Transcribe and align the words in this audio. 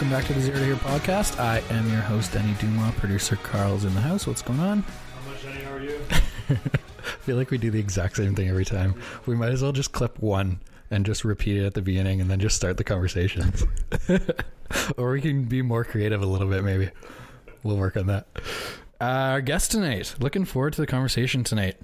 welcome 0.00 0.16
back 0.16 0.26
to 0.26 0.32
the 0.32 0.40
Zero 0.40 0.58
to 0.58 0.64
Here 0.64 0.76
podcast. 0.76 1.38
I 1.38 1.58
am 1.68 1.86
your 1.90 2.00
host, 2.00 2.32
Denny 2.32 2.54
Dumas. 2.58 2.94
Producer 2.94 3.36
Carl's 3.36 3.84
in 3.84 3.94
the 3.94 4.00
house. 4.00 4.26
What's 4.26 4.40
going 4.40 4.58
on? 4.58 4.80
How 4.80 5.30
much 5.30 5.42
Denny 5.42 5.62
are 5.66 5.78
you? 5.78 6.00
I 6.48 6.54
feel 7.20 7.36
like 7.36 7.50
we 7.50 7.58
do 7.58 7.70
the 7.70 7.80
exact 7.80 8.16
same 8.16 8.34
thing 8.34 8.48
every 8.48 8.64
time. 8.64 8.94
We 9.26 9.36
might 9.36 9.50
as 9.50 9.60
well 9.60 9.72
just 9.72 9.92
clip 9.92 10.18
one 10.18 10.60
and 10.90 11.04
just 11.04 11.22
repeat 11.22 11.58
it 11.58 11.66
at 11.66 11.74
the 11.74 11.82
beginning 11.82 12.22
and 12.22 12.30
then 12.30 12.40
just 12.40 12.56
start 12.56 12.78
the 12.78 12.84
conversations. 12.84 13.66
or 14.96 15.10
we 15.10 15.20
can 15.20 15.44
be 15.44 15.60
more 15.60 15.84
creative 15.84 16.22
a 16.22 16.26
little 16.26 16.48
bit, 16.48 16.64
maybe. 16.64 16.88
We'll 17.62 17.76
work 17.76 17.98
on 17.98 18.06
that. 18.06 18.26
Uh, 19.02 19.04
our 19.04 19.42
guest 19.42 19.70
tonight, 19.70 20.14
looking 20.18 20.46
forward 20.46 20.72
to 20.72 20.80
the 20.80 20.86
conversation 20.86 21.44
tonight. 21.44 21.76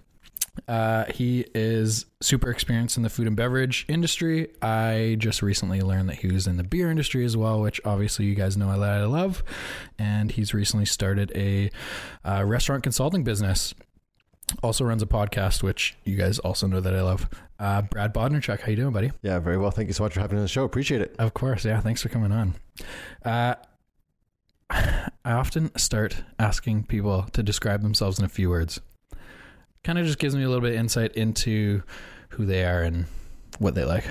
Uh, 0.68 1.04
he 1.12 1.46
is 1.54 2.06
super 2.20 2.50
experienced 2.50 2.96
in 2.96 3.02
the 3.02 3.10
food 3.10 3.26
and 3.26 3.36
beverage 3.36 3.84
industry. 3.88 4.48
I 4.62 5.16
just 5.18 5.42
recently 5.42 5.80
learned 5.80 6.08
that 6.08 6.16
he 6.16 6.28
was 6.28 6.46
in 6.46 6.56
the 6.56 6.64
beer 6.64 6.90
industry 6.90 7.24
as 7.24 7.36
well, 7.36 7.60
which 7.60 7.80
obviously 7.84 8.24
you 8.26 8.34
guys 8.34 8.56
know 8.56 8.78
that 8.78 8.90
I 8.90 9.04
love. 9.04 9.42
And 9.98 10.30
he's 10.30 10.54
recently 10.54 10.86
started 10.86 11.32
a 11.34 11.70
uh, 12.24 12.44
restaurant 12.44 12.82
consulting 12.82 13.24
business. 13.24 13.74
Also 14.62 14.84
runs 14.84 15.02
a 15.02 15.06
podcast, 15.06 15.62
which 15.62 15.96
you 16.04 16.16
guys 16.16 16.38
also 16.38 16.66
know 16.66 16.80
that 16.80 16.94
I 16.94 17.02
love. 17.02 17.28
Uh, 17.58 17.82
Brad 17.82 18.14
Bodnarchuk, 18.14 18.60
how 18.60 18.68
you 18.68 18.76
doing, 18.76 18.92
buddy? 18.92 19.10
Yeah, 19.22 19.38
very 19.40 19.58
well. 19.58 19.70
Thank 19.70 19.88
you 19.88 19.94
so 19.94 20.04
much 20.04 20.14
for 20.14 20.20
having 20.20 20.36
me 20.36 20.40
on 20.40 20.44
the 20.44 20.48
show. 20.48 20.64
Appreciate 20.64 21.00
it. 21.00 21.16
Of 21.18 21.34
course, 21.34 21.64
yeah. 21.64 21.80
Thanks 21.80 22.02
for 22.02 22.08
coming 22.08 22.32
on. 22.32 22.54
Uh, 23.24 23.54
I 24.70 25.32
often 25.32 25.76
start 25.76 26.22
asking 26.38 26.84
people 26.84 27.24
to 27.32 27.42
describe 27.42 27.82
themselves 27.82 28.18
in 28.18 28.24
a 28.24 28.28
few 28.28 28.48
words. 28.50 28.80
Kind 29.86 30.00
of 30.00 30.06
just 30.06 30.18
gives 30.18 30.34
me 30.34 30.42
a 30.42 30.48
little 30.48 30.62
bit 30.62 30.72
of 30.72 30.80
insight 30.80 31.12
into 31.14 31.80
who 32.30 32.44
they 32.44 32.64
are 32.64 32.82
and 32.82 33.06
what 33.60 33.76
they 33.76 33.84
like. 33.84 34.02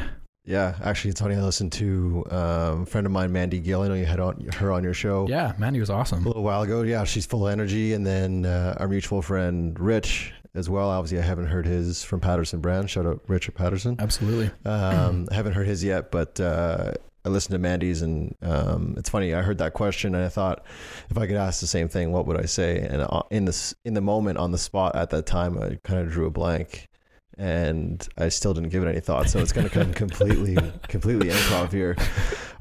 Yeah, 0.45 0.73
actually, 0.81 1.12
it's 1.12 1.20
funny. 1.20 1.36
I 1.36 1.42
listened 1.42 1.73
to 1.73 2.23
um, 2.31 2.84
a 2.84 2.86
friend 2.86 3.06
of 3.06 3.12
mine, 3.12 3.34
Mandy 3.34 3.59
Gill. 3.59 3.81
I 3.81 3.90
know 3.90 3.94
you 3.94 4.06
had 4.06 4.22
on, 4.22 4.40
her 4.53 4.72
on 4.72 4.86
your 4.86 4.94
show 4.94 5.28
Yeah, 5.28 5.52
Mandy 5.58 5.81
was 5.81 5.90
awesome 5.90 6.23
a 6.23 6.28
little 6.30 6.44
while 6.44 6.62
ago. 6.62 6.84
Yeah, 6.84 7.03
she's 7.03 7.26
full 7.26 7.46
of 7.46 7.52
energy. 7.52 7.92
And 7.92 8.08
then 8.08 8.46
uh, 8.46 8.78
our 8.80 8.88
mutual 8.88 9.22
friend, 9.22 9.78
Rich, 9.78 10.31
as 10.53 10.70
well. 10.70 10.90
Obviously, 10.90 11.20
I 11.20 11.23
haven't 11.23 11.48
heard 11.48 11.66
his 11.66 12.06
from 12.06 12.22
Patterson 12.22 12.62
Brand. 12.62 12.90
Shout 12.90 13.06
out 13.06 13.20
Richard 13.28 13.56
Patterson. 13.56 13.98
Absolutely. 14.00 14.52
Um, 14.64 15.28
I 15.30 15.34
haven't 15.36 15.53
heard 15.56 15.68
his 15.68 15.84
yet, 15.84 16.09
but 16.09 16.40
uh, 16.40 16.94
I 17.26 17.30
listened 17.30 17.54
to 17.54 17.59
Mandy's, 17.59 18.04
and 18.04 18.36
um, 18.44 18.94
it's 18.98 19.09
funny. 19.09 19.34
I 19.34 19.42
heard 19.42 19.58
that 19.58 19.73
question, 19.73 20.14
and 20.14 20.23
I 20.23 20.30
thought, 20.30 20.64
if 21.09 21.18
I 21.18 21.26
could 21.26 21.38
ask 21.38 21.59
the 21.59 21.68
same 21.68 21.90
thing, 21.90 22.12
what 22.12 22.28
would 22.28 22.40
I 22.40 22.45
say? 22.45 22.80
And 22.80 23.02
uh, 23.02 23.23
in 23.31 23.45
this, 23.45 23.73
in 23.84 23.95
the 23.95 24.02
moment, 24.02 24.38
on 24.38 24.52
the 24.52 24.59
spot, 24.59 24.95
at 24.95 25.09
that 25.09 25.26
time, 25.26 25.58
I 25.58 25.80
kind 25.84 26.00
of 26.02 26.12
drew 26.12 26.28
a 26.28 26.30
blank, 26.30 26.88
and 27.36 28.08
I 28.16 28.30
still 28.30 28.53
didn't 28.53 28.70
give 28.70 28.84
it 28.84 28.88
any 28.88 29.00
thought. 29.00 29.28
So 29.28 29.40
it's 29.40 29.52
going 29.52 29.68
to 29.68 29.73
come 29.73 29.92
completely, 30.06 30.56
completely 30.88 31.30
improv 31.30 31.72
here. 31.72 31.98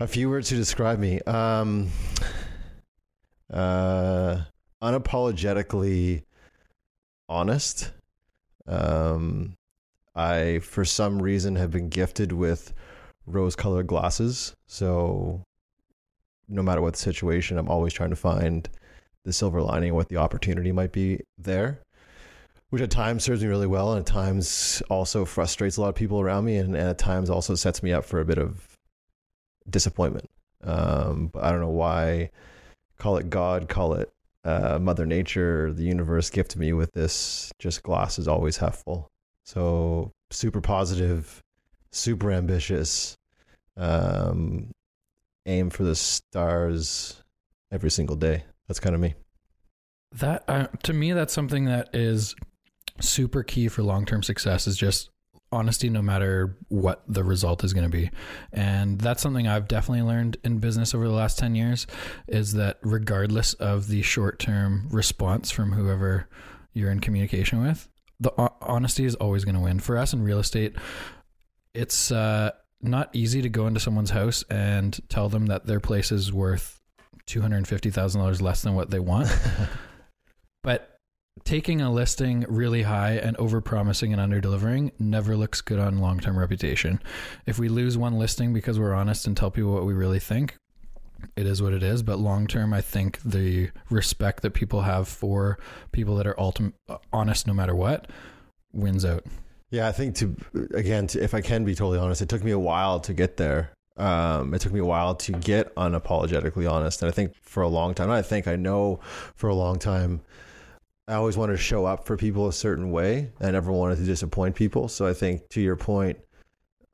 A 0.00 0.06
few 0.06 0.30
words 0.30 0.48
to 0.48 0.56
describe 0.56 0.98
me. 0.98 1.20
Um, 1.22 1.90
uh, 3.52 4.40
unapologetically 4.82 6.24
honest. 7.28 7.92
Um, 8.66 9.58
I, 10.14 10.60
for 10.60 10.86
some 10.86 11.20
reason, 11.20 11.56
have 11.56 11.70
been 11.70 11.90
gifted 11.90 12.32
with 12.32 12.72
rose 13.26 13.56
colored 13.56 13.86
glasses. 13.86 14.54
So 14.66 15.42
no 16.48 16.62
matter 16.62 16.82
what 16.82 16.94
the 16.94 16.98
situation, 16.98 17.58
I'm 17.58 17.68
always 17.68 17.92
trying 17.92 18.10
to 18.10 18.16
find 18.16 18.68
the 19.24 19.32
silver 19.32 19.62
lining, 19.62 19.94
what 19.94 20.08
the 20.08 20.18
opportunity 20.18 20.72
might 20.72 20.92
be 20.92 21.20
there, 21.38 21.80
which 22.70 22.82
at 22.82 22.90
times 22.90 23.24
serves 23.24 23.42
me 23.42 23.48
really 23.48 23.66
well 23.66 23.92
and 23.92 24.00
at 24.00 24.06
times 24.06 24.82
also 24.90 25.24
frustrates 25.24 25.76
a 25.76 25.80
lot 25.80 25.88
of 25.88 25.94
people 25.94 26.20
around 26.20 26.44
me 26.44 26.56
and, 26.56 26.76
and 26.76 26.88
at 26.88 26.98
times 26.98 27.30
also 27.30 27.54
sets 27.54 27.82
me 27.82 27.92
up 27.92 28.04
for 28.04 28.20
a 28.20 28.24
bit 28.24 28.38
of 28.38 28.76
disappointment. 29.68 30.28
Um, 30.62 31.28
but 31.28 31.42
I 31.42 31.50
don't 31.50 31.60
know 31.60 31.68
why, 31.70 32.30
call 32.98 33.16
it 33.16 33.30
God, 33.30 33.68
call 33.68 33.94
it 33.94 34.10
uh, 34.44 34.78
Mother 34.78 35.06
Nature, 35.06 35.72
the 35.72 35.84
universe 35.84 36.28
gifted 36.28 36.58
me 36.58 36.72
with 36.74 36.92
this 36.92 37.50
just 37.58 37.82
glasses 37.82 38.28
always 38.28 38.58
half 38.58 38.82
full. 38.84 39.08
So 39.44 40.12
super 40.30 40.60
positive, 40.60 41.40
super 41.94 42.30
ambitious, 42.32 43.16
um, 43.76 44.70
aim 45.46 45.70
for 45.70 45.84
the 45.84 45.94
stars 45.94 47.22
every 47.72 47.90
single 47.90 48.16
day. 48.16 48.44
That's 48.68 48.80
kind 48.80 48.94
of 48.94 49.00
me. 49.00 49.14
That 50.12 50.44
uh, 50.48 50.66
to 50.84 50.92
me, 50.92 51.12
that's 51.12 51.32
something 51.32 51.64
that 51.66 51.90
is 51.92 52.34
super 53.00 53.42
key 53.42 53.68
for 53.68 53.82
long 53.82 54.06
term 54.06 54.22
success. 54.22 54.66
Is 54.66 54.76
just 54.76 55.10
honesty, 55.50 55.88
no 55.88 56.02
matter 56.02 56.56
what 56.68 57.02
the 57.06 57.22
result 57.22 57.64
is 57.64 57.72
going 57.72 57.90
to 57.90 57.96
be, 57.96 58.10
and 58.52 59.00
that's 59.00 59.22
something 59.22 59.48
I've 59.48 59.68
definitely 59.68 60.02
learned 60.02 60.36
in 60.44 60.58
business 60.58 60.94
over 60.94 61.06
the 61.06 61.14
last 61.14 61.38
ten 61.38 61.54
years. 61.54 61.86
Is 62.28 62.52
that 62.54 62.78
regardless 62.82 63.54
of 63.54 63.88
the 63.88 64.02
short 64.02 64.38
term 64.38 64.88
response 64.90 65.50
from 65.50 65.72
whoever 65.72 66.28
you're 66.72 66.90
in 66.90 67.00
communication 67.00 67.60
with, 67.62 67.88
the 68.20 68.30
honesty 68.62 69.04
is 69.04 69.16
always 69.16 69.44
going 69.44 69.56
to 69.56 69.60
win. 69.60 69.80
For 69.80 69.98
us 69.98 70.12
in 70.12 70.22
real 70.22 70.38
estate, 70.38 70.76
it's 71.74 72.10
uh, 72.10 72.52
not 72.80 73.10
easy 73.12 73.42
to 73.42 73.48
go 73.48 73.66
into 73.66 73.80
someone's 73.80 74.10
house 74.10 74.44
and 74.50 74.98
tell 75.08 75.28
them 75.28 75.46
that 75.46 75.66
their 75.66 75.80
place 75.80 76.12
is 76.12 76.32
worth 76.32 76.80
two 77.26 77.40
hundred 77.40 77.58
and 77.58 77.68
fifty 77.68 77.90
thousand 77.90 78.20
dollars 78.20 78.40
less 78.42 78.62
than 78.62 78.74
what 78.74 78.90
they 78.90 79.00
want. 79.00 79.28
but 80.62 80.98
taking 81.42 81.80
a 81.80 81.92
listing 81.92 82.44
really 82.48 82.82
high 82.82 83.12
and 83.12 83.36
over 83.38 83.60
promising 83.60 84.12
and 84.12 84.20
under 84.20 84.40
delivering 84.40 84.92
never 84.98 85.36
looks 85.36 85.60
good 85.60 85.78
on 85.78 85.98
long 85.98 86.20
term 86.20 86.38
reputation. 86.38 87.00
If 87.46 87.58
we 87.58 87.68
lose 87.68 87.98
one 87.98 88.18
listing 88.18 88.52
because 88.52 88.78
we're 88.78 88.94
honest 88.94 89.26
and 89.26 89.36
tell 89.36 89.50
people 89.50 89.72
what 89.72 89.86
we 89.86 89.94
really 89.94 90.20
think, 90.20 90.56
it 91.36 91.46
is 91.46 91.60
what 91.60 91.72
it 91.72 91.82
is. 91.82 92.02
But 92.02 92.18
long 92.18 92.46
term, 92.46 92.72
I 92.72 92.80
think 92.80 93.20
the 93.22 93.70
respect 93.90 94.42
that 94.42 94.52
people 94.52 94.82
have 94.82 95.08
for 95.08 95.58
people 95.92 96.16
that 96.16 96.26
are 96.26 96.34
ultim- 96.34 96.74
honest 97.12 97.46
no 97.46 97.54
matter 97.54 97.74
what 97.74 98.08
wins 98.72 99.04
out. 99.04 99.24
Yeah, 99.74 99.88
I 99.88 99.92
think 99.92 100.14
to 100.16 100.36
again, 100.72 101.08
to, 101.08 101.20
if 101.20 101.34
I 101.34 101.40
can 101.40 101.64
be 101.64 101.74
totally 101.74 101.98
honest, 101.98 102.22
it 102.22 102.28
took 102.28 102.44
me 102.44 102.52
a 102.52 102.58
while 102.58 103.00
to 103.00 103.12
get 103.12 103.36
there. 103.36 103.72
Um, 103.96 104.54
it 104.54 104.60
took 104.60 104.72
me 104.72 104.78
a 104.78 104.84
while 104.84 105.16
to 105.16 105.32
get 105.32 105.74
unapologetically 105.74 106.70
honest, 106.70 107.02
and 107.02 107.08
I 107.08 107.12
think 107.12 107.34
for 107.42 107.64
a 107.64 107.68
long 107.68 107.92
time, 107.92 108.08
I 108.08 108.22
think 108.22 108.46
I 108.46 108.54
know 108.54 109.00
for 109.34 109.48
a 109.50 109.54
long 109.54 109.80
time, 109.80 110.20
I 111.08 111.14
always 111.14 111.36
wanted 111.36 111.54
to 111.54 111.58
show 111.58 111.86
up 111.86 112.06
for 112.06 112.16
people 112.16 112.46
a 112.46 112.52
certain 112.52 112.92
way. 112.92 113.32
I 113.40 113.50
never 113.50 113.72
wanted 113.72 113.96
to 113.96 114.04
disappoint 114.04 114.54
people. 114.54 114.86
So 114.86 115.08
I 115.08 115.12
think 115.12 115.48
to 115.50 115.60
your 115.60 115.74
point, 115.74 116.18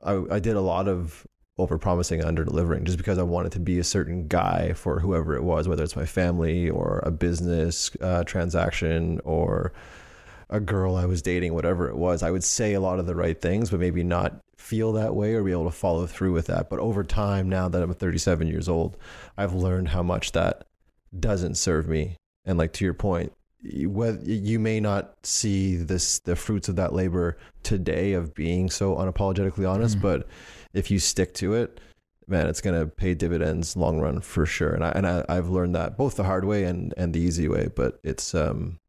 I, 0.01 0.19
I 0.31 0.39
did 0.39 0.55
a 0.55 0.61
lot 0.61 0.87
of 0.87 1.27
over 1.59 1.77
promising 1.77 2.19
and 2.19 2.27
under 2.27 2.43
delivering 2.43 2.85
just 2.85 2.97
because 2.97 3.19
I 3.19 3.23
wanted 3.23 3.51
to 3.51 3.59
be 3.59 3.77
a 3.77 3.83
certain 3.83 4.27
guy 4.27 4.73
for 4.73 4.99
whoever 4.99 5.35
it 5.35 5.43
was, 5.43 5.67
whether 5.67 5.83
it's 5.83 5.95
my 5.95 6.07
family 6.07 6.67
or 6.67 7.03
a 7.05 7.11
business 7.11 7.91
uh, 8.01 8.23
transaction 8.23 9.21
or 9.23 9.71
a 10.51 10.59
girl 10.59 10.95
I 10.95 11.05
was 11.05 11.21
dating, 11.21 11.53
whatever 11.53 11.87
it 11.89 11.95
was. 11.97 12.21
I 12.23 12.31
would 12.31 12.43
say 12.43 12.73
a 12.73 12.79
lot 12.81 12.99
of 12.99 13.05
the 13.05 13.15
right 13.15 13.39
things, 13.39 13.69
but 13.69 13.79
maybe 13.79 14.03
not 14.03 14.39
feel 14.57 14.91
that 14.93 15.15
way 15.15 15.33
or 15.33 15.43
be 15.43 15.51
able 15.51 15.65
to 15.65 15.71
follow 15.71 16.05
through 16.05 16.33
with 16.33 16.47
that. 16.47 16.69
But 16.69 16.79
over 16.79 17.03
time, 17.03 17.49
now 17.49 17.67
that 17.69 17.81
I'm 17.81 17.93
37 17.93 18.47
years 18.47 18.69
old, 18.69 18.97
I've 19.37 19.53
learned 19.53 19.89
how 19.89 20.03
much 20.03 20.33
that 20.33 20.65
doesn't 21.17 21.55
serve 21.55 21.87
me. 21.87 22.17
And 22.45 22.57
like 22.57 22.73
to 22.73 22.85
your 22.85 22.93
point, 22.93 23.31
you- 23.61 23.89
whether 23.89 24.19
you 24.23 24.59
may 24.59 24.79
not 24.79 25.13
see 25.23 25.75
this 25.75 26.19
the 26.19 26.35
fruits 26.35 26.67
of 26.67 26.75
that 26.77 26.93
labor 26.93 27.37
today 27.63 28.13
of 28.13 28.33
being 28.33 28.69
so 28.69 28.95
unapologetically 28.95 29.69
honest, 29.69 29.97
Mhm. 29.97 30.01
but 30.01 30.27
if 30.73 30.89
you 30.89 30.99
stick 30.99 31.33
to 31.35 31.53
it, 31.53 31.79
man, 32.27 32.47
it's 32.47 32.61
gonna 32.61 32.87
pay 32.87 33.13
dividends 33.13 33.75
long 33.77 33.99
run 33.99 34.19
for 34.19 34.45
sure. 34.45 34.71
And 34.73 34.83
I 34.83 34.89
and 34.95 35.05
I, 35.07 35.25
I've 35.29 35.49
learned 35.49 35.75
that 35.75 35.97
both 35.97 36.15
the 36.15 36.23
hard 36.23 36.45
way 36.45 36.63
and 36.63 36.93
and 36.97 37.13
the 37.13 37.19
easy 37.19 37.47
way. 37.47 37.69
But 37.73 37.99
it's 38.03 38.33
um, 38.33 38.79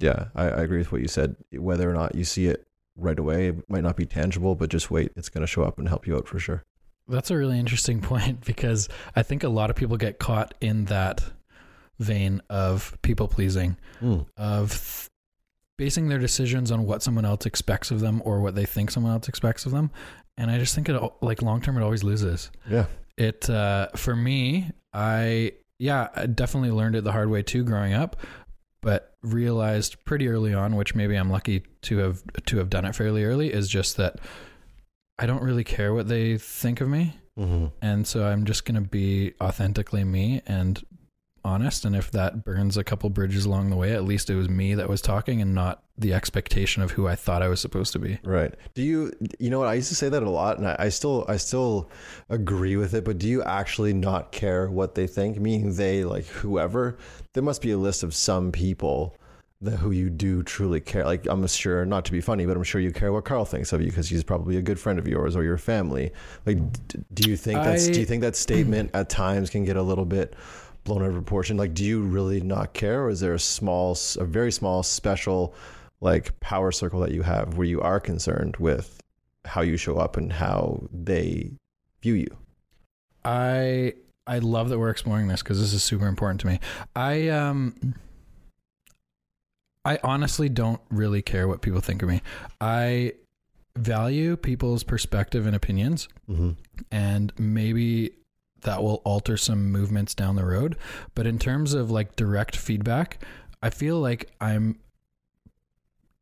yeah, 0.00 0.28
I, 0.34 0.44
I 0.44 0.62
agree 0.62 0.78
with 0.78 0.92
what 0.92 1.00
you 1.00 1.08
said. 1.08 1.36
Whether 1.52 1.88
or 1.90 1.94
not 1.94 2.14
you 2.14 2.24
see 2.24 2.46
it 2.46 2.66
right 2.96 3.18
away, 3.18 3.48
it 3.48 3.70
might 3.70 3.82
not 3.82 3.96
be 3.96 4.06
tangible, 4.06 4.54
but 4.54 4.70
just 4.70 4.90
wait, 4.90 5.12
it's 5.16 5.28
gonna 5.28 5.46
show 5.46 5.62
up 5.62 5.78
and 5.78 5.88
help 5.88 6.06
you 6.06 6.16
out 6.16 6.26
for 6.26 6.38
sure. 6.38 6.64
That's 7.08 7.30
a 7.30 7.36
really 7.36 7.58
interesting 7.58 8.00
point 8.02 8.44
because 8.44 8.88
I 9.14 9.22
think 9.22 9.44
a 9.44 9.48
lot 9.48 9.70
of 9.70 9.76
people 9.76 9.96
get 9.96 10.18
caught 10.18 10.54
in 10.60 10.86
that 10.86 11.22
vein 11.98 12.40
of 12.48 12.96
people 13.02 13.28
pleasing, 13.28 13.76
of 14.36 14.70
th- 14.70 15.08
basing 15.76 16.08
their 16.08 16.18
decisions 16.18 16.70
on 16.70 16.84
what 16.84 17.02
someone 17.02 17.24
else 17.24 17.46
expects 17.46 17.90
of 17.90 18.00
them 18.00 18.20
or 18.24 18.40
what 18.40 18.54
they 18.54 18.64
think 18.64 18.90
someone 18.90 19.12
else 19.12 19.28
expects 19.28 19.66
of 19.66 19.72
them. 19.72 19.90
And 20.36 20.50
I 20.50 20.58
just 20.58 20.74
think 20.74 20.88
it 20.88 21.00
like 21.20 21.42
long 21.42 21.60
term 21.60 21.76
it 21.76 21.82
always 21.82 22.02
loses. 22.02 22.50
Yeah. 22.68 22.86
It 23.16 23.48
uh, 23.50 23.88
for 23.96 24.16
me, 24.16 24.70
I 24.92 25.52
yeah, 25.78 26.08
I 26.14 26.26
definitely 26.26 26.70
learned 26.70 26.96
it 26.96 27.04
the 27.04 27.12
hard 27.12 27.30
way 27.30 27.42
too 27.42 27.64
growing 27.64 27.94
up, 27.94 28.16
but 28.82 29.14
realized 29.22 30.04
pretty 30.04 30.28
early 30.28 30.54
on, 30.54 30.76
which 30.76 30.94
maybe 30.94 31.16
I'm 31.16 31.30
lucky 31.30 31.64
to 31.82 31.98
have 31.98 32.22
to 32.46 32.58
have 32.58 32.70
done 32.70 32.84
it 32.84 32.94
fairly 32.94 33.24
early, 33.24 33.52
is 33.52 33.68
just 33.68 33.96
that 33.96 34.18
I 35.18 35.26
don't 35.26 35.42
really 35.42 35.64
care 35.64 35.92
what 35.92 36.08
they 36.08 36.38
think 36.38 36.80
of 36.80 36.88
me 36.88 37.16
Mm-hmm. 37.38 37.66
and 37.80 38.06
so 38.06 38.26
I'm 38.26 38.44
just 38.44 38.66
gonna 38.66 38.80
be 38.82 39.32
authentically 39.40 40.04
me 40.04 40.42
and 40.46 40.82
honest. 41.42 41.84
And 41.86 41.96
if 41.96 42.10
that 42.10 42.44
burns 42.44 42.76
a 42.76 42.84
couple 42.84 43.08
bridges 43.08 43.46
along 43.46 43.70
the 43.70 43.76
way, 43.76 43.94
at 43.94 44.04
least 44.04 44.28
it 44.28 44.34
was 44.34 44.48
me 44.48 44.74
that 44.74 44.90
was 44.90 45.00
talking 45.00 45.40
and 45.40 45.54
not 45.54 45.82
the 46.00 46.14
expectation 46.14 46.82
of 46.82 46.92
who 46.92 47.06
I 47.06 47.14
thought 47.14 47.42
I 47.42 47.48
was 47.48 47.60
supposed 47.60 47.92
to 47.92 47.98
be. 47.98 48.18
Right. 48.24 48.54
Do 48.74 48.82
you 48.82 49.12
you 49.38 49.50
know 49.50 49.58
what 49.58 49.68
I 49.68 49.74
used 49.74 49.90
to 49.90 49.94
say 49.94 50.08
that 50.08 50.22
a 50.22 50.30
lot 50.30 50.58
and 50.58 50.66
I, 50.66 50.76
I 50.78 50.88
still 50.88 51.26
I 51.28 51.36
still 51.36 51.90
agree 52.28 52.76
with 52.76 52.94
it, 52.94 53.04
but 53.04 53.18
do 53.18 53.28
you 53.28 53.42
actually 53.42 53.92
not 53.92 54.32
care 54.32 54.70
what 54.70 54.94
they 54.94 55.06
think? 55.06 55.38
Meaning 55.38 55.74
they 55.74 56.04
like 56.04 56.26
whoever. 56.26 56.96
There 57.34 57.42
must 57.42 57.60
be 57.62 57.70
a 57.70 57.78
list 57.78 58.02
of 58.02 58.14
some 58.14 58.50
people 58.50 59.14
that 59.60 59.76
who 59.76 59.90
you 59.90 60.08
do 60.08 60.42
truly 60.42 60.80
care. 60.80 61.04
Like 61.04 61.26
I'm 61.26 61.46
sure 61.46 61.84
not 61.84 62.06
to 62.06 62.12
be 62.12 62.22
funny, 62.22 62.46
but 62.46 62.56
I'm 62.56 62.62
sure 62.64 62.80
you 62.80 62.92
care 62.92 63.12
what 63.12 63.26
Carl 63.26 63.44
thinks 63.44 63.72
of 63.74 63.82
you 63.82 63.88
because 63.88 64.08
he's 64.08 64.24
probably 64.24 64.56
a 64.56 64.62
good 64.62 64.80
friend 64.80 64.98
of 64.98 65.06
yours 65.06 65.36
or 65.36 65.44
your 65.44 65.58
family. 65.58 66.12
Like 66.46 66.56
d- 66.88 67.00
do 67.12 67.28
you 67.30 67.36
think 67.36 67.62
that's 67.62 67.88
I- 67.88 67.92
do 67.92 68.00
you 68.00 68.06
think 68.06 68.22
that 68.22 68.36
statement 68.36 68.90
at 68.94 69.10
times 69.10 69.50
can 69.50 69.64
get 69.66 69.76
a 69.76 69.82
little 69.82 70.06
bit 70.06 70.32
blown 70.84 71.02
out 71.02 71.08
of 71.08 71.14
proportion? 71.14 71.58
Like 71.58 71.74
do 71.74 71.84
you 71.84 72.00
really 72.00 72.40
not 72.40 72.72
care 72.72 73.02
or 73.04 73.10
is 73.10 73.20
there 73.20 73.34
a 73.34 73.38
small 73.38 73.98
a 74.18 74.24
very 74.24 74.50
small 74.50 74.82
special 74.82 75.54
like 76.00 76.38
power 76.40 76.72
circle 76.72 77.00
that 77.00 77.12
you 77.12 77.22
have 77.22 77.56
where 77.56 77.66
you 77.66 77.80
are 77.80 78.00
concerned 78.00 78.56
with 78.56 79.02
how 79.44 79.60
you 79.60 79.76
show 79.76 79.96
up 79.98 80.16
and 80.16 80.32
how 80.32 80.82
they 80.92 81.50
view 82.02 82.14
you. 82.14 82.36
I 83.24 83.94
I 84.26 84.38
love 84.38 84.68
that 84.68 84.78
we're 84.78 84.90
exploring 84.90 85.28
this 85.28 85.42
because 85.42 85.60
this 85.60 85.72
is 85.72 85.82
super 85.82 86.06
important 86.06 86.40
to 86.42 86.46
me. 86.46 86.60
I 86.94 87.28
um 87.28 87.94
I 89.84 89.98
honestly 90.04 90.48
don't 90.48 90.80
really 90.90 91.22
care 91.22 91.48
what 91.48 91.62
people 91.62 91.80
think 91.80 92.02
of 92.02 92.08
me. 92.08 92.20
I 92.60 93.14
value 93.76 94.36
people's 94.36 94.82
perspective 94.82 95.46
and 95.46 95.56
opinions 95.56 96.08
Mm-hmm. 96.28 96.50
and 96.92 97.32
maybe 97.38 98.12
that 98.62 98.82
will 98.82 99.00
alter 99.04 99.36
some 99.36 99.72
movements 99.72 100.14
down 100.14 100.36
the 100.36 100.44
road, 100.44 100.76
but 101.14 101.26
in 101.26 101.38
terms 101.38 101.72
of 101.74 101.90
like 101.90 102.14
direct 102.14 102.54
feedback, 102.56 103.24
I 103.62 103.70
feel 103.70 103.98
like 103.98 104.30
I'm 104.40 104.78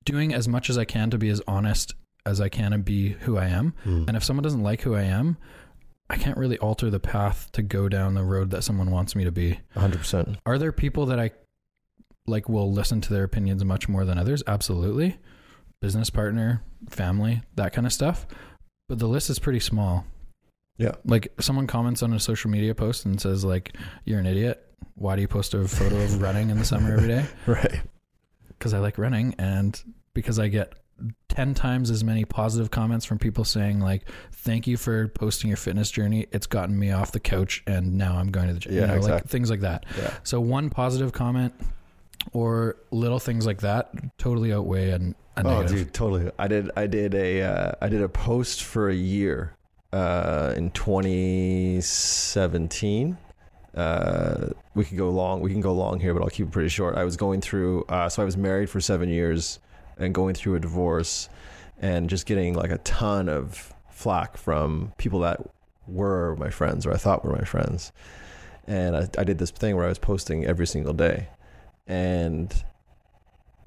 doing 0.09 0.33
as 0.35 0.49
much 0.49 0.71
as 0.71 0.79
I 0.79 0.85
can 0.85 1.11
to 1.11 1.19
be 1.19 1.29
as 1.29 1.43
honest 1.47 1.95
as 2.25 2.41
I 2.41 2.49
can 2.49 2.73
and 2.73 2.85
be 2.85 3.11
who 3.11 3.37
I 3.37 3.47
am. 3.47 3.75
And 3.85 4.17
if 4.17 4.25
someone 4.25 4.43
doesn't 4.43 4.63
like 4.63 4.83
who 4.83 4.95
I 4.95 5.03
am, 5.03 5.37
I 6.11 6.17
can't 6.17 6.39
really 6.39 6.59
alter 6.59 6.89
the 6.91 6.99
path 7.01 7.51
to 7.53 7.63
go 7.63 7.89
down 7.89 8.15
the 8.15 8.25
road 8.25 8.51
that 8.51 8.65
someone 8.65 8.91
wants 8.91 9.15
me 9.15 9.25
to 9.25 9.31
be. 9.31 9.61
100%. 9.77 10.37
Are 10.47 10.59
there 10.59 10.73
people 10.73 11.07
that 11.07 11.21
I 11.21 11.31
like 12.27 12.49
will 12.49 12.73
listen 12.73 13.01
to 13.03 13.13
their 13.13 13.25
opinions 13.25 13.65
much 13.65 13.89
more 13.89 14.05
than 14.05 14.19
others? 14.19 14.43
Absolutely. 14.47 15.19
Business 15.81 16.11
partner, 16.11 16.63
family, 16.89 17.43
that 17.57 17.73
kind 17.73 17.87
of 17.87 17.93
stuff. 17.93 18.27
But 18.89 18.99
the 18.99 19.07
list 19.09 19.29
is 19.29 19.39
pretty 19.39 19.61
small. 19.61 20.07
Yeah. 20.79 20.93
Like 21.05 21.33
someone 21.41 21.67
comments 21.67 22.03
on 22.03 22.13
a 22.15 22.21
social 22.21 22.51
media 22.51 22.75
post 22.75 23.05
and 23.05 23.21
says 23.21 23.45
like 23.45 23.77
you're 24.07 24.21
an 24.21 24.27
idiot. 24.27 24.65
Why 24.95 25.15
do 25.17 25.23
you 25.23 25.29
post 25.29 25.55
a 25.55 25.67
photo 25.69 25.97
of 25.97 26.23
running 26.23 26.51
in 26.51 26.59
the 26.59 26.65
summer 26.65 26.93
every 26.95 27.09
day? 27.09 27.27
Right. 27.47 27.81
Because 28.49 28.75
I 28.75 28.79
like 28.81 28.99
running 28.99 29.35
and 29.39 29.81
because 30.19 30.39
I 30.39 30.49
get 30.49 30.73
10 31.29 31.55
times 31.55 31.91
as 31.93 32.03
many 32.03 32.25
positive 32.25 32.73
comments 32.73 33.05
from 33.05 33.19
people 33.19 33.45
saying 33.45 33.79
like 33.79 34.03
thank 34.33 34.67
you 34.67 34.77
for 34.77 35.07
posting 35.07 35.47
your 35.47 35.57
fitness 35.57 35.93
journey 35.93 36.27
it's 36.33 36.49
gotten 36.49 36.77
me 36.77 36.91
off 36.91 37.13
the 37.13 37.21
couch 37.21 37.63
and 37.69 37.97
now 37.97 38.17
i'm 38.19 38.33
going 38.33 38.49
to 38.49 38.55
the 38.55 38.59
gym 38.59 38.75
Yeah, 38.75 38.81
you 38.81 38.87
know, 38.89 38.93
like 38.95 39.03
exactly. 39.03 39.29
things 39.29 39.49
like 39.49 39.61
that 39.61 39.87
Yeah. 39.97 40.13
so 40.25 40.41
one 40.41 40.71
positive 40.71 41.13
comment 41.13 41.55
or 42.33 42.79
little 42.91 43.21
things 43.21 43.47
like 43.47 43.61
that 43.61 43.93
totally 44.19 44.53
outweigh 44.53 44.91
an, 44.91 45.15
a 45.37 45.47
Oh, 45.47 45.61
negative 45.61 45.77
dude, 45.87 45.95
totally. 45.95 46.33
I 46.37 46.49
did. 46.49 46.69
I 46.77 46.89
did 46.89 47.15
a. 47.15 47.43
Uh, 47.43 47.73
I 47.81 47.89
did 47.89 48.03
a 48.03 48.09
post 48.09 48.65
for 48.65 48.91
a 48.91 48.95
year 48.95 49.55
uh, 49.93 50.53
in 50.57 50.73
2017. 50.73 53.17
Uh, 53.77 54.49
we 54.75 54.85
could 54.85 54.99
go 54.99 55.11
long. 55.11 55.41
We 55.41 55.51
can 55.53 55.61
go 55.61 55.73
long 55.73 56.01
here, 56.01 56.13
but 56.15 56.23
I'll 56.23 56.31
keep 56.31 56.47
it 56.49 56.53
pretty 56.53 56.69
short. 56.71 56.97
I 56.97 57.05
was 57.05 57.17
going 57.17 57.41
through. 57.41 57.85
Uh, 57.85 58.09
so 58.09 58.23
I 58.23 58.25
was 58.25 58.37
married 58.37 58.69
for 58.71 58.81
seven 58.81 59.09
years 59.09 59.59
and 59.99 60.15
going 60.15 60.35
through 60.35 60.55
a 60.55 60.61
divorce, 60.61 61.29
and 61.81 62.09
just 62.09 62.27
getting 62.27 62.55
like 62.55 62.71
a 62.71 62.79
ton 62.79 63.29
of 63.29 63.73
flack 63.91 64.37
from 64.37 64.93
people 64.99 65.21
that 65.21 65.41
were 65.87 66.37
my 66.37 66.51
friends 66.51 66.87
or 66.87 66.93
I 66.93 66.97
thought 66.97 67.25
were 67.25 67.33
my 67.33 67.45
friends. 67.45 67.93
And 68.67 68.97
I, 68.97 69.09
I 69.19 69.25
did 69.25 69.39
this 69.39 69.51
thing 69.51 69.77
where 69.77 69.87
I 69.87 69.89
was 69.89 69.99
posting 69.99 70.45
every 70.45 70.67
single 70.67 70.93
day, 70.93 71.29
and 71.87 72.53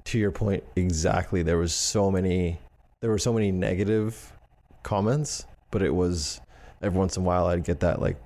to 0.04 0.18
your 0.18 0.30
point 0.30 0.64
exactly 0.76 1.42
there 1.42 1.58
was 1.58 1.74
so 1.74 2.10
many 2.10 2.58
there 3.00 3.10
were 3.10 3.18
so 3.18 3.32
many 3.32 3.50
negative 3.52 4.32
comments 4.82 5.46
but 5.70 5.82
it 5.82 5.94
was 5.94 6.40
every 6.82 6.98
once 6.98 7.16
in 7.16 7.22
a 7.22 7.26
while 7.26 7.46
i'd 7.46 7.64
get 7.64 7.80
that 7.80 8.00
like 8.00 8.16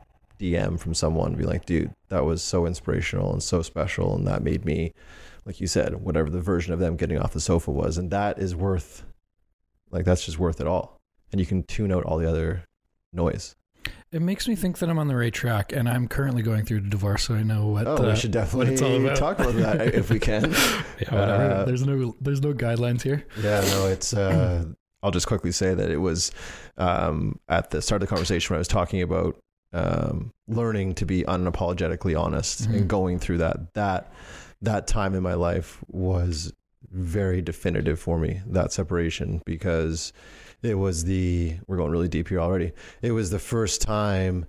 dm 0.40 0.78
from 0.78 0.94
someone 0.94 1.34
be 1.34 1.44
like 1.44 1.66
dude 1.66 1.90
that 2.08 2.24
was 2.24 2.42
so 2.42 2.66
inspirational 2.66 3.32
and 3.32 3.42
so 3.42 3.62
special 3.62 4.14
and 4.14 4.26
that 4.26 4.42
made 4.42 4.64
me 4.64 4.92
like 5.46 5.60
you 5.60 5.66
said 5.66 5.94
whatever 5.94 6.28
the 6.28 6.40
version 6.40 6.72
of 6.74 6.78
them 6.80 6.96
getting 6.96 7.18
off 7.18 7.32
the 7.32 7.40
sofa 7.40 7.70
was 7.70 7.96
and 7.96 8.10
that 8.10 8.38
is 8.38 8.54
worth 8.54 9.04
like 9.90 10.04
that's 10.04 10.24
just 10.26 10.38
worth 10.38 10.60
it 10.60 10.66
all 10.66 10.98
and 11.32 11.40
you 11.40 11.46
can 11.46 11.62
tune 11.62 11.90
out 11.92 12.04
all 12.04 12.18
the 12.18 12.28
other 12.28 12.64
noise 13.12 13.54
it 14.10 14.20
makes 14.20 14.48
me 14.48 14.56
think 14.56 14.78
that 14.78 14.90
i'm 14.90 14.98
on 14.98 15.06
the 15.08 15.14
right 15.16 15.32
track 15.32 15.72
and 15.72 15.88
i'm 15.88 16.08
currently 16.08 16.42
going 16.42 16.64
through 16.64 16.78
a 16.78 16.80
divorce 16.80 17.24
so 17.24 17.34
i 17.34 17.42
know 17.42 17.68
what 17.68 17.86
oh 17.86 17.96
uh, 17.96 18.10
we 18.10 18.16
should 18.16 18.34
what 18.34 18.40
definitely 18.44 19.04
about. 19.04 19.16
talk 19.16 19.38
about 19.38 19.54
that 19.54 19.80
if 19.94 20.10
we 20.10 20.18
can 20.18 20.50
yeah 20.50 21.14
whatever 21.14 21.54
Uh, 21.54 21.64
there's 21.64 21.86
no 21.86 22.14
there's 22.20 22.42
no 22.42 22.52
guidelines 22.52 23.02
here 23.02 23.24
Yeah, 23.40 23.60
no, 23.60 23.86
it's. 23.86 24.12
Uh, 24.12 24.64
I'll 25.02 25.12
just 25.12 25.26
quickly 25.28 25.52
say 25.52 25.72
that 25.74 25.88
it 25.90 25.98
was 25.98 26.32
um, 26.78 27.38
at 27.48 27.70
the 27.70 27.80
start 27.80 28.02
of 28.02 28.08
the 28.08 28.10
conversation 28.12 28.52
when 28.52 28.56
I 28.56 28.58
was 28.58 28.66
talking 28.66 29.02
about 29.02 29.36
um, 29.72 30.32
learning 30.48 30.94
to 30.96 31.06
be 31.06 31.22
unapologetically 31.22 32.18
honest 32.18 32.62
Mhm. 32.68 32.74
and 32.76 32.88
going 32.88 33.18
through 33.20 33.38
that. 33.38 33.74
That 33.74 34.10
that 34.62 34.86
time 34.86 35.14
in 35.14 35.22
my 35.22 35.34
life 35.34 35.82
was 35.88 36.52
very 36.90 37.42
definitive 37.42 37.98
for 37.98 38.18
me. 38.18 38.40
That 38.46 38.72
separation 38.72 39.42
because 39.44 40.12
it 40.62 40.74
was 40.74 41.04
the. 41.04 41.56
We're 41.66 41.76
going 41.76 41.92
really 41.92 42.08
deep 42.08 42.28
here 42.28 42.40
already. 42.40 42.72
It 43.02 43.12
was 43.12 43.30
the 43.30 43.38
first 43.38 43.82
time 43.82 44.46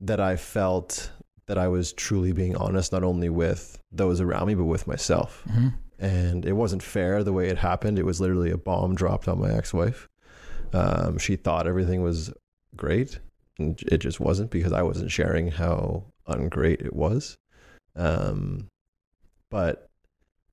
that 0.00 0.20
I 0.20 0.36
felt 0.36 1.10
that 1.46 1.58
I 1.58 1.68
was 1.68 1.92
truly 1.92 2.32
being 2.32 2.56
honest, 2.56 2.92
not 2.92 3.02
only 3.02 3.28
with 3.28 3.78
those 3.90 4.20
around 4.20 4.46
me, 4.46 4.54
but 4.54 4.64
with 4.64 4.86
myself 4.86 5.42
hmm 5.50 5.68
and 6.00 6.46
it 6.46 6.54
wasn't 6.54 6.82
fair 6.82 7.22
the 7.22 7.32
way 7.32 7.48
it 7.48 7.58
happened. 7.58 7.98
It 7.98 8.06
was 8.06 8.20
literally 8.20 8.50
a 8.50 8.56
bomb 8.56 8.94
dropped 8.94 9.28
on 9.28 9.38
my 9.38 9.52
ex-wife. 9.52 10.08
Um, 10.72 11.18
she 11.18 11.36
thought 11.36 11.66
everything 11.66 12.02
was 12.02 12.32
great, 12.74 13.20
and 13.58 13.80
it 13.86 13.98
just 13.98 14.18
wasn't 14.18 14.50
because 14.50 14.72
I 14.72 14.82
wasn't 14.82 15.10
sharing 15.10 15.50
how 15.50 16.04
ungreat 16.26 16.80
it 16.80 16.94
was. 16.94 17.36
Um, 17.96 18.68
but 19.50 19.88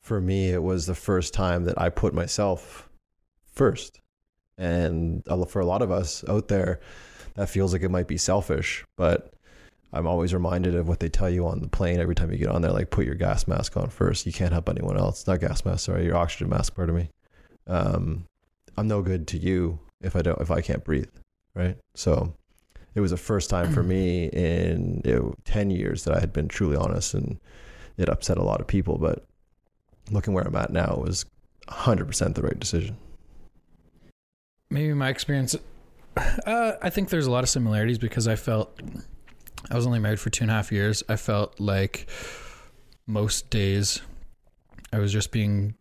for 0.02 0.22
me, 0.22 0.50
it 0.50 0.64
was 0.64 0.86
the 0.86 0.96
first 0.96 1.34
time 1.34 1.66
that 1.66 1.80
I 1.80 1.90
put 1.90 2.14
myself 2.14 2.90
first, 3.54 4.00
and 4.58 5.24
for 5.50 5.60
a 5.60 5.66
lot 5.66 5.82
of 5.82 5.92
us 5.92 6.24
out 6.28 6.48
there, 6.48 6.80
that 7.36 7.50
feels 7.50 7.74
like 7.74 7.84
it 7.84 7.92
might 7.92 8.08
be 8.08 8.18
selfish, 8.18 8.84
but 8.98 9.34
I'm 9.94 10.08
always 10.08 10.34
reminded 10.34 10.76
of 10.76 10.88
what 10.88 11.00
they 11.00 11.10
tell 11.10 11.30
you 11.30 11.48
on 11.48 11.62
the 11.62 11.70
plane 11.70 12.00
every 12.00 12.16
time 12.16 12.32
you 12.32 12.38
get 12.38 12.50
on 12.50 12.62
there, 12.62 12.72
like 12.72 12.90
put 12.90 13.06
your 13.06 13.16
gas 13.16 13.48
mask 13.48 13.78
on 13.78 13.90
first. 13.90 14.26
You 14.26 14.34
can't 14.34 14.52
help 14.52 14.70
anyone 14.70 14.98
else. 14.98 15.26
Not 15.26 15.40
gas 15.40 15.64
mask, 15.64 15.86
sorry, 15.86 16.06
your 16.06 16.18
oxygen 16.18 16.50
mask, 16.50 16.76
pardon 16.76 16.96
me. 16.96 17.10
Um, 17.68 18.26
I'm 18.76 18.88
no 18.88 19.02
good 19.02 19.28
to 19.30 19.38
you 19.38 19.80
if 20.02 20.16
I 20.16 20.22
don't 20.22 20.40
if 20.42 20.52
I 20.52 20.62
can't 20.62 20.84
breathe, 20.84 21.10
right? 21.56 21.78
So 21.96 22.34
it 22.96 23.02
was 23.02 23.12
the 23.12 23.18
first 23.18 23.50
time 23.50 23.72
for 23.72 23.84
me 23.96 24.26
in 24.28 25.02
you 25.06 25.16
know, 25.16 25.34
ten 25.46 25.70
years 25.70 26.04
that 26.04 26.16
I 26.16 26.20
had 26.20 26.34
been 26.34 26.48
truly 26.48 26.76
honest, 26.76 27.14
and 27.14 27.40
it 27.98 28.10
upset 28.10 28.38
a 28.38 28.44
lot 28.44 28.62
of 28.62 28.68
people. 28.68 28.98
But 28.98 29.26
looking 30.12 30.34
where 30.34 30.46
I'm 30.48 30.56
at 30.56 30.72
now 30.72 30.94
it 30.94 31.02
was 31.02 31.26
100 31.68 32.06
percent 32.08 32.36
the 32.36 32.42
right 32.42 32.58
decision. 32.60 32.96
maybe 34.70 34.94
my 34.94 35.10
experience 35.10 35.56
uh, 36.46 36.72
i 36.82 36.90
think 36.90 37.10
there's 37.10 37.26
a 37.28 37.32
lot 37.32 37.44
of 37.44 37.50
similarities 37.50 37.98
because 37.98 38.28
i 38.28 38.36
felt 38.36 38.80
i 39.70 39.76
was 39.76 39.86
only 39.86 40.00
married 40.00 40.20
for 40.20 40.30
two 40.30 40.44
and 40.44 40.52
a 40.52 40.54
half 40.54 40.72
years 40.72 41.04
i 41.10 41.16
felt 41.16 41.60
like 41.60 42.08
most 43.06 43.50
days 43.50 44.02
i 44.94 44.98
was 45.00 45.12
just 45.12 45.32
being 45.32 45.74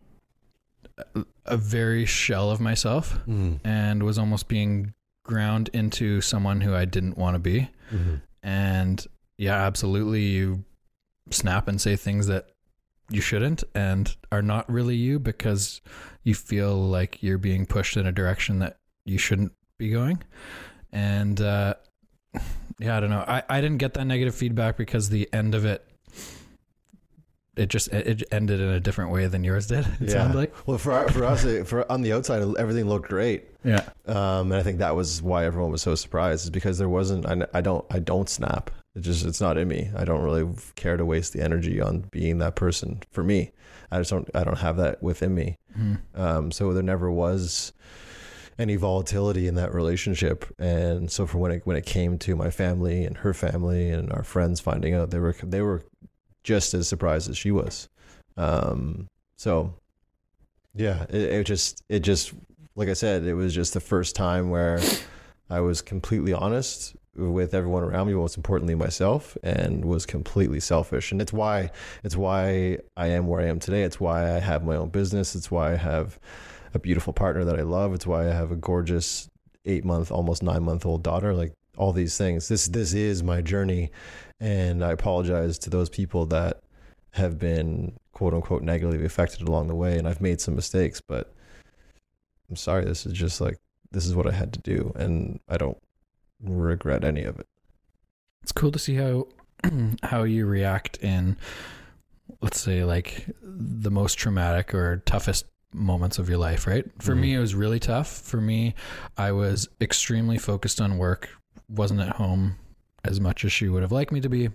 a, 1.45 1.57
very 1.57 2.05
shell 2.05 2.49
of 2.51 2.59
myself 2.59 3.17
and 3.63 4.03
was 4.03 4.17
almost 4.17 4.47
being 4.47 4.93
ground 5.23 5.69
into 5.73 6.19
someone 6.21 6.61
who 6.61 6.73
i 6.75 6.85
didn't 6.85 7.17
want 7.17 7.35
to 7.35 7.39
be 7.39 7.69
Mm-hmm. 7.91 8.15
and 8.43 9.07
yeah 9.37 9.55
absolutely 9.65 10.23
you 10.23 10.65
snap 11.29 11.67
and 11.67 11.79
say 11.81 11.95
things 11.95 12.27
that 12.27 12.49
you 13.09 13.21
shouldn't 13.21 13.63
and 13.73 14.15
are 14.31 14.41
not 14.41 14.69
really 14.69 14.95
you 14.95 15.17
because 15.19 15.81
you 16.23 16.33
feel 16.35 16.75
like 16.75 17.21
you're 17.23 17.37
being 17.37 17.65
pushed 17.65 17.95
in 17.97 18.05
a 18.05 18.11
direction 18.11 18.59
that 18.59 18.77
you 19.05 19.17
shouldn't 19.17 19.51
be 19.77 19.89
going 19.89 20.21
and 20.91 21.39
uh 21.39 21.73
yeah 22.79 22.97
i 22.97 22.99
don't 22.99 23.09
know 23.09 23.23
i 23.27 23.41
i 23.49 23.61
didn't 23.61 23.77
get 23.77 23.93
that 23.93 24.05
negative 24.05 24.35
feedback 24.35 24.75
because 24.77 25.09
the 25.09 25.27
end 25.33 25.55
of 25.55 25.63
it 25.65 25.85
it 27.55 27.69
just 27.69 27.87
it 27.91 28.23
ended 28.31 28.59
in 28.59 28.67
a 28.69 28.79
different 28.79 29.11
way 29.11 29.25
than 29.27 29.43
yours 29.43 29.67
did 29.67 29.79
it 29.79 29.87
Yeah. 30.01 30.09
sounded 30.09 30.37
like 30.37 30.67
Well, 30.67 30.77
for 30.77 31.07
for 31.09 31.23
us, 31.25 31.43
for 31.67 31.89
on 31.91 32.01
the 32.01 32.13
outside, 32.13 32.43
everything 32.59 32.87
looked 32.87 33.09
great. 33.09 33.45
yeah 33.63 33.81
Um, 34.05 34.51
and 34.51 34.55
I 34.55 34.63
think 34.63 34.77
that 34.79 34.95
was 34.95 35.21
why 35.23 35.45
everyone 35.45 35.71
was 35.71 35.81
so 35.81 35.95
surprised, 35.95 36.43
is 36.43 36.49
because 36.51 36.77
there 36.77 36.87
wasn't. 36.89 37.25
I, 37.25 37.47
I 37.55 37.61
don't. 37.61 37.83
I 37.89 37.97
don't 37.97 38.29
snap. 38.29 38.69
It 38.97 39.01
just 39.01 39.23
it's 39.25 39.39
not 39.39 39.59
in 39.59 39.67
me. 39.67 39.91
I 39.95 40.05
don't 40.05 40.23
really 40.23 40.51
care 40.75 40.97
to 40.97 41.05
waste 41.05 41.33
the 41.33 41.43
energy 41.43 41.79
on 41.79 41.99
being 42.09 42.39
that 42.39 42.55
person. 42.55 43.01
For 43.11 43.23
me, 43.23 43.51
I 43.91 43.99
just 43.99 44.09
don't 44.09 44.27
I 44.33 44.43
don't 44.43 44.57
have 44.57 44.77
that 44.77 45.03
within 45.03 45.35
me. 45.35 45.59
Mhm. 45.77 45.99
Um, 46.15 46.51
so 46.51 46.73
there 46.73 46.81
never 46.81 47.11
was 47.11 47.73
any 48.57 48.75
volatility 48.75 49.47
in 49.47 49.53
that 49.53 49.71
relationship. 49.71 50.45
And 50.57 51.11
so 51.11 51.27
for 51.27 51.37
when 51.37 51.51
it 51.51 51.61
when 51.65 51.77
it 51.77 51.85
came 51.85 52.17
to 52.17 52.35
my 52.35 52.49
family 52.49 53.05
and 53.05 53.17
her 53.17 53.35
family 53.35 53.91
and 53.91 54.11
our 54.11 54.23
friends 54.23 54.59
finding 54.59 54.95
out, 54.95 55.11
they 55.11 55.19
were 55.19 55.35
they 55.43 55.61
were 55.61 55.83
just 56.43 56.73
as 56.73 56.87
surprised 56.87 57.29
as 57.29 57.37
she 57.37 57.51
was. 57.51 57.89
Um, 58.35 59.09
so 59.35 59.75
yeah, 60.73 61.03
it, 61.03 61.21
it 61.21 61.43
just 61.45 61.83
it 61.87 61.99
just 61.99 62.33
like 62.75 62.89
I 62.89 62.93
said, 62.93 63.25
it 63.25 63.35
was 63.35 63.53
just 63.53 63.75
the 63.75 63.79
first 63.79 64.15
time 64.15 64.49
where 64.49 64.81
I 65.51 65.59
was 65.59 65.83
completely 65.83 66.33
honest 66.33 66.95
with 67.17 67.53
everyone 67.53 67.83
around 67.83 68.07
me, 68.07 68.13
most 68.13 68.37
importantly 68.37 68.75
myself, 68.75 69.37
and 69.43 69.85
was 69.85 70.05
completely 70.05 70.59
selfish. 70.59 71.11
And 71.11 71.21
it's 71.21 71.33
why 71.33 71.71
it's 72.03 72.15
why 72.15 72.77
I 72.95 73.07
am 73.07 73.27
where 73.27 73.41
I 73.41 73.47
am 73.47 73.59
today. 73.59 73.83
It's 73.83 73.99
why 73.99 74.35
I 74.35 74.39
have 74.39 74.63
my 74.63 74.75
own 74.75 74.89
business. 74.89 75.35
It's 75.35 75.51
why 75.51 75.73
I 75.73 75.75
have 75.75 76.19
a 76.73 76.79
beautiful 76.79 77.13
partner 77.13 77.43
that 77.45 77.59
I 77.59 77.63
love. 77.63 77.93
It's 77.93 78.07
why 78.07 78.27
I 78.29 78.33
have 78.33 78.51
a 78.51 78.55
gorgeous 78.55 79.29
eight 79.65 79.83
month, 79.83 80.11
almost 80.11 80.43
nine 80.43 80.63
month 80.63 80.85
old 80.85 81.03
daughter. 81.03 81.33
Like 81.33 81.53
all 81.77 81.93
these 81.93 82.17
things. 82.17 82.47
This 82.47 82.67
this 82.67 82.93
is 82.93 83.23
my 83.23 83.41
journey, 83.41 83.91
and 84.39 84.83
I 84.83 84.91
apologize 84.91 85.57
to 85.59 85.69
those 85.69 85.89
people 85.89 86.25
that 86.27 86.61
have 87.11 87.39
been 87.39 87.93
quote 88.11 88.33
unquote 88.33 88.63
negatively 88.63 89.05
affected 89.05 89.47
along 89.47 89.67
the 89.67 89.75
way. 89.75 89.97
And 89.97 90.07
I've 90.07 90.21
made 90.21 90.41
some 90.41 90.55
mistakes, 90.55 91.01
but 91.01 91.31
I'm 92.49 92.55
sorry. 92.55 92.85
This 92.85 93.05
is 93.05 93.13
just 93.13 93.39
like 93.39 93.57
this 93.91 94.05
is 94.05 94.15
what 94.15 94.27
I 94.27 94.31
had 94.31 94.53
to 94.53 94.59
do, 94.59 94.91
and 94.95 95.39
I 95.47 95.57
don't 95.57 95.77
regret 96.41 97.03
any 97.03 97.23
of 97.23 97.39
it. 97.39 97.47
It's 98.43 98.51
cool 98.51 98.71
to 98.71 98.79
see 98.79 98.95
how 98.95 99.27
how 100.03 100.23
you 100.23 100.45
react 100.45 100.97
in 101.03 101.37
let's 102.41 102.59
say 102.59 102.83
like 102.83 103.25
the 103.41 103.89
most 103.89 104.15
traumatic 104.15 104.73
or 104.73 104.97
toughest 105.05 105.45
moments 105.73 106.19
of 106.19 106.29
your 106.29 106.37
life, 106.37 106.67
right? 106.67 106.85
For 106.99 107.15
me 107.15 107.31
Mhm. 107.31 107.35
it 107.35 107.39
was 107.39 107.55
really 107.55 107.79
tough. 107.79 108.07
For 108.09 108.39
me, 108.39 108.75
I 109.17 109.31
was 109.31 109.67
extremely 109.81 110.37
focused 110.37 110.79
on 110.81 110.97
work, 110.97 111.29
wasn't 111.69 112.01
at 112.01 112.15
home 112.17 112.55
as 113.03 113.19
much 113.19 113.43
as 113.45 113.51
she 113.51 113.69
would 113.69 113.81
have 113.81 113.91
liked 113.91 114.11
me 114.11 114.21
to 114.21 114.29
be, 114.29 114.49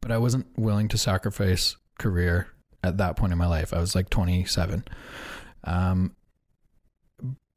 but 0.00 0.10
I 0.10 0.18
wasn't 0.18 0.46
willing 0.58 0.88
to 0.88 0.98
sacrifice 0.98 1.76
career 1.98 2.48
at 2.82 2.98
that 2.98 3.16
point 3.16 3.32
in 3.32 3.38
my 3.38 3.46
life. 3.46 3.72
I 3.72 3.78
was 3.78 3.94
like 3.94 4.10
27. 4.10 4.84
Um 5.64 6.16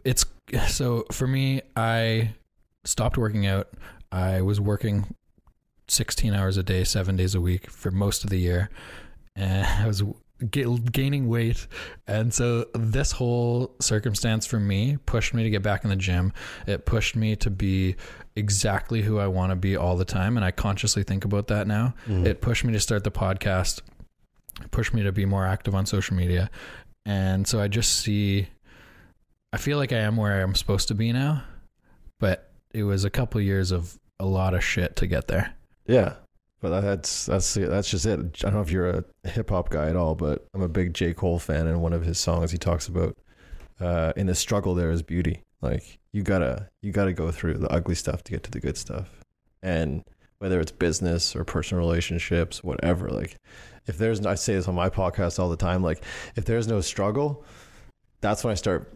it's 0.04 0.26
so 0.68 1.06
for 1.12 1.26
me 1.28 1.62
I 1.76 2.36
stopped 2.86 3.18
working 3.18 3.46
out. 3.46 3.70
I 4.12 4.42
was 4.42 4.62
working 4.62 5.14
16 5.88 6.34
hours 6.34 6.58
a 6.58 6.64
day, 6.64 6.84
seven 6.84 7.16
days 7.16 7.36
a 7.36 7.42
week 7.42 7.70
for 7.70 7.92
most 7.92 8.24
of 8.24 8.30
the 8.30 8.40
year. 8.40 8.70
And 9.36 9.66
I 9.84 9.88
was 9.88 10.04
ga- 10.50 10.78
gaining 10.92 11.28
weight. 11.28 11.68
And 12.08 12.34
so 12.34 12.66
this 12.74 13.12
whole 13.12 13.76
circumstance 13.80 14.46
for 14.46 14.60
me 14.60 14.98
pushed 15.06 15.34
me 15.34 15.44
to 15.44 15.50
get 15.50 15.62
back 15.62 15.84
in 15.84 15.90
the 15.90 15.96
gym. 15.96 16.34
It 16.68 16.86
pushed 16.86 17.16
me 17.16 17.36
to 17.38 17.50
be 17.50 17.96
exactly 18.36 19.02
who 19.02 19.20
I 19.20 19.28
want 19.28 19.52
to 19.52 19.56
be 19.56 19.76
all 19.76 19.96
the 19.96 20.06
time. 20.06 20.38
And 20.38 20.46
I 20.46 20.52
consciously 20.52 21.04
think 21.04 21.26
about 21.26 21.48
that 21.48 21.68
now. 21.68 21.94
Mm. 22.08 22.26
It 22.26 22.42
pushed 22.42 22.64
me 22.64 22.74
to 22.74 22.80
start 22.80 23.04
the 23.04 23.12
podcast, 23.12 23.82
it 24.62 24.72
pushed 24.72 24.94
me 24.94 25.04
to 25.04 25.12
be 25.12 25.26
more 25.26 25.46
active 25.46 25.76
on 25.76 25.86
social 25.86 26.16
media. 26.16 26.50
And 27.06 27.48
so 27.48 27.60
I 27.60 27.68
just 27.68 28.00
see, 28.00 28.48
I 29.54 29.58
feel 29.58 29.78
like 29.78 29.92
I 29.92 30.00
am 30.00 30.18
where 30.18 30.42
I'm 30.42 30.56
supposed 30.56 30.88
to 30.88 30.96
be 30.96 31.12
now, 31.12 31.44
but 32.20 32.50
it 32.76 32.84
was 32.84 33.06
a 33.06 33.10
couple 33.10 33.40
years 33.40 33.72
of 33.72 33.98
a 34.20 34.26
lot 34.26 34.54
of 34.54 34.64
shit 34.64 34.96
to 34.98 35.08
get 35.08 35.28
there. 35.28 35.56
Yeah, 35.88 36.16
but 36.62 36.82
that's 36.82 37.26
that's 37.26 37.54
that's 37.54 37.90
just 37.90 38.06
it. 38.06 38.20
I 38.20 38.24
don't 38.50 38.56
know 38.56 38.62
if 38.62 38.72
you're 38.72 38.90
a 38.90 39.30
hip 39.30 39.50
hop 39.50 39.70
guy 39.70 39.88
at 39.88 39.96
all, 39.96 40.14
but 40.16 40.46
I'm 40.54 40.62
a 40.62 40.68
big 40.68 40.94
J 40.94 41.14
Cole 41.14 41.40
fan, 41.40 41.68
and 41.68 41.82
one 41.82 41.94
of 41.94 42.04
his 42.04 42.20
songs 42.20 42.52
he 42.52 42.58
talks 42.58 42.88
about 42.88 43.16
uh, 43.80 44.14
in 44.16 44.28
the 44.28 44.36
struggle 44.36 44.76
there 44.76 44.92
is 44.92 45.02
beauty. 45.02 45.42
Like 45.62 46.00
you 46.12 46.22
gotta 46.22 46.70
you 46.82 46.92
gotta 46.92 47.14
go 47.14 47.32
through 47.32 47.60
the 47.60 47.72
ugly 47.72 47.96
stuff 47.96 48.24
to 48.26 48.32
get 48.32 48.44
to 48.44 48.52
the 48.52 48.60
good 48.60 48.78
stuff, 48.78 49.10
and 49.64 50.04
whether 50.40 50.60
it's 50.60 50.72
business 50.72 51.36
or 51.36 51.46
personal 51.46 51.84
relationships, 51.84 52.64
whatever. 52.64 53.10
Like 53.10 53.38
if 53.88 53.98
there's 53.98 54.26
I 54.26 54.36
say 54.36 54.56
this 54.56 54.68
on 54.68 54.76
my 54.76 54.90
podcast 54.90 55.40
all 55.40 55.50
the 55.50 55.56
time. 55.56 55.82
Like 55.82 56.04
if 56.36 56.44
there's 56.44 56.68
no 56.68 56.82
struggle, 56.82 57.46
that's 58.22 58.44
when 58.44 58.52
I 58.52 58.56
start 58.56 58.92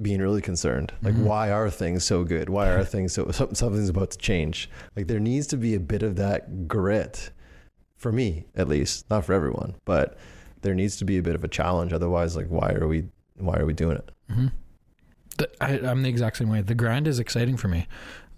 being 0.00 0.20
really 0.20 0.42
concerned. 0.42 0.92
Like, 1.02 1.14
Mhm. 1.14 1.22
why 1.24 1.50
are 1.50 1.70
things 1.70 2.04
so 2.04 2.22
good? 2.24 2.48
Why 2.50 2.68
are 2.68 2.84
things 2.94 3.14
so 3.14 3.30
something, 3.30 3.54
something's 3.54 3.88
about 3.88 4.10
to 4.12 4.18
change? 4.18 4.68
Like, 4.94 5.06
there 5.06 5.20
needs 5.20 5.46
to 5.48 5.56
be 5.56 5.74
a 5.74 5.80
bit 5.80 6.02
of 6.02 6.16
that 6.16 6.68
grit 6.68 7.30
for 7.96 8.12
me, 8.12 8.46
at 8.54 8.68
least, 8.68 9.08
not 9.10 9.24
for 9.24 9.32
everyone, 9.32 9.74
but 9.86 10.18
there 10.62 10.74
needs 10.74 10.96
to 10.98 11.04
be 11.04 11.16
a 11.16 11.22
bit 11.22 11.34
of 11.34 11.44
a 11.44 11.48
challenge. 11.48 11.92
Otherwise, 11.92 12.36
like, 12.36 12.48
why 12.48 12.72
are 12.72 12.86
we 12.86 13.06
why 13.38 13.56
are 13.58 13.66
we 13.66 13.74
doing 13.74 13.96
it? 13.98 14.10
hmm 14.30 14.46
The, 15.36 15.48
I, 15.62 15.78
I'm 15.90 16.02
the 16.02 16.08
exact 16.08 16.38
same 16.38 16.48
way. 16.48 16.62
The 16.62 16.74
grind 16.74 17.06
is 17.06 17.18
exciting 17.18 17.56
for 17.58 17.68
me. 17.68 17.86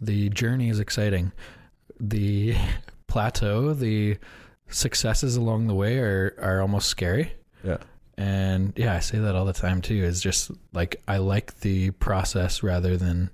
The 0.01 0.29
journey 0.31 0.69
is 0.71 0.81
exciting. 0.81 1.31
The 2.01 2.57
plateau, 3.07 3.75
the 3.75 4.17
successes 4.69 5.37
along 5.37 5.67
the 5.69 5.75
way 5.75 5.99
are 5.99 6.35
are 6.41 6.61
almost 6.61 6.89
scary. 6.89 7.33
Yeah. 7.65 7.79
And 8.19 8.73
yeah, 8.77 8.95
I 8.97 8.99
say 8.99 9.19
that 9.19 9.37
all 9.37 9.45
the 9.45 9.53
time 9.53 9.81
too. 9.81 9.95
Is 10.03 10.21
just 10.21 10.51
like 10.73 11.01
I 11.07 11.19
like 11.19 11.61
the 11.61 11.93
process 11.93 12.63
rather 12.65 12.97
than 12.97 13.31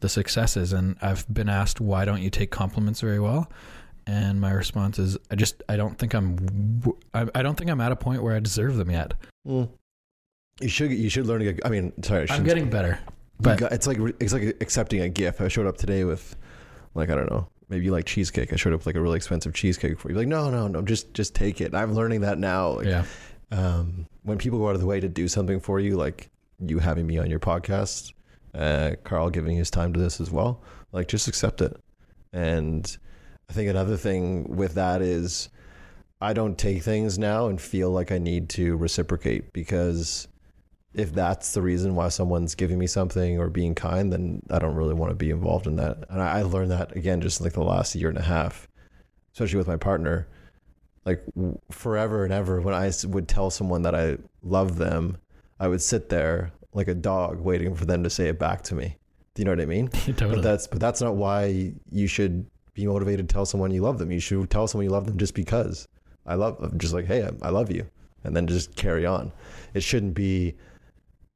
the 0.00 0.08
successes. 0.08 0.72
And 0.72 0.96
I've 1.02 1.26
been 1.32 1.48
asked 1.48 1.80
why 1.80 2.04
don't 2.04 2.22
you 2.22 2.30
take 2.30 2.52
compliments 2.52 3.00
very 3.00 3.18
well, 3.18 3.50
and 4.06 4.40
my 4.40 4.52
response 4.52 5.00
is 5.00 5.18
I 5.30 5.34
just 5.34 5.62
I 5.68 5.76
don't 5.76 5.98
think 5.98 6.14
I'm 6.14 6.94
I, 7.12 7.26
I 7.34 7.42
don't 7.42 7.56
think 7.58 7.68
I'm 7.68 7.80
at 7.80 7.90
a 7.90 7.96
point 7.96 8.22
where 8.22 8.36
I 8.36 8.38
deserve 8.38 8.76
them 8.76 8.92
yet. 8.92 9.14
Mm. 9.46 9.68
You 10.60 10.68
should 10.68 10.92
you 10.92 11.10
should 11.10 11.26
learn 11.26 11.40
to 11.40 11.52
get. 11.52 11.66
I 11.66 11.68
mean, 11.68 11.92
sorry, 12.04 12.20
I 12.20 12.22
I'm 12.22 12.26
shouldn't- 12.28 12.46
getting 12.46 12.70
better, 12.70 13.00
but 13.40 13.58
got- 13.58 13.72
it's 13.72 13.88
like 13.88 13.98
it's 14.20 14.32
like 14.32 14.42
accepting 14.60 15.00
a 15.00 15.08
gift. 15.08 15.40
I 15.40 15.48
showed 15.48 15.66
up 15.66 15.76
today 15.78 16.04
with, 16.04 16.36
like, 16.94 17.10
I 17.10 17.16
don't 17.16 17.28
know, 17.30 17.48
maybe 17.68 17.84
you 17.86 17.90
like 17.90 18.06
cheesecake. 18.06 18.52
I 18.52 18.56
showed 18.56 18.72
up 18.72 18.80
with 18.80 18.86
like 18.86 18.94
a 18.94 19.00
really 19.00 19.16
expensive 19.16 19.52
cheesecake 19.52 19.98
for 19.98 20.10
you. 20.10 20.16
Like, 20.16 20.28
no, 20.28 20.48
no, 20.48 20.68
no, 20.68 20.80
just 20.82 21.12
just 21.12 21.34
take 21.34 21.60
it. 21.60 21.74
I'm 21.74 21.92
learning 21.94 22.20
that 22.20 22.38
now. 22.38 22.70
Like, 22.70 22.86
yeah, 22.86 23.04
um, 23.50 24.06
when 24.22 24.38
people 24.38 24.58
go 24.58 24.68
out 24.68 24.74
of 24.74 24.80
the 24.80 24.86
way 24.86 25.00
to 25.00 25.08
do 25.08 25.28
something 25.28 25.60
for 25.60 25.80
you, 25.80 25.96
like 25.96 26.30
you 26.60 26.78
having 26.78 27.06
me 27.06 27.18
on 27.18 27.30
your 27.30 27.40
podcast, 27.40 28.12
uh, 28.54 28.92
Carl 29.04 29.30
giving 29.30 29.56
his 29.56 29.70
time 29.70 29.92
to 29.92 30.00
this 30.00 30.20
as 30.20 30.30
well, 30.30 30.62
like 30.92 31.08
just 31.08 31.28
accept 31.28 31.60
it. 31.60 31.76
And 32.32 32.96
I 33.48 33.52
think 33.52 33.70
another 33.70 33.96
thing 33.96 34.56
with 34.56 34.74
that 34.74 35.00
is 35.00 35.48
I 36.20 36.32
don't 36.32 36.58
take 36.58 36.82
things 36.82 37.18
now 37.18 37.46
and 37.46 37.60
feel 37.60 37.90
like 37.90 38.12
I 38.12 38.18
need 38.18 38.48
to 38.50 38.76
reciprocate 38.76 39.52
because 39.52 40.28
if 40.94 41.12
that's 41.12 41.52
the 41.52 41.62
reason 41.62 41.94
why 41.94 42.08
someone's 42.08 42.54
giving 42.54 42.78
me 42.78 42.86
something 42.86 43.38
or 43.38 43.48
being 43.48 43.74
kind, 43.74 44.12
then 44.12 44.42
I 44.50 44.58
don't 44.58 44.74
really 44.74 44.94
want 44.94 45.10
to 45.10 45.16
be 45.16 45.30
involved 45.30 45.66
in 45.66 45.76
that. 45.76 45.98
And 46.10 46.20
I, 46.20 46.40
I 46.40 46.42
learned 46.42 46.72
that 46.72 46.96
again 46.96 47.20
just 47.20 47.40
like 47.40 47.52
the 47.52 47.62
last 47.62 47.94
year 47.94 48.08
and 48.08 48.18
a 48.18 48.22
half, 48.22 48.66
especially 49.32 49.58
with 49.58 49.68
my 49.68 49.76
partner 49.76 50.26
like 51.08 51.24
forever 51.70 52.24
and 52.24 52.32
ever 52.34 52.60
when 52.60 52.74
I 52.74 52.92
would 53.06 53.28
tell 53.28 53.48
someone 53.50 53.82
that 53.82 53.94
i 53.94 54.18
love 54.42 54.76
them 54.76 55.16
i 55.58 55.66
would 55.66 55.80
sit 55.80 56.10
there 56.10 56.52
like 56.74 56.86
a 56.88 56.94
dog 56.94 57.40
waiting 57.40 57.74
for 57.74 57.86
them 57.86 58.02
to 58.04 58.10
say 58.10 58.28
it 58.28 58.38
back 58.38 58.62
to 58.62 58.74
me. 58.74 58.96
Do 59.34 59.40
you 59.40 59.44
know 59.46 59.52
what 59.52 59.60
i 59.60 59.66
mean? 59.66 59.88
Totally. 59.88 60.34
but 60.34 60.42
that's 60.42 60.66
but 60.66 60.80
that's 60.80 61.00
not 61.00 61.16
why 61.16 61.72
you 61.90 62.06
should 62.06 62.46
be 62.74 62.86
motivated 62.86 63.26
to 63.26 63.32
tell 63.32 63.46
someone 63.46 63.70
you 63.70 63.82
love 63.82 63.98
them. 63.98 64.12
You 64.12 64.20
should 64.20 64.50
tell 64.50 64.68
someone 64.68 64.84
you 64.84 64.90
love 64.90 65.06
them 65.06 65.18
just 65.18 65.34
because 65.34 65.88
i 66.26 66.34
love 66.34 66.60
them 66.60 66.78
just 66.78 66.92
like 66.92 67.06
hey 67.06 67.24
I, 67.24 67.30
I 67.48 67.50
love 67.50 67.70
you 67.72 67.88
and 68.24 68.36
then 68.36 68.46
just 68.46 68.76
carry 68.76 69.06
on. 69.06 69.32
It 69.74 69.82
shouldn't 69.82 70.14
be 70.14 70.54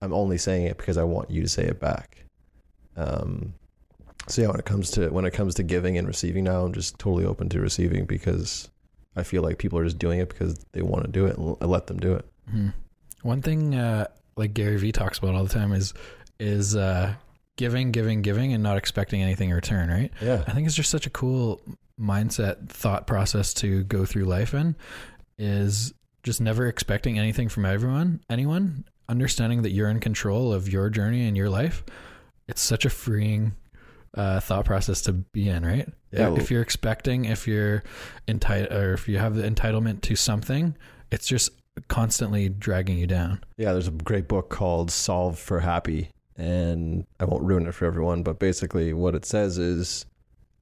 i'm 0.02 0.12
only 0.12 0.38
saying 0.38 0.66
it 0.66 0.76
because 0.76 0.98
i 0.98 1.04
want 1.04 1.30
you 1.30 1.40
to 1.42 1.48
say 1.48 1.64
it 1.64 1.80
back. 1.80 2.24
Um 2.96 3.54
so 4.28 4.42
yeah 4.42 4.48
when 4.48 4.60
it 4.60 4.66
comes 4.66 4.90
to 4.92 5.08
when 5.08 5.24
it 5.24 5.32
comes 5.32 5.54
to 5.54 5.62
giving 5.62 5.98
and 5.98 6.06
receiving 6.06 6.44
now 6.44 6.64
i'm 6.64 6.72
just 6.72 6.98
totally 6.98 7.24
open 7.24 7.48
to 7.48 7.60
receiving 7.60 8.04
because 8.04 8.70
I 9.16 9.22
feel 9.22 9.42
like 9.42 9.58
people 9.58 9.78
are 9.78 9.84
just 9.84 9.98
doing 9.98 10.18
it 10.20 10.28
because 10.28 10.64
they 10.72 10.82
want 10.82 11.04
to 11.04 11.10
do 11.10 11.26
it, 11.26 11.36
and 11.36 11.56
I 11.60 11.66
let 11.66 11.86
them 11.86 11.98
do 11.98 12.14
it. 12.14 12.24
Mhm. 12.52 12.72
One 13.22 13.42
thing, 13.42 13.74
uh, 13.74 14.06
like 14.36 14.54
Gary 14.54 14.78
Vee 14.78 14.92
talks 14.92 15.18
about 15.18 15.34
all 15.34 15.44
the 15.44 15.52
time, 15.52 15.72
is 15.72 15.92
is 16.40 16.74
uh, 16.74 17.14
giving, 17.56 17.92
giving, 17.92 18.22
giving, 18.22 18.52
and 18.52 18.62
not 18.62 18.76
expecting 18.76 19.22
anything 19.22 19.50
in 19.50 19.54
return. 19.54 19.88
Right? 19.90 20.10
Yeah, 20.20 20.42
I 20.46 20.52
think 20.52 20.66
it's 20.66 20.76
just 20.76 20.90
such 20.90 21.06
a 21.06 21.10
cool 21.10 21.60
mindset, 22.00 22.68
thought 22.68 23.06
process 23.06 23.52
to 23.54 23.84
go 23.84 24.04
through 24.04 24.24
life 24.24 24.54
in. 24.54 24.74
Is 25.38 25.92
just 26.22 26.40
never 26.40 26.66
expecting 26.66 27.18
anything 27.18 27.48
from 27.48 27.64
everyone, 27.64 28.20
anyone. 28.30 28.84
Understanding 29.08 29.62
that 29.62 29.70
you're 29.72 29.88
in 29.88 30.00
control 30.00 30.52
of 30.52 30.72
your 30.72 30.88
journey 30.88 31.26
and 31.26 31.36
your 31.36 31.50
life. 31.50 31.84
It's 32.48 32.62
such 32.62 32.84
a 32.84 32.90
freeing 32.90 33.52
uh, 34.14 34.40
thought 34.40 34.64
process 34.64 35.00
to 35.02 35.12
be 35.12 35.48
in, 35.48 35.64
right? 35.64 35.88
Yeah, 36.10 36.34
If 36.34 36.50
you're 36.50 36.62
expecting, 36.62 37.24
if 37.24 37.46
you're 37.48 37.82
entitled, 38.28 38.72
or 38.72 38.92
if 38.92 39.08
you 39.08 39.18
have 39.18 39.34
the 39.34 39.42
entitlement 39.42 40.02
to 40.02 40.16
something, 40.16 40.76
it's 41.10 41.26
just 41.26 41.50
constantly 41.88 42.48
dragging 42.50 42.98
you 42.98 43.06
down. 43.06 43.42
yeah. 43.56 43.72
There's 43.72 43.88
a 43.88 43.92
great 43.92 44.28
book 44.28 44.50
called 44.50 44.90
"Solve 44.90 45.38
for 45.38 45.60
Happy," 45.60 46.10
and 46.36 47.06
I 47.18 47.24
won't 47.24 47.42
ruin 47.44 47.66
it 47.66 47.72
for 47.74 47.86
everyone, 47.86 48.22
but 48.22 48.38
basically, 48.38 48.92
what 48.92 49.14
it 49.14 49.24
says 49.24 49.56
is, 49.56 50.04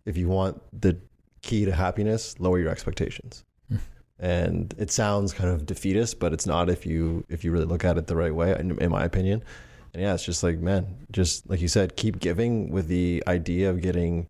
if 0.07 0.17
you 0.17 0.29
want 0.29 0.63
the 0.79 0.97
key 1.43 1.65
to 1.65 1.73
happiness: 1.73 2.39
lower 2.39 2.59
your 2.61 2.71
expectations. 2.71 3.45
Hmm. 3.69 3.77
and 4.21 4.75
it 4.79 4.91
sounds 4.93 5.33
kind 5.33 5.51
of 5.51 5.67
defeatist, 5.67 6.21
but 6.21 6.33
it's 6.33 6.47
not 6.47 6.71
if 6.71 6.87
you 6.87 7.25
if 7.29 7.43
you 7.45 7.51
really 7.51 7.65
look 7.65 7.85
at 7.85 7.99
it 7.99 8.07
the 8.07 8.17
right 8.17 8.35
way, 8.35 8.55
in, 8.59 8.79
in 8.81 8.91
my 8.91 9.05
opinion. 9.05 9.43
And 9.93 10.03
yeah, 10.03 10.15
it's 10.15 10.25
just 10.25 10.43
like 10.43 10.59
man, 10.59 11.07
just 11.11 11.49
like 11.49 11.61
you 11.61 11.69
said, 11.69 11.97
keep 11.97 12.21
giving 12.21 12.71
with 12.71 12.89
the 12.89 13.23
idea 13.27 13.71
of 13.71 13.81
getting 13.81 14.29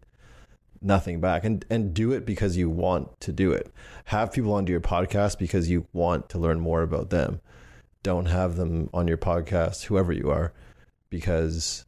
nothing 0.82 1.20
back 1.20 1.44
and 1.44 1.64
and 1.68 1.92
do 1.92 2.12
it 2.12 2.24
because 2.24 2.56
you 2.56 2.70
want 2.70 3.20
to 3.20 3.32
do 3.32 3.52
it 3.52 3.70
have 4.06 4.32
people 4.32 4.54
onto 4.54 4.72
your 4.72 4.80
podcast 4.80 5.38
because 5.38 5.68
you 5.68 5.86
want 5.92 6.26
to 6.30 6.38
learn 6.38 6.58
more 6.58 6.80
about 6.80 7.10
them 7.10 7.38
don't 8.02 8.24
have 8.24 8.56
them 8.56 8.88
on 8.94 9.06
your 9.06 9.18
podcast 9.18 9.84
whoever 9.84 10.10
you 10.10 10.30
are 10.30 10.54
because 11.10 11.84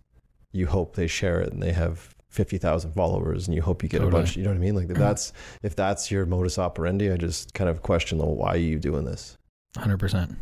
you 0.52 0.66
hope 0.66 0.94
they 0.94 1.06
share 1.06 1.40
it 1.40 1.50
and 1.50 1.62
they 1.62 1.72
have 1.72 2.14
50,000 2.28 2.92
followers 2.92 3.48
and 3.48 3.54
you 3.54 3.62
hope 3.62 3.82
you 3.82 3.88
get 3.88 4.00
Totally. 4.00 4.10
a 4.10 4.22
bunch 4.24 4.36
you 4.36 4.42
know 4.42 4.50
what 4.50 4.56
i 4.56 4.60
mean 4.60 4.74
like 4.74 4.88
that's 4.88 5.32
if 5.62 5.74
that's 5.74 6.10
your 6.10 6.26
modus 6.26 6.58
operandi 6.58 7.10
i 7.10 7.16
just 7.16 7.54
kind 7.54 7.70
of 7.70 7.80
question 7.80 8.18
the 8.18 8.26
why 8.26 8.52
are 8.52 8.56
you 8.58 8.78
doing 8.78 9.06
this 9.06 9.38
Hundred 9.76 9.98
percent. 9.98 10.36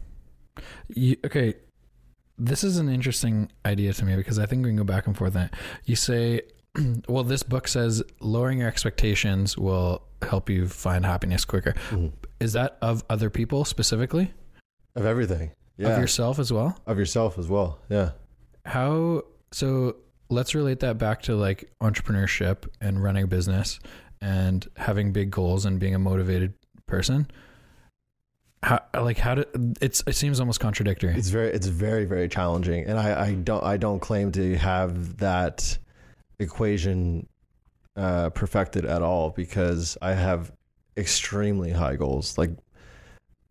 You 0.88 1.16
okay? 1.24 1.54
This 2.42 2.64
is 2.64 2.78
an 2.78 2.88
interesting 2.88 3.50
idea 3.66 3.92
to 3.92 4.04
me 4.04 4.16
because 4.16 4.38
I 4.38 4.46
think 4.46 4.64
we 4.64 4.70
can 4.70 4.76
go 4.76 4.84
back 4.84 5.06
and 5.06 5.16
forth. 5.16 5.36
On 5.36 5.42
it. 5.42 5.54
You 5.84 5.94
say, 5.94 6.40
well, 7.08 7.22
this 7.22 7.42
book 7.42 7.68
says 7.68 8.02
lowering 8.20 8.58
your 8.60 8.68
expectations 8.68 9.58
will 9.58 10.02
help 10.22 10.48
you 10.48 10.66
find 10.66 11.04
happiness 11.04 11.44
quicker. 11.44 11.74
Mhm. 11.90 12.12
Is 12.40 12.54
that 12.54 12.78
of 12.80 13.04
other 13.10 13.30
people 13.30 13.64
specifically? 13.64 14.32
of 14.96 15.06
everything 15.06 15.52
yeah 15.76 15.90
Of 15.90 16.00
yourself 16.00 16.40
as 16.40 16.52
well? 16.52 16.76
of 16.84 16.98
yourself 16.98 17.38
as 17.38 17.46
well 17.46 17.78
yeah 17.88 18.10
How 18.66 19.22
so? 19.52 19.96
Let's 20.30 20.52
relate 20.54 20.80
that 20.80 20.98
back 20.98 21.22
to 21.22 21.34
like 21.36 21.70
entrepreneurship 21.82 22.66
and 22.80 23.00
running 23.02 23.24
a 23.24 23.26
business 23.28 23.78
and 24.20 24.66
having 24.76 25.12
big 25.12 25.30
goals 25.30 25.64
and 25.66 25.78
being 25.80 25.94
a 25.94 25.98
motivated 25.98 26.54
person. 26.86 27.28
How 28.62 28.80
like 28.94 29.16
how 29.16 29.36
do 29.36 29.44
it's 29.80 30.02
it 30.06 30.14
seems 30.14 30.38
almost 30.38 30.60
contradictory. 30.60 31.14
it's 31.16 31.30
very 31.30 31.48
it's 31.48 31.66
very 31.66 32.04
very 32.04 32.28
challenging. 32.28 32.84
And 32.84 32.98
i 32.98 33.28
i 33.28 33.34
don't 33.34 33.64
i 33.64 33.78
don't 33.78 34.00
claim 34.00 34.32
to 34.32 34.56
have 34.58 35.16
that 35.18 35.78
equation 36.38 37.26
uh 37.96 38.28
perfected 38.30 38.84
at 38.84 39.00
all 39.00 39.30
because 39.30 39.96
i 40.02 40.12
have 40.12 40.52
extremely 40.98 41.70
high 41.70 41.96
goals. 41.96 42.36
Like 42.36 42.50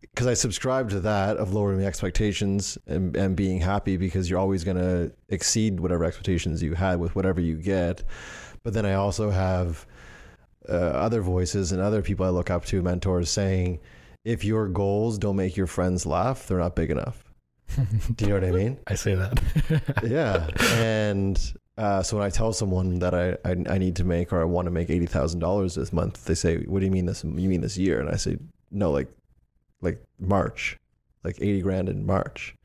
because 0.00 0.28
i 0.28 0.34
subscribe 0.34 0.90
to 0.90 1.00
that 1.00 1.38
of 1.38 1.52
lowering 1.52 1.80
the 1.80 1.86
expectations 1.86 2.78
and, 2.86 3.16
and 3.16 3.34
being 3.34 3.60
happy 3.60 3.96
because 3.96 4.30
you're 4.30 4.38
always 4.38 4.62
going 4.62 4.76
to 4.76 5.12
exceed 5.28 5.80
whatever 5.80 6.04
expectations 6.04 6.62
you 6.62 6.74
had 6.74 7.00
with 7.00 7.16
whatever 7.16 7.40
you 7.40 7.56
get. 7.56 8.04
But 8.62 8.74
then 8.74 8.86
i 8.86 8.94
also 8.94 9.30
have 9.30 9.88
uh, 10.68 10.72
other 10.72 11.20
voices 11.20 11.72
and 11.72 11.82
other 11.82 12.00
people 12.00 12.24
i 12.24 12.28
look 12.28 12.48
up 12.48 12.64
to 12.66 12.80
mentors 12.80 13.28
saying 13.28 13.80
if 14.24 14.44
your 14.44 14.68
goals 14.68 15.18
don't 15.18 15.36
make 15.36 15.56
your 15.56 15.66
friends 15.66 16.06
laugh 16.06 16.46
they're 16.46 16.58
not 16.58 16.76
big 16.76 16.90
enough 16.90 17.30
do 18.16 18.24
you 18.24 18.28
know 18.28 18.34
what 18.34 18.44
I 18.44 18.50
mean? 18.50 18.78
I 18.86 18.94
say 18.94 19.14
that. 19.14 19.40
Yeah. 20.04 20.48
And 20.80 21.40
uh, 21.78 22.02
so 22.02 22.16
when 22.16 22.26
I 22.26 22.30
tell 22.30 22.52
someone 22.52 22.98
that 22.98 23.14
I, 23.14 23.32
I, 23.44 23.74
I 23.74 23.78
need 23.78 23.96
to 23.96 24.04
make 24.04 24.32
or 24.32 24.40
I 24.40 24.44
want 24.44 24.66
to 24.66 24.70
make 24.70 24.90
eighty 24.90 25.06
thousand 25.06 25.40
dollars 25.40 25.74
this 25.74 25.92
month, 25.92 26.24
they 26.24 26.34
say, 26.34 26.58
"What 26.64 26.80
do 26.80 26.86
you 26.86 26.90
mean 26.90 27.06
this? 27.06 27.24
You 27.24 27.48
mean 27.48 27.60
this 27.60 27.78
year?" 27.78 28.00
And 28.00 28.10
I 28.10 28.16
say, 28.16 28.38
"No, 28.70 28.90
like 28.90 29.08
like 29.80 30.02
March, 30.18 30.78
like 31.24 31.36
eighty 31.40 31.60
grand 31.60 31.88
in 31.88 32.04
March." 32.06 32.56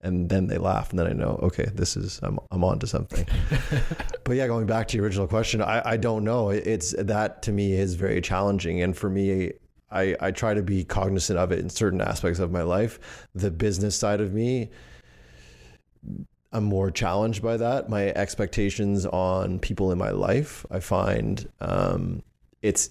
And 0.00 0.28
then 0.28 0.46
they 0.46 0.58
laugh, 0.58 0.90
and 0.90 0.98
then 0.98 1.08
I 1.08 1.12
know, 1.12 1.40
okay, 1.42 1.66
this 1.74 1.96
is 1.96 2.20
I'm 2.22 2.38
I'm 2.50 2.62
on 2.62 2.78
to 2.80 2.86
something. 2.86 3.26
but 4.24 4.36
yeah, 4.36 4.46
going 4.46 4.66
back 4.66 4.88
to 4.88 4.96
your 4.96 5.04
original 5.04 5.26
question, 5.26 5.60
I, 5.60 5.82
I 5.84 5.96
don't 5.96 6.22
know. 6.24 6.50
It's 6.50 6.94
that 6.98 7.42
to 7.42 7.52
me 7.52 7.72
is 7.72 7.94
very 7.94 8.20
challenging, 8.20 8.82
and 8.82 8.96
for 8.96 9.10
me, 9.10 9.52
I 9.90 10.16
I 10.20 10.30
try 10.30 10.54
to 10.54 10.62
be 10.62 10.84
cognizant 10.84 11.38
of 11.38 11.52
it 11.52 11.58
in 11.58 11.70
certain 11.70 12.00
aspects 12.00 12.38
of 12.38 12.50
my 12.50 12.62
life. 12.62 13.26
The 13.34 13.50
business 13.50 13.96
side 13.96 14.20
of 14.20 14.32
me, 14.32 14.70
I'm 16.52 16.64
more 16.64 16.90
challenged 16.90 17.42
by 17.42 17.56
that. 17.56 17.88
My 17.88 18.08
expectations 18.08 19.06
on 19.06 19.58
people 19.58 19.92
in 19.92 19.98
my 19.98 20.10
life, 20.10 20.64
I 20.70 20.80
find 20.80 21.48
um, 21.60 22.22
it's 22.62 22.90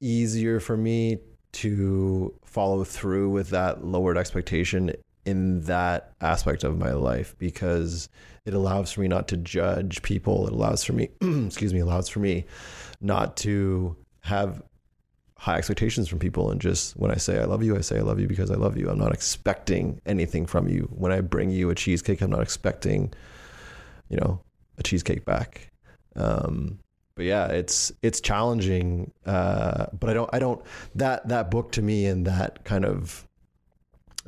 easier 0.00 0.60
for 0.60 0.76
me 0.76 1.18
to 1.50 2.34
follow 2.44 2.84
through 2.84 3.30
with 3.30 3.50
that 3.50 3.84
lowered 3.84 4.16
expectation 4.16 4.92
in 5.24 5.60
that 5.62 6.12
aspect 6.20 6.64
of 6.64 6.78
my 6.78 6.92
life 6.92 7.34
because 7.38 8.08
it 8.44 8.54
allows 8.54 8.92
for 8.92 9.02
me 9.02 9.08
not 9.08 9.28
to 9.28 9.36
judge 9.36 10.02
people. 10.02 10.46
It 10.46 10.52
allows 10.52 10.84
for 10.84 10.94
me, 10.94 11.10
excuse 11.20 11.74
me, 11.74 11.80
allows 11.80 12.08
for 12.08 12.20
me 12.20 12.46
not 13.00 13.36
to 13.38 13.96
have 14.20 14.62
high 15.38 15.56
expectations 15.56 16.08
from 16.08 16.18
people 16.18 16.50
and 16.50 16.60
just 16.60 16.96
when 16.96 17.12
I 17.12 17.16
say 17.16 17.40
I 17.40 17.44
love 17.44 17.62
you, 17.62 17.76
I 17.76 17.80
say 17.80 17.98
I 17.98 18.02
love 18.02 18.18
you 18.18 18.26
because 18.26 18.50
I 18.50 18.56
love 18.56 18.76
you. 18.76 18.90
I'm 18.90 18.98
not 18.98 19.14
expecting 19.14 20.00
anything 20.04 20.46
from 20.46 20.68
you. 20.68 20.88
When 20.92 21.12
I 21.12 21.20
bring 21.20 21.50
you 21.50 21.70
a 21.70 21.76
cheesecake, 21.76 22.20
I'm 22.20 22.30
not 22.30 22.42
expecting, 22.42 23.12
you 24.08 24.16
know, 24.16 24.40
a 24.78 24.82
cheesecake 24.82 25.24
back. 25.24 25.70
Um, 26.16 26.80
but 27.14 27.24
yeah, 27.24 27.46
it's 27.46 27.92
it's 28.02 28.20
challenging. 28.20 29.12
Uh, 29.24 29.86
but 29.98 30.10
I 30.10 30.14
don't 30.14 30.30
I 30.32 30.40
don't 30.40 30.60
that 30.96 31.28
that 31.28 31.52
book 31.52 31.70
to 31.72 31.82
me 31.82 32.06
and 32.06 32.26
that 32.26 32.64
kind 32.64 32.84
of 32.84 33.26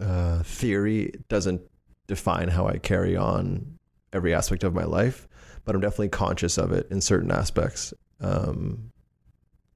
uh, 0.01 0.45
theory 0.45 1.13
doesn't 1.29 1.61
define 2.07 2.49
how 2.49 2.69
I 2.69 2.79
carry 2.79 3.17
on 3.17 3.79
every 4.13 4.33
aspect 4.33 4.63
of 4.63 4.75
my 4.75 4.85
life. 4.85 5.27
But 5.65 5.75
I'm 5.75 5.81
definitely 5.81 6.11
conscious 6.11 6.57
of 6.57 6.71
it 6.71 6.87
in 6.91 7.01
certain 7.01 7.33
aspects. 7.33 7.93
Um, 8.21 8.93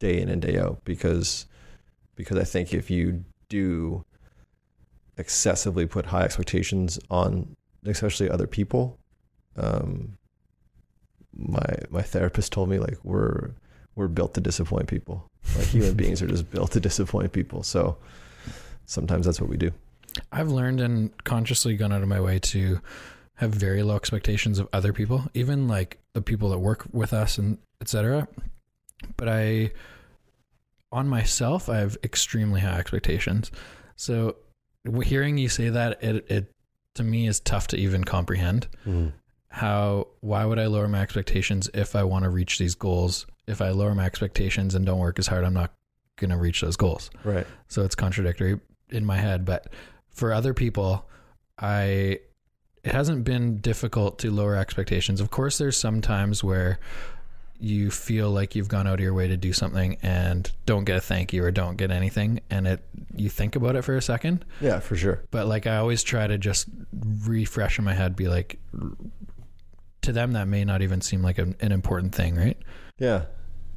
day 0.04 0.20
in 0.20 0.28
and 0.28 0.42
day 0.42 0.58
out 0.58 0.84
because 0.84 1.46
because 2.16 2.38
I 2.38 2.44
think 2.44 2.72
if 2.74 2.90
you 2.90 3.24
do 3.48 4.04
excessively 5.16 5.86
put 5.86 6.06
high 6.06 6.22
expectations 6.22 6.98
on 7.10 7.54
especially 7.86 8.28
other 8.28 8.46
people 8.46 8.98
um 9.56 10.16
my 11.36 11.74
my 11.90 12.02
therapist 12.02 12.52
told 12.52 12.68
me 12.68 12.78
like 12.78 12.98
we're 13.02 13.50
we're 13.96 14.08
built 14.08 14.34
to 14.34 14.40
disappoint 14.40 14.88
people. 14.88 15.26
Like 15.56 15.66
human 15.66 15.94
beings 16.02 16.22
are 16.22 16.26
just 16.26 16.50
built 16.50 16.72
to 16.72 16.80
disappoint 16.80 17.32
people. 17.32 17.62
So 17.62 17.96
sometimes 18.86 19.26
that's 19.26 19.40
what 19.40 19.50
we 19.50 19.56
do. 19.56 19.72
I've 20.32 20.48
learned 20.48 20.80
and 20.80 21.10
consciously 21.24 21.76
gone 21.76 21.92
out 21.92 22.02
of 22.02 22.08
my 22.08 22.20
way 22.20 22.38
to 22.38 22.80
have 23.36 23.52
very 23.52 23.82
low 23.82 23.96
expectations 23.96 24.58
of 24.58 24.68
other 24.72 24.92
people, 24.92 25.24
even 25.34 25.66
like 25.66 25.98
the 26.12 26.22
people 26.22 26.50
that 26.50 26.58
work 26.58 26.86
with 26.92 27.12
us 27.12 27.38
and 27.38 27.58
etc. 27.80 28.28
But 29.16 29.28
I, 29.28 29.72
on 30.92 31.08
myself, 31.08 31.68
I 31.68 31.78
have 31.78 31.96
extremely 32.02 32.60
high 32.60 32.78
expectations. 32.78 33.50
So 33.96 34.36
hearing 35.02 35.38
you 35.38 35.48
say 35.48 35.68
that, 35.70 36.02
it, 36.02 36.30
it 36.30 36.54
to 36.94 37.02
me 37.02 37.26
is 37.26 37.40
tough 37.40 37.66
to 37.68 37.76
even 37.76 38.04
comprehend. 38.04 38.68
Mm. 38.86 39.12
How 39.48 40.08
why 40.20 40.44
would 40.44 40.58
I 40.58 40.66
lower 40.66 40.88
my 40.88 41.00
expectations 41.00 41.70
if 41.74 41.94
I 41.94 42.02
want 42.02 42.24
to 42.24 42.30
reach 42.30 42.58
these 42.58 42.74
goals? 42.74 43.26
If 43.46 43.60
I 43.60 43.70
lower 43.70 43.94
my 43.94 44.04
expectations 44.04 44.74
and 44.74 44.84
don't 44.84 44.98
work 44.98 45.18
as 45.18 45.26
hard, 45.26 45.44
I'm 45.44 45.54
not 45.54 45.72
going 46.16 46.30
to 46.30 46.36
reach 46.36 46.60
those 46.60 46.76
goals. 46.76 47.10
right 47.22 47.46
So 47.68 47.82
it's 47.82 47.94
contradictory 47.94 48.58
in 48.90 49.04
my 49.04 49.16
head. 49.16 49.44
But 49.44 49.72
for 50.10 50.32
other 50.32 50.54
people, 50.54 51.08
I 51.58 52.20
it 52.82 52.92
hasn't 52.92 53.24
been 53.24 53.58
difficult 53.58 54.18
to 54.20 54.30
lower 54.30 54.56
expectations. 54.56 55.20
Of 55.20 55.30
course, 55.30 55.58
there's 55.58 55.76
some 55.76 56.00
times 56.00 56.44
where 56.44 56.78
you 57.60 57.90
feel 57.90 58.30
like 58.30 58.54
you've 58.54 58.68
gone 58.68 58.86
out 58.86 58.94
of 58.94 59.00
your 59.00 59.14
way 59.14 59.28
to 59.28 59.36
do 59.36 59.52
something 59.52 59.96
and 60.02 60.50
don't 60.66 60.84
get 60.84 60.96
a 60.96 61.00
thank 61.00 61.32
you 61.32 61.42
or 61.44 61.50
don't 61.50 61.76
get 61.76 61.90
anything 61.90 62.40
and 62.50 62.66
it 62.66 62.84
you 63.16 63.28
think 63.28 63.56
about 63.56 63.76
it 63.76 63.82
for 63.82 63.96
a 63.96 64.02
second 64.02 64.44
yeah 64.60 64.80
for 64.80 64.96
sure 64.96 65.22
but 65.30 65.46
like 65.46 65.66
i 65.66 65.76
always 65.76 66.02
try 66.02 66.26
to 66.26 66.36
just 66.36 66.66
refresh 67.24 67.78
in 67.78 67.84
my 67.84 67.94
head 67.94 68.16
be 68.16 68.28
like 68.28 68.58
to 70.02 70.12
them 70.12 70.32
that 70.32 70.46
may 70.48 70.64
not 70.64 70.82
even 70.82 71.00
seem 71.00 71.22
like 71.22 71.38
an, 71.38 71.54
an 71.60 71.72
important 71.72 72.14
thing 72.14 72.34
right 72.34 72.58
Yeah. 72.98 73.24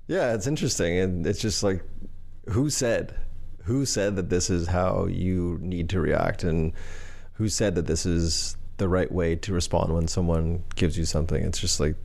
Yeah, 0.07 0.33
it's 0.33 0.47
interesting. 0.47 0.97
And 0.97 1.27
it's 1.27 1.41
just 1.41 1.63
like, 1.63 1.83
who 2.47 2.69
said? 2.69 3.13
Who 3.63 3.85
said 3.85 4.15
that 4.15 4.29
this 4.29 4.49
is 4.49 4.67
how 4.67 5.05
you 5.07 5.57
need 5.61 5.89
to 5.89 5.99
react? 5.99 6.43
And 6.45 6.71
who 7.33 7.49
said 7.49 7.75
that 7.75 7.87
this 7.87 8.05
is 8.05 8.55
the 8.77 8.87
right 8.87 9.11
way 9.11 9.35
to 9.35 9.53
respond 9.53 9.93
when 9.93 10.07
someone 10.07 10.63
gives 10.75 10.97
you 10.97 11.03
something? 11.03 11.43
It's 11.43 11.59
just 11.59 11.81
like, 11.81 11.95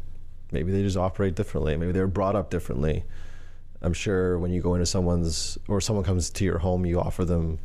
maybe 0.53 0.73
they 0.73 0.83
just 0.83 0.97
operate 0.97 1.35
differently. 1.35 1.77
Maybe 1.77 1.93
they're 1.93 2.07
brought 2.07 2.37
up 2.37 2.51
differently. 2.51 3.05
I'm 3.81 3.93
sure 3.93 4.38
when 4.38 4.53
you 4.53 4.61
go 4.61 4.75
into 4.75 4.87
someone's, 4.87 5.59
or 5.69 5.81
someone 5.81 6.05
comes 6.05 6.31
to 6.31 6.45
your 6.45 6.59
home, 6.59 6.87
you 6.87 7.01
offer 7.01 7.25
them 7.25 7.59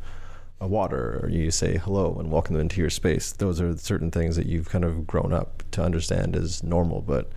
a 0.60 0.66
water 0.66 1.20
or 1.22 1.28
you 1.28 1.50
say 1.50 1.76
hello 1.76 2.16
and 2.18 2.32
welcome 2.32 2.54
them 2.54 2.62
into 2.62 2.80
your 2.80 2.90
space. 2.90 3.32
Those 3.32 3.60
are 3.60 3.76
certain 3.76 4.10
things 4.10 4.34
that 4.36 4.46
you've 4.46 4.68
kind 4.68 4.84
of 4.84 5.06
grown 5.06 5.32
up 5.32 5.62
to 5.72 5.82
understand 5.82 6.34
as 6.34 6.62
normal. 6.64 7.00
But 7.00 7.30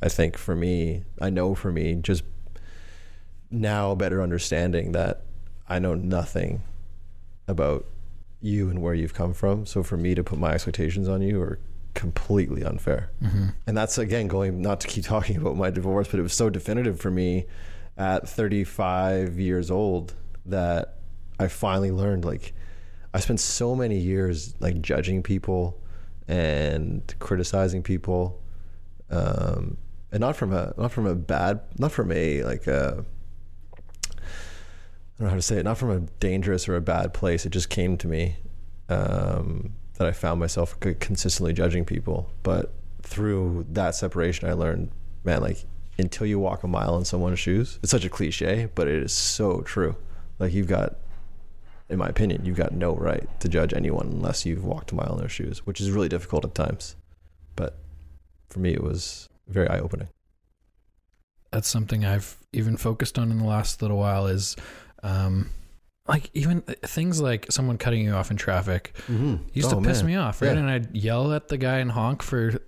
I 0.00 0.08
think 0.08 0.36
for 0.36 0.54
me, 0.54 1.02
I 1.20 1.30
know 1.30 1.54
for 1.54 1.72
me, 1.72 1.96
just 1.96 2.22
now 3.50 3.94
better 3.94 4.22
understanding 4.22 4.92
that 4.92 5.22
I 5.68 5.78
know 5.78 5.94
nothing 5.94 6.62
about 7.48 7.86
you 8.40 8.68
and 8.68 8.80
where 8.82 8.94
you've 8.94 9.14
come 9.14 9.32
from. 9.32 9.66
So 9.66 9.82
for 9.82 9.96
me 9.96 10.14
to 10.14 10.22
put 10.22 10.38
my 10.38 10.52
expectations 10.52 11.08
on 11.08 11.22
you 11.22 11.40
are 11.40 11.58
completely 11.94 12.64
unfair. 12.64 13.10
mm-hmm. 13.22 13.46
And 13.66 13.76
that's 13.76 13.98
again 13.98 14.28
going 14.28 14.60
not 14.60 14.80
to 14.80 14.88
keep 14.88 15.04
talking 15.14 15.36
about 15.36 15.56
my 15.56 15.70
divorce, 15.70 16.08
but 16.08 16.20
it 16.20 16.22
was 16.22 16.34
so 16.34 16.50
definitive 16.50 17.00
for 17.00 17.10
me 17.10 17.46
at 17.96 18.28
35 18.28 19.38
years 19.38 19.70
old 19.70 20.14
that 20.46 20.96
I 21.38 21.48
finally 21.48 21.90
learned 21.90 22.24
like 22.24 22.52
I 23.12 23.20
spent 23.20 23.40
so 23.40 23.74
many 23.74 23.98
years 23.98 24.54
like 24.60 24.80
judging 24.80 25.22
people 25.22 25.80
and 26.26 27.14
criticizing 27.18 27.82
people 27.82 28.40
um 29.10 29.76
and 30.10 30.20
not 30.20 30.36
from 30.36 30.52
a 30.52 30.72
not 30.76 30.90
from 30.90 31.06
a 31.06 31.14
bad 31.14 31.60
not 31.78 31.92
from 31.92 32.10
a 32.10 32.42
like 32.44 32.66
a 32.66 33.04
I 34.14 35.18
don't 35.18 35.26
know 35.26 35.28
how 35.28 35.36
to 35.36 35.42
say 35.42 35.58
it 35.58 35.64
not 35.64 35.78
from 35.78 35.90
a 35.90 36.00
dangerous 36.18 36.68
or 36.68 36.76
a 36.76 36.80
bad 36.80 37.14
place 37.14 37.46
it 37.46 37.50
just 37.50 37.68
came 37.68 37.96
to 37.98 38.08
me 38.08 38.36
um 38.88 39.74
that 39.94 40.06
I 40.06 40.12
found 40.12 40.40
myself 40.40 40.78
consistently 40.80 41.52
judging 41.52 41.84
people 41.84 42.30
but 42.42 42.72
through 43.02 43.66
that 43.70 43.94
separation 43.94 44.48
I 44.48 44.52
learned 44.52 44.90
man 45.24 45.42
like 45.42 45.64
until 45.98 46.26
you 46.26 46.38
walk 46.38 46.64
a 46.64 46.68
mile 46.68 46.96
in 46.96 47.04
someone's 47.04 47.38
shoes 47.38 47.78
it's 47.82 47.90
such 47.90 48.04
a 48.04 48.10
cliche 48.10 48.68
but 48.74 48.88
it 48.88 49.02
is 49.02 49.12
so 49.12 49.60
true 49.62 49.96
like 50.38 50.52
you've 50.52 50.68
got 50.68 50.96
in 51.88 51.98
my 51.98 52.08
opinion, 52.08 52.44
you've 52.44 52.56
got 52.56 52.72
no 52.72 52.94
right 52.94 53.28
to 53.40 53.48
judge 53.48 53.74
anyone 53.74 54.06
unless 54.06 54.46
you've 54.46 54.64
walked 54.64 54.92
a 54.92 54.94
mile 54.94 55.12
in 55.12 55.18
their 55.18 55.28
shoes, 55.28 55.66
which 55.66 55.80
is 55.80 55.90
really 55.90 56.08
difficult 56.08 56.44
at 56.44 56.54
times. 56.54 56.96
But 57.56 57.78
for 58.48 58.58
me, 58.58 58.72
it 58.72 58.82
was 58.82 59.28
very 59.48 59.68
eye 59.68 59.78
opening. 59.78 60.08
That's 61.50 61.68
something 61.68 62.04
I've 62.04 62.36
even 62.52 62.76
focused 62.76 63.18
on 63.18 63.30
in 63.30 63.38
the 63.38 63.44
last 63.44 63.82
little 63.82 63.98
while 63.98 64.26
is 64.26 64.56
um, 65.02 65.50
like 66.06 66.30
even 66.34 66.60
things 66.62 67.20
like 67.20 67.50
someone 67.50 67.78
cutting 67.78 68.04
you 68.04 68.12
off 68.12 68.30
in 68.30 68.36
traffic 68.36 68.92
mm-hmm. 69.06 69.36
used 69.52 69.72
oh, 69.72 69.80
to 69.80 69.86
piss 69.86 70.02
man. 70.02 70.06
me 70.06 70.16
off, 70.16 70.42
right? 70.42 70.52
Yeah. 70.52 70.58
And 70.58 70.70
I'd 70.70 70.94
yell 70.94 71.32
at 71.32 71.48
the 71.48 71.56
guy 71.56 71.78
and 71.78 71.90
honk 71.90 72.22
for 72.22 72.60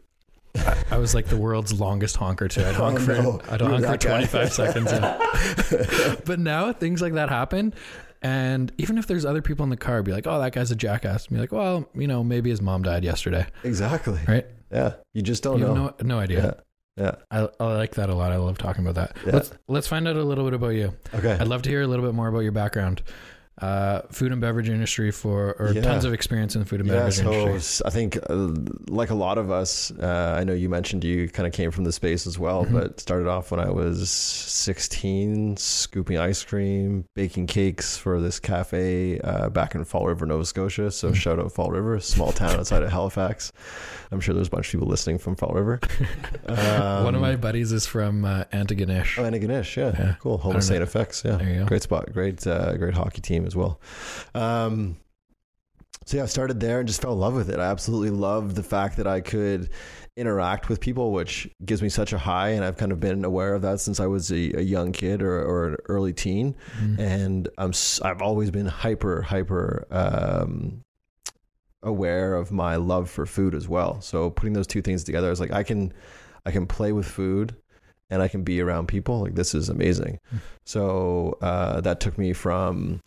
I, 0.54 0.84
I 0.92 0.98
was 0.98 1.14
like 1.14 1.26
the 1.26 1.36
world's 1.36 1.78
longest 1.78 2.16
honker 2.16 2.48
too. 2.48 2.64
I'd 2.64 2.74
honk 2.76 3.00
oh, 3.00 3.04
for 3.04 3.12
no. 3.12 3.40
I'd 3.50 3.60
honk 3.60 3.84
for 3.84 3.96
25 3.96 4.52
seconds. 4.52 4.92
but 6.24 6.38
now 6.38 6.72
things 6.72 7.02
like 7.02 7.14
that 7.14 7.28
happen 7.28 7.74
and 8.22 8.72
even 8.78 8.98
if 8.98 9.06
there's 9.06 9.24
other 9.24 9.42
people 9.42 9.64
in 9.64 9.70
the 9.70 9.76
car, 9.76 10.02
be 10.02 10.12
like, 10.12 10.26
"Oh, 10.26 10.40
that 10.40 10.52
guy's 10.52 10.70
a 10.70 10.76
jackass." 10.76 11.26
Be 11.28 11.36
like, 11.36 11.52
"Well, 11.52 11.88
you 11.94 12.06
know, 12.06 12.24
maybe 12.24 12.50
his 12.50 12.60
mom 12.60 12.82
died 12.82 13.04
yesterday." 13.04 13.46
Exactly. 13.62 14.18
Right. 14.26 14.46
Yeah. 14.72 14.94
You 15.14 15.22
just 15.22 15.42
don't 15.42 15.60
you 15.60 15.66
know. 15.66 15.74
No, 15.74 15.94
no 16.02 16.18
idea. 16.18 16.44
Yeah. 16.44 16.60
Yeah. 16.96 17.16
I, 17.30 17.48
I 17.60 17.64
like 17.74 17.94
that 17.96 18.08
a 18.08 18.14
lot. 18.14 18.32
I 18.32 18.36
love 18.36 18.58
talking 18.58 18.86
about 18.86 18.94
that. 18.94 19.16
Yeah. 19.26 19.32
Let's 19.34 19.52
let's 19.68 19.86
find 19.86 20.08
out 20.08 20.16
a 20.16 20.24
little 20.24 20.44
bit 20.44 20.54
about 20.54 20.68
you. 20.68 20.94
Okay. 21.14 21.32
I'd 21.32 21.48
love 21.48 21.62
to 21.62 21.70
hear 21.70 21.82
a 21.82 21.86
little 21.86 22.04
bit 22.04 22.14
more 22.14 22.28
about 22.28 22.40
your 22.40 22.52
background 22.52 23.02
uh, 23.62 24.02
food 24.10 24.32
and 24.32 24.40
beverage 24.40 24.68
industry 24.68 25.10
for, 25.10 25.56
or 25.58 25.72
yeah. 25.72 25.80
tons 25.80 26.04
of 26.04 26.12
experience 26.12 26.54
in 26.54 26.60
the 26.60 26.66
food 26.66 26.80
and 26.80 26.88
yeah, 26.88 26.96
beverage 26.96 27.14
so 27.14 27.32
industry. 27.32 27.86
I 27.86 27.90
think, 27.90 28.18
uh, 28.28 28.48
like 28.88 29.08
a 29.08 29.14
lot 29.14 29.38
of 29.38 29.50
us, 29.50 29.90
uh, 29.92 30.36
I 30.38 30.44
know 30.44 30.52
you 30.52 30.68
mentioned 30.68 31.04
you 31.04 31.28
kind 31.28 31.46
of 31.46 31.54
came 31.54 31.70
from 31.70 31.84
the 31.84 31.92
space 31.92 32.26
as 32.26 32.38
well, 32.38 32.64
mm-hmm. 32.64 32.78
but 32.78 33.00
started 33.00 33.28
off 33.28 33.50
when 33.50 33.60
I 33.60 33.70
was 33.70 34.10
16, 34.10 35.56
scooping 35.56 36.18
ice 36.18 36.44
cream, 36.44 37.06
baking 37.14 37.46
cakes 37.46 37.96
for 37.96 38.20
this 38.20 38.38
cafe 38.38 39.20
uh, 39.20 39.48
back 39.48 39.74
in 39.74 39.84
Fall 39.84 40.06
River, 40.06 40.26
Nova 40.26 40.44
Scotia. 40.44 40.90
So 40.90 41.08
mm-hmm. 41.08 41.14
shout 41.14 41.38
out 41.38 41.50
Fall 41.50 41.70
River, 41.70 41.98
small 42.00 42.32
town 42.32 42.50
outside 42.60 42.82
of 42.82 42.90
Halifax. 42.90 43.52
I'm 44.12 44.20
sure 44.20 44.34
there's 44.34 44.48
a 44.48 44.50
bunch 44.50 44.66
of 44.66 44.72
people 44.72 44.86
listening 44.86 45.18
from 45.18 45.34
Fall 45.34 45.54
River. 45.54 45.80
Um, 46.46 46.56
One 47.04 47.14
of 47.14 47.22
my 47.22 47.36
buddies 47.36 47.72
is 47.72 47.86
from 47.86 48.24
uh, 48.24 48.44
Antigonish. 48.52 49.18
Oh, 49.18 49.22
Antigonish, 49.22 49.76
yeah. 49.76 49.92
yeah. 49.98 50.14
Cool. 50.20 50.36
Home 50.38 50.56
of 50.56 50.62
St. 50.62 50.84
FX, 50.84 51.24
yeah. 51.24 51.36
There 51.36 51.48
you 51.48 51.60
go. 51.60 51.66
Great 51.66 51.82
spot. 51.82 52.12
Great, 52.12 52.46
uh, 52.46 52.76
great 52.76 52.94
hockey 52.94 53.22
team 53.22 53.45
as 53.46 53.56
well. 53.56 53.80
Um, 54.34 54.96
so 56.06 56.18
yeah, 56.18 56.22
I 56.22 56.26
started 56.26 56.60
there 56.60 56.78
and 56.78 56.86
just 56.86 57.02
fell 57.02 57.14
in 57.14 57.18
love 57.18 57.34
with 57.34 57.50
it. 57.50 57.58
I 57.58 57.64
absolutely 57.64 58.10
loved 58.10 58.54
the 58.54 58.62
fact 58.62 58.96
that 58.98 59.08
I 59.08 59.20
could 59.20 59.70
interact 60.16 60.68
with 60.68 60.80
people, 60.80 61.12
which 61.12 61.48
gives 61.64 61.82
me 61.82 61.88
such 61.88 62.12
a 62.12 62.18
high. 62.18 62.50
And 62.50 62.64
I've 62.64 62.76
kind 62.76 62.92
of 62.92 63.00
been 63.00 63.24
aware 63.24 63.54
of 63.54 63.62
that 63.62 63.80
since 63.80 63.98
I 63.98 64.06
was 64.06 64.30
a, 64.30 64.52
a 64.52 64.62
young 64.62 64.92
kid 64.92 65.20
or, 65.20 65.42
or, 65.42 65.68
an 65.68 65.76
early 65.88 66.12
teen. 66.12 66.54
Mm. 66.80 66.98
And 66.98 67.48
I'm, 67.58 67.72
I've 68.02 68.22
always 68.22 68.52
been 68.52 68.66
hyper, 68.66 69.20
hyper, 69.22 69.86
um, 69.90 70.82
aware 71.82 72.34
of 72.34 72.52
my 72.52 72.76
love 72.76 73.10
for 73.10 73.26
food 73.26 73.54
as 73.54 73.68
well. 73.68 74.00
So 74.00 74.30
putting 74.30 74.52
those 74.52 74.66
two 74.66 74.82
things 74.82 75.02
together, 75.02 75.26
I 75.26 75.30
was 75.30 75.40
like, 75.40 75.52
I 75.52 75.64
can, 75.64 75.92
I 76.44 76.52
can 76.52 76.66
play 76.66 76.92
with 76.92 77.06
food 77.06 77.56
and 78.10 78.22
I 78.22 78.28
can 78.28 78.42
be 78.42 78.60
around 78.60 78.88
people. 78.88 79.20
Like 79.20 79.34
this 79.34 79.54
is 79.54 79.68
amazing. 79.68 80.18
Mm. 80.34 80.40
So, 80.64 81.38
uh, 81.40 81.80
that 81.80 82.00
took 82.00 82.18
me 82.18 82.32
from, 82.32 83.00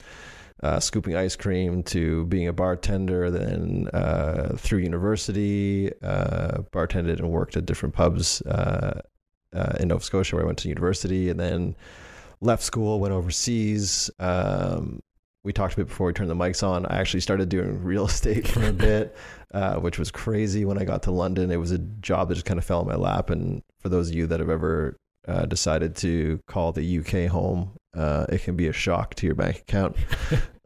uh, 0.61 0.79
scooping 0.79 1.15
ice 1.15 1.35
cream 1.35 1.83
to 1.83 2.25
being 2.25 2.47
a 2.47 2.53
bartender, 2.53 3.31
then 3.31 3.87
uh, 3.93 4.55
through 4.57 4.79
university, 4.79 5.91
uh, 6.03 6.63
bartended 6.71 7.19
and 7.19 7.29
worked 7.29 7.55
at 7.55 7.65
different 7.65 7.95
pubs 7.95 8.41
uh, 8.41 9.01
uh, 9.55 9.77
in 9.79 9.87
Nova 9.87 10.03
Scotia 10.03 10.35
where 10.35 10.43
I 10.43 10.45
went 10.45 10.57
to 10.59 10.67
university, 10.67 11.29
and 11.29 11.39
then 11.39 11.75
left 12.41 12.63
school, 12.63 12.99
went 12.99 13.13
overseas. 13.13 14.09
Um, 14.19 14.99
we 15.43 15.53
talked 15.53 15.73
a 15.73 15.77
bit 15.77 15.87
before 15.87 16.07
we 16.07 16.13
turned 16.13 16.29
the 16.29 16.35
mics 16.35 16.67
on. 16.67 16.85
I 16.85 16.99
actually 16.99 17.21
started 17.21 17.49
doing 17.49 17.83
real 17.83 18.05
estate 18.05 18.47
for 18.47 18.63
a 18.63 18.73
bit, 18.73 19.15
uh, 19.53 19.75
which 19.75 19.97
was 19.97 20.11
crazy. 20.11 20.65
When 20.65 20.77
I 20.77 20.85
got 20.85 21.03
to 21.03 21.11
London, 21.11 21.51
it 21.51 21.57
was 21.57 21.71
a 21.71 21.77
job 21.77 22.29
that 22.29 22.35
just 22.35 22.45
kind 22.45 22.57
of 22.57 22.65
fell 22.65 22.81
in 22.81 22.87
my 22.87 22.95
lap. 22.95 23.29
And 23.29 23.61
for 23.79 23.89
those 23.89 24.09
of 24.09 24.15
you 24.15 24.27
that 24.27 24.39
have 24.39 24.49
ever 24.49 24.97
uh, 25.27 25.45
decided 25.45 25.95
to 25.97 26.39
call 26.47 26.71
the 26.71 26.99
UK 26.99 27.31
home, 27.31 27.71
uh, 27.95 28.25
it 28.29 28.43
can 28.43 28.55
be 28.55 28.67
a 28.67 28.73
shock 28.73 29.15
to 29.15 29.25
your 29.25 29.35
bank 29.35 29.59
account. 29.59 29.95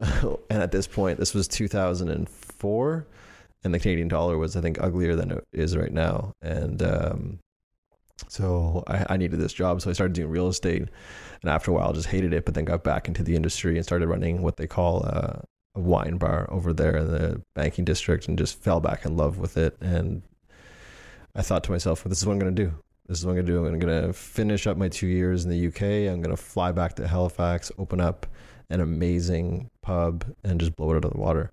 and 0.00 0.62
at 0.62 0.72
this 0.72 0.86
point, 0.86 1.18
this 1.18 1.34
was 1.34 1.48
2004, 1.48 3.06
and 3.62 3.74
the 3.74 3.78
Canadian 3.78 4.08
dollar 4.08 4.36
was, 4.36 4.56
I 4.56 4.60
think, 4.60 4.80
uglier 4.80 5.16
than 5.16 5.30
it 5.30 5.44
is 5.52 5.76
right 5.76 5.92
now. 5.92 6.32
And 6.42 6.82
um, 6.82 7.38
so 8.28 8.84
I, 8.86 9.06
I, 9.10 9.16
needed 9.16 9.40
this 9.40 9.52
job, 9.52 9.80
so 9.80 9.90
I 9.90 9.94
started 9.94 10.14
doing 10.14 10.30
real 10.30 10.48
estate. 10.48 10.88
And 11.44 11.50
after 11.50 11.70
a 11.70 11.74
while, 11.74 11.92
just 11.92 12.08
hated 12.08 12.32
it, 12.32 12.46
but 12.46 12.54
then 12.54 12.64
got 12.64 12.82
back 12.82 13.06
into 13.06 13.22
the 13.22 13.36
industry 13.36 13.76
and 13.76 13.84
started 13.84 14.08
running 14.08 14.40
what 14.40 14.56
they 14.56 14.66
call 14.66 15.04
uh, 15.04 15.40
a 15.74 15.78
wine 15.78 16.16
bar 16.16 16.48
over 16.50 16.72
there 16.72 16.96
in 16.96 17.06
the 17.12 17.42
banking 17.54 17.84
district, 17.84 18.28
and 18.28 18.38
just 18.38 18.58
fell 18.62 18.80
back 18.80 19.04
in 19.04 19.14
love 19.18 19.36
with 19.36 19.58
it. 19.58 19.76
And 19.78 20.22
I 21.34 21.42
thought 21.42 21.62
to 21.64 21.70
myself, 21.70 22.02
well, 22.02 22.08
this 22.08 22.20
is 22.20 22.26
what 22.26 22.32
I'm 22.32 22.38
going 22.38 22.56
to 22.56 22.64
do. 22.64 22.72
This 23.08 23.18
is 23.18 23.26
what 23.26 23.32
I'm 23.32 23.36
going 23.36 23.46
to 23.46 23.52
do. 23.52 23.66
I'm 23.66 23.78
going 23.78 24.06
to 24.06 24.14
finish 24.14 24.66
up 24.66 24.78
my 24.78 24.88
two 24.88 25.06
years 25.06 25.44
in 25.44 25.50
the 25.50 25.66
UK. 25.66 26.10
I'm 26.10 26.22
going 26.22 26.34
to 26.34 26.42
fly 26.42 26.72
back 26.72 26.94
to 26.94 27.06
Halifax, 27.06 27.70
open 27.76 28.00
up 28.00 28.26
an 28.70 28.80
amazing 28.80 29.68
pub, 29.82 30.24
and 30.44 30.58
just 30.58 30.74
blow 30.74 30.92
it 30.92 30.96
out 30.96 31.04
of 31.04 31.12
the 31.12 31.20
water. 31.20 31.52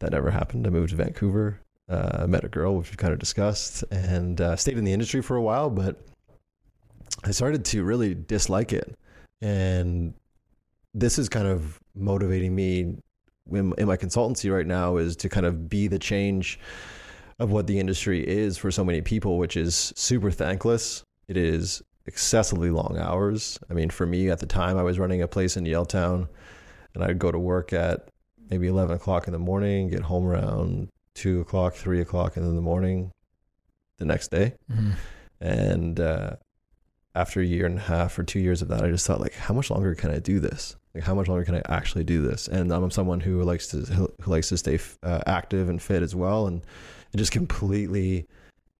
That 0.00 0.10
never 0.10 0.32
happened. 0.32 0.66
I 0.66 0.70
moved 0.70 0.90
to 0.90 0.96
Vancouver. 0.96 1.60
Uh, 1.88 2.26
met 2.26 2.42
a 2.42 2.48
girl, 2.48 2.76
which 2.76 2.90
we 2.90 2.96
kind 2.96 3.12
of 3.12 3.20
discussed, 3.20 3.84
and 3.92 4.40
uh, 4.40 4.56
stayed 4.56 4.76
in 4.76 4.82
the 4.82 4.92
industry 4.92 5.22
for 5.22 5.36
a 5.36 5.42
while, 5.42 5.70
but 5.70 6.02
I 7.24 7.30
started 7.30 7.64
to 7.66 7.82
really 7.82 8.14
dislike 8.14 8.72
it. 8.72 8.96
And 9.40 10.14
this 10.94 11.18
is 11.18 11.28
kind 11.28 11.46
of 11.46 11.78
motivating 11.94 12.54
me 12.54 12.96
in, 13.50 13.72
in 13.78 13.86
my 13.86 13.96
consultancy 13.96 14.52
right 14.52 14.66
now 14.66 14.96
is 14.96 15.16
to 15.16 15.28
kind 15.28 15.46
of 15.46 15.68
be 15.68 15.88
the 15.88 15.98
change 15.98 16.58
of 17.38 17.50
what 17.50 17.66
the 17.66 17.78
industry 17.78 18.26
is 18.26 18.56
for 18.56 18.70
so 18.70 18.84
many 18.84 19.02
people, 19.02 19.38
which 19.38 19.56
is 19.56 19.92
super 19.96 20.30
thankless. 20.30 21.04
It 21.28 21.36
is 21.36 21.82
excessively 22.06 22.70
long 22.70 22.96
hours. 22.98 23.58
I 23.68 23.74
mean, 23.74 23.90
for 23.90 24.06
me 24.06 24.30
at 24.30 24.38
the 24.38 24.46
time, 24.46 24.78
I 24.78 24.82
was 24.82 24.98
running 24.98 25.22
a 25.22 25.28
place 25.28 25.56
in 25.56 25.64
Yaletown, 25.64 26.28
and 26.94 27.04
I'd 27.04 27.18
go 27.18 27.30
to 27.30 27.38
work 27.38 27.72
at 27.72 28.08
maybe 28.48 28.68
11 28.68 28.96
o'clock 28.96 29.26
in 29.26 29.32
the 29.32 29.38
morning, 29.38 29.88
get 29.88 30.02
home 30.02 30.26
around 30.26 30.88
2 31.14 31.40
o'clock, 31.40 31.74
3 31.74 32.00
o'clock 32.00 32.36
in 32.36 32.54
the 32.54 32.62
morning 32.62 33.10
the 33.98 34.04
next 34.04 34.30
day. 34.30 34.54
Mm-hmm. 34.70 34.90
And 35.40 36.00
uh, 36.00 36.36
after 37.16 37.40
a 37.40 37.44
year 37.44 37.66
and 37.66 37.78
a 37.78 37.82
half 37.82 38.18
or 38.18 38.22
two 38.22 38.38
years 38.38 38.62
of 38.62 38.68
that, 38.68 38.84
I 38.84 38.90
just 38.90 39.06
thought, 39.06 39.20
like, 39.20 39.34
how 39.34 39.54
much 39.54 39.70
longer 39.70 39.94
can 39.94 40.10
I 40.10 40.18
do 40.18 40.38
this? 40.38 40.76
Like, 40.94 41.02
how 41.04 41.14
much 41.14 41.28
longer 41.28 41.44
can 41.44 41.54
I 41.54 41.62
actually 41.68 42.04
do 42.04 42.22
this? 42.22 42.46
And 42.46 42.72
I'm 42.72 42.90
someone 42.90 43.20
who 43.20 43.42
likes 43.42 43.68
to 43.68 43.78
who 43.78 44.30
likes 44.30 44.50
to 44.50 44.58
stay 44.58 44.78
uh, 45.02 45.20
active 45.26 45.68
and 45.68 45.80
fit 45.80 46.02
as 46.02 46.14
well, 46.14 46.46
and 46.46 46.62
it 47.12 47.16
just 47.16 47.32
completely 47.32 48.26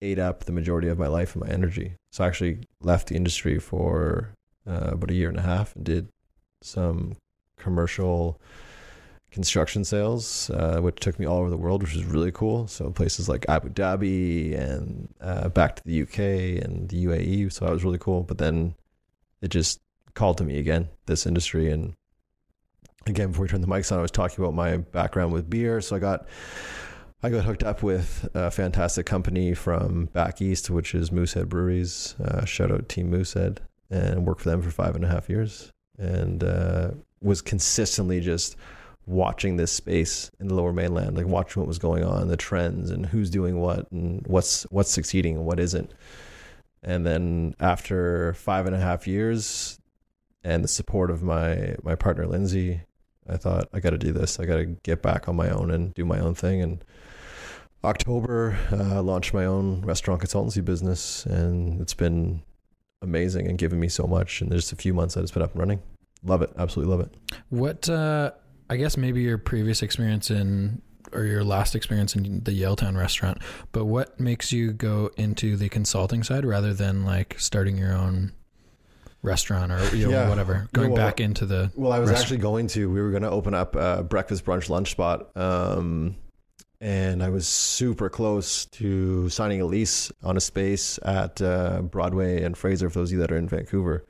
ate 0.02 0.18
up 0.18 0.44
the 0.44 0.52
majority 0.52 0.88
of 0.88 0.98
my 0.98 1.06
life 1.06 1.34
and 1.34 1.44
my 1.44 1.50
energy. 1.50 1.94
So 2.12 2.24
I 2.24 2.26
actually 2.26 2.60
left 2.82 3.08
the 3.08 3.16
industry 3.16 3.58
for 3.58 4.34
uh, 4.68 4.90
about 4.92 5.10
a 5.10 5.14
year 5.14 5.30
and 5.30 5.38
a 5.38 5.42
half 5.42 5.74
and 5.74 5.84
did 5.84 6.08
some 6.62 7.16
commercial 7.58 8.38
construction 9.36 9.84
sales, 9.84 10.48
uh, 10.48 10.80
which 10.80 10.98
took 10.98 11.18
me 11.18 11.26
all 11.26 11.40
over 11.40 11.50
the 11.50 11.58
world, 11.58 11.82
which 11.82 11.94
was 11.94 12.06
really 12.06 12.32
cool. 12.32 12.66
So 12.68 12.88
places 12.88 13.28
like 13.28 13.44
Abu 13.50 13.68
Dhabi 13.68 14.58
and 14.58 15.12
uh, 15.20 15.50
back 15.50 15.76
to 15.76 15.84
the 15.84 16.00
UK 16.04 16.64
and 16.64 16.88
the 16.88 17.04
UAE. 17.04 17.52
So 17.52 17.66
that 17.66 17.70
was 17.70 17.84
really 17.84 17.98
cool. 17.98 18.22
But 18.22 18.38
then 18.38 18.74
it 19.42 19.48
just 19.48 19.78
called 20.14 20.38
to 20.38 20.44
me 20.44 20.58
again, 20.58 20.88
this 21.04 21.26
industry. 21.26 21.70
And 21.70 21.92
again, 23.04 23.28
before 23.28 23.42
we 23.42 23.48
turned 23.48 23.62
the 23.62 23.68
mics 23.68 23.92
on, 23.92 23.98
I 23.98 24.02
was 24.02 24.10
talking 24.10 24.42
about 24.42 24.54
my 24.54 24.78
background 24.78 25.34
with 25.34 25.50
beer. 25.50 25.82
So 25.82 25.96
I 25.96 25.98
got 25.98 26.26
I 27.22 27.28
got 27.28 27.44
hooked 27.44 27.62
up 27.62 27.82
with 27.82 28.26
a 28.32 28.50
fantastic 28.50 29.04
company 29.04 29.52
from 29.52 30.06
back 30.06 30.40
east, 30.40 30.70
which 30.70 30.94
is 30.94 31.12
Moosehead 31.12 31.50
Breweries. 31.50 32.14
Uh, 32.24 32.46
shout 32.46 32.72
out 32.72 32.88
Team 32.88 33.10
Moosehead, 33.10 33.60
and 33.90 34.24
worked 34.24 34.40
for 34.40 34.48
them 34.48 34.62
for 34.62 34.70
five 34.70 34.94
and 34.94 35.04
a 35.04 35.08
half 35.08 35.28
years, 35.28 35.70
and 35.98 36.42
uh, 36.42 36.92
was 37.20 37.42
consistently 37.42 38.20
just 38.20 38.56
watching 39.06 39.56
this 39.56 39.72
space 39.72 40.30
in 40.40 40.48
the 40.48 40.54
Lower 40.54 40.72
Mainland, 40.72 41.16
like 41.16 41.26
watching 41.26 41.60
what 41.62 41.68
was 41.68 41.78
going 41.78 42.04
on, 42.04 42.28
the 42.28 42.36
trends, 42.36 42.90
and 42.90 43.06
who's 43.06 43.30
doing 43.30 43.60
what, 43.60 43.90
and 43.92 44.26
what's 44.26 44.64
what's 44.64 44.90
succeeding 44.90 45.36
and 45.36 45.46
what 45.46 45.60
isn't. 45.60 45.92
And 46.82 47.06
then 47.06 47.54
after 47.60 48.34
five 48.34 48.66
and 48.66 48.74
a 48.74 48.80
half 48.80 49.06
years, 49.06 49.80
and 50.44 50.62
the 50.62 50.68
support 50.68 51.10
of 51.10 51.22
my 51.22 51.76
my 51.82 51.94
partner 51.94 52.26
Lindsay, 52.26 52.82
I 53.28 53.36
thought 53.36 53.68
I 53.72 53.80
got 53.80 53.90
to 53.90 53.98
do 53.98 54.12
this. 54.12 54.38
I 54.38 54.44
got 54.44 54.56
to 54.56 54.66
get 54.66 55.02
back 55.02 55.28
on 55.28 55.36
my 55.36 55.50
own 55.50 55.70
and 55.70 55.94
do 55.94 56.04
my 56.04 56.18
own 56.18 56.34
thing. 56.34 56.60
And 56.60 56.84
October, 57.84 58.56
uh, 58.72 59.02
launched 59.02 59.32
my 59.32 59.44
own 59.44 59.82
restaurant 59.82 60.20
consultancy 60.20 60.64
business, 60.64 61.24
and 61.26 61.80
it's 61.80 61.94
been 61.94 62.42
amazing 63.02 63.46
and 63.46 63.58
given 63.58 63.78
me 63.78 63.88
so 63.88 64.06
much. 64.06 64.40
And 64.40 64.50
there's 64.50 64.72
a 64.72 64.76
few 64.76 64.92
months 64.92 65.14
that 65.14 65.22
it's 65.22 65.30
been 65.30 65.42
up 65.42 65.52
and 65.52 65.60
running. 65.60 65.82
Love 66.24 66.42
it, 66.42 66.50
absolutely 66.58 66.96
love 66.96 67.06
it. 67.06 67.14
What 67.50 67.88
uh, 67.88 68.32
I 68.68 68.76
guess 68.76 68.96
maybe 68.96 69.22
your 69.22 69.38
previous 69.38 69.82
experience 69.82 70.30
in 70.30 70.82
or 71.12 71.24
your 71.24 71.44
last 71.44 71.76
experience 71.76 72.16
in 72.16 72.42
the 72.42 72.50
Yaletown 72.62 72.96
restaurant, 72.96 73.38
but 73.70 73.84
what 73.84 74.18
makes 74.18 74.50
you 74.52 74.72
go 74.72 75.10
into 75.16 75.56
the 75.56 75.68
consulting 75.68 76.24
side 76.24 76.44
rather 76.44 76.74
than 76.74 77.04
like 77.04 77.36
starting 77.38 77.78
your 77.78 77.92
own 77.92 78.32
restaurant 79.22 79.70
or 79.70 79.78
you 79.96 80.06
know, 80.06 80.10
Yeah. 80.12 80.28
whatever, 80.28 80.68
going 80.72 80.90
Well, 80.90 80.96
back 80.96 81.20
into 81.20 81.46
the 81.46 81.70
Well, 81.76 81.92
I 81.92 82.00
was 82.00 82.10
Restaurant. 82.10 82.24
actually 82.24 82.38
going 82.38 82.66
to. 82.68 82.90
We 82.90 83.00
were 83.00 83.10
going 83.10 83.22
to 83.22 83.30
open 83.30 83.54
up 83.54 83.76
a 83.76 84.02
breakfast, 84.02 84.44
brunch, 84.44 84.68
lunch 84.68 84.90
spot, 84.90 85.30
um, 85.36 86.16
and 86.80 87.22
I 87.22 87.28
was 87.30 87.46
super 87.46 88.08
close 88.08 88.66
to 88.66 89.28
signing 89.28 89.60
a 89.60 89.64
lease 89.64 90.10
on 90.24 90.36
a 90.36 90.40
space 90.40 90.98
at 91.04 91.40
uh, 91.40 91.82
Broadway 91.82 92.42
and 92.42 92.56
Fraser. 92.56 92.90
For 92.90 92.98
those 92.98 93.10
of 93.10 93.14
you 93.14 93.20
that 93.20 93.30
are 93.32 93.36
in 93.38 93.48
Vancouver, 93.48 94.04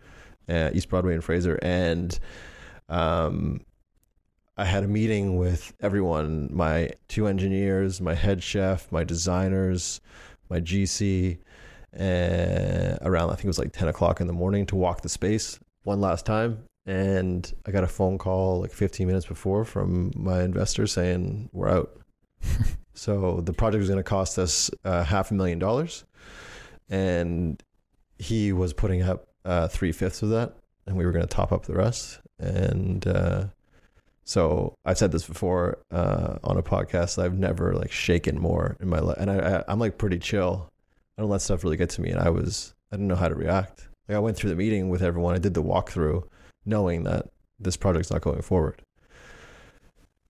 uh, 0.49 0.71
East 0.73 0.89
Broadway 0.89 1.13
and 1.15 1.23
Fraser, 1.23 1.59
and 1.63 2.19
um, 2.89 3.61
I 4.57 4.65
had 4.65 4.85
a 4.85 4.89
meeting 4.89 5.37
with 5.37 5.75
everyone: 5.81 6.51
my 6.53 6.91
two 7.09 7.27
engineers, 7.27 8.01
my 8.01 8.15
head 8.15 8.43
chef, 8.43 8.91
my 8.91 9.05
designers, 9.05 10.01
my 10.49 10.61
GC. 10.61 11.39
Uh, 11.99 12.99
around 13.01 13.31
I 13.31 13.35
think 13.37 13.45
it 13.45 13.49
was 13.49 13.59
like 13.59 13.73
ten 13.73 13.89
o'clock 13.89 14.21
in 14.21 14.27
the 14.27 14.33
morning 14.33 14.67
to 14.67 14.77
walk 14.77 15.01
the 15.01 15.09
space 15.09 15.59
one 15.85 16.01
last 16.01 16.27
time 16.27 16.65
and 16.87 17.53
I 17.67 17.73
got 17.73 17.85
a 17.85 17.89
phone 17.89 18.17
call 18.17 18.61
like 18.61 18.73
15 18.73 19.07
minutes 19.07 19.27
before 19.27 19.65
from 19.65 20.13
my 20.15 20.43
investor 20.43 20.87
saying 20.87 21.51
we're 21.53 21.69
out. 21.69 22.01
so 22.95 23.41
the 23.41 23.53
project 23.53 23.81
was 23.81 23.89
going 23.89 23.99
to 23.99 24.09
cost 24.09 24.39
us 24.39 24.71
uh, 24.85 25.03
half 25.03 25.33
a 25.33 25.35
million 25.35 25.59
dollars, 25.59 26.05
and 26.89 27.61
he 28.19 28.53
was 28.53 28.73
putting 28.73 29.03
up 29.03 29.27
uh, 29.45 29.67
three 29.67 29.91
fifths 29.91 30.23
of 30.23 30.31
that, 30.31 30.55
and 30.87 30.97
we 30.97 31.05
were 31.05 31.13
going 31.13 31.27
to 31.27 31.35
top 31.35 31.51
up 31.51 31.67
the 31.67 31.75
rest. 31.75 32.21
And 32.39 33.07
uh, 33.07 33.47
so 34.27 34.75
I've 34.85 34.99
said 34.99 35.13
this 35.13 35.25
before 35.25 35.79
uh, 35.93 36.39
on 36.43 36.57
a 36.57 36.63
podcast. 36.63 37.23
I've 37.23 37.39
never 37.39 37.75
like 37.75 37.93
shaken 37.93 38.41
more 38.41 38.77
in 38.81 38.89
my 38.89 38.99
life, 38.99 39.17
and 39.21 39.31
I, 39.31 39.59
I, 39.59 39.65
I'm 39.69 39.79
like 39.79 39.99
pretty 39.99 40.19
chill. 40.19 40.69
I 41.17 41.23
don't 41.23 41.31
let 41.31 41.41
stuff 41.43 41.63
really 41.63 41.77
get 41.77 41.91
to 41.91 42.01
me, 42.03 42.11
and 42.11 42.19
I 42.19 42.31
was 42.31 42.75
I 42.91 42.97
didn't 42.97 43.07
know 43.07 43.15
how 43.15 43.29
to 43.29 43.37
react. 43.37 43.89
Like 44.09 44.17
I 44.17 44.19
went 44.19 44.37
through 44.37 44.51
the 44.51 44.57
meeting 44.57 44.89
with 44.89 45.01
everyone. 45.01 45.37
I 45.37 45.39
did 45.39 45.55
the 45.55 45.63
walkthrough, 45.63 46.25
knowing 46.65 47.05
that 47.05 47.29
this 47.61 47.77
project's 47.77 48.11
not 48.11 48.21
going 48.21 48.43
forward. 48.43 48.83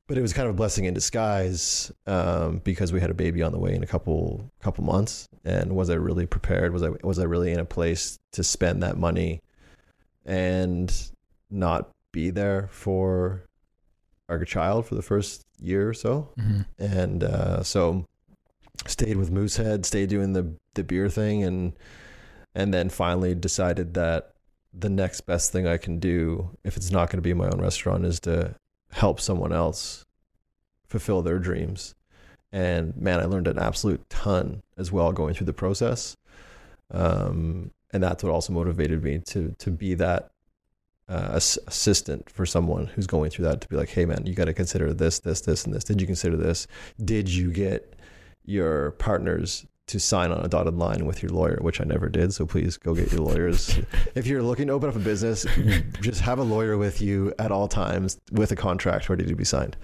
But 0.08 0.18
it 0.18 0.22
was 0.22 0.34
kind 0.34 0.46
of 0.46 0.54
a 0.54 0.56
blessing 0.56 0.84
in 0.84 0.94
disguise 0.94 1.90
um, 2.06 2.58
because 2.58 2.92
we 2.92 3.00
had 3.00 3.10
a 3.10 3.14
baby 3.14 3.42
on 3.42 3.50
the 3.50 3.58
way 3.58 3.74
in 3.74 3.82
a 3.82 3.86
couple 3.86 4.44
couple 4.60 4.84
months. 4.84 5.26
And 5.42 5.74
was 5.74 5.88
I 5.88 5.94
really 5.94 6.26
prepared? 6.26 6.74
Was 6.74 6.82
I 6.82 6.90
was 7.02 7.18
I 7.18 7.24
really 7.24 7.50
in 7.50 7.60
a 7.60 7.64
place 7.64 8.18
to 8.32 8.44
spend 8.44 8.82
that 8.82 8.98
money 8.98 9.40
and 10.26 10.94
not 11.50 11.88
be 12.12 12.28
there 12.28 12.68
for 12.70 13.45
our 14.28 14.44
child 14.44 14.86
for 14.86 14.94
the 14.94 15.02
first 15.02 15.44
year 15.58 15.88
or 15.88 15.94
so? 15.94 16.28
Mhm. 16.38 16.66
and 16.78 17.24
uh, 17.24 17.62
so 17.62 18.04
stayed 18.86 19.16
with 19.16 19.30
Moosehead, 19.30 19.84
stayed 19.86 20.08
doing 20.08 20.32
the 20.32 20.52
the 20.74 20.84
beer 20.84 21.08
thing, 21.08 21.42
and 21.42 21.72
and 22.54 22.72
then 22.72 22.88
finally 22.88 23.34
decided 23.34 23.94
that 23.94 24.32
the 24.72 24.88
next 24.90 25.22
best 25.22 25.52
thing 25.52 25.66
I 25.66 25.78
can 25.78 25.98
do, 25.98 26.50
if 26.64 26.76
it's 26.76 26.90
not 26.90 27.08
going 27.08 27.18
to 27.18 27.22
be 27.22 27.32
my 27.34 27.46
own 27.46 27.60
restaurant, 27.60 28.04
is 28.04 28.20
to 28.20 28.54
help 28.92 29.20
someone 29.20 29.52
else 29.52 30.04
fulfill 30.86 31.22
their 31.22 31.38
dreams. 31.38 31.94
And 32.52 32.96
man, 32.96 33.20
I 33.20 33.24
learned 33.24 33.48
an 33.48 33.58
absolute 33.58 34.08
ton 34.08 34.62
as 34.76 34.92
well 34.92 35.12
going 35.12 35.34
through 35.34 35.46
the 35.46 35.52
process. 35.52 36.16
Um, 36.90 37.70
and 37.92 38.02
that's 38.02 38.22
what 38.22 38.32
also 38.32 38.52
motivated 38.52 39.02
me 39.02 39.18
to 39.26 39.54
to 39.58 39.70
be 39.70 39.94
that 39.94 40.30
uh, 41.08 41.32
ass- 41.34 41.58
assistant 41.66 42.30
for 42.30 42.46
someone 42.46 42.86
who's 42.86 43.06
going 43.06 43.30
through 43.30 43.44
that 43.44 43.60
to 43.60 43.68
be 43.68 43.76
like, 43.76 43.90
hey 43.90 44.04
man, 44.04 44.26
you 44.26 44.34
got 44.34 44.46
to 44.46 44.54
consider 44.54 44.92
this, 44.92 45.20
this, 45.20 45.42
this, 45.42 45.64
and 45.64 45.74
this. 45.74 45.84
Did 45.84 46.00
you 46.00 46.06
consider 46.06 46.36
this? 46.36 46.66
Did 47.04 47.28
you 47.28 47.50
get 47.50 47.94
your 48.44 48.92
partners 48.92 49.66
to 49.86 50.00
sign 50.00 50.32
on 50.32 50.44
a 50.44 50.48
dotted 50.48 50.74
line 50.74 51.06
with 51.06 51.22
your 51.22 51.30
lawyer, 51.30 51.58
which 51.60 51.80
I 51.80 51.84
never 51.84 52.08
did. 52.08 52.34
So 52.34 52.44
please 52.44 52.76
go 52.76 52.94
get 52.94 53.12
your 53.12 53.20
lawyers. 53.20 53.78
if 54.14 54.26
you're 54.26 54.42
looking 54.42 54.66
to 54.66 54.72
open 54.72 54.88
up 54.88 54.96
a 54.96 55.00
business, 55.00 55.46
just 56.00 56.20
have 56.22 56.38
a 56.38 56.42
lawyer 56.42 56.76
with 56.76 57.00
you 57.00 57.32
at 57.38 57.52
all 57.52 57.68
times 57.68 58.18
with 58.32 58.50
a 58.50 58.56
contract 58.56 59.08
ready 59.08 59.24
to 59.26 59.34
be 59.36 59.44
signed. 59.44 59.76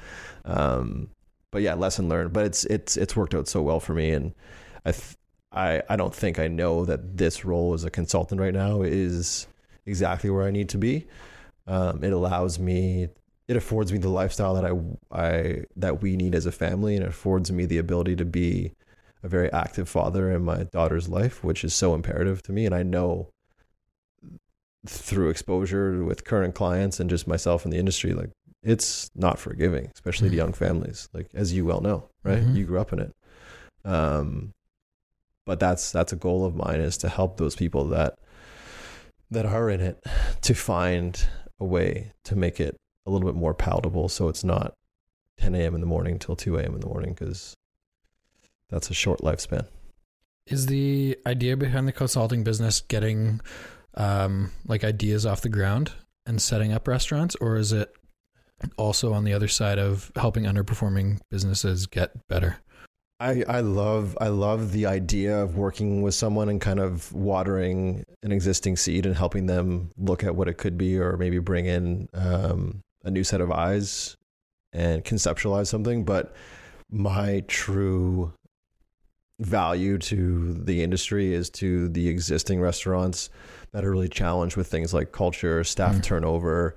Um, 0.45 1.09
but 1.53 1.63
yeah, 1.63 1.75
lesson 1.75 2.09
learned. 2.09 2.33
But 2.33 2.47
it's 2.47 2.65
it's 2.65 2.97
it's 2.97 3.15
worked 3.15 3.35
out 3.35 3.47
so 3.47 3.63
well 3.63 3.79
for 3.79 3.95
me, 3.95 4.11
and 4.11 4.35
I 4.85 4.93
th- 4.93 5.17
I 5.53 5.83
I 5.89 5.97
don't 5.97 6.15
think 6.15 6.39
I 6.39 6.49
know 6.49 6.85
that 6.85 7.17
this 7.17 7.45
role 7.45 7.75
as 7.75 7.85
a 7.85 7.91
consultant 7.91 8.41
right 8.41 8.55
now 8.55 8.83
is 8.83 9.47
exactly 9.87 10.31
where 10.31 10.45
I 10.45 10.51
need 10.51 10.69
to 10.71 10.79
be. 10.79 11.07
Um, 11.67 12.03
it 12.03 12.13
allows 12.13 12.59
me 12.59 13.09
it 13.49 13.57
affords 13.57 13.93
me 13.93 13.99
the 13.99 14.09
lifestyle 14.09 14.55
that 14.55 14.65
I 14.65 14.73
I 15.11 15.65
that 15.77 16.01
we 16.01 16.17
need 16.17 16.35
as 16.35 16.47
a 16.47 16.53
family, 16.53 16.97
and 16.97 17.05
it 17.05 17.09
affords 17.11 17.51
me 17.53 17.67
the 17.67 17.79
ability 17.79 18.17
to 18.17 18.25
be 18.25 18.73
a 19.23 19.29
very 19.29 19.53
active 19.53 19.89
father 19.89 20.31
in 20.31 20.45
my 20.45 20.65
daughter's 20.65 21.09
life, 21.09 21.45
which 21.45 21.63
is 21.65 21.75
so 21.75 21.95
imperative 21.95 22.43
to 22.45 22.53
me. 22.53 22.67
And 22.67 22.75
I 22.75 22.83
know 22.83 23.29
through 24.87 25.29
exposure 25.29 26.03
with 26.05 26.25
current 26.25 26.55
clients 26.55 26.99
and 26.99 27.09
just 27.09 27.29
myself 27.29 27.65
in 27.65 27.71
the 27.71 27.79
industry, 27.79 28.15
like 28.15 28.31
it's 28.63 29.11
not 29.15 29.39
forgiving, 29.39 29.91
especially 29.95 30.29
to 30.29 30.35
Mhm. 30.35 30.39
young 30.39 30.53
families, 30.53 31.09
like 31.13 31.29
as 31.35 31.53
you 31.53 31.65
well 31.65 31.81
know, 31.81 32.09
right? 32.25 32.43
Mhm. 32.43 32.57
You 32.57 32.65
grew 32.65 32.81
up 32.81 32.93
in 32.93 32.99
it. 32.99 33.13
Um, 33.85 34.53
but 35.47 35.61
that's 35.61 35.91
that's 35.93 36.13
a 36.13 36.17
goal 36.17 36.45
of 36.45 36.55
mine 36.55 36.81
is 36.81 36.97
to 36.99 37.09
help 37.09 37.37
those 37.37 37.57
people 37.57 37.85
that 37.89 38.19
that 39.33 39.47
are 39.47 39.71
in 39.71 39.81
it 39.81 40.03
to 40.43 40.55
find 40.55 41.27
a 41.61 41.65
way 41.65 42.13
to 42.25 42.37
make 42.37 42.61
it 42.61 42.77
a 43.07 43.11
little 43.11 43.29
bit 43.29 43.37
more 43.37 43.55
palatable 43.55 44.09
so 44.09 44.29
it's 44.29 44.45
not 44.45 44.75
10 45.39 45.55
a.m. 45.55 45.75
in 45.75 45.81
the 45.81 45.87
morning 45.87 46.19
till 46.19 46.37
2 46.37 46.57
a.m. 46.59 46.75
in 46.75 46.81
the 46.81 46.87
morning 46.87 47.15
because 47.15 47.55
that's 48.71 48.91
a 48.91 48.95
short 48.95 49.21
lifespan. 49.21 49.67
Is 50.47 50.67
the 50.67 51.17
idea 51.27 51.57
behind 51.57 51.87
the 51.87 51.93
consulting 51.93 52.45
business 52.45 52.81
getting 52.81 53.41
um, 53.95 54.51
like 54.67 54.85
ideas 54.85 55.27
off 55.27 55.43
the 55.43 55.49
ground 55.49 55.93
and 56.27 56.41
setting 56.41 56.73
up 56.73 56.89
restaurants, 56.89 57.37
or 57.41 57.57
is 57.57 57.73
it 57.73 57.93
also 58.77 59.13
on 59.13 59.25
the 59.25 59.33
other 59.33 59.49
side 59.49 59.79
of 59.79 60.11
helping 60.17 60.45
underperforming 60.45 61.21
businesses 61.31 61.87
get 61.87 62.27
better? 62.29 62.59
I, 63.23 63.45
I 63.47 63.61
love 63.61 64.19
I 64.21 64.29
love 64.29 64.73
the 64.73 64.87
idea 64.87 65.39
of 65.39 65.57
working 65.57 66.03
with 66.03 66.15
someone 66.15 66.49
and 66.49 66.61
kind 66.61 66.81
of 66.81 67.13
watering 67.13 68.05
an 68.25 68.33
existing 68.33 68.77
seed 68.77 69.07
and 69.07 69.17
helping 69.17 69.47
them 69.47 69.93
look 69.97 70.25
at 70.25 70.35
what 70.35 70.49
it 70.49 70.55
could 70.59 70.77
be 70.77 70.99
or 70.99 71.17
maybe 71.17 71.39
bring 71.39 71.67
in 71.67 72.09
um, 72.15 72.81
a 73.05 73.11
new 73.13 73.23
set 73.23 73.41
of 73.41 73.53
eyes 73.53 74.17
and 74.73 75.05
conceptualize 75.05 75.69
something. 75.69 76.05
But 76.05 76.35
my 76.91 77.45
true 77.47 78.33
value 79.39 79.99
to 79.99 80.55
the 80.55 80.83
industry 80.83 81.33
is 81.33 81.49
to 81.51 81.89
the 81.91 82.09
existing 82.09 82.61
restaurants 82.61 83.31
that 83.71 83.85
are 83.85 83.91
really 83.91 84.09
challenged 84.09 84.57
with 84.57 84.67
things 84.67 84.93
like 84.93 85.13
culture, 85.13 85.63
staff 85.63 85.95
Mm. 85.97 86.03
turnover, 86.03 86.77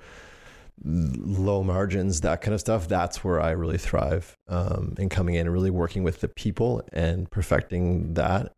low 0.83 1.63
margins, 1.63 2.21
that 2.21 2.41
kind 2.41 2.53
of 2.53 2.59
stuff. 2.59 2.87
That's 2.87 3.23
where 3.23 3.41
I 3.41 3.51
really 3.51 3.77
thrive 3.77 4.35
um, 4.47 4.95
in 4.97 5.09
coming 5.09 5.35
in 5.35 5.47
and 5.47 5.53
really 5.53 5.69
working 5.69 6.03
with 6.03 6.21
the 6.21 6.27
people 6.27 6.81
and 6.91 7.29
perfecting 7.31 8.13
that, 8.15 8.51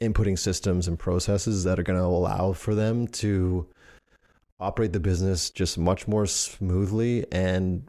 inputting 0.00 0.38
systems 0.38 0.88
and 0.88 0.98
processes 0.98 1.64
that 1.64 1.78
are 1.78 1.82
going 1.82 1.98
to 1.98 2.04
allow 2.04 2.52
for 2.52 2.74
them 2.74 3.06
to 3.08 3.68
operate 4.58 4.92
the 4.92 5.00
business 5.00 5.50
just 5.50 5.78
much 5.78 6.06
more 6.06 6.26
smoothly 6.26 7.24
and 7.32 7.88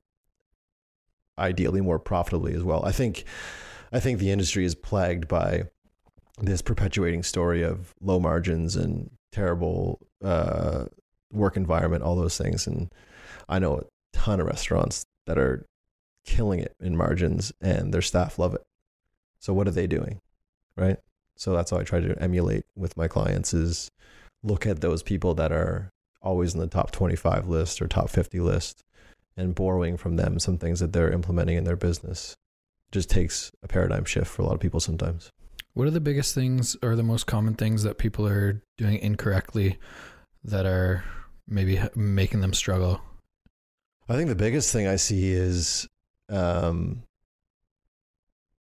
ideally 1.37 1.81
more 1.81 1.99
profitably 1.99 2.53
as 2.53 2.63
well. 2.63 2.85
I 2.85 2.91
think 2.91 3.25
I 3.91 3.99
think 3.99 4.19
the 4.19 4.31
industry 4.31 4.63
is 4.63 4.75
plagued 4.75 5.27
by 5.27 5.63
this 6.39 6.61
perpetuating 6.61 7.23
story 7.23 7.61
of 7.61 7.93
low 7.99 8.19
margins 8.19 8.75
and 8.75 9.09
terrible 9.31 9.99
uh, 10.23 10.85
work 11.31 11.57
environment, 11.57 12.03
all 12.03 12.15
those 12.15 12.37
things. 12.37 12.67
And 12.67 12.91
I 13.51 13.59
know 13.59 13.75
a 13.75 13.83
ton 14.13 14.39
of 14.39 14.47
restaurants 14.47 15.05
that 15.27 15.37
are 15.37 15.65
killing 16.25 16.61
it 16.61 16.73
in 16.79 16.95
margins 16.95 17.51
and 17.61 17.93
their 17.93 18.01
staff 18.01 18.39
love 18.39 18.55
it. 18.55 18.61
So 19.39 19.53
what 19.53 19.67
are 19.67 19.71
they 19.71 19.87
doing? 19.87 20.19
Right? 20.77 20.97
So 21.35 21.53
that's 21.53 21.71
how 21.71 21.77
I 21.77 21.83
try 21.83 21.99
to 21.99 22.17
emulate 22.21 22.63
with 22.75 22.95
my 22.95 23.07
clients 23.07 23.53
is 23.53 23.89
look 24.41 24.65
at 24.65 24.79
those 24.79 25.03
people 25.03 25.33
that 25.35 25.51
are 25.51 25.89
always 26.21 26.53
in 26.53 26.59
the 26.59 26.67
top 26.67 26.91
25 26.91 27.47
list 27.47 27.81
or 27.81 27.87
top 27.87 28.09
50 28.09 28.39
list 28.39 28.83
and 29.35 29.53
borrowing 29.53 29.97
from 29.97 30.15
them 30.15 30.39
some 30.39 30.57
things 30.57 30.79
that 30.79 30.93
they're 30.93 31.11
implementing 31.11 31.57
in 31.57 31.63
their 31.65 31.75
business. 31.75 32.33
it 32.87 32.93
Just 32.93 33.09
takes 33.09 33.51
a 33.63 33.67
paradigm 33.67 34.05
shift 34.05 34.27
for 34.27 34.43
a 34.43 34.45
lot 34.45 34.53
of 34.53 34.59
people 34.61 34.79
sometimes. 34.79 35.29
What 35.73 35.87
are 35.87 35.91
the 35.91 35.99
biggest 35.99 36.35
things 36.35 36.77
or 36.81 36.95
the 36.95 37.03
most 37.03 37.27
common 37.27 37.55
things 37.55 37.83
that 37.83 37.97
people 37.97 38.27
are 38.27 38.61
doing 38.77 38.97
incorrectly 38.99 39.77
that 40.43 40.65
are 40.65 41.03
maybe 41.47 41.81
making 41.95 42.41
them 42.41 42.53
struggle? 42.53 43.01
I 44.11 44.17
think 44.17 44.27
the 44.27 44.35
biggest 44.35 44.73
thing 44.73 44.87
I 44.87 44.97
see 44.97 45.31
is 45.31 45.87
um, 46.27 47.03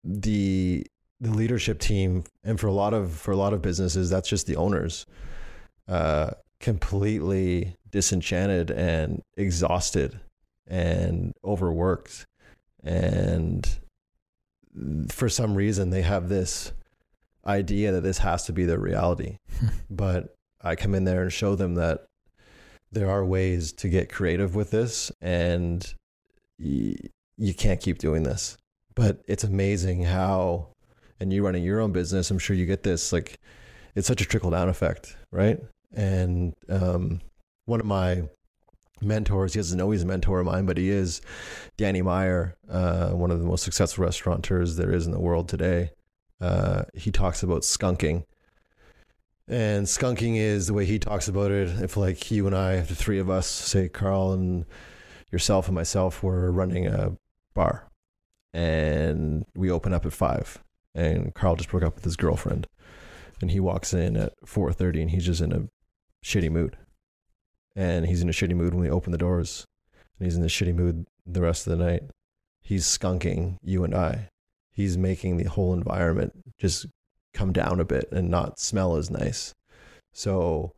the 0.03 0.85
the 1.19 1.31
leadership 1.31 1.79
team, 1.79 2.23
and 2.43 2.59
for 2.59 2.67
a 2.67 2.71
lot 2.71 2.93
of 2.93 3.13
for 3.13 3.31
a 3.31 3.35
lot 3.35 3.53
of 3.53 3.61
businesses, 3.61 4.11
that's 4.11 4.29
just 4.29 4.45
the 4.45 4.57
owners, 4.57 5.07
uh, 5.87 6.31
completely 6.59 7.75
disenchanted 7.89 8.69
and 8.69 9.23
exhausted 9.37 10.19
and 10.67 11.33
overworked, 11.43 12.27
and 12.83 13.79
for 15.09 15.29
some 15.29 15.55
reason 15.55 15.89
they 15.89 16.03
have 16.03 16.29
this 16.29 16.73
idea 17.47 17.91
that 17.91 18.01
this 18.01 18.19
has 18.19 18.45
to 18.45 18.53
be 18.53 18.65
their 18.65 18.77
reality. 18.77 19.37
but 19.89 20.35
I 20.61 20.75
come 20.75 20.93
in 20.93 21.05
there 21.05 21.23
and 21.23 21.33
show 21.33 21.55
them 21.55 21.73
that 21.73 22.05
there 22.91 23.09
are 23.09 23.25
ways 23.25 23.71
to 23.73 23.89
get 23.89 24.11
creative 24.11 24.55
with 24.55 24.71
this 24.71 25.11
and 25.21 25.93
y- 26.59 26.95
you 27.37 27.53
can't 27.53 27.81
keep 27.81 27.97
doing 27.97 28.23
this. 28.23 28.57
But 28.95 29.21
it's 29.27 29.43
amazing 29.43 30.03
how 30.03 30.69
and 31.19 31.31
you 31.31 31.45
running 31.45 31.63
your 31.63 31.79
own 31.79 31.91
business, 31.91 32.31
I'm 32.31 32.39
sure 32.39 32.55
you 32.55 32.65
get 32.65 32.83
this 32.83 33.11
like 33.11 33.39
it's 33.95 34.07
such 34.07 34.21
a 34.21 34.25
trickle 34.25 34.51
down 34.51 34.69
effect, 34.69 35.15
right? 35.31 35.59
And 35.93 36.53
um, 36.69 37.21
one 37.65 37.79
of 37.79 37.85
my 37.85 38.23
mentors, 39.01 39.53
he 39.53 39.59
doesn't 39.59 39.77
know 39.77 39.91
he's 39.91 40.03
a 40.03 40.07
mentor 40.07 40.39
of 40.39 40.45
mine, 40.45 40.65
but 40.65 40.77
he 40.77 40.89
is 40.89 41.21
Danny 41.77 42.01
Meyer, 42.01 42.55
uh, 42.69 43.09
one 43.11 43.31
of 43.31 43.39
the 43.39 43.45
most 43.45 43.63
successful 43.63 44.05
restaurateurs 44.05 44.75
there 44.75 44.91
is 44.91 45.05
in 45.05 45.11
the 45.11 45.19
world 45.19 45.49
today. 45.49 45.91
Uh, 46.41 46.83
he 46.93 47.11
talks 47.11 47.43
about 47.43 47.63
skunking. 47.63 48.23
And 49.49 49.87
skunking 49.87 50.37
is 50.37 50.67
the 50.67 50.75
way 50.75 50.85
he 50.85 50.99
talks 50.99 51.27
about 51.27 51.49
it. 51.49 51.81
If 51.81 51.97
like 51.97 52.29
you 52.29 52.45
and 52.45 52.55
I, 52.55 52.81
the 52.81 52.93
three 52.93 53.17
of 53.17 53.31
us, 53.31 53.47
say 53.47 53.89
Carl 53.89 54.31
and 54.31 54.63
yourself 55.31 55.67
and 55.67 55.73
myself, 55.73 56.21
were 56.21 56.51
running 56.51 56.85
a 56.85 57.17
bar, 57.55 57.89
and 58.53 59.45
we 59.55 59.71
open 59.71 59.91
up 59.91 60.05
at 60.05 60.13
five, 60.13 60.59
and 60.93 61.33
Carl 61.33 61.55
just 61.55 61.69
broke 61.69 61.81
up 61.81 61.95
with 61.95 62.03
his 62.03 62.15
girlfriend, 62.15 62.67
and 63.41 63.49
he 63.49 63.59
walks 63.59 63.91
in 63.91 64.15
at 64.15 64.33
four 64.45 64.71
thirty, 64.71 65.01
and 65.01 65.09
he's 65.09 65.25
just 65.25 65.41
in 65.41 65.51
a 65.51 65.67
shitty 66.23 66.51
mood, 66.51 66.77
and 67.75 68.05
he's 68.05 68.21
in 68.21 68.29
a 68.29 68.33
shitty 68.33 68.55
mood 68.55 68.75
when 68.75 68.83
we 68.83 68.89
open 68.89 69.11
the 69.11 69.17
doors, 69.17 69.65
and 70.19 70.27
he's 70.27 70.37
in 70.37 70.43
a 70.43 70.47
shitty 70.47 70.75
mood 70.75 71.07
the 71.25 71.41
rest 71.41 71.65
of 71.65 71.75
the 71.75 71.83
night. 71.83 72.03
He's 72.61 72.85
skunking 72.85 73.57
you 73.63 73.83
and 73.83 73.95
I. 73.95 74.29
He's 74.71 74.95
making 74.95 75.37
the 75.37 75.49
whole 75.49 75.73
environment 75.73 76.33
just 76.59 76.85
come 77.33 77.53
down 77.53 77.79
a 77.79 77.85
bit 77.85 78.09
and 78.11 78.29
not 78.29 78.59
smell 78.59 78.95
as 78.95 79.09
nice. 79.09 79.53
So 80.13 80.73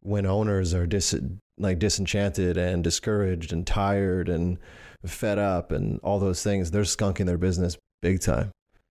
when 0.00 0.26
owners 0.26 0.74
are 0.74 0.86
dis 0.86 1.14
like 1.58 1.78
disenchanted 1.78 2.56
and 2.56 2.82
discouraged 2.82 3.52
and 3.52 3.66
tired 3.66 4.28
and 4.28 4.58
fed 5.04 5.38
up 5.38 5.70
and 5.70 6.00
all 6.02 6.18
those 6.18 6.42
things, 6.42 6.70
they're 6.70 6.82
skunking 6.82 7.26
their 7.26 7.38
business 7.38 7.76
big 8.00 8.20
time. 8.20 8.50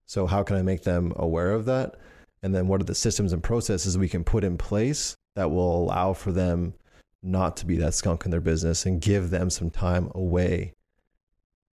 So 0.06 0.26
how 0.26 0.42
can 0.42 0.56
I 0.56 0.62
make 0.62 0.82
them 0.82 1.12
aware 1.16 1.52
of 1.52 1.64
that? 1.64 1.96
And 2.42 2.54
then 2.54 2.68
what 2.68 2.80
are 2.80 2.84
the 2.84 2.94
systems 2.94 3.32
and 3.32 3.42
processes 3.42 3.96
we 3.96 4.08
can 4.08 4.24
put 4.24 4.44
in 4.44 4.58
place 4.58 5.14
that 5.34 5.50
will 5.50 5.84
allow 5.84 6.12
for 6.12 6.32
them 6.32 6.74
not 7.22 7.56
to 7.56 7.66
be 7.66 7.76
that 7.76 7.94
skunk 7.94 8.24
in 8.24 8.30
their 8.30 8.40
business 8.40 8.84
and 8.84 9.00
give 9.00 9.30
them 9.30 9.48
some 9.48 9.70
time 9.70 10.10
away 10.14 10.72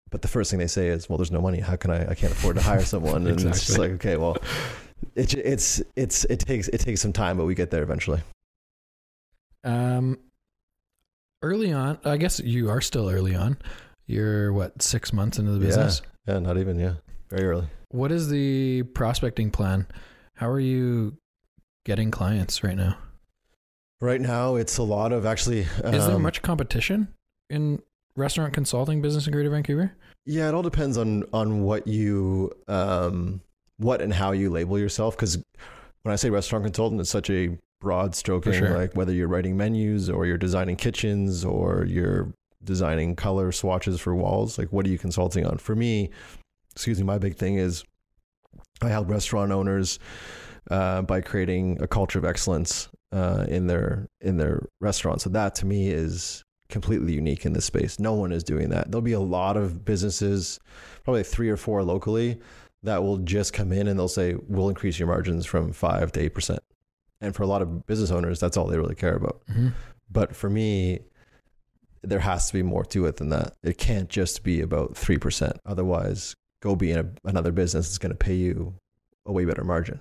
but 0.10 0.22
the 0.22 0.28
first 0.28 0.50
thing 0.50 0.60
they 0.60 0.68
say 0.68 0.88
is, 0.88 1.10
"Well, 1.10 1.18
there's 1.18 1.32
no 1.32 1.42
money. 1.42 1.60
How 1.60 1.76
can 1.76 1.92
I? 1.92 2.12
I 2.12 2.16
can't 2.16 2.32
afford 2.32 2.56
to 2.56 2.62
hire 2.62 2.84
someone." 2.84 3.28
And 3.28 3.42
it's 3.42 3.66
just 3.66 3.78
like, 3.78 3.92
okay, 3.92 4.18
well, 4.18 4.38
it, 5.18 5.34
it's 5.34 5.82
it's 5.96 6.26
it 6.26 6.40
takes 6.40 6.68
it 6.68 6.80
takes 6.80 7.02
some 7.02 7.12
time, 7.12 7.38
but 7.38 7.46
we 7.46 7.56
get 7.56 7.72
there 7.72 7.84
eventually. 7.84 8.22
Um, 9.64 10.20
early 11.42 11.74
on, 11.74 11.98
I 12.06 12.18
guess 12.18 12.40
you 12.40 12.70
are 12.70 12.82
still 12.82 13.10
early 13.10 13.36
on. 13.36 13.58
You're 14.06 14.54
what 14.54 14.82
six 14.82 15.12
months 15.12 15.40
into 15.40 15.52
the 15.52 15.60
business. 15.60 16.02
Yeah, 16.28 16.36
yeah 16.36 16.40
not 16.40 16.58
even 16.58 16.80
yeah, 16.80 16.94
very 17.30 17.48
early. 17.48 17.68
What 17.90 18.12
is 18.12 18.30
the 18.30 18.84
prospecting 18.84 19.50
plan? 19.50 19.88
How 20.36 20.50
are 20.50 20.60
you 20.60 21.18
getting 21.84 22.12
clients 22.12 22.64
right 22.64 22.78
now? 22.78 22.98
Right 24.00 24.22
now, 24.22 24.56
it's 24.56 24.78
a 24.78 24.84
lot 24.84 25.12
of 25.12 25.26
actually. 25.26 25.62
Is 25.62 26.06
there 26.06 26.16
um, 26.16 26.22
much 26.22 26.44
competition 26.44 27.08
in 27.50 27.82
restaurant 28.16 28.54
consulting 28.54 29.02
business 29.02 29.26
in 29.26 29.34
Greater 29.34 29.50
Vancouver? 29.50 29.94
Yeah, 30.26 30.48
it 30.48 30.54
all 30.54 30.62
depends 30.62 30.98
on 30.98 31.24
on 31.34 31.64
what 31.64 31.88
you 31.88 32.52
um 32.68 33.42
what 33.78 34.02
and 34.02 34.14
how 34.14 34.32
you 34.32 34.50
label 34.50 34.78
yourself. 34.78 35.16
Because 35.16 35.38
when 36.04 36.14
I 36.14 36.16
say 36.16 36.30
restaurant 36.30 36.66
consultant, 36.66 37.02
it's 37.02 37.10
such 37.10 37.30
a 37.30 37.58
broad 37.80 38.16
stroking. 38.16 38.54
sure. 38.54 38.78
Like 38.78 38.96
whether 38.96 39.14
you're 39.14 39.28
writing 39.28 39.58
menus 39.58 40.10
or 40.10 40.26
you're 40.26 40.38
designing 40.38 40.76
kitchens 40.76 41.46
or 41.46 41.86
you're 41.86 42.34
designing 42.64 43.16
color 43.16 43.52
swatches 43.52 44.00
for 44.00 44.16
walls. 44.16 44.58
Like 44.58 44.72
what 44.72 44.86
are 44.86 44.90
you 44.90 44.98
consulting 44.98 45.46
on? 45.46 45.58
For 45.58 45.76
me, 45.76 46.10
excuse 46.76 46.98
me, 46.98 47.04
my 47.04 47.18
big 47.18 47.36
thing 47.36 47.56
is 47.56 47.84
I 48.82 48.90
help 48.90 49.10
restaurant 49.10 49.52
owners 49.52 50.00
uh, 50.70 51.02
by 51.02 51.22
creating 51.22 51.82
a 51.82 51.88
culture 51.88 52.20
of 52.20 52.26
excellence 52.26 52.90
uh, 53.12 53.46
in 53.48 53.68
their 53.68 54.08
in 54.22 54.38
their 54.38 54.68
restaurant. 54.82 55.22
So 55.22 55.30
that 55.30 55.56
to 55.56 55.66
me 55.66 55.90
is 55.90 56.44
completely 56.70 57.14
unique 57.14 57.46
in 57.46 57.54
this 57.54 57.66
space. 57.66 58.00
No 58.00 58.14
one 58.14 58.32
is 58.32 58.44
doing 58.44 58.70
that. 58.70 58.92
There'll 58.92 59.02
be 59.02 59.14
a 59.14 59.20
lot 59.20 59.56
of 59.56 59.86
businesses, 59.86 60.60
probably 61.04 61.24
three 61.24 61.50
or 61.50 61.56
four 61.56 61.82
locally, 61.84 62.40
that 62.88 63.04
will 63.04 63.18
just 63.18 63.54
come 63.54 63.72
in 63.72 63.88
and 63.88 64.00
they'll 64.00 64.08
say, 64.08 64.36
"We'll 64.48 64.70
increase 64.70 64.98
your 64.98 65.08
margins 65.08 65.46
from 65.46 65.72
five 65.74 66.12
to 66.14 66.22
eight 66.22 66.34
percent." 66.34 66.60
And 67.22 67.36
for 67.36 67.44
a 67.44 67.48
lot 67.48 67.62
of 67.62 67.86
business 67.86 68.12
owners, 68.12 68.40
that's 68.40 68.58
all 68.58 68.68
they 68.68 68.78
really 68.78 68.96
care 68.96 69.16
about. 69.16 69.42
Mm-hmm. 69.50 69.70
But 70.10 70.36
for 70.36 70.50
me, 70.50 71.00
there 72.04 72.20
has 72.20 72.48
to 72.48 72.54
be 72.54 72.64
more 72.64 72.86
to 72.86 73.06
it 73.06 73.18
than 73.18 73.30
that. 73.30 73.56
It 73.64 73.78
can't 73.78 74.10
just 74.10 74.44
be 74.44 74.62
about 74.62 74.94
3%. 74.94 75.58
Otherwise, 75.66 76.36
go 76.62 76.76
be 76.76 76.92
in 76.92 77.00
a, 77.00 77.28
another 77.28 77.52
business 77.52 77.88
that's 77.88 77.98
going 77.98 78.12
to 78.12 78.18
pay 78.18 78.36
you 78.36 78.76
a 79.26 79.32
way 79.32 79.46
better 79.46 79.64
margin. 79.64 80.00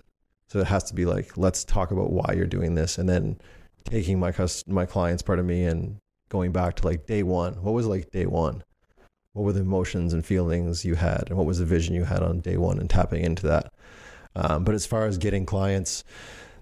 So 0.48 0.60
it 0.60 0.66
has 0.66 0.84
to 0.84 0.94
be 0.94 1.06
like, 1.06 1.36
let's 1.36 1.64
talk 1.64 1.90
about 1.90 2.12
why 2.12 2.34
you're 2.36 2.46
doing 2.46 2.74
this. 2.74 2.98
And 2.98 3.08
then 3.08 3.38
taking 3.84 4.20
my 4.20 4.32
my 4.66 4.86
clients, 4.86 5.22
part 5.22 5.38
of 5.38 5.46
me, 5.46 5.64
and 5.64 5.96
going 6.28 6.52
back 6.52 6.76
to 6.76 6.86
like 6.86 7.06
day 7.06 7.22
one. 7.22 7.54
What 7.62 7.74
was 7.74 7.86
like 7.86 8.10
day 8.10 8.26
one? 8.26 8.62
What 9.36 9.44
were 9.44 9.52
the 9.52 9.60
emotions 9.60 10.14
and 10.14 10.24
feelings 10.24 10.82
you 10.82 10.94
had? 10.94 11.24
And 11.28 11.36
what 11.36 11.44
was 11.46 11.58
the 11.58 11.66
vision 11.66 11.94
you 11.94 12.04
had 12.04 12.22
on 12.22 12.40
day 12.40 12.56
one 12.56 12.78
and 12.78 12.88
tapping 12.88 13.22
into 13.22 13.46
that? 13.48 13.70
Um, 14.34 14.64
but 14.64 14.74
as 14.74 14.86
far 14.86 15.04
as 15.04 15.18
getting 15.18 15.44
clients, 15.44 16.04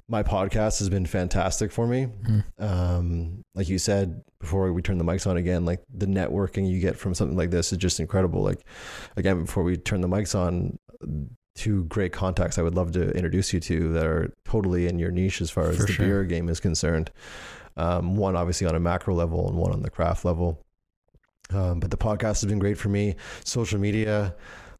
my 0.08 0.24
podcast 0.24 0.80
has 0.80 0.88
been 0.90 1.06
fantastic 1.06 1.70
for 1.72 1.86
me 1.86 2.08
um, 2.58 3.42
like 3.54 3.68
you 3.68 3.78
said 3.78 4.22
before 4.40 4.72
we 4.72 4.82
turn 4.82 4.98
the 4.98 5.04
mics 5.04 5.26
on 5.26 5.36
again, 5.36 5.64
like 5.64 5.82
the 5.88 6.04
networking 6.06 6.68
you 6.68 6.80
get 6.80 6.96
from 6.96 7.14
something 7.14 7.36
like 7.36 7.50
this 7.50 7.72
is 7.72 7.78
just 7.78 8.00
incredible. 8.00 8.42
Like 8.42 8.64
again, 9.16 9.44
before 9.44 9.62
we 9.62 9.76
turn 9.76 10.00
the 10.00 10.08
mics 10.08 10.34
on, 10.34 10.78
two 11.54 11.84
great 11.84 12.12
contacts 12.12 12.58
I 12.58 12.62
would 12.62 12.74
love 12.74 12.90
to 12.92 13.10
introduce 13.12 13.52
you 13.52 13.60
to 13.60 13.92
that 13.92 14.04
are 14.04 14.34
totally 14.44 14.88
in 14.88 14.98
your 14.98 15.12
niche 15.12 15.40
as 15.40 15.50
far 15.50 15.70
as 15.70 15.76
For 15.76 15.84
the 15.84 15.92
sure. 15.92 16.06
beer 16.06 16.24
game 16.24 16.48
is 16.48 16.58
concerned. 16.58 17.12
Um, 17.76 18.16
one 18.16 18.34
obviously 18.36 18.66
on 18.66 18.74
a 18.74 18.80
macro 18.80 19.14
level 19.14 19.48
and 19.48 19.56
one 19.56 19.72
on 19.72 19.82
the 19.82 19.90
craft 19.90 20.24
level. 20.24 20.60
Um, 21.52 21.80
but 21.80 21.90
the 21.90 21.96
podcast 21.96 22.40
has 22.40 22.46
been 22.46 22.58
great 22.58 22.78
for 22.78 22.88
me. 22.88 23.16
Social 23.44 23.78
media, 23.78 24.34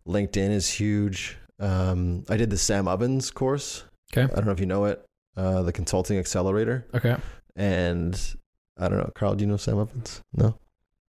LinkedIn 0.09 0.51
is 0.51 0.69
huge. 0.69 1.37
Um, 1.61 2.25
I 2.29 2.37
did 2.37 2.51
the 2.51 2.59
Sam 2.59 2.89
Ovens 2.89 3.31
course. 3.31 3.85
Okay. 4.13 4.23
I 4.33 4.37
don't 4.37 4.47
know 4.47 4.53
if 4.53 4.61
you 4.61 4.67
know 4.67 4.85
it, 4.87 5.05
uh, 5.37 5.63
the 5.63 5.73
Consulting 5.73 6.19
Accelerator 6.19 6.87
Okay. 6.95 7.17
and 7.57 8.19
I 8.79 8.89
don't 8.89 8.99
know, 8.99 9.11
Carl. 9.15 9.35
Do 9.35 9.45
you 9.45 9.51
know 9.51 9.57
Sam 9.57 9.79
Ovens? 9.79 10.21
No. 10.33 10.57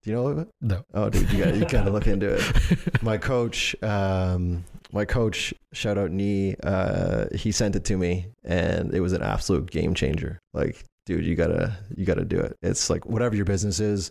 Do 0.02 0.10
you 0.10 0.16
know 0.16 0.28
it? 0.38 0.48
No. 0.60 0.82
Oh, 0.92 1.08
dude, 1.08 1.30
you 1.32 1.42
got 1.44 1.54
you 1.54 1.64
got 1.64 1.84
to 1.84 1.90
look 1.90 2.06
into 2.06 2.34
it. 2.34 3.02
My 3.02 3.16
coach, 3.16 3.74
um, 3.82 4.64
my 4.92 5.06
coach, 5.06 5.54
shout 5.72 5.96
out 5.96 6.10
Nee. 6.10 6.56
Uh, 6.62 7.24
he 7.34 7.50
sent 7.52 7.74
it 7.74 7.84
to 7.86 7.96
me, 7.96 8.26
and 8.44 8.92
it 8.94 9.00
was 9.00 9.14
an 9.14 9.22
absolute 9.22 9.70
game 9.70 9.94
changer. 9.94 10.38
Like, 10.52 10.84
dude, 11.06 11.26
you 11.26 11.34
gotta 11.34 11.76
you 11.96 12.04
gotta 12.04 12.24
do 12.24 12.38
it. 12.38 12.56
It's 12.62 12.88
like 12.90 13.04
whatever 13.06 13.36
your 13.36 13.44
business 13.44 13.80
is. 13.80 14.10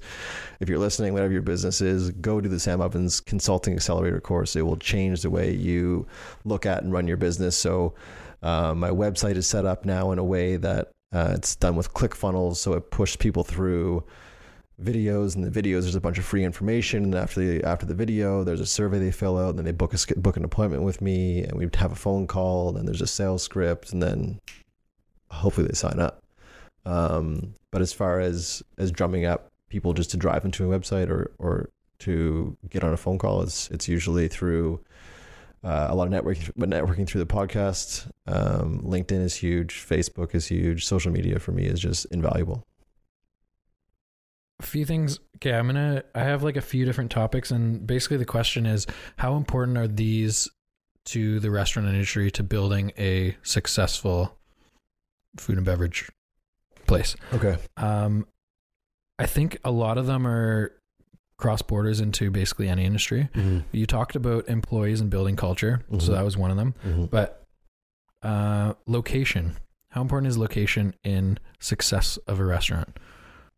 If 0.59 0.69
you're 0.69 0.79
listening, 0.79 1.13
whatever 1.13 1.33
your 1.33 1.41
business 1.41 1.81
is, 1.81 2.11
go 2.11 2.39
to 2.39 2.47
the 2.49 2.59
Sam 2.59 2.81
Ovens 2.81 3.19
Consulting 3.19 3.73
Accelerator 3.73 4.21
course. 4.21 4.55
It 4.55 4.61
will 4.61 4.77
change 4.77 5.21
the 5.21 5.29
way 5.29 5.53
you 5.53 6.07
look 6.45 6.65
at 6.65 6.83
and 6.83 6.93
run 6.93 7.07
your 7.07 7.17
business. 7.17 7.57
So, 7.57 7.95
uh, 8.41 8.73
my 8.75 8.89
website 8.89 9.35
is 9.35 9.47
set 9.47 9.65
up 9.65 9.85
now 9.85 10.11
in 10.11 10.19
a 10.19 10.23
way 10.23 10.57
that 10.57 10.91
uh, 11.13 11.33
it's 11.35 11.55
done 11.55 11.75
with 11.75 11.93
ClickFunnels, 11.93 12.57
so 12.57 12.73
it 12.73 12.91
pushes 12.91 13.15
people 13.17 13.43
through 13.43 14.03
videos. 14.81 15.35
And 15.35 15.43
the 15.43 15.61
videos, 15.61 15.81
there's 15.81 15.95
a 15.95 16.01
bunch 16.01 16.17
of 16.17 16.25
free 16.25 16.43
information. 16.43 17.03
And 17.03 17.15
after 17.15 17.39
the 17.39 17.63
after 17.63 17.85
the 17.85 17.93
video, 17.93 18.43
there's 18.43 18.59
a 18.59 18.65
survey 18.65 18.99
they 18.99 19.11
fill 19.11 19.37
out. 19.37 19.49
And 19.49 19.59
then 19.59 19.65
they 19.65 19.71
book 19.71 19.93
a 19.93 20.19
book 20.19 20.37
an 20.37 20.43
appointment 20.43 20.83
with 20.83 21.01
me, 21.01 21.43
and 21.43 21.57
we 21.57 21.69
have 21.75 21.91
a 21.91 21.95
phone 21.95 22.27
call. 22.27 22.69
And 22.69 22.77
then 22.77 22.85
there's 22.85 23.01
a 23.01 23.07
sales 23.07 23.43
script, 23.43 23.93
and 23.93 24.01
then 24.01 24.39
hopefully 25.29 25.67
they 25.67 25.73
sign 25.73 25.99
up. 25.99 26.22
Um, 26.85 27.53
but 27.71 27.81
as 27.81 27.93
far 27.93 28.19
as 28.19 28.61
as 28.77 28.91
drumming 28.91 29.25
up 29.25 29.49
people 29.69 29.93
just 29.93 30.11
to 30.11 30.17
drive 30.17 30.45
into 30.45 30.71
a 30.71 30.79
website 30.79 31.09
or 31.09 31.31
or 31.39 31.69
to 31.99 32.57
get 32.69 32.83
on 32.83 32.93
a 32.93 32.97
phone 32.97 33.17
call, 33.17 33.41
it's 33.41 33.69
it's 33.71 33.87
usually 33.87 34.27
through 34.27 34.83
uh, 35.63 35.87
a 35.89 35.95
lot 35.95 36.07
of 36.07 36.13
networking, 36.13 36.51
but 36.55 36.69
networking 36.69 37.07
through 37.07 37.23
the 37.23 37.33
podcast. 37.33 38.09
Um, 38.27 38.81
LinkedIn 38.81 39.21
is 39.21 39.35
huge. 39.35 39.75
Facebook 39.75 40.35
is 40.35 40.47
huge. 40.47 40.85
Social 40.85 41.11
media 41.11 41.39
for 41.39 41.51
me 41.51 41.65
is 41.65 41.79
just 41.79 42.05
invaluable. 42.05 42.65
a 44.59 44.65
few 44.65 44.85
things. 44.85 45.19
Okay, 45.37 45.53
I'm 45.53 45.67
gonna. 45.67 46.03
I 46.13 46.23
have 46.23 46.43
like 46.43 46.57
a 46.57 46.61
few 46.61 46.85
different 46.85 47.11
topics, 47.11 47.49
and 47.51 47.87
basically 47.87 48.17
the 48.17 48.25
question 48.25 48.65
is, 48.65 48.85
how 49.17 49.35
important 49.37 49.77
are 49.77 49.87
these 49.87 50.49
to 51.05 51.39
the 51.39 51.51
restaurant 51.51 51.87
industry 51.87 52.31
to 52.31 52.43
building 52.43 52.91
a 52.97 53.35
successful 53.43 54.37
food 55.37 55.57
and 55.57 55.65
beverage 55.65 56.09
place? 56.87 57.15
Okay. 57.33 57.57
Um, 57.77 58.25
I 59.19 59.25
think 59.25 59.57
a 59.63 59.71
lot 59.71 59.97
of 59.97 60.05
them 60.07 60.25
are 60.27 60.71
cross 61.37 61.61
borders 61.61 61.99
into 61.99 62.31
basically 62.31 62.67
any 62.69 62.85
industry. 62.85 63.29
Mm-hmm. 63.33 63.59
You 63.71 63.85
talked 63.85 64.15
about 64.15 64.47
employees 64.47 65.01
and 65.01 65.09
building 65.09 65.35
culture, 65.35 65.83
Mhm. 65.91 66.01
so 66.01 66.11
that 66.13 66.23
was 66.23 66.37
one 66.37 66.51
of 66.51 66.57
them. 66.57 66.73
Mm-hmm. 66.85 67.05
But 67.05 67.43
uh, 68.21 68.73
location. 68.87 69.57
How 69.89 70.01
important 70.01 70.29
is 70.29 70.37
location 70.37 70.95
in 71.03 71.37
success 71.59 72.17
of 72.27 72.39
a 72.39 72.45
restaurant? 72.45 72.97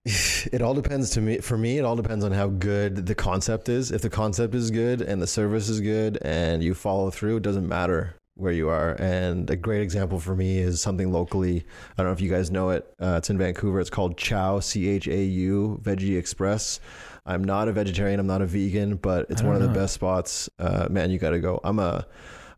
It 0.51 0.61
all 0.61 0.76
depends 0.76 1.09
to 1.11 1.21
me. 1.21 1.39
For 1.39 1.57
me, 1.57 1.80
it 1.80 1.86
all 1.86 1.95
depends 1.95 2.23
on 2.23 2.32
how 2.32 2.47
good 2.47 3.07
the 3.07 3.15
concept 3.15 3.67
is. 3.69 3.91
If 3.91 4.01
the 4.03 4.09
concept 4.11 4.53
is 4.53 4.69
good 4.69 5.01
and 5.01 5.19
the 5.21 5.26
service 5.28 5.67
is 5.69 5.82
good 5.82 6.19
and 6.21 6.61
you 6.63 6.76
follow 6.76 7.09
through, 7.09 7.38
it 7.38 7.43
doesn't 7.43 7.67
matter 7.67 8.13
where 8.36 8.52
you 8.52 8.70
are. 8.70 8.92
And 9.00 9.50
a 9.50 9.56
great 9.56 9.82
example 9.82 10.20
for 10.20 10.36
me 10.36 10.60
is 10.60 10.82
something 10.82 11.12
locally. 11.12 11.66
I 11.92 12.04
don't 12.04 12.08
know 12.08 12.14
if 12.14 12.22
you 12.22 12.30
guys 12.30 12.52
know 12.52 12.70
it. 12.70 12.94
Uh, 13.02 13.16
it's 13.18 13.30
in 13.30 13.38
Vancouver. 13.38 13.80
It's 13.80 13.90
called 13.90 14.18
Chau 14.18 14.60
C 14.60 14.88
H 14.90 15.08
A 15.08 15.24
U 15.24 15.80
Veggie 15.82 16.18
Express. 16.18 16.80
I'm 17.26 17.44
not 17.44 17.68
a 17.68 17.72
vegetarian. 17.72 18.20
I'm 18.20 18.28
not 18.28 18.42
a 18.42 18.46
vegan, 18.46 18.98
but 18.98 19.26
it's 19.30 19.42
one 19.42 19.56
of 19.56 19.62
the 19.62 19.70
best 19.70 19.96
spots. 19.96 20.48
Uh, 20.60 20.88
man, 20.92 21.10
you 21.10 21.18
got 21.18 21.32
to 21.32 21.40
go. 21.40 21.60
I'm 21.64 21.80
a 21.80 22.06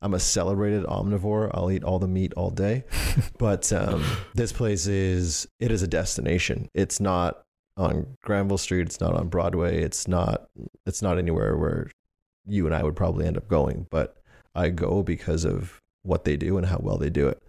I'm 0.01 0.13
a 0.13 0.19
celebrated 0.19 0.83
omnivore. 0.85 1.51
I'll 1.53 1.71
eat 1.71 1.83
all 1.83 1.99
the 1.99 2.07
meat 2.07 2.33
all 2.35 2.49
day. 2.49 2.83
but 3.39 3.71
um, 3.71 4.03
this 4.35 4.51
place 4.51 4.87
is 4.87 5.47
it 5.59 5.71
is 5.71 5.83
a 5.83 5.87
destination. 5.87 6.69
It's 6.73 6.99
not 6.99 7.43
on 7.77 8.17
Granville 8.23 8.57
Street. 8.57 8.87
It's 8.87 8.99
not 8.99 9.13
on 9.13 9.29
Broadway. 9.29 9.81
It's 9.81 10.07
not 10.07 10.49
it's 10.85 11.01
not 11.01 11.17
anywhere 11.17 11.55
where 11.55 11.89
you 12.45 12.65
and 12.65 12.75
I 12.75 12.83
would 12.83 12.95
probably 12.95 13.25
end 13.25 13.37
up 13.37 13.47
going. 13.47 13.87
But 13.89 14.17
I 14.57 14.69
go 14.69 15.03
because 15.03 15.45
of 15.45 15.79
what 16.03 16.23
they 16.23 16.35
do 16.35 16.57
and 16.57 16.65
how 16.65 16.79
well 16.81 16.97
they 16.97 17.09
do 17.09 17.27
it. 17.27 17.41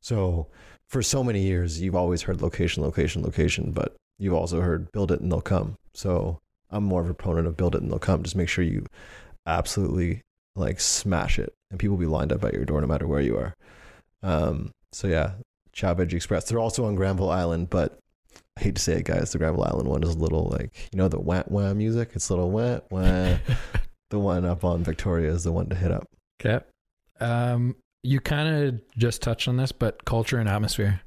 So 0.00 0.48
for 0.88 1.02
so 1.02 1.24
many 1.24 1.40
years, 1.42 1.80
you've 1.80 1.94
always 1.94 2.22
heard 2.22 2.42
location, 2.42 2.82
location, 2.82 3.22
location, 3.22 3.72
but 3.72 3.96
you've 4.18 4.34
also 4.34 4.60
heard 4.60 4.92
build 4.92 5.10
it 5.10 5.20
and 5.20 5.32
they'll 5.32 5.40
come. 5.40 5.76
So 5.94 6.38
I'm 6.68 6.84
more 6.84 7.00
of 7.00 7.08
a 7.08 7.14
proponent 7.14 7.46
of 7.46 7.56
build 7.56 7.74
it 7.74 7.82
and 7.82 7.90
they'll 7.90 7.98
come. 7.98 8.22
Just 8.22 8.36
make 8.36 8.48
sure 8.48 8.64
you 8.64 8.84
absolutely 9.46 10.22
like 10.54 10.80
smash 10.80 11.38
it 11.38 11.54
and 11.70 11.80
people 11.80 11.96
will 11.96 12.04
be 12.04 12.06
lined 12.06 12.32
up 12.32 12.44
at 12.44 12.52
your 12.52 12.64
door 12.64 12.80
no 12.80 12.86
matter 12.86 13.06
where 13.06 13.20
you 13.20 13.36
are. 13.36 13.54
Um, 14.22 14.72
so 14.92 15.08
yeah, 15.08 15.32
Chau 15.72 15.94
Veggie 15.94 16.14
Express. 16.14 16.48
They're 16.48 16.58
also 16.58 16.84
on 16.84 16.94
Granville 16.94 17.30
Island, 17.30 17.70
but 17.70 17.98
I 18.58 18.62
hate 18.62 18.74
to 18.74 18.82
say 18.82 18.94
it, 18.94 19.04
guys. 19.04 19.32
The 19.32 19.38
Granville 19.38 19.64
Island 19.64 19.88
one 19.88 20.02
is 20.02 20.14
a 20.14 20.18
little 20.18 20.48
like 20.50 20.90
you 20.92 20.98
know 20.98 21.08
the 21.08 21.20
wah 21.20 21.44
wah 21.46 21.72
music. 21.72 22.10
It's 22.14 22.28
a 22.28 22.34
little 22.34 22.50
wah 22.50 22.80
wah. 22.90 23.38
the 24.10 24.18
one 24.18 24.44
up 24.44 24.64
on 24.64 24.82
Victoria 24.82 25.32
is 25.32 25.44
the 25.44 25.52
one 25.52 25.68
to 25.68 25.76
hit 25.76 25.92
up. 25.92 26.08
Okay. 26.40 26.64
Um, 27.20 27.76
you 28.02 28.20
kind 28.20 28.48
of 28.48 28.80
just 28.96 29.22
touched 29.22 29.46
on 29.46 29.56
this, 29.56 29.72
but 29.72 30.04
culture 30.04 30.38
and 30.38 30.48
atmosphere. 30.48 31.02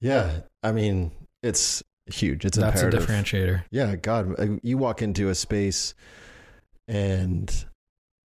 Yeah, 0.00 0.40
I 0.62 0.72
mean 0.72 1.10
it's 1.42 1.82
huge. 2.06 2.44
It's 2.44 2.56
That's 2.56 2.82
imperative. 2.82 3.08
a 3.08 3.12
differentiator. 3.12 3.64
Yeah, 3.70 3.96
God, 3.96 4.38
uh, 4.38 4.56
you 4.62 4.78
walk 4.78 5.02
into 5.02 5.28
a 5.28 5.34
space 5.34 5.94
and 6.88 7.52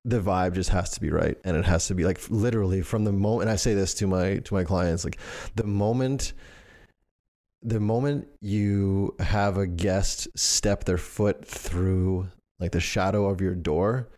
the 0.03 0.19
vibe 0.19 0.53
just 0.53 0.69
has 0.71 0.91
to 0.91 1.01
be 1.01 1.09
right, 1.09 1.37
and 1.43 1.55
it 1.55 1.65
has 1.65 1.87
to 1.87 1.95
be 1.95 2.03
like 2.03 2.19
literally 2.29 2.81
from 2.81 3.03
the 3.03 3.11
moment. 3.11 3.43
And 3.43 3.51
I 3.51 3.55
say 3.55 3.73
this 3.73 3.93
to 3.95 4.07
my 4.07 4.37
to 4.37 4.53
my 4.53 4.63
clients, 4.63 5.03
like 5.03 5.17
the 5.55 5.63
moment, 5.63 6.33
the 7.61 7.79
moment 7.79 8.27
you 8.41 9.15
have 9.19 9.57
a 9.57 9.67
guest 9.67 10.27
step 10.35 10.83
their 10.85 10.97
foot 10.97 11.45
through 11.45 12.29
like 12.59 12.71
the 12.71 12.79
shadow 12.79 13.27
of 13.27 13.41
your 13.41 13.55
door, 13.55 14.09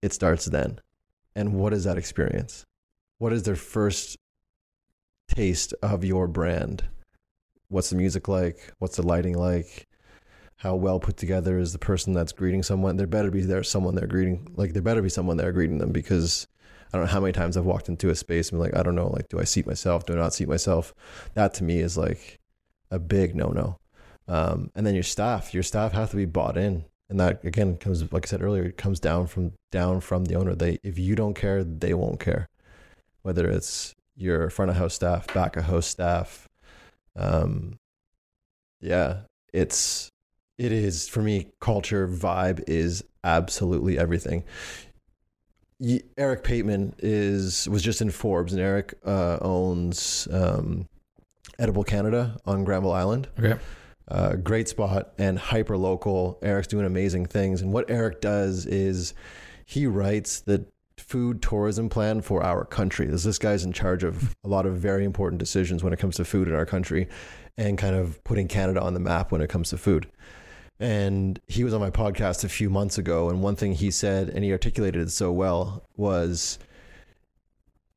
it 0.00 0.12
starts 0.12 0.46
then. 0.46 0.78
And 1.34 1.54
what 1.54 1.72
is 1.72 1.84
that 1.84 1.98
experience? 1.98 2.64
What 3.18 3.32
is 3.32 3.44
their 3.44 3.56
first 3.56 4.16
taste 5.28 5.74
of 5.82 6.04
your 6.04 6.26
brand? 6.26 6.84
What's 7.68 7.90
the 7.90 7.96
music 7.96 8.28
like? 8.28 8.72
What's 8.78 8.96
the 8.96 9.06
lighting 9.06 9.36
like? 9.36 9.86
How 10.56 10.74
well 10.74 11.00
put 11.00 11.16
together 11.16 11.58
is 11.58 11.72
the 11.72 11.78
person 11.78 12.12
that's 12.12 12.32
greeting 12.32 12.62
someone? 12.62 12.96
There 12.96 13.06
better 13.06 13.30
be 13.30 13.42
there 13.42 13.62
someone 13.62 13.94
they're 13.94 14.06
greeting. 14.06 14.52
Like 14.54 14.72
there 14.72 14.82
better 14.82 15.02
be 15.02 15.08
someone 15.08 15.36
there 15.36 15.52
greeting 15.52 15.78
them 15.78 15.90
because 15.90 16.46
I 16.92 16.98
don't 16.98 17.06
know 17.06 17.12
how 17.12 17.20
many 17.20 17.32
times 17.32 17.56
I've 17.56 17.64
walked 17.64 17.88
into 17.88 18.10
a 18.10 18.14
space 18.14 18.50
and 18.50 18.58
been 18.58 18.70
like, 18.70 18.78
I 18.78 18.82
don't 18.82 18.94
know, 18.94 19.08
like 19.08 19.28
do 19.28 19.40
I 19.40 19.44
seat 19.44 19.66
myself? 19.66 20.04
Do 20.04 20.12
I 20.12 20.16
not 20.16 20.34
seat 20.34 20.48
myself? 20.48 20.94
That 21.34 21.54
to 21.54 21.64
me 21.64 21.80
is 21.80 21.96
like 21.96 22.38
a 22.90 22.98
big 22.98 23.34
no 23.34 23.48
no. 23.48 23.78
Um, 24.28 24.70
and 24.74 24.86
then 24.86 24.94
your 24.94 25.02
staff, 25.02 25.54
your 25.54 25.62
staff 25.62 25.92
have 25.92 26.10
to 26.10 26.16
be 26.16 26.26
bought 26.26 26.56
in, 26.56 26.84
and 27.12 27.20
that 27.20 27.44
again 27.44 27.76
comes, 27.76 28.10
like 28.10 28.26
I 28.26 28.28
said 28.28 28.42
earlier, 28.42 28.64
it 28.64 28.76
comes 28.78 28.98
down 28.98 29.26
from 29.26 29.52
down 29.70 30.00
from 30.00 30.24
the 30.24 30.34
owner. 30.34 30.54
They 30.54 30.78
if 30.82 30.98
you 30.98 31.14
don't 31.14 31.34
care, 31.34 31.62
they 31.62 31.94
won't 31.94 32.18
care. 32.18 32.48
Whether 33.22 33.48
it's 33.48 33.94
your 34.16 34.50
front 34.50 34.70
of 34.70 34.78
house 34.78 34.94
staff, 34.94 35.32
back 35.32 35.56
of 35.56 35.64
house 35.64 35.86
staff, 35.86 36.48
um, 37.14 37.78
yeah, 38.80 39.20
it's 39.52 40.10
it 40.58 40.72
is 40.72 41.06
for 41.06 41.20
me. 41.22 41.48
Culture 41.60 42.08
vibe 42.08 42.64
is 42.66 43.04
absolutely 43.22 43.98
everything. 43.98 44.44
Eric 46.16 46.44
Pateman 46.44 46.94
is 46.98 47.68
was 47.68 47.82
just 47.82 48.00
in 48.00 48.10
Forbes, 48.10 48.52
and 48.52 48.62
Eric 48.62 48.94
uh, 49.04 49.36
owns 49.42 50.26
um, 50.32 50.88
Edible 51.58 51.84
Canada 51.84 52.38
on 52.46 52.64
Granville 52.64 52.92
Island. 52.92 53.28
Okay. 53.38 53.60
Uh, 54.08 54.36
great 54.36 54.68
spot 54.68 55.12
and 55.18 55.38
hyper 55.38 55.76
local. 55.76 56.38
Eric's 56.42 56.68
doing 56.68 56.86
amazing 56.86 57.26
things. 57.26 57.62
And 57.62 57.72
what 57.72 57.90
Eric 57.90 58.20
does 58.20 58.66
is 58.66 59.14
he 59.64 59.86
writes 59.86 60.40
the 60.40 60.66
food 60.98 61.42
tourism 61.42 61.88
plan 61.88 62.20
for 62.20 62.42
our 62.42 62.64
country. 62.64 63.06
This, 63.06 63.24
this 63.24 63.38
guy's 63.38 63.64
in 63.64 63.72
charge 63.72 64.04
of 64.04 64.34
a 64.44 64.48
lot 64.48 64.66
of 64.66 64.76
very 64.76 65.04
important 65.04 65.38
decisions 65.38 65.82
when 65.82 65.92
it 65.92 65.98
comes 65.98 66.16
to 66.16 66.24
food 66.24 66.48
in 66.48 66.54
our 66.54 66.66
country 66.66 67.08
and 67.56 67.78
kind 67.78 67.94
of 67.94 68.22
putting 68.24 68.48
Canada 68.48 68.80
on 68.80 68.94
the 68.94 69.00
map 69.00 69.30
when 69.30 69.40
it 69.40 69.48
comes 69.48 69.70
to 69.70 69.78
food. 69.78 70.08
And 70.80 71.40
he 71.46 71.64
was 71.64 71.74
on 71.74 71.80
my 71.80 71.90
podcast 71.90 72.44
a 72.44 72.48
few 72.48 72.68
months 72.68 72.98
ago. 72.98 73.28
And 73.30 73.42
one 73.42 73.56
thing 73.56 73.74
he 73.74 73.90
said, 73.90 74.28
and 74.28 74.44
he 74.44 74.52
articulated 74.52 75.02
it 75.02 75.10
so 75.10 75.30
well, 75.30 75.84
was 75.96 76.58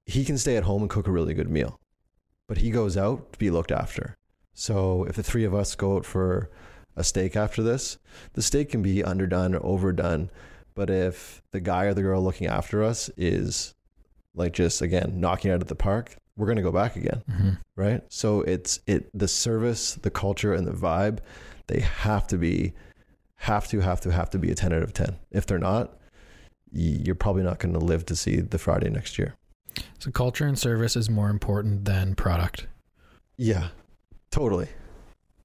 he 0.06 0.24
can 0.24 0.38
stay 0.38 0.56
at 0.56 0.64
home 0.64 0.82
and 0.82 0.90
cook 0.90 1.08
a 1.08 1.12
really 1.12 1.34
good 1.34 1.50
meal, 1.50 1.80
but 2.48 2.60
he 2.60 2.70
goes 2.70 2.96
out 2.96 3.34
to 3.34 3.40
be 3.40 3.50
looked 3.50 3.72
after. 3.72 4.18
So 4.56 5.04
if 5.04 5.16
the 5.16 5.24
three 5.24 5.44
of 5.44 5.54
us 5.54 5.76
go 5.76 5.98
out 5.98 6.06
for 6.06 6.50
a 6.96 7.04
steak 7.04 7.36
after 7.36 7.62
this, 7.62 7.98
the 8.34 8.42
steak 8.42 8.70
can 8.70 8.82
be 8.82 9.04
underdone 9.04 9.54
or 9.54 9.64
overdone. 9.64 10.32
But 10.74 10.90
if 10.90 11.42
the 11.52 11.60
guy 11.60 11.86
or 11.86 11.94
the 11.94 12.02
girl 12.02 12.24
looking 12.24 12.48
after 12.48 12.84
us 12.84 13.10
is 13.18 13.76
like 14.34 14.54
just 14.54 14.82
again 14.82 15.20
knocking 15.20 15.52
out 15.52 15.62
at 15.62 15.68
the 15.68 15.76
park, 15.76 16.16
we're 16.38 16.48
gonna 16.48 16.62
go 16.62 16.72
back 16.72 16.96
again, 16.96 17.24
hmm 17.30 17.50
right? 17.76 18.02
So 18.10 18.42
it's 18.42 18.80
it 18.88 19.10
the 19.14 19.28
service, 19.28 19.96
the 19.96 20.10
culture, 20.10 20.54
and 20.54 20.66
the 20.66 20.72
vibe, 20.72 21.20
they 21.68 21.82
have 21.82 22.28
to 22.28 22.38
be, 22.38 22.74
have 23.36 23.68
to, 23.70 23.80
have 23.82 24.02
to, 24.02 24.12
have 24.12 24.30
to 24.32 24.40
be 24.40 24.52
a 24.52 24.56
ten 24.56 24.74
out 24.74 24.84
of 24.84 24.94
ten. 24.94 25.18
If 25.32 25.46
they're 25.46 25.60
not, 25.60 25.98
you're 26.72 27.16
probably 27.16 27.44
not 27.44 27.60
going 27.60 27.74
to 27.74 27.80
live 27.80 28.06
to 28.08 28.16
see 28.16 28.38
the 28.38 28.58
Friday 28.58 28.90
next 28.90 29.18
year. 29.18 29.36
So 30.00 30.12
culture 30.12 30.46
and 30.46 30.58
service 30.60 30.96
is 30.96 31.10
more 31.10 31.30
important 31.30 31.86
than 31.86 32.16
product. 32.16 32.68
Yeah, 33.38 33.70
totally. 34.36 34.68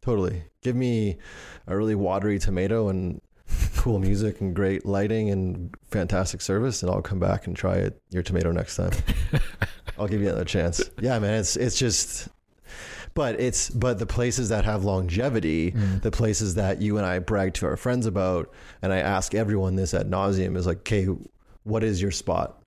Totally. 0.03 0.43
Give 0.62 0.76
me 0.76 1.18
a 1.66 1.76
really 1.76 1.95
watery 1.95 2.38
tomato 2.38 2.88
and 2.88 3.20
cool 3.76 3.99
music 3.99 4.41
and 4.41 4.55
great 4.55 4.84
lighting 4.86 5.30
and 5.30 5.74
fantastic 5.91 6.41
service, 6.41 6.82
and 6.82 6.91
I'll 6.91 7.03
come 7.03 7.18
back 7.18 7.47
and 7.47 7.55
try 7.57 7.76
it, 7.76 8.01
your 8.11 8.22
tomato 8.22 8.51
next 8.53 8.76
time. 8.76 8.93
I'll 9.99 10.09
give 10.09 10.20
you 10.22 10.28
another 10.28 10.45
chance. 10.45 10.82
Yeah, 11.01 11.18
man, 11.18 11.34
it's 11.41 11.57
it's 11.57 11.78
just 11.78 12.28
but 13.14 13.38
it's 13.41 13.68
but 13.70 13.99
the 13.99 14.07
places 14.07 14.49
that 14.51 14.64
have 14.64 14.84
longevity, 14.84 15.72
Mm. 15.72 16.01
the 16.03 16.11
places 16.11 16.55
that 16.55 16.80
you 16.80 16.97
and 16.97 17.05
I 17.07 17.18
brag 17.18 17.55
to 17.55 17.66
our 17.66 17.76
friends 17.76 18.07
about, 18.07 18.51
and 18.82 18.93
I 18.93 18.99
ask 18.99 19.34
everyone 19.34 19.76
this 19.76 19.93
at 19.95 20.09
nauseum 20.09 20.57
is 20.57 20.66
like, 20.66 20.78
okay, 20.78 21.07
what 21.64 21.84
is 21.84 22.01
your 22.01 22.11
spot? 22.12 22.62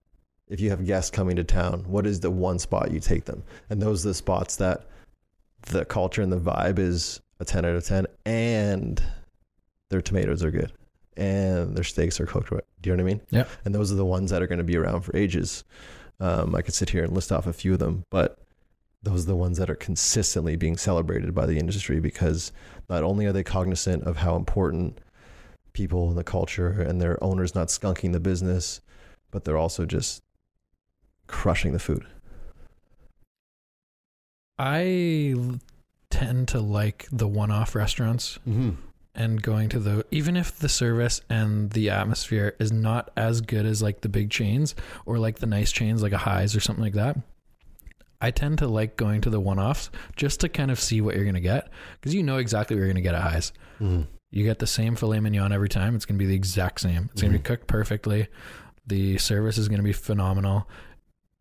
If 0.50 0.60
you 0.60 0.70
have 0.70 0.86
guests 0.86 1.10
coming 1.10 1.38
to 1.38 1.44
town, 1.44 1.86
what 1.88 2.06
is 2.06 2.20
the 2.20 2.30
one 2.30 2.60
spot 2.60 2.92
you 2.92 3.00
take 3.00 3.26
them? 3.26 3.44
And 3.70 3.82
those 3.82 4.06
are 4.06 4.10
the 4.10 4.14
spots 4.14 4.58
that 4.58 4.86
the 5.68 5.86
culture 5.86 6.22
and 6.22 6.32
the 6.32 6.40
vibe 6.40 6.80
is 6.80 7.22
a 7.40 7.46
10 7.46 7.66
out 7.66 7.76
of 7.76 7.86
10 7.86 8.06
and 8.26 9.02
their 9.90 10.02
tomatoes 10.02 10.44
are 10.44 10.52
good 10.52 10.72
and 11.18 11.76
their 11.76 11.84
steaks 11.84 12.20
are 12.20 12.26
cooked 12.26 12.52
right. 12.52 12.64
Do 12.82 12.90
you 12.90 12.96
know 12.96 13.04
what 13.04 13.12
I 13.12 13.14
mean? 13.14 13.22
Yeah. 13.30 13.46
And 13.66 13.74
those 13.74 13.92
are 13.92 13.96
the 13.96 14.06
ones 14.06 14.32
that 14.32 14.42
are 14.42 14.48
going 14.48 14.58
to 14.58 14.64
be 14.64 14.78
around 14.78 15.02
for 15.02 15.16
ages. 15.16 15.64
Um, 16.20 16.56
I 16.56 16.62
could 16.62 16.74
sit 16.74 16.90
here 16.90 17.04
and 17.04 17.14
list 17.14 17.32
off 17.32 17.48
a 17.48 17.54
few 17.54 17.74
of 17.74 17.80
them, 17.80 18.04
but 18.10 18.40
those 19.02 19.24
are 19.24 19.28
the 19.28 19.36
ones 19.36 19.58
that 19.58 19.70
are 19.70 19.76
consistently 19.76 20.56
being 20.56 20.78
celebrated 20.78 21.36
by 21.36 21.46
the 21.46 21.58
industry 21.58 22.00
because 22.00 22.52
not 22.90 23.04
only 23.04 23.26
are 23.26 23.34
they 23.34 23.44
cognizant 23.44 24.04
of 24.04 24.18
how 24.18 24.36
important 24.36 25.00
people 25.74 26.10
in 26.10 26.16
the 26.16 26.24
culture 26.24 26.70
and 26.70 27.02
their 27.02 27.22
owners 27.24 27.54
not 27.54 27.68
skunking 27.68 28.14
the 28.14 28.20
business, 28.20 28.80
but 29.32 29.44
they're 29.44 29.58
also 29.58 29.86
just 29.86 30.24
crushing 31.28 31.74
the 31.74 31.80
food. 31.80 32.06
I 34.66 35.36
tend 36.10 36.48
to 36.50 36.60
like 36.62 37.08
the 37.12 37.28
one-off 37.28 37.76
restaurants. 37.76 38.40
Mm-hmm. 38.48 38.72
and 39.16 39.42
going 39.44 39.70
to 39.70 39.80
the 39.80 40.06
even 40.10 40.36
if 40.38 40.58
the 40.58 40.70
service 40.70 41.22
and 41.30 41.70
the 41.72 41.90
atmosphere 41.92 42.56
is 42.60 42.72
not 42.72 43.12
as 43.16 43.42
good 43.42 43.66
as 43.66 43.82
like 43.82 44.02
the 44.02 44.10
big 44.10 44.32
chains 44.32 44.74
or 45.06 45.20
like 45.20 45.38
the 45.40 45.46
nice 45.46 45.72
chains 45.72 46.02
like 46.02 46.14
a 46.14 46.18
Hy's 46.18 46.56
or 46.56 46.60
something 46.62 46.84
like 46.84 46.94
that. 46.94 47.18
I 48.22 48.32
tend 48.32 48.58
to 48.60 48.68
like 48.68 48.96
going 48.96 49.20
to 49.22 49.30
the 49.30 49.40
one-offs 49.40 49.92
just 50.16 50.40
to 50.40 50.50
kind 50.50 50.72
of 50.72 50.80
see 50.80 51.02
what 51.02 51.14
you're 51.16 51.26
going 51.26 51.36
to 51.36 51.42
get 51.42 51.70
because 52.00 52.16
you 52.16 52.24
know 52.24 52.38
exactly 52.38 52.76
what 52.76 52.80
you're 52.80 52.88
going 52.88 52.96
to 53.04 53.10
get 53.10 53.16
at 53.16 53.22
Hy's. 53.22 53.52
Mhm. 53.82 54.08
You 54.32 54.44
get 54.46 54.58
the 54.60 54.66
same 54.66 54.96
filet 54.96 55.20
mignon 55.20 55.52
every 55.52 55.70
time. 55.70 55.94
It's 55.96 56.06
going 56.06 56.18
to 56.18 56.24
be 56.24 56.30
the 56.30 56.36
exact 56.36 56.80
same. 56.82 57.10
It's 57.12 57.22
going 57.22 57.34
to 57.34 57.38
be 57.38 57.44
cooked 57.44 57.68
perfectly. 57.68 58.30
The 58.88 59.18
service 59.20 59.58
is 59.60 59.68
going 59.68 59.78
to 59.78 59.84
be 59.84 59.94
phenomenal. 59.94 60.68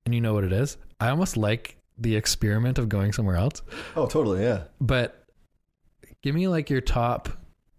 And 0.05 0.15
you 0.15 0.21
know 0.21 0.35
what 0.35 0.45
it 0.45 0.53
is? 0.53 0.77
I 1.01 1.09
almost 1.09 1.37
like 1.39 1.79
the 2.03 2.17
experiment 2.17 2.79
of 2.79 2.89
going 2.89 3.13
somewhere 3.13 3.37
else. 3.37 3.63
Oh, 3.97 4.07
totally. 4.07 4.43
Yeah. 4.43 4.65
But 4.81 5.25
give 6.23 6.35
me 6.35 6.49
like 6.49 6.71
your 6.71 6.81
top 6.81 7.29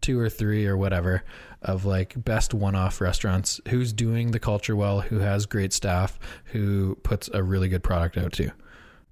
two 0.02 0.20
or 0.20 0.30
three 0.30 0.66
or 0.66 0.76
whatever 0.76 1.24
of 1.62 1.86
like 1.86 2.14
best 2.24 2.54
one-off 2.54 3.00
restaurants. 3.00 3.62
Who's 3.70 3.94
doing 3.94 4.32
the 4.32 4.40
culture 4.40 4.76
well? 4.76 5.02
Who 5.02 5.20
has 5.20 5.46
great 5.46 5.72
staff? 5.72 6.20
Who 6.46 6.96
puts 7.04 7.30
a 7.34 7.42
really 7.42 7.70
good 7.70 7.84
product 7.84 8.18
out 8.18 8.34
too? 8.34 8.52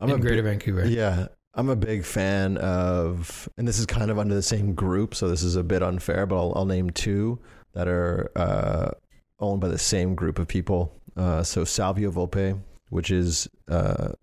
I'm 0.02 0.10
in 0.10 0.16
a 0.16 0.20
Greater 0.20 0.38
big- 0.38 0.52
Vancouver. 0.52 0.86
Yeah. 0.86 1.28
I'm 1.54 1.68
a 1.70 1.76
big 1.76 2.06
fan 2.06 2.56
of, 2.58 3.50
and 3.58 3.68
this 3.68 3.78
is 3.78 3.86
kind 3.86 4.10
of 4.10 4.18
under 4.18 4.34
the 4.34 4.42
same 4.42 4.74
group, 4.74 5.14
so 5.14 5.28
this 5.28 5.44
is 5.44 5.58
a 5.58 5.64
bit 5.64 5.84
unfair, 5.84 6.26
but 6.26 6.38
I'll, 6.38 6.54
I'll 6.56 6.66
name 6.66 6.92
two 6.92 7.40
that 7.74 7.90
are 7.90 8.32
uh, 8.38 8.92
owned 9.40 9.60
by 9.60 9.68
the 9.68 9.78
same 9.78 10.16
group 10.16 10.40
of 10.40 10.48
people. 10.48 10.94
Uh, 11.18 11.44
so 11.44 11.66
Savio 11.66 12.10
Volpe, 12.10 12.58
which 12.90 13.12
is, 13.12 13.50
uh, 13.68 14.14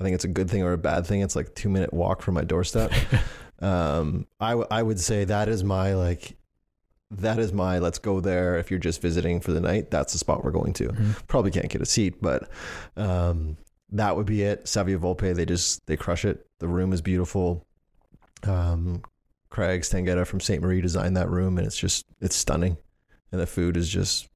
I 0.00 0.04
think 0.04 0.14
it's 0.14 0.24
a 0.24 0.28
good 0.28 0.48
thing 0.50 0.62
or 0.62 0.72
a 0.72 0.78
bad 0.78 1.06
thing. 1.06 1.20
It's 1.20 1.36
like 1.36 1.54
two 1.54 1.68
minute 1.68 1.92
walk 1.92 2.22
from 2.22 2.34
my 2.34 2.42
doorstep. 2.44 2.90
um, 3.60 4.26
I, 4.40 4.50
w- 4.50 4.66
I 4.70 4.82
would 4.82 4.98
say 4.98 5.24
that 5.24 5.48
is 5.48 5.62
my 5.62 5.94
like, 5.94 6.36
that 7.10 7.38
is 7.38 7.52
my 7.52 7.80
let's 7.80 7.98
go 7.98 8.20
there 8.20 8.56
if 8.58 8.70
you're 8.70 8.80
just 8.80 9.02
visiting 9.02 9.40
for 9.40 9.52
the 9.52 9.60
night. 9.60 9.90
That's 9.90 10.12
the 10.12 10.18
spot 10.18 10.42
we're 10.44 10.52
going 10.52 10.72
to 10.74 10.88
Mhm. 10.88 11.26
probably 11.26 11.50
can't 11.50 11.68
get 11.68 11.82
a 11.82 11.86
seat, 11.86 12.22
but 12.22 12.48
um, 12.96 13.56
that 13.90 14.16
would 14.16 14.26
be 14.26 14.42
it. 14.42 14.66
Savio 14.68 14.98
Volpe, 14.98 15.34
they 15.34 15.44
just 15.44 15.84
they 15.86 15.96
crush 15.96 16.24
it. 16.24 16.46
The 16.60 16.68
room 16.68 16.92
is 16.92 17.02
beautiful. 17.02 17.66
Um, 18.44 19.02
Craig 19.50 19.82
Stanghetta 19.82 20.24
from 20.26 20.40
Ste. 20.40 20.60
Marie 20.60 20.80
designed 20.80 21.16
that 21.16 21.28
room, 21.28 21.58
and 21.58 21.66
it's 21.66 21.76
just 21.76 22.06
it's 22.20 22.36
stunning, 22.36 22.76
and 23.32 23.40
the 23.40 23.46
food 23.46 23.76
is 23.76 23.88
just 23.88 24.28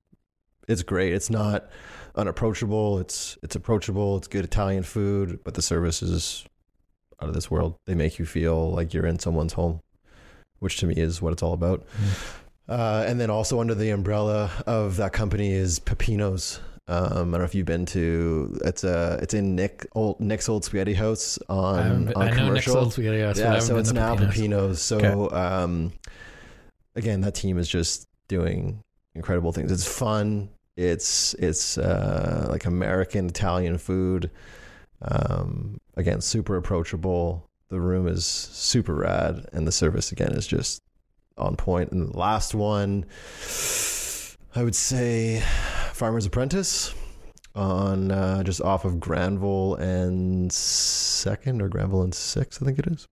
it's 0.68 0.82
great. 0.82 1.12
It's 1.14 1.30
not 1.30 1.68
unapproachable. 2.14 2.98
It's 2.98 3.36
it's 3.42 3.56
approachable. 3.56 4.16
It's 4.16 4.28
good 4.28 4.44
Italian 4.44 4.82
food, 4.82 5.40
but 5.44 5.54
the 5.54 5.62
service 5.62 6.02
is 6.02 6.44
out 7.20 7.28
of 7.28 7.34
this 7.34 7.50
world. 7.50 7.76
They 7.86 7.94
make 7.94 8.18
you 8.18 8.26
feel 8.26 8.70
like 8.70 8.92
you're 8.94 9.06
in 9.06 9.18
someone's 9.18 9.52
home, 9.54 9.80
which 10.58 10.78
to 10.78 10.86
me 10.86 10.94
is 10.94 11.20
what 11.22 11.32
it's 11.32 11.42
all 11.42 11.52
about. 11.52 11.84
Uh, 12.68 13.04
and 13.06 13.20
then 13.20 13.30
also 13.30 13.60
under 13.60 13.74
the 13.74 13.90
umbrella 13.90 14.50
of 14.66 14.96
that 14.96 15.12
company 15.12 15.52
is 15.52 15.78
Pepino's. 15.78 16.60
Um, 16.86 17.04
I 17.06 17.14
don't 17.14 17.30
know 17.32 17.44
if 17.44 17.54
you've 17.54 17.64
been 17.66 17.86
to 17.86 18.58
it's 18.64 18.84
a 18.84 19.18
it's 19.22 19.32
in 19.32 19.54
Nick 19.56 19.86
old 19.94 20.20
Nick's 20.20 20.50
old 20.50 20.64
spaghetti 20.66 20.92
house 20.92 21.38
on 21.48 22.06
been- 22.06 22.14
on 22.14 22.22
I 22.22 22.30
know 22.30 22.52
Nick's 22.52 22.64
commercial. 22.66 22.76
old 22.76 22.92
spaghetti 22.92 23.20
house, 23.20 23.38
yeah, 23.38 23.58
so 23.58 23.78
it's 23.78 23.92
now 23.92 24.14
Pepino's. 24.16 24.34
Pepino's. 24.34 24.82
So 24.82 25.30
um, 25.32 25.92
again, 26.94 27.22
that 27.22 27.34
team 27.34 27.56
is 27.56 27.68
just 27.68 28.06
doing 28.28 28.82
incredible 29.14 29.50
things. 29.52 29.72
It's 29.72 29.86
fun. 29.86 30.50
It's 30.76 31.34
it's 31.34 31.78
uh, 31.78 32.46
like 32.50 32.64
American 32.64 33.28
Italian 33.28 33.78
food. 33.78 34.30
Um, 35.02 35.78
again, 35.96 36.20
super 36.20 36.56
approachable. 36.56 37.46
The 37.68 37.80
room 37.80 38.08
is 38.08 38.24
super 38.24 38.94
rad, 38.94 39.46
and 39.52 39.66
the 39.66 39.72
service 39.72 40.12
again 40.12 40.32
is 40.32 40.46
just 40.46 40.82
on 41.36 41.56
point. 41.56 41.92
And 41.92 42.08
the 42.12 42.18
last 42.18 42.54
one, 42.54 43.04
I 44.54 44.62
would 44.62 44.74
say, 44.74 45.42
Farmer's 45.92 46.26
Apprentice 46.26 46.94
on 47.54 48.10
uh, 48.10 48.42
just 48.42 48.60
off 48.60 48.84
of 48.84 48.98
Granville 48.98 49.76
and 49.76 50.52
Second 50.52 51.62
or 51.62 51.68
Granville 51.68 52.02
and 52.02 52.14
Sixth, 52.14 52.62
I 52.62 52.66
think 52.66 52.78
it 52.78 52.86
is. 52.88 53.06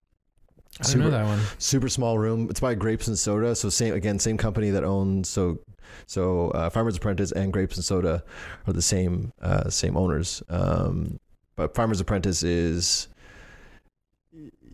I 0.79 0.83
don't 0.91 0.99
know 1.01 1.11
that 1.11 1.25
one. 1.25 1.39
Super 1.59 1.87
small 1.87 2.17
room. 2.17 2.47
It's 2.49 2.59
by 2.59 2.73
Grapes 2.73 3.07
and 3.07 3.17
Soda. 3.17 3.55
So 3.55 3.69
same 3.69 3.93
again, 3.93 4.17
same 4.17 4.37
company 4.37 4.71
that 4.71 4.83
owns 4.83 5.29
so 5.29 5.59
so 6.07 6.49
uh, 6.51 6.69
Farmer's 6.69 6.97
Apprentice 6.97 7.31
and 7.31 7.53
Grapes 7.53 7.75
and 7.75 7.85
Soda 7.85 8.23
are 8.65 8.73
the 8.73 8.81
same 8.81 9.31
uh, 9.41 9.69
same 9.69 9.95
owners. 9.95 10.41
Um, 10.49 11.19
but 11.55 11.75
Farmer's 11.75 12.01
Apprentice 12.01 12.43
is 12.43 13.07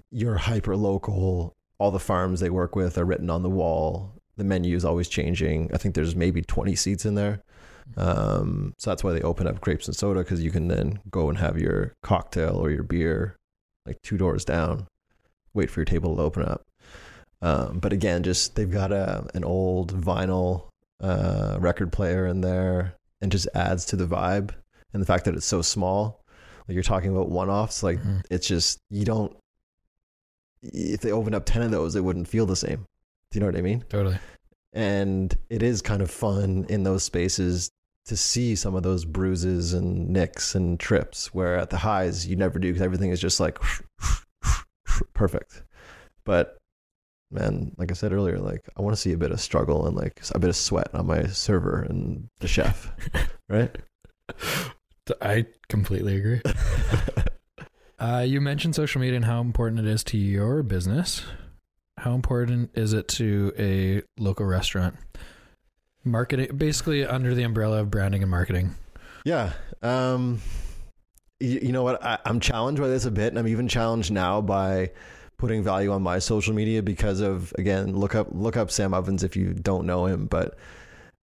your 0.10 0.36
hyper 0.36 0.76
local. 0.76 1.56
All 1.78 1.92
the 1.92 2.00
farms 2.00 2.40
they 2.40 2.50
work 2.50 2.76
with 2.76 2.98
are 2.98 3.06
written 3.06 3.30
on 3.30 3.44
the 3.44 3.50
wall. 3.50 4.14
The 4.38 4.44
menu 4.44 4.76
is 4.76 4.86
always 4.86 5.10
changing. 5.10 5.70
I 5.74 5.78
think 5.78 5.96
there's 5.96 6.16
maybe 6.16 6.42
20 6.42 6.76
seats 6.76 7.06
in 7.06 7.16
there. 7.16 7.44
Um, 7.98 8.74
so 8.78 8.92
that's 8.92 9.04
why 9.04 9.14
they 9.14 9.22
open 9.22 9.48
up 9.48 9.62
grapes 9.62 9.88
and 9.88 9.96
soda 9.96 10.20
because 10.20 10.44
you 10.44 10.52
can 10.52 10.68
then 10.68 11.00
go 11.10 11.28
and 11.28 11.38
have 11.40 11.60
your 11.60 11.96
cocktail 12.04 12.56
or 12.56 12.70
your 12.70 12.84
beer 12.84 13.36
like 13.86 14.00
two 14.04 14.16
doors 14.16 14.46
down 14.46 14.86
wait 15.60 15.70
for 15.70 15.80
your 15.82 15.86
table 15.86 16.16
to 16.16 16.22
open 16.22 16.44
up. 16.44 16.64
Um, 17.42 17.80
but 17.80 17.94
again, 17.94 18.24
just 18.24 18.56
they've 18.56 18.70
got 18.72 18.92
a 18.92 19.26
an 19.34 19.44
old 19.44 19.94
vinyl 20.02 20.66
uh, 21.02 21.58
record 21.60 21.92
player 21.92 22.26
in 22.28 22.42
there, 22.42 22.96
and 23.22 23.32
just 23.32 23.48
adds 23.54 23.86
to 23.86 23.96
the 23.96 24.08
vibe. 24.08 24.52
And 24.94 25.02
the 25.02 25.06
fact 25.06 25.26
that 25.26 25.36
it's 25.36 25.46
so 25.46 25.62
small, 25.62 26.22
like 26.68 26.74
you're 26.74 26.84
talking 26.84 27.12
about 27.12 27.30
one 27.30 27.50
offs, 27.50 27.84
like 27.84 28.00
Mhm. 28.00 28.24
it's 28.32 28.48
just 28.48 28.80
you 28.90 29.06
don't. 29.06 29.36
If 30.62 31.00
they 31.02 31.12
opened 31.12 31.36
up 31.36 31.46
ten 31.46 31.62
of 31.62 31.72
those, 31.72 31.96
it 31.96 32.04
wouldn't 32.04 32.28
feel 32.28 32.46
the 32.46 32.56
same. 32.56 32.86
Do 33.32 33.38
you 33.38 33.42
know 33.42 33.46
what 33.48 33.56
I 33.58 33.62
mean? 33.62 33.86
Totally. 33.90 34.18
and 34.74 35.36
it 35.50 35.64
is 35.64 35.82
kind 35.82 36.00
of 36.02 36.12
fun 36.12 36.64
in 36.70 36.84
those 36.84 37.02
spaces 37.04 37.72
to 38.06 38.16
see 38.16 38.56
some 38.56 38.76
of 38.76 38.84
those 38.84 39.04
bruises 39.04 39.74
and 39.74 40.10
nicks 40.10 40.54
and 40.54 40.80
trips 40.80 41.34
where 41.34 41.58
at 41.58 41.72
the 41.72 41.78
Hy's 41.78 42.28
you 42.28 42.36
never 42.36 42.60
do 42.60 42.68
because 42.68 42.84
everything 42.84 43.10
is 43.10 43.20
just 43.20 43.40
like 43.40 43.58
perfect 45.14 45.64
but 46.26 46.58
man 47.32 47.72
like 47.78 47.92
i 47.92 47.94
said 47.94 48.12
earlier 48.12 48.40
like 48.40 48.68
i 48.78 48.82
want 48.82 48.96
to 48.96 49.02
see 49.02 49.12
a 49.12 49.18
bit 49.18 49.32
of 49.32 49.40
struggle 49.40 49.86
and 49.86 49.96
like 49.96 50.22
a 50.34 50.40
bit 50.40 50.50
of 50.50 50.56
sweat 50.56 50.90
on 50.94 51.06
my 51.06 51.24
server 51.28 51.82
and 51.82 52.28
the 52.40 52.48
chef 52.48 52.92
right 53.50 53.78
I 55.22 55.46
completely 55.68 56.18
agree. 56.18 56.42
Uh, 58.00 58.24
you 58.26 58.40
mentioned 58.40 58.74
social 58.74 59.02
media 59.02 59.18
and 59.18 59.26
how 59.26 59.42
important 59.42 59.78
it 59.78 59.86
is 59.86 60.06
to 60.06 60.18
your 60.18 60.64
business. 60.64 61.26
How 61.98 62.14
important 62.14 62.72
is 62.74 62.94
it 62.94 63.10
to 63.10 63.52
a 63.60 64.04
local 64.18 64.46
restaurant? 64.46 64.96
Marketing, 66.06 66.56
basically 66.56 67.06
under 67.06 67.36
the 67.36 67.44
umbrella 67.44 67.82
of 67.82 67.92
branding 67.92 68.22
and 68.22 68.32
marketing. 68.32 68.76
Yeah. 69.26 69.52
Um, 69.82 70.40
you, 71.40 71.60
you 71.64 71.72
know 71.72 71.84
what? 71.84 72.04
I, 72.04 72.18
I'm 72.26 72.40
challenged 72.40 72.82
by 72.82 72.88
this 72.88 73.06
a 73.06 73.12
bit, 73.12 73.28
and 73.28 73.40
I'm 73.40 73.48
even 73.48 73.68
challenged 73.68 74.12
now 74.12 74.42
by 74.42 74.92
putting 75.38 75.64
value 75.64 75.92
on 75.92 76.02
my 76.02 76.20
social 76.20 76.54
media 76.54 76.84
because 76.84 77.22
of 77.22 77.54
again, 77.58 77.96
look 77.96 78.14
up 78.16 78.28
look 78.32 78.58
up 78.58 78.70
Sam 78.72 78.94
Ovens 78.94 79.24
if 79.24 79.36
you 79.36 79.54
don't 79.54 79.86
know 79.86 80.06
him, 80.06 80.26
but 80.26 80.58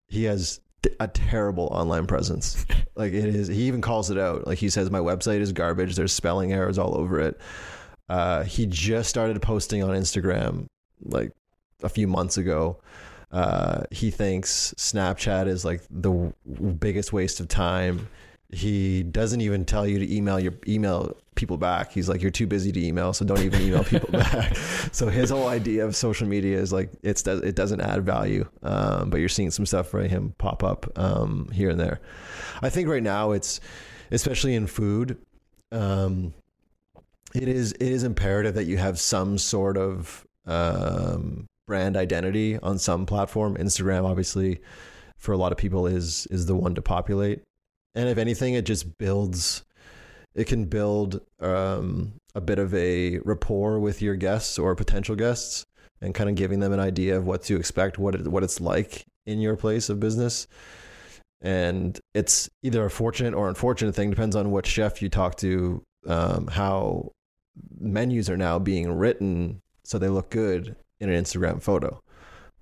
he 0.08 0.24
has 0.24 0.60
a 1.00 1.08
terrible 1.08 1.68
online 1.72 2.06
presence. 2.06 2.64
like 2.96 3.12
it 3.12 3.34
is. 3.34 3.48
He 3.48 3.62
even 3.64 3.80
calls 3.80 4.10
it 4.10 4.18
out. 4.18 4.46
Like 4.46 4.58
he 4.58 4.70
says, 4.70 4.90
my 4.90 5.00
website 5.00 5.40
is 5.40 5.52
garbage. 5.52 5.96
There's 5.96 6.12
spelling 6.12 6.52
errors 6.52 6.78
all 6.78 6.96
over 6.96 7.20
it. 7.20 7.40
Uh, 8.08 8.44
he 8.44 8.66
just 8.66 9.08
started 9.08 9.40
posting 9.40 9.82
on 9.82 9.90
Instagram 9.90 10.66
like 11.02 11.32
a 11.82 11.88
few 11.88 12.06
months 12.06 12.36
ago. 12.36 12.80
Uh, 13.32 13.82
he 13.90 14.10
thinks 14.10 14.74
Snapchat 14.76 15.48
is 15.48 15.64
like 15.64 15.82
the 15.90 16.10
w- 16.10 16.32
biggest 16.74 17.12
waste 17.12 17.40
of 17.40 17.48
time. 17.48 18.08
He 18.51 19.03
doesn't 19.03 19.40
even 19.40 19.64
tell 19.64 19.86
you 19.86 19.99
to 19.99 20.14
email 20.14 20.38
your 20.38 20.55
email 20.68 21.16
people 21.34 21.57
back. 21.57 21.92
He's 21.92 22.09
like, 22.09 22.22
you're 22.22 22.30
too 22.30 22.47
busy 22.47 22.70
to 22.72 22.84
email, 22.84 23.12
so 23.12 23.24
don't 23.24 23.40
even 23.40 23.61
email 23.62 23.84
people 23.84 24.09
back. 24.12 24.57
So 24.92 25.09
his 25.09 25.30
whole 25.30 25.49
idea 25.49 25.84
of 25.84 25.97
social 25.97 26.28
media 26.28 26.59
is 26.59 26.72
like 26.72 26.90
it's 27.03 27.26
it 27.26 27.55
doesn't 27.55 27.80
add 27.80 28.05
value. 28.05 28.49
Um, 28.62 29.11
but 29.11 29.18
you're 29.18 29.28
seeing 29.28 29.51
some 29.51 29.66
stuff 29.66 29.88
for 29.88 30.03
him 30.03 30.34
pop 30.38 30.62
up 30.62 30.86
um, 30.97 31.49
here 31.53 31.70
and 31.70 31.80
there. 31.80 32.01
I 32.62 32.70
think 32.70 32.88
right 32.88 33.03
now 33.03 33.32
it's 33.32 33.61
especially 34.11 34.55
in 34.55 34.66
food. 34.66 35.18
Um, 35.72 36.34
it 37.34 37.49
is 37.49 37.72
it 37.72 37.88
is 37.88 38.05
imperative 38.05 38.55
that 38.55 38.64
you 38.64 38.76
have 38.76 39.01
some 39.01 39.38
sort 39.38 39.76
of 39.76 40.24
um, 40.47 41.47
brand 41.66 41.97
identity 41.97 42.59
on 42.59 42.78
some 42.78 43.07
platform. 43.07 43.57
Instagram, 43.57 44.05
obviously, 44.05 44.61
for 45.16 45.32
a 45.32 45.36
lot 45.36 45.53
of 45.53 45.59
people, 45.59 45.86
is 45.86 46.26
is 46.30 46.47
the 46.47 46.55
one 46.55 46.74
to 46.74 46.82
populate. 46.82 47.42
And 47.95 48.09
if 48.09 48.18
anything, 48.18 48.55
it 48.55 48.64
just 48.64 48.99
builds. 48.99 49.64
It 50.34 50.47
can 50.47 50.64
build 50.64 51.20
um, 51.40 52.14
a 52.34 52.40
bit 52.40 52.59
of 52.59 52.74
a 52.74 53.18
rapport 53.20 53.78
with 53.78 54.03
your 54.03 54.16
guests 54.16 54.59
or 54.59 54.74
potential 54.74 55.14
guests, 55.14 55.64
and 56.01 56.14
kind 56.14 56.28
of 56.28 56.36
giving 56.36 56.61
them 56.61 56.72
an 56.72 56.80
idea 56.80 57.16
of 57.16 57.26
what 57.26 57.42
to 57.45 57.57
expect, 57.57 57.99
what 57.99 58.14
it, 58.14 58.26
what 58.26 58.42
it's 58.42 58.61
like 58.61 59.05
in 59.26 59.40
your 59.40 59.57
place 59.57 59.88
of 59.88 60.01
business. 60.01 60.47
And 61.40 61.99
it's 62.14 62.49
either 62.62 62.84
a 62.84 62.90
fortunate 62.90 63.34
or 63.34 63.49
unfortunate 63.49 63.95
thing, 63.95 64.11
depends 64.11 64.34
on 64.34 64.51
what 64.51 64.66
chef 64.66 65.03
you 65.03 65.09
talk 65.09 65.36
to, 65.36 65.82
um, 66.07 66.49
how 66.49 67.12
menus 67.78 68.28
are 68.28 68.36
now 68.36 68.59
being 68.59 68.90
written 68.90 69.61
so 69.84 69.99
they 69.99 70.09
look 70.09 70.30
good 70.30 70.74
in 71.01 71.11
an 71.11 71.22
Instagram 71.22 71.62
photo. 71.62 72.01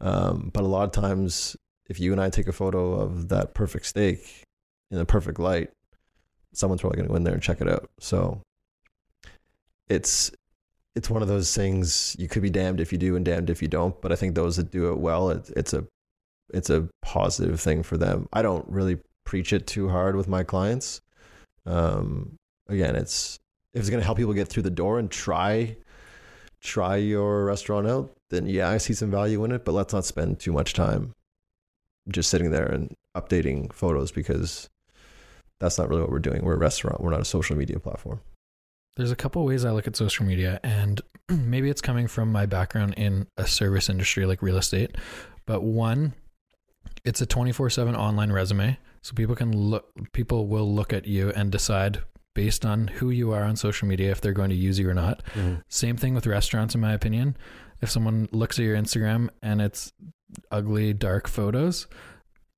Um, 0.00 0.50
but 0.52 0.64
a 0.64 0.66
lot 0.66 0.84
of 0.84 0.90
times, 0.90 1.56
if 1.88 2.00
you 2.00 2.12
and 2.12 2.20
I 2.20 2.28
take 2.28 2.48
a 2.48 2.52
photo 2.52 2.94
of 2.94 3.28
that 3.28 3.54
perfect 3.54 3.86
steak 3.86 4.44
in 4.92 4.98
the 4.98 5.04
perfect 5.04 5.40
light, 5.40 5.70
someone's 6.52 6.82
probably 6.82 6.98
going 6.98 7.08
to 7.08 7.12
go 7.12 7.16
in 7.16 7.24
there 7.24 7.34
and 7.34 7.42
check 7.42 7.60
it 7.60 7.68
out. 7.68 7.90
So 7.98 8.42
it's 9.88 10.30
it's 10.94 11.08
one 11.08 11.22
of 11.22 11.28
those 11.28 11.56
things 11.56 12.14
you 12.18 12.28
could 12.28 12.42
be 12.42 12.50
damned 12.50 12.78
if 12.78 12.92
you 12.92 12.98
do 12.98 13.16
and 13.16 13.24
damned 13.24 13.48
if 13.48 13.62
you 13.62 13.68
don't. 13.68 13.98
But 14.02 14.12
I 14.12 14.16
think 14.16 14.34
those 14.34 14.56
that 14.56 14.70
do 14.70 14.92
it 14.92 14.98
well, 14.98 15.30
it, 15.30 15.50
it's 15.56 15.72
a 15.72 15.86
it's 16.52 16.70
a 16.70 16.88
positive 17.00 17.60
thing 17.60 17.82
for 17.82 17.96
them. 17.96 18.28
I 18.32 18.42
don't 18.42 18.68
really 18.68 18.98
preach 19.24 19.52
it 19.52 19.66
too 19.66 19.88
hard 19.88 20.14
with 20.14 20.28
my 20.28 20.42
clients. 20.42 21.00
Um, 21.64 22.36
again, 22.68 22.94
it's 22.94 23.38
if 23.72 23.80
it's 23.80 23.90
going 23.90 24.00
to 24.00 24.04
help 24.04 24.18
people 24.18 24.34
get 24.34 24.48
through 24.48 24.64
the 24.64 24.70
door 24.70 24.98
and 24.98 25.10
try 25.10 25.76
try 26.60 26.96
your 26.96 27.46
restaurant 27.46 27.88
out, 27.88 28.14
then 28.28 28.46
yeah, 28.46 28.68
I 28.68 28.76
see 28.76 28.92
some 28.92 29.10
value 29.10 29.42
in 29.44 29.52
it. 29.52 29.64
But 29.64 29.72
let's 29.72 29.94
not 29.94 30.04
spend 30.04 30.38
too 30.38 30.52
much 30.52 30.74
time 30.74 31.14
just 32.08 32.28
sitting 32.28 32.50
there 32.50 32.66
and 32.66 32.94
updating 33.16 33.72
photos 33.72 34.12
because 34.12 34.68
that's 35.62 35.78
not 35.78 35.88
really 35.88 36.02
what 36.02 36.10
we're 36.10 36.18
doing. 36.18 36.44
We're 36.44 36.54
a 36.54 36.58
restaurant. 36.58 37.00
We're 37.00 37.10
not 37.10 37.20
a 37.20 37.24
social 37.24 37.56
media 37.56 37.78
platform. 37.78 38.20
There's 38.96 39.10
a 39.10 39.16
couple 39.16 39.44
ways 39.44 39.64
I 39.64 39.70
look 39.70 39.86
at 39.86 39.96
social 39.96 40.26
media, 40.26 40.60
and 40.62 41.00
maybe 41.28 41.70
it's 41.70 41.80
coming 41.80 42.08
from 42.08 42.30
my 42.30 42.46
background 42.46 42.94
in 42.96 43.26
a 43.36 43.46
service 43.46 43.88
industry 43.88 44.26
like 44.26 44.42
real 44.42 44.58
estate. 44.58 44.96
But 45.46 45.62
one, 45.62 46.12
it's 47.04 47.20
a 47.20 47.26
24 47.26 47.70
7 47.70 47.96
online 47.96 48.32
resume. 48.32 48.78
So 49.02 49.14
people 49.14 49.34
can 49.34 49.56
look, 49.56 49.90
people 50.12 50.46
will 50.46 50.72
look 50.72 50.92
at 50.92 51.06
you 51.06 51.30
and 51.30 51.50
decide 51.50 52.02
based 52.34 52.64
on 52.64 52.86
who 52.86 53.10
you 53.10 53.32
are 53.32 53.42
on 53.42 53.56
social 53.56 53.88
media 53.88 54.10
if 54.10 54.20
they're 54.20 54.32
going 54.32 54.50
to 54.50 54.56
use 54.56 54.78
you 54.78 54.88
or 54.88 54.94
not. 54.94 55.22
Mm-hmm. 55.34 55.56
Same 55.68 55.96
thing 55.96 56.14
with 56.14 56.26
restaurants, 56.26 56.74
in 56.74 56.80
my 56.80 56.92
opinion. 56.92 57.36
If 57.80 57.90
someone 57.90 58.28
looks 58.30 58.58
at 58.58 58.64
your 58.64 58.76
Instagram 58.76 59.28
and 59.42 59.60
it's 59.60 59.92
ugly, 60.50 60.92
dark 60.92 61.28
photos, 61.28 61.86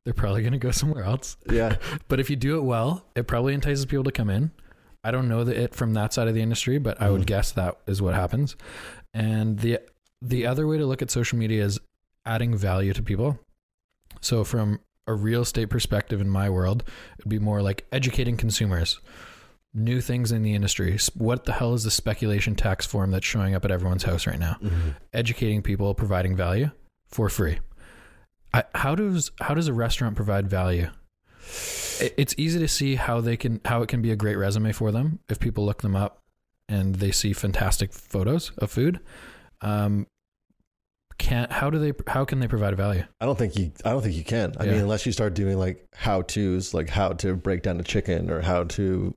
they're 0.05 0.15
probably 0.15 0.43
going 0.43 0.53
to 0.53 0.59
go 0.59 0.71
somewhere 0.71 1.05
else. 1.05 1.37
Yeah. 1.51 1.77
But 2.09 2.21
if 2.21 2.29
you 2.31 2.37
do 2.37 2.57
it 2.59 2.63
well, 2.63 3.05
it 3.15 3.27
probably 3.27 3.55
entices 3.55 3.87
people 3.87 4.05
to 4.05 4.13
come 4.13 4.31
in. 4.31 4.51
I 5.03 5.11
don't 5.11 5.29
know 5.29 5.45
the, 5.45 5.63
it 5.65 5.75
from 5.75 5.95
that 5.95 6.13
side 6.15 6.29
of 6.29 6.35
the 6.35 6.43
industry, 6.43 6.79
but 6.79 7.01
I 7.01 7.11
would 7.11 7.23
Mhm. 7.23 7.27
guess 7.27 7.53
that 7.53 7.79
is 7.87 8.01
what 8.01 8.15
happens. 8.15 8.57
And 9.13 9.59
the 9.59 9.81
the 10.23 10.47
other 10.47 10.67
way 10.67 10.79
to 10.79 10.87
look 10.87 11.03
at 11.03 11.11
social 11.11 11.37
media 11.39 11.63
is 11.65 11.79
adding 12.25 12.57
value 12.57 12.95
to 12.95 13.03
people. 13.03 13.39
So 14.23 14.43
from 14.45 14.81
a 15.07 15.13
real 15.13 15.43
estate 15.43 15.69
perspective 15.69 16.19
in 16.21 16.31
my 16.31 16.49
world, 16.49 16.83
it'd 17.19 17.29
be 17.29 17.39
more 17.39 17.61
like 17.61 17.87
educating 17.93 18.39
consumers, 18.39 19.01
new 19.75 20.01
things 20.01 20.33
in 20.33 20.43
the 20.43 20.55
industry. 20.55 20.97
What 21.15 21.45
the 21.45 21.53
hell 21.53 21.75
is 21.75 21.85
the 21.85 21.91
speculation 21.91 22.55
tax 22.55 22.87
form 22.87 23.11
that's 23.11 23.27
showing 23.27 23.55
up 23.55 23.67
at 23.67 23.71
everyone's 23.71 24.05
house 24.05 24.27
right 24.27 24.39
now? 24.39 24.57
Mm-hmm. 24.63 24.91
Educating 25.13 25.61
people, 25.61 25.93
providing 25.93 26.35
value 26.37 26.71
for 27.07 27.29
free. 27.29 27.59
I, 28.55 28.63
how 28.75 28.95
does 28.95 29.33
how 29.41 29.55
does 29.55 29.67
a 29.69 29.73
restaurant 29.73 30.15
provide 30.17 30.49
value? 30.49 30.89
It's 32.17 32.35
easy 32.39 32.59
to 32.61 32.69
see 32.69 32.95
how 32.95 33.21
they 33.21 33.37
can 33.37 33.61
how 33.65 33.83
it 33.83 33.89
can 33.89 34.01
be 34.01 34.11
a 34.11 34.17
great 34.17 34.37
resume 34.37 34.73
for 34.73 34.93
them 34.93 35.19
if 35.29 35.39
people 35.41 35.65
look 35.65 35.83
them 35.83 35.97
up 35.97 36.21
and 36.69 36.95
they 36.97 37.11
see 37.11 37.33
fantastic 37.33 37.93
photos 37.93 38.53
of 38.59 38.71
food. 38.71 39.01
Um, 39.61 40.07
can 41.19 41.49
how 41.51 41.69
do 41.71 41.79
they 41.79 41.93
how 42.07 42.25
can 42.25 42.39
they 42.41 42.49
provide 42.49 42.77
value? 42.77 43.05
I 43.21 43.27
don't 43.27 43.37
think 43.39 43.57
you. 43.57 43.73
I 43.85 43.91
don't 43.91 44.03
think 44.03 44.15
you 44.15 44.25
can. 44.25 44.55
I 44.59 44.65
Yeah. 44.65 44.73
mean, 44.73 44.81
unless 44.83 45.05
you 45.07 45.13
start 45.13 45.35
doing 45.35 45.59
like 45.59 45.87
how 45.95 46.23
tos, 46.23 46.75
like 46.75 46.89
how 46.89 47.11
to 47.15 47.35
break 47.35 47.63
down 47.63 47.79
a 47.81 47.85
chicken 47.85 48.31
or 48.31 48.41
how 48.41 48.65
to, 48.65 49.15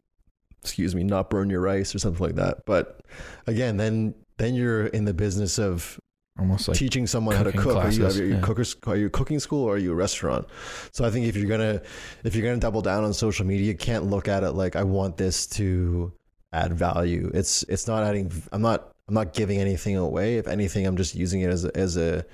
excuse 0.61 0.93
me, 0.95 1.03
not 1.03 1.29
burn 1.29 1.49
your 1.49 1.61
rice 1.61 1.93
or 1.95 1.99
something 1.99 2.23
like 2.25 2.35
that. 2.35 2.59
But 2.65 3.01
again, 3.47 3.77
then 3.77 4.13
then 4.37 4.53
you're 4.55 4.87
in 4.87 5.05
the 5.05 5.13
business 5.13 5.57
of 5.59 5.99
Almost 6.39 6.67
like 6.67 6.77
teaching 6.77 7.07
someone 7.07 7.35
how 7.35 7.43
to 7.43 7.51
cook. 7.51 7.77
Are 7.77 7.89
you, 7.89 7.99
classes, 7.99 8.19
are 8.19 8.25
you 8.25 8.35
yeah. 8.35 8.41
cookers? 8.41 8.75
Are 8.85 8.95
you 8.95 9.07
a 9.07 9.09
cooking 9.09 9.39
school 9.39 9.63
or 9.63 9.75
are 9.75 9.77
you 9.77 9.91
a 9.91 9.95
restaurant? 9.95 10.47
So 10.91 11.03
I 11.03 11.09
think 11.09 11.25
if 11.25 11.35
you're 11.35 11.49
gonna 11.49 11.81
if 12.23 12.35
you're 12.35 12.45
gonna 12.45 12.59
double 12.59 12.81
down 12.81 13.03
on 13.03 13.13
social 13.13 13.45
media, 13.45 13.65
you 13.65 13.75
can't 13.75 14.05
look 14.05 14.27
at 14.27 14.43
it 14.43 14.51
like 14.51 14.75
I 14.75 14.83
want 14.83 15.17
this 15.17 15.47
to 15.47 16.13
add 16.53 16.73
value. 16.73 17.31
It's 17.33 17.63
it's 17.63 17.87
not 17.87 18.03
adding. 18.03 18.31
I'm 18.51 18.61
not 18.61 18.91
I'm 19.07 19.15
not 19.15 19.33
giving 19.33 19.59
anything 19.59 19.95
away. 19.95 20.37
If 20.37 20.47
anything, 20.47 20.85
I'm 20.85 20.97
just 20.97 21.15
using 21.15 21.41
it 21.41 21.49
as 21.49 21.65
a, 21.65 21.75
as 21.75 21.97
a. 21.97 22.25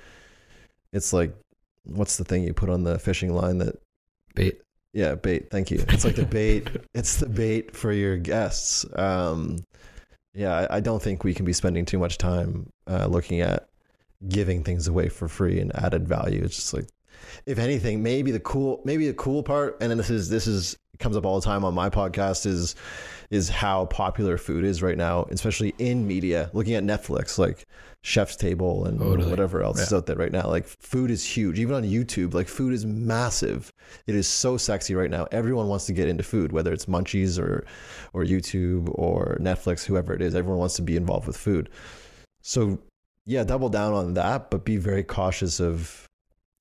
It's 0.92 1.12
like 1.12 1.34
what's 1.84 2.16
the 2.16 2.24
thing 2.24 2.42
you 2.42 2.52
put 2.52 2.70
on 2.70 2.82
the 2.82 2.98
fishing 2.98 3.34
line 3.34 3.58
that 3.58 3.76
bait. 4.34 4.60
yeah, 4.92 5.14
bait. 5.14 5.50
Thank 5.50 5.70
you. 5.70 5.84
It's 5.88 6.04
like 6.04 6.16
the 6.16 6.26
bait. 6.26 6.68
it's 6.94 7.16
the 7.16 7.28
bait 7.28 7.74
for 7.74 7.92
your 7.92 8.16
guests. 8.16 8.84
Um, 8.96 9.64
yeah, 10.34 10.66
I, 10.70 10.76
I 10.76 10.80
don't 10.80 11.00
think 11.00 11.24
we 11.24 11.34
can 11.34 11.44
be 11.44 11.52
spending 11.52 11.84
too 11.84 11.98
much 11.98 12.18
time 12.18 12.68
uh, 12.86 13.06
looking 13.06 13.40
at 13.40 13.68
giving 14.28 14.62
things 14.62 14.88
away 14.88 15.08
for 15.08 15.28
free 15.28 15.60
and 15.60 15.74
added 15.76 16.08
value. 16.08 16.42
It's 16.44 16.56
just 16.56 16.74
like, 16.74 16.86
if 17.46 17.58
anything, 17.58 18.02
maybe 18.02 18.30
the 18.30 18.40
cool, 18.40 18.80
maybe 18.84 19.06
the 19.06 19.14
cool 19.14 19.42
part, 19.42 19.78
and 19.80 19.90
then 19.90 19.98
this 19.98 20.10
is 20.10 20.28
this 20.28 20.46
is 20.46 20.76
comes 20.98 21.16
up 21.16 21.26
all 21.26 21.40
the 21.40 21.44
time 21.44 21.64
on 21.64 21.74
my 21.74 21.90
podcast 21.90 22.46
is 22.46 22.74
is 23.30 23.48
how 23.48 23.86
popular 23.86 24.38
food 24.38 24.64
is 24.64 24.82
right 24.82 24.96
now, 24.96 25.26
especially 25.30 25.74
in 25.78 26.06
media. 26.06 26.50
Looking 26.52 26.74
at 26.74 26.84
Netflix, 26.84 27.38
like 27.38 27.66
Chef's 28.02 28.36
Table 28.36 28.84
and 28.84 28.98
Totally. 28.98 29.30
whatever 29.30 29.62
else 29.62 29.80
is 29.80 29.92
out 29.92 30.06
there 30.06 30.16
right 30.16 30.30
now. 30.30 30.46
Like 30.46 30.66
food 30.66 31.10
is 31.10 31.24
huge, 31.24 31.58
even 31.58 31.74
on 31.74 31.82
YouTube. 31.84 32.34
Like 32.34 32.48
food 32.48 32.72
is 32.72 32.84
massive. 32.84 33.72
It 34.06 34.14
is 34.14 34.28
so 34.28 34.56
sexy 34.56 34.94
right 34.94 35.10
now. 35.10 35.26
Everyone 35.32 35.68
wants 35.68 35.86
to 35.86 35.92
get 35.92 36.08
into 36.08 36.22
food, 36.22 36.52
whether 36.52 36.72
it's 36.72 36.86
Munchies 36.86 37.38
or 37.38 37.64
or 38.12 38.24
YouTube 38.24 38.90
or 38.94 39.38
Netflix, 39.40 39.84
whoever 39.84 40.12
it 40.12 40.22
is. 40.22 40.34
Everyone 40.34 40.58
wants 40.58 40.76
to 40.76 40.82
be 40.82 40.96
involved 40.96 41.26
with 41.26 41.36
food. 41.36 41.70
So 42.42 42.78
yeah, 43.26 43.44
double 43.44 43.68
down 43.68 43.92
on 43.92 44.14
that, 44.14 44.50
but 44.50 44.64
be 44.64 44.76
very 44.76 45.02
cautious 45.02 45.60
of 45.60 46.08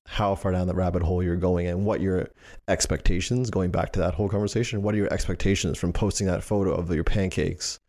how 0.05 0.36
far 0.36 0.51
down 0.51 0.68
the 0.68 0.74
rabbit 0.74 1.01
hole 1.01 1.24
you're 1.24 1.36
going 1.36 1.68
and 1.68 1.86
what 1.86 2.01
your 2.01 2.28
expectations 2.68 3.49
going 3.49 3.72
back 3.72 3.93
to 3.93 3.99
that 3.99 4.14
whole 4.14 4.28
conversation 4.28 4.82
what 4.82 4.93
are 4.93 4.97
your 4.97 5.11
expectations 5.14 5.78
from 5.78 5.93
posting 5.93 6.28
that 6.28 6.43
photo 6.43 6.74
of 6.74 6.93
your 6.93 7.05
pancakes? 7.05 7.80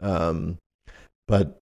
Um 0.00 0.58
but 1.26 1.58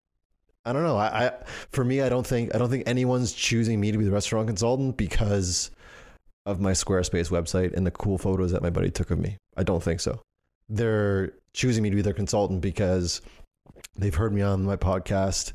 i 0.65 0.73
don't 0.73 0.83
know 0.83 0.97
I, 0.97 1.27
I 1.27 1.33
for 1.71 1.85
me 1.85 2.03
i 2.03 2.09
don't 2.09 2.27
think 2.27 2.55
i 2.55 2.59
don't 2.59 2.71
think 2.71 2.89
anyone's 2.89 3.33
choosing 3.33 3.81
me 3.81 3.93
to 3.93 3.99
be 3.99 4.05
the 4.05 4.11
restaurant 4.11 4.49
consultant 4.49 4.97
because 4.97 5.71
of 6.47 6.61
my 6.61 6.73
squarespace 6.73 7.31
website 7.31 7.73
and 7.75 7.87
the 7.87 7.91
cool 7.91 8.19
photos 8.19 8.53
that 8.53 8.63
my 8.63 8.71
buddy 8.71 8.91
took 8.91 9.11
of 9.11 9.19
me. 9.19 9.39
I 9.57 9.63
don't 9.63 9.83
think 9.83 10.01
so. 10.01 10.21
They're 10.69 11.33
choosing 11.55 11.83
me 11.83 11.91
to 11.91 11.97
be 11.97 12.03
their 12.03 12.13
consultant 12.13 12.61
because 12.61 13.21
they've 13.97 14.15
heard 14.15 14.33
me 14.33 14.43
on 14.43 14.65
my 14.65 14.77
podcast 14.77 15.53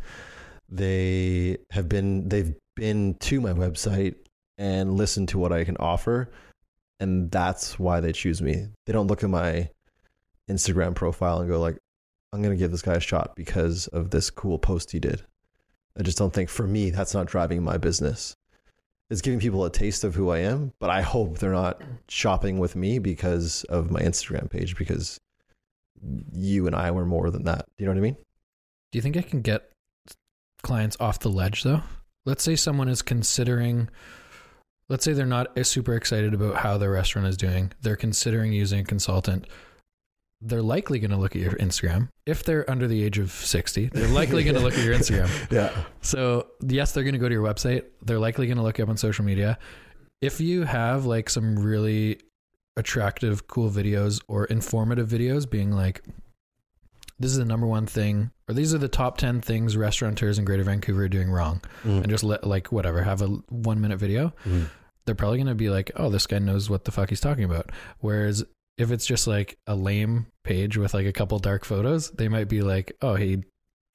they 0.69 1.57
have 1.71 1.89
been 1.89 2.29
they've 2.29 2.53
been 2.75 3.15
to 3.15 3.41
my 3.41 3.53
website 3.53 4.15
and 4.57 4.95
listened 4.95 5.29
to 5.29 5.39
what 5.39 5.51
I 5.51 5.63
can 5.63 5.77
offer 5.77 6.31
and 6.99 7.31
that's 7.31 7.79
why 7.79 7.99
they 7.99 8.11
choose 8.11 8.41
me. 8.41 8.67
They 8.85 8.93
don't 8.93 9.07
look 9.07 9.23
at 9.23 9.29
my 9.29 9.69
Instagram 10.49 10.95
profile 10.95 11.39
and 11.39 11.49
go 11.49 11.59
like 11.59 11.77
I'm 12.31 12.41
going 12.41 12.55
to 12.55 12.59
give 12.59 12.71
this 12.71 12.81
guy 12.83 12.95
a 12.95 12.99
shot 12.99 13.35
because 13.35 13.87
of 13.87 14.11
this 14.11 14.29
cool 14.29 14.59
post 14.59 14.91
he 14.91 14.99
did. 14.99 15.23
I 15.97 16.03
just 16.03 16.17
don't 16.17 16.33
think 16.33 16.49
for 16.49 16.67
me 16.67 16.91
that's 16.91 17.13
not 17.13 17.27
driving 17.27 17.63
my 17.63 17.77
business. 17.77 18.35
It's 19.09 19.21
giving 19.21 19.39
people 19.39 19.65
a 19.65 19.71
taste 19.71 20.03
of 20.03 20.13
who 20.13 20.29
I 20.29 20.39
am, 20.39 20.71
but 20.79 20.91
I 20.91 21.01
hope 21.01 21.39
they're 21.39 21.51
not 21.51 21.81
shopping 22.07 22.59
with 22.59 22.75
me 22.75 22.99
because 22.99 23.63
of 23.63 23.89
my 23.89 24.01
Instagram 24.01 24.51
page 24.51 24.77
because 24.77 25.19
you 26.31 26.67
and 26.67 26.75
I 26.75 26.91
were 26.91 27.05
more 27.05 27.31
than 27.31 27.45
that. 27.45 27.65
Do 27.77 27.83
you 27.83 27.85
know 27.87 27.93
what 27.93 27.97
I 27.97 28.01
mean? 28.01 28.17
Do 28.91 28.97
you 28.97 29.01
think 29.01 29.17
I 29.17 29.21
can 29.21 29.41
get 29.41 29.71
clients 30.61 30.97
off 30.99 31.19
the 31.19 31.29
ledge 31.29 31.63
though? 31.63 31.81
Let's 32.25 32.43
say 32.43 32.55
someone 32.55 32.89
is 32.89 33.01
considering 33.01 33.89
let's 34.89 35.05
say 35.05 35.13
they're 35.13 35.25
not 35.25 35.47
super 35.65 35.93
excited 35.95 36.33
about 36.33 36.55
how 36.55 36.77
their 36.77 36.91
restaurant 36.91 37.27
is 37.27 37.37
doing. 37.37 37.71
They're 37.81 37.95
considering 37.95 38.51
using 38.51 38.81
a 38.81 38.83
consultant. 38.83 39.47
They're 40.41 40.61
likely 40.61 40.99
going 40.99 41.11
to 41.11 41.17
look 41.17 41.35
at 41.35 41.41
your 41.41 41.53
Instagram. 41.53 42.09
If 42.25 42.43
they're 42.43 42.69
under 42.69 42.87
the 42.87 43.03
age 43.03 43.19
of 43.19 43.31
60, 43.31 43.87
they're 43.87 44.07
likely 44.07 44.43
going 44.43 44.55
to 44.55 44.61
look 44.61 44.77
at 44.77 44.83
your 44.83 44.95
Instagram. 44.95 45.29
Yeah. 45.51 45.71
So, 46.01 46.47
yes, 46.65 46.93
they're 46.93 47.03
going 47.03 47.13
to 47.13 47.19
go 47.19 47.27
to 47.27 47.33
your 47.33 47.43
website. 47.43 47.85
They're 48.01 48.19
likely 48.19 48.47
going 48.47 48.57
to 48.57 48.63
look 48.63 48.79
up 48.79 48.89
on 48.89 48.97
social 48.97 49.25
media. 49.25 49.57
If 50.21 50.39
you 50.39 50.63
have 50.63 51.05
like 51.05 51.29
some 51.29 51.59
really 51.59 52.19
attractive, 52.77 53.47
cool 53.47 53.69
videos 53.69 54.21
or 54.27 54.45
informative 54.45 55.09
videos 55.09 55.49
being 55.49 55.71
like, 55.71 56.03
this 57.19 57.31
is 57.31 57.37
the 57.37 57.45
number 57.45 57.67
one 57.67 57.85
thing, 57.85 58.31
or 58.47 58.53
these 58.53 58.73
are 58.73 58.77
the 58.77 58.87
top 58.87 59.17
10 59.17 59.41
things 59.41 59.75
restaurateurs 59.77 60.39
in 60.39 60.45
Greater 60.45 60.63
Vancouver 60.63 61.03
are 61.03 61.09
doing 61.09 61.29
wrong, 61.29 61.61
Mm. 61.83 62.01
and 62.03 62.09
just 62.09 62.23
let, 62.23 62.45
like, 62.47 62.71
whatever, 62.71 63.03
have 63.03 63.21
a 63.21 63.27
one 63.49 63.81
minute 63.81 63.99
video, 63.99 64.33
Mm. 64.45 64.67
they're 65.05 65.15
probably 65.15 65.37
going 65.37 65.47
to 65.47 65.55
be 65.55 65.69
like, 65.69 65.91
oh, 65.95 66.09
this 66.09 66.27
guy 66.27 66.39
knows 66.39 66.69
what 66.69 66.85
the 66.85 66.91
fuck 66.91 67.09
he's 67.09 67.19
talking 67.19 67.43
about. 67.43 67.71
Whereas 67.99 68.43
if 68.77 68.91
it's 68.91 69.05
just 69.05 69.27
like 69.27 69.57
a 69.67 69.75
lame 69.75 70.27
page 70.45 70.77
with 70.77 70.93
like 70.93 71.05
a 71.05 71.11
couple 71.11 71.37
dark 71.39 71.65
photos, 71.65 72.09
they 72.11 72.29
might 72.29 72.47
be 72.47 72.61
like, 72.61 72.95
oh, 73.01 73.15
he, 73.15 73.43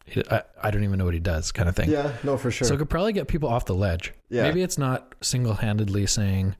he 0.04 0.22
I, 0.30 0.42
I 0.62 0.70
don't 0.70 0.84
even 0.84 0.98
know 0.98 1.06
what 1.06 1.14
he 1.14 1.20
does, 1.20 1.50
kind 1.52 1.68
of 1.68 1.74
thing. 1.76 1.88
Yeah, 1.90 2.12
no, 2.22 2.36
for 2.36 2.50
sure. 2.50 2.68
So 2.68 2.74
it 2.74 2.78
could 2.78 2.90
probably 2.90 3.14
get 3.14 3.26
people 3.28 3.48
off 3.48 3.64
the 3.64 3.74
ledge. 3.74 4.12
yeah. 4.28 4.42
Maybe 4.42 4.62
it's 4.62 4.76
not 4.76 5.14
single 5.22 5.54
handedly 5.54 6.04
saying, 6.06 6.56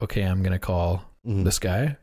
okay, 0.00 0.22
I'm 0.22 0.42
going 0.42 0.52
to 0.52 0.58
call 0.60 1.02
Mhm. 1.26 1.42
this 1.44 1.58
guy. 1.58 1.96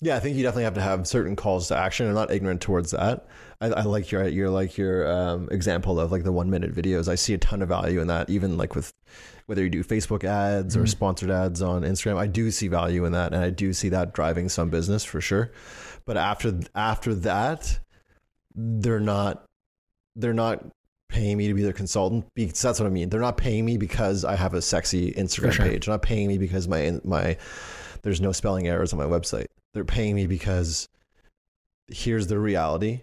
Yeah, 0.00 0.16
I 0.16 0.20
think 0.20 0.36
you 0.36 0.44
definitely 0.44 0.64
have 0.64 0.74
to 0.74 0.80
have 0.80 1.08
certain 1.08 1.34
calls 1.34 1.68
to 1.68 1.76
action. 1.76 2.06
I'm 2.06 2.14
not 2.14 2.30
ignorant 2.30 2.60
towards 2.60 2.92
that. 2.92 3.26
I, 3.60 3.66
I 3.66 3.82
like 3.82 4.12
your 4.12 4.28
your 4.28 4.48
like 4.48 4.78
your 4.78 5.10
um, 5.10 5.48
example 5.50 5.98
of 5.98 6.12
like 6.12 6.22
the 6.22 6.30
one 6.30 6.50
minute 6.50 6.72
videos. 6.72 7.08
I 7.08 7.16
see 7.16 7.34
a 7.34 7.38
ton 7.38 7.62
of 7.62 7.68
value 7.68 8.00
in 8.00 8.06
that. 8.06 8.30
Even 8.30 8.56
like 8.56 8.76
with 8.76 8.92
whether 9.46 9.62
you 9.62 9.70
do 9.70 9.82
Facebook 9.82 10.22
ads 10.22 10.76
or 10.76 10.82
Mhm. 10.84 10.88
sponsored 10.88 11.30
ads 11.30 11.62
on 11.62 11.82
Instagram, 11.82 12.16
I 12.16 12.28
do 12.28 12.52
see 12.52 12.68
value 12.68 13.04
in 13.06 13.12
that, 13.12 13.32
and 13.34 13.42
I 13.42 13.50
do 13.50 13.72
see 13.72 13.88
that 13.88 14.14
driving 14.14 14.48
some 14.48 14.70
business 14.70 15.04
for 15.04 15.20
sure. 15.20 15.50
But 16.04 16.16
after 16.16 16.60
after 16.76 17.12
that, 17.16 17.80
they're 18.54 19.00
not 19.00 19.46
they're 20.14 20.32
not 20.32 20.64
paying 21.08 21.38
me 21.38 21.48
to 21.48 21.54
be 21.54 21.62
their 21.62 21.72
consultant 21.72 22.26
because 22.36 22.62
that's 22.62 22.78
what 22.78 22.86
I 22.86 22.90
mean. 22.90 23.08
They're 23.08 23.20
not 23.20 23.36
paying 23.36 23.64
me 23.64 23.78
because 23.78 24.24
I 24.24 24.36
have 24.36 24.54
a 24.54 24.62
sexy 24.62 25.12
Instagram 25.14 25.52
sure. 25.52 25.66
page. 25.66 25.86
They're 25.86 25.94
not 25.94 26.02
paying 26.02 26.28
me 26.28 26.38
because 26.38 26.68
my 26.68 27.00
my 27.02 27.36
there's 28.02 28.20
no 28.20 28.30
spelling 28.30 28.68
errors 28.68 28.92
on 28.92 28.98
my 29.00 29.06
website. 29.06 29.46
They're 29.74 29.84
paying 29.84 30.14
me 30.14 30.26
because 30.26 30.88
here's 31.88 32.26
the 32.26 32.38
reality. 32.38 33.02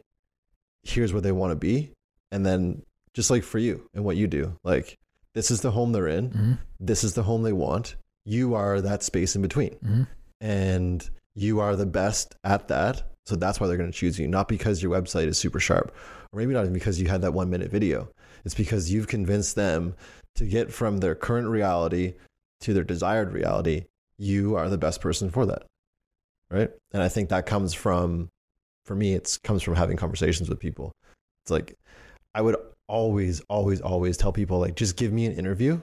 Here's 0.84 1.13
where 1.13 1.22
they 1.22 1.32
want 1.32 1.51
to 1.51 1.55
be. 1.55 1.91
And 2.32 2.45
then 2.45 2.84
just 3.13 3.30
like 3.30 3.43
for 3.43 3.59
you 3.59 3.89
and 3.93 4.03
what 4.03 4.18
you 4.18 4.28
do, 4.28 4.57
like 4.63 4.97
this 5.34 5.51
is 5.51 5.61
the 5.61 5.72
home 5.72 5.91
they're 5.91 6.07
in. 6.07 6.32
hmm 6.32 6.53
This 6.80 7.03
is 7.03 7.13
the 7.13 7.24
home 7.24 7.43
they 7.43 7.53
want. 7.53 7.95
You 8.26 8.55
are 8.55 8.82
that 8.82 9.03
space 9.03 9.36
in 9.36 9.41
between 9.41 9.76
hmm 9.76 10.03
and 10.41 11.09
you 11.34 11.59
are 11.59 11.76
the 11.76 11.86
best 11.86 12.36
at 12.43 12.68
that. 12.68 13.03
So 13.26 13.36
that's 13.36 13.59
why 13.59 13.68
they're 13.68 13.78
going 13.78 13.91
to 13.91 13.97
choose 13.97 14.20
you, 14.20 14.28
not 14.28 14.47
because 14.47 14.84
your 14.84 14.91
website 14.91 15.28
is 15.28 15.38
super 15.38 15.59
sharp, 15.59 15.95
or 16.32 16.39
maybe 16.39 16.53
not 16.53 16.61
even 16.61 16.74
because 16.74 17.01
you 17.01 17.07
had 17.07 17.22
that 17.22 17.34
one 17.34 17.49
minute 17.49 17.72
video. 17.72 18.09
It's 18.43 18.53
because 18.53 18.91
you've 18.91 19.07
convinced 19.07 19.55
them 19.55 19.95
to 20.36 20.45
get 20.45 20.72
from 20.72 20.97
their 20.99 21.16
current 21.16 21.47
reality 21.47 22.13
to 22.61 22.74
their 22.74 22.84
desired 22.84 23.32
reality. 23.34 23.86
You 24.18 24.55
are 24.55 24.70
the 24.70 24.78
best 24.78 25.01
person 25.01 25.32
for 25.32 25.45
that. 25.47 25.63
Right. 26.56 26.70
And 26.93 27.03
I 27.03 27.10
think 27.10 27.30
that 27.30 27.45
comes 27.45 27.74
from, 27.74 28.30
for 28.86 28.95
me, 28.95 29.14
it 29.14 29.38
comes 29.43 29.62
from 29.62 29.76
having 29.76 29.97
conversations 29.97 30.49
with 30.49 30.60
people. 30.60 30.91
It's 31.43 31.51
like, 31.51 31.76
I 32.34 32.41
would 32.41 32.56
always, 32.88 33.41
always, 33.49 33.82
always 33.82 34.18
tell 34.18 34.32
people, 34.32 34.60
like, 34.60 34.76
just 34.76 34.95
give 34.95 35.12
me 35.12 35.26
an 35.26 35.34
interview. 35.34 35.82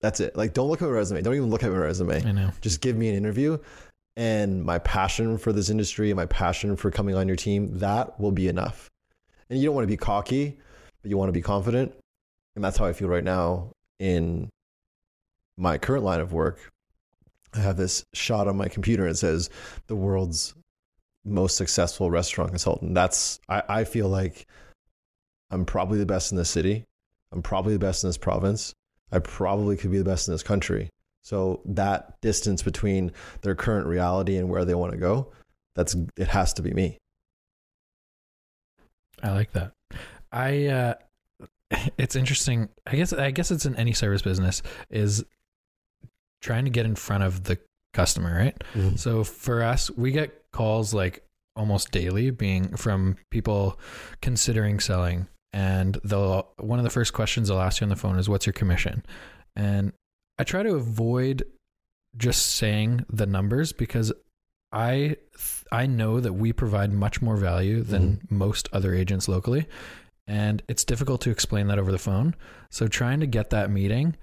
That's 0.00 0.20
it. 0.20 0.36
Like, 0.36 0.54
don't 0.54 0.68
look 0.68 0.80
at 0.80 0.84
my 0.84 0.92
resume. 0.92 1.22
Don't 1.22 1.34
even 1.34 1.50
look 1.50 1.64
at 1.64 1.70
my 1.70 1.78
resume 1.78 2.24
I 2.24 2.32
know. 2.32 2.52
just 2.60 2.80
give 2.80 2.96
me 2.96 3.08
an 3.08 3.16
interview 3.16 3.58
and 4.18 4.64
my 4.64 4.80
passion 4.80 5.38
for 5.38 5.52
this 5.52 5.70
industry 5.70 6.10
and 6.10 6.16
my 6.16 6.26
passion 6.26 6.76
for 6.76 6.90
coming 6.90 7.14
on 7.14 7.28
your 7.28 7.36
team 7.36 7.78
that 7.78 8.18
will 8.18 8.32
be 8.32 8.48
enough 8.48 8.90
and 9.48 9.60
you 9.60 9.64
don't 9.64 9.76
want 9.76 9.84
to 9.84 9.88
be 9.88 9.96
cocky 9.96 10.58
but 11.00 11.08
you 11.08 11.16
want 11.16 11.28
to 11.28 11.32
be 11.32 11.40
confident 11.40 11.94
and 12.56 12.64
that's 12.64 12.76
how 12.76 12.84
i 12.84 12.92
feel 12.92 13.08
right 13.08 13.22
now 13.22 13.70
in 14.00 14.48
my 15.56 15.78
current 15.78 16.02
line 16.02 16.20
of 16.20 16.32
work 16.32 16.68
i 17.54 17.60
have 17.60 17.76
this 17.76 18.04
shot 18.12 18.48
on 18.48 18.56
my 18.56 18.68
computer 18.68 19.04
and 19.04 19.12
it 19.12 19.18
says 19.18 19.50
the 19.86 19.96
world's 19.96 20.54
most 21.24 21.56
successful 21.56 22.10
restaurant 22.10 22.50
consultant 22.50 22.94
that's 22.94 23.40
i, 23.48 23.62
I 23.68 23.84
feel 23.84 24.08
like 24.08 24.46
i'm 25.50 25.64
probably 25.64 25.98
the 25.98 26.06
best 26.06 26.32
in 26.32 26.38
this 26.38 26.50
city 26.50 26.84
i'm 27.32 27.42
probably 27.42 27.74
the 27.74 27.78
best 27.78 28.04
in 28.04 28.08
this 28.08 28.18
province 28.18 28.74
i 29.12 29.18
probably 29.18 29.76
could 29.76 29.90
be 29.90 29.98
the 29.98 30.04
best 30.04 30.28
in 30.28 30.34
this 30.34 30.42
country 30.42 30.90
so 31.28 31.60
that 31.66 32.18
distance 32.22 32.62
between 32.62 33.12
their 33.42 33.54
current 33.54 33.86
reality 33.86 34.38
and 34.38 34.48
where 34.48 34.64
they 34.64 34.74
want 34.74 34.92
to 34.92 34.98
go, 34.98 35.30
that's 35.74 35.94
it 36.16 36.28
has 36.28 36.54
to 36.54 36.62
be 36.62 36.70
me. 36.72 36.96
I 39.22 39.32
like 39.32 39.52
that. 39.52 39.72
I 40.32 40.66
uh 40.68 40.94
it's 41.98 42.16
interesting. 42.16 42.70
I 42.86 42.96
guess 42.96 43.12
I 43.12 43.30
guess 43.30 43.50
it's 43.50 43.66
in 43.66 43.76
any 43.76 43.92
service 43.92 44.22
business 44.22 44.62
is 44.88 45.22
trying 46.40 46.64
to 46.64 46.70
get 46.70 46.86
in 46.86 46.94
front 46.94 47.24
of 47.24 47.44
the 47.44 47.58
customer, 47.94 48.36
right? 48.36 48.64
Mm-hmm. 48.74 48.96
So 48.96 49.24
for 49.24 49.62
us, 49.62 49.90
we 49.90 50.12
get 50.12 50.44
calls 50.52 50.94
like 50.94 51.24
almost 51.56 51.90
daily 51.90 52.30
being 52.30 52.76
from 52.76 53.16
people 53.30 53.78
considering 54.22 54.78
selling 54.78 55.26
and 55.52 55.98
they'll 56.04 56.48
one 56.58 56.78
of 56.78 56.84
the 56.84 56.90
first 56.90 57.12
questions 57.12 57.48
they'll 57.48 57.58
ask 57.58 57.80
you 57.80 57.84
on 57.84 57.88
the 57.88 57.96
phone 57.96 58.18
is 58.18 58.28
what's 58.28 58.46
your 58.46 58.52
commission? 58.52 59.04
And 59.56 59.92
I 60.38 60.44
try 60.44 60.62
to 60.62 60.74
avoid 60.74 61.44
just 62.16 62.46
saying 62.46 63.04
the 63.10 63.26
numbers 63.26 63.72
because 63.72 64.12
I 64.72 65.16
I 65.72 65.86
know 65.86 66.20
that 66.20 66.34
we 66.34 66.52
provide 66.52 66.92
much 66.92 67.20
more 67.20 67.36
value 67.36 67.82
than 67.82 68.18
mm-hmm. 68.18 68.38
most 68.38 68.68
other 68.72 68.94
agents 68.94 69.28
locally 69.28 69.66
and 70.26 70.62
it's 70.68 70.84
difficult 70.84 71.22
to 71.22 71.30
explain 71.30 71.68
that 71.68 71.78
over 71.78 71.90
the 71.90 71.98
phone. 71.98 72.34
So 72.70 72.86
trying 72.86 73.20
to 73.20 73.26
get 73.26 73.50
that 73.50 73.70
meeting 73.70 74.14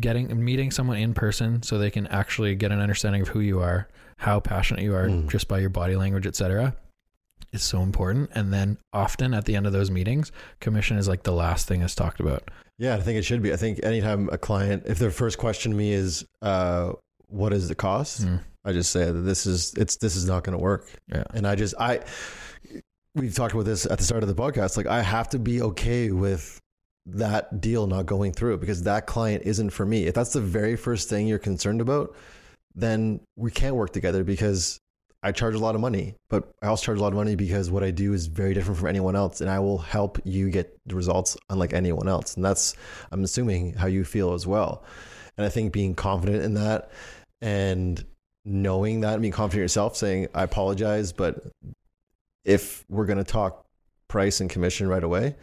getting 0.00 0.44
meeting 0.44 0.70
someone 0.70 0.96
in 0.98 1.14
person 1.14 1.62
so 1.62 1.78
they 1.78 1.90
can 1.90 2.06
actually 2.08 2.54
get 2.54 2.72
an 2.72 2.80
understanding 2.80 3.22
of 3.22 3.28
who 3.28 3.40
you 3.40 3.60
are, 3.60 3.88
how 4.18 4.40
passionate 4.40 4.82
you 4.82 4.94
are 4.94 5.08
Mm. 5.08 5.28
just 5.30 5.48
by 5.48 5.58
your 5.58 5.70
body 5.70 5.96
language, 5.96 6.26
etc. 6.26 6.74
is 7.52 7.62
so 7.62 7.80
important. 7.82 8.30
And 8.34 8.52
then 8.52 8.78
often 8.92 9.32
at 9.34 9.44
the 9.44 9.56
end 9.56 9.66
of 9.66 9.72
those 9.72 9.90
meetings, 9.90 10.32
commission 10.60 10.96
is 10.98 11.06
like 11.08 11.22
the 11.22 11.32
last 11.32 11.66
thing 11.68 11.82
is 11.82 11.94
talked 11.94 12.20
about. 12.20 12.50
Yeah, 12.78 12.94
I 12.96 13.00
think 13.00 13.18
it 13.18 13.22
should 13.24 13.42
be. 13.42 13.52
I 13.52 13.56
think 13.56 13.80
anytime 13.82 14.28
a 14.32 14.36
client, 14.38 14.82
if 14.86 14.98
their 14.98 15.10
first 15.10 15.38
question 15.38 15.72
to 15.72 15.76
me 15.78 15.92
is, 15.92 16.24
uh, 16.42 16.92
"What 17.28 17.52
is 17.54 17.68
the 17.68 17.74
cost?" 17.74 18.26
Mm. 18.26 18.40
I 18.64 18.72
just 18.72 18.90
say 18.90 19.06
that 19.06 19.20
this 19.22 19.46
is 19.46 19.72
it's 19.74 19.96
this 19.96 20.16
is 20.16 20.26
not 20.26 20.44
going 20.44 20.58
to 20.58 20.62
work. 20.62 20.90
Yeah. 21.08 21.24
And 21.32 21.46
I 21.46 21.54
just 21.54 21.74
I 21.78 22.00
we've 23.14 23.34
talked 23.34 23.54
about 23.54 23.64
this 23.64 23.86
at 23.86 23.98
the 23.98 24.04
start 24.04 24.22
of 24.22 24.28
the 24.28 24.34
podcast. 24.34 24.76
Like 24.76 24.86
I 24.86 25.00
have 25.02 25.28
to 25.30 25.38
be 25.38 25.62
okay 25.62 26.10
with 26.10 26.60
that 27.06 27.60
deal 27.60 27.86
not 27.86 28.06
going 28.06 28.32
through 28.32 28.58
because 28.58 28.82
that 28.82 29.06
client 29.06 29.44
isn't 29.46 29.70
for 29.70 29.86
me. 29.86 30.06
If 30.06 30.14
that's 30.14 30.32
the 30.32 30.40
very 30.40 30.76
first 30.76 31.08
thing 31.08 31.26
you're 31.26 31.38
concerned 31.38 31.80
about, 31.80 32.14
then 32.74 33.20
we 33.36 33.50
can't 33.50 33.76
work 33.76 33.92
together 33.92 34.24
because 34.24 34.78
I 35.22 35.32
charge 35.32 35.54
a 35.54 35.58
lot 35.58 35.74
of 35.74 35.80
money, 35.80 36.14
but 36.28 36.52
I 36.62 36.66
also 36.66 36.84
charge 36.84 36.98
a 36.98 37.02
lot 37.02 37.08
of 37.08 37.14
money 37.14 37.36
because 37.36 37.70
what 37.70 37.82
I 37.82 37.90
do 37.90 38.12
is 38.12 38.26
very 38.26 38.54
different 38.54 38.78
from 38.78 38.88
anyone 38.88 39.16
else 39.16 39.40
and 39.40 39.48
I 39.48 39.58
will 39.60 39.78
help 39.78 40.18
you 40.24 40.50
get 40.50 40.78
the 40.86 40.94
results 40.94 41.36
unlike 41.48 41.72
anyone 41.72 42.08
else. 42.08 42.34
And 42.34 42.44
that's 42.44 42.74
I'm 43.10 43.24
assuming 43.24 43.74
how 43.74 43.86
you 43.86 44.04
feel 44.04 44.34
as 44.34 44.46
well. 44.46 44.84
And 45.36 45.46
I 45.46 45.48
think 45.48 45.72
being 45.72 45.94
confident 45.94 46.42
in 46.42 46.54
that 46.54 46.90
and 47.40 48.04
knowing 48.44 49.00
that, 49.00 49.20
being 49.20 49.32
confident 49.32 49.62
yourself, 49.62 49.96
saying, 49.96 50.28
I 50.34 50.42
apologize, 50.42 51.12
but 51.12 51.42
if 52.44 52.84
we're 52.88 53.06
going 53.06 53.18
to 53.18 53.24
talk 53.24 53.66
price 54.08 54.40
and 54.40 54.48
commission 54.48 54.86
right 54.86 55.02
away, 55.02 55.34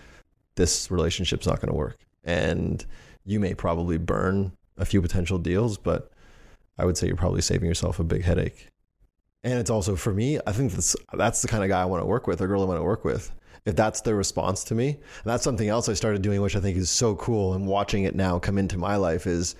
this 0.56 0.91
relationship's 0.91 1.47
not 1.47 1.60
going 1.60 1.70
to 1.70 1.78
work. 1.78 1.97
And 2.24 2.86
you 3.26 3.39
may 3.39 3.54
probably 3.54 3.97
burn 3.97 4.51
a 4.78 4.86
few 4.86 5.01
potential 5.01 5.38
deals, 5.38 5.78
but 5.78 6.12
I 6.78 6.86
would 6.86 6.97
say 6.97 7.08
you're 7.08 7.16
probably 7.16 7.41
saving 7.41 7.68
yourself 7.68 7.99
a 7.99 8.04
big 8.04 8.24
headache. 8.24 8.70
And 9.43 9.60
it's 9.60 9.70
also 9.70 9.95
for 9.95 10.14
me, 10.14 10.39
I 10.47 10.51
think 10.54 10.72
that's 10.72 10.95
that's 11.14 11.41
the 11.41 11.47
kind 11.47 11.64
of 11.64 11.70
guy 11.70 11.82
I 11.82 11.86
want 11.86 12.01
to 12.01 12.08
work 12.08 12.28
with, 12.28 12.41
or 12.41 12.47
girl 12.47 12.64
I 12.64 12.66
want 12.66 12.80
to 12.80 12.84
work 12.84 13.04
with. 13.04 13.32
If 13.66 13.76
that's 13.76 14.01
their 14.01 14.16
response 14.16 14.64
to 14.66 14.76
me, 14.76 14.89
and 14.89 15.26
that's 15.26 15.43
something 15.43 15.70
else 15.70 15.88
I 15.88 15.93
started 15.93 16.22
doing, 16.22 16.41
which 16.41 16.56
I 16.56 16.60
think 16.60 16.78
is 16.78 16.89
so 16.89 17.16
cool, 17.16 17.54
and 17.54 17.68
watching 17.68 18.04
it 18.04 18.16
now 18.16 18.39
come 18.39 18.58
into 18.58 18.78
my 18.78 18.95
life 18.95 19.28
is 19.28 19.56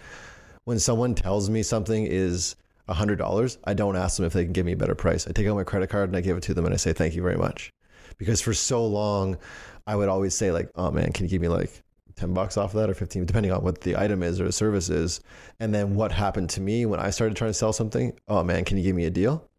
when 0.66 0.80
someone 0.80 1.16
tells 1.16 1.50
me 1.50 1.64
something 1.64 2.06
is 2.06 2.56
hundred 2.90 3.18
dollars, 3.18 3.58
I 3.64 3.74
don't 3.74 3.96
ask 3.96 4.18
them 4.18 4.26
if 4.26 4.34
they 4.34 4.44
can 4.44 4.54
give 4.54 4.66
me 4.66 4.74
a 4.74 4.78
better 4.78 4.96
price. 4.96 5.28
I 5.28 5.32
take 5.32 5.48
out 5.48 5.56
my 5.56 5.64
credit 5.64 5.90
card 5.90 6.10
and 6.10 6.18
I 6.18 6.22
give 6.22 6.38
it 6.38 6.44
to 6.44 6.54
them 6.54 6.66
and 6.66 6.74
I 6.74 6.78
say 6.78 6.94
thank 6.94 7.16
you 7.16 7.22
very 7.22 7.38
much, 7.38 7.72
because 8.18 8.42
for 8.42 8.54
so 8.54 8.86
long 8.86 9.38
I 9.86 9.96
would 9.96 10.10
always 10.10 10.36
say 10.36 10.52
like, 10.52 10.70
oh 10.76 10.92
man, 10.92 11.12
can 11.12 11.26
you 11.26 11.30
give 11.30 11.42
me 11.42 11.48
like 11.48 11.84
10 12.16 12.34
bucks 12.34 12.58
off 12.58 12.74
of 12.74 12.80
that 12.80 12.90
or 12.90 12.94
15 12.94 13.26
depending 13.26 13.52
on 13.52 13.64
what 13.64 13.82
the 13.82 13.98
item 13.98 14.24
is 14.24 14.40
or 14.40 14.46
the 14.46 14.52
service 14.52 14.90
is. 14.90 15.22
And 15.60 15.74
then 15.74 15.96
what 15.96 16.12
happened 16.12 16.50
to 16.52 16.62
me 16.62 16.86
when 16.86 17.00
i 17.00 17.10
started 17.10 17.36
trying 17.36 17.50
to 17.50 17.56
sell 17.56 17.74
something? 17.74 18.18
Oh 18.28 18.44
man 18.44 18.66
can 18.66 18.78
you 18.78 18.84
give 18.84 18.96
me 18.96 19.06
a 19.06 19.10
deal? 19.10 19.50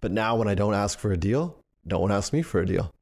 But 0.00 0.12
now 0.12 0.36
when 0.36 0.48
i 0.48 0.54
don't 0.54 0.74
ask 0.74 0.98
for 0.98 1.12
a 1.12 1.16
deal 1.16 1.62
no 1.84 1.98
one 1.98 2.12
asks 2.12 2.32
me 2.32 2.40
for 2.40 2.60
a 2.60 2.66
deal. 2.66 2.94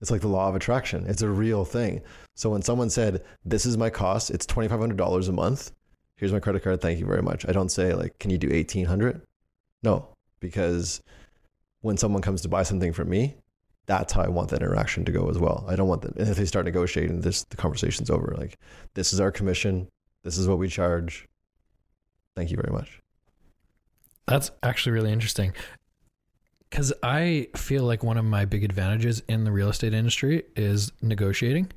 It's 0.00 0.10
like 0.10 0.20
the 0.20 0.28
law 0.28 0.48
of 0.48 0.54
attraction. 0.54 1.04
It's 1.08 1.20
a 1.20 1.28
real 1.28 1.64
thing. 1.64 2.00
So 2.34 2.50
when 2.50 2.62
someone 2.62 2.88
said 2.90 3.24
this 3.44 3.66
is 3.66 3.76
my 3.76 3.90
cost 3.90 4.30
it's 4.30 4.46
$2500 4.46 5.28
a 5.28 5.32
month. 5.32 5.72
Here's 6.16 6.32
my 6.32 6.40
credit 6.40 6.62
card. 6.62 6.80
Thank 6.80 7.00
you 7.00 7.06
very 7.06 7.22
much. 7.22 7.48
I 7.48 7.52
don't 7.52 7.70
say 7.70 7.94
like 7.94 8.18
can 8.18 8.30
you 8.30 8.38
do 8.38 8.48
1800 8.48 9.22
no 9.82 10.08
because 10.38 11.02
when 11.80 11.96
someone 11.96 12.22
comes 12.22 12.42
to 12.42 12.48
buy 12.48 12.62
something 12.62 12.92
from 12.92 13.08
me 13.08 13.36
that's 13.90 14.12
how 14.12 14.22
I 14.22 14.28
want 14.28 14.50
that 14.50 14.62
interaction 14.62 15.04
to 15.04 15.10
go 15.10 15.28
as 15.28 15.36
well. 15.36 15.64
I 15.66 15.74
don't 15.74 15.88
want 15.88 16.02
that. 16.02 16.16
And 16.16 16.28
if 16.28 16.36
they 16.36 16.44
start 16.44 16.64
negotiating, 16.64 17.22
this 17.22 17.42
the 17.44 17.56
conversation's 17.56 18.08
over. 18.08 18.36
Like, 18.38 18.56
this 18.94 19.12
is 19.12 19.18
our 19.18 19.32
commission. 19.32 19.88
This 20.22 20.38
is 20.38 20.46
what 20.46 20.58
we 20.58 20.68
charge. 20.68 21.26
Thank 22.36 22.52
you 22.52 22.56
very 22.56 22.72
much. 22.72 23.00
That's 24.28 24.52
actually 24.62 24.92
really 24.92 25.10
interesting. 25.10 25.54
Because 26.68 26.92
I 27.02 27.48
feel 27.56 27.82
like 27.82 28.04
one 28.04 28.16
of 28.16 28.24
my 28.24 28.44
big 28.44 28.62
advantages 28.62 29.24
in 29.28 29.42
the 29.42 29.50
real 29.50 29.70
estate 29.70 29.92
industry 29.92 30.44
is 30.54 30.92
negotiating. 31.02 31.72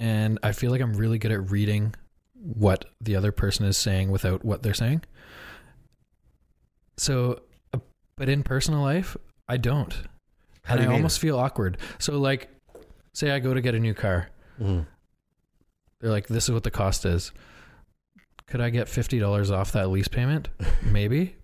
And 0.00 0.38
I 0.42 0.52
feel 0.52 0.70
like 0.70 0.80
I'm 0.80 0.94
really 0.94 1.18
good 1.18 1.32
at 1.32 1.50
reading 1.50 1.94
what 2.32 2.86
the 3.02 3.14
other 3.14 3.30
person 3.30 3.66
is 3.66 3.76
saying 3.76 4.10
without 4.10 4.42
what 4.42 4.62
they're 4.62 4.72
saying. 4.72 5.02
So, 6.96 7.42
uh, 7.74 7.78
but 8.16 8.30
in 8.30 8.42
personal 8.42 8.80
life, 8.80 9.18
I 9.50 9.58
don't. 9.58 9.94
How 10.64 10.76
and 10.76 10.84
I 10.84 10.92
almost 10.92 11.18
feel 11.18 11.38
awkward. 11.38 11.78
So, 11.98 12.18
like, 12.18 12.48
say 13.12 13.30
I 13.30 13.38
go 13.40 13.52
to 13.54 13.60
get 13.60 13.74
a 13.74 13.80
new 13.80 13.94
car. 13.94 14.28
Mhm. 14.60 14.86
They're 16.00 16.10
like, 16.10 16.26
this 16.28 16.44
is 16.44 16.50
what 16.52 16.62
the 16.64 16.70
cost 16.70 17.04
is. 17.04 17.32
Could 18.46 18.60
I 18.60 18.70
get 18.70 18.86
$50 18.88 19.50
off 19.50 19.72
that 19.72 19.88
lease 19.90 20.08
payment? 20.08 20.48
Maybe. 20.82 21.36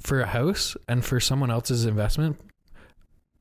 for 0.00 0.20
a 0.20 0.26
house 0.26 0.76
and 0.86 1.04
for 1.04 1.18
someone 1.18 1.50
else's 1.50 1.84
investment, 1.84 2.38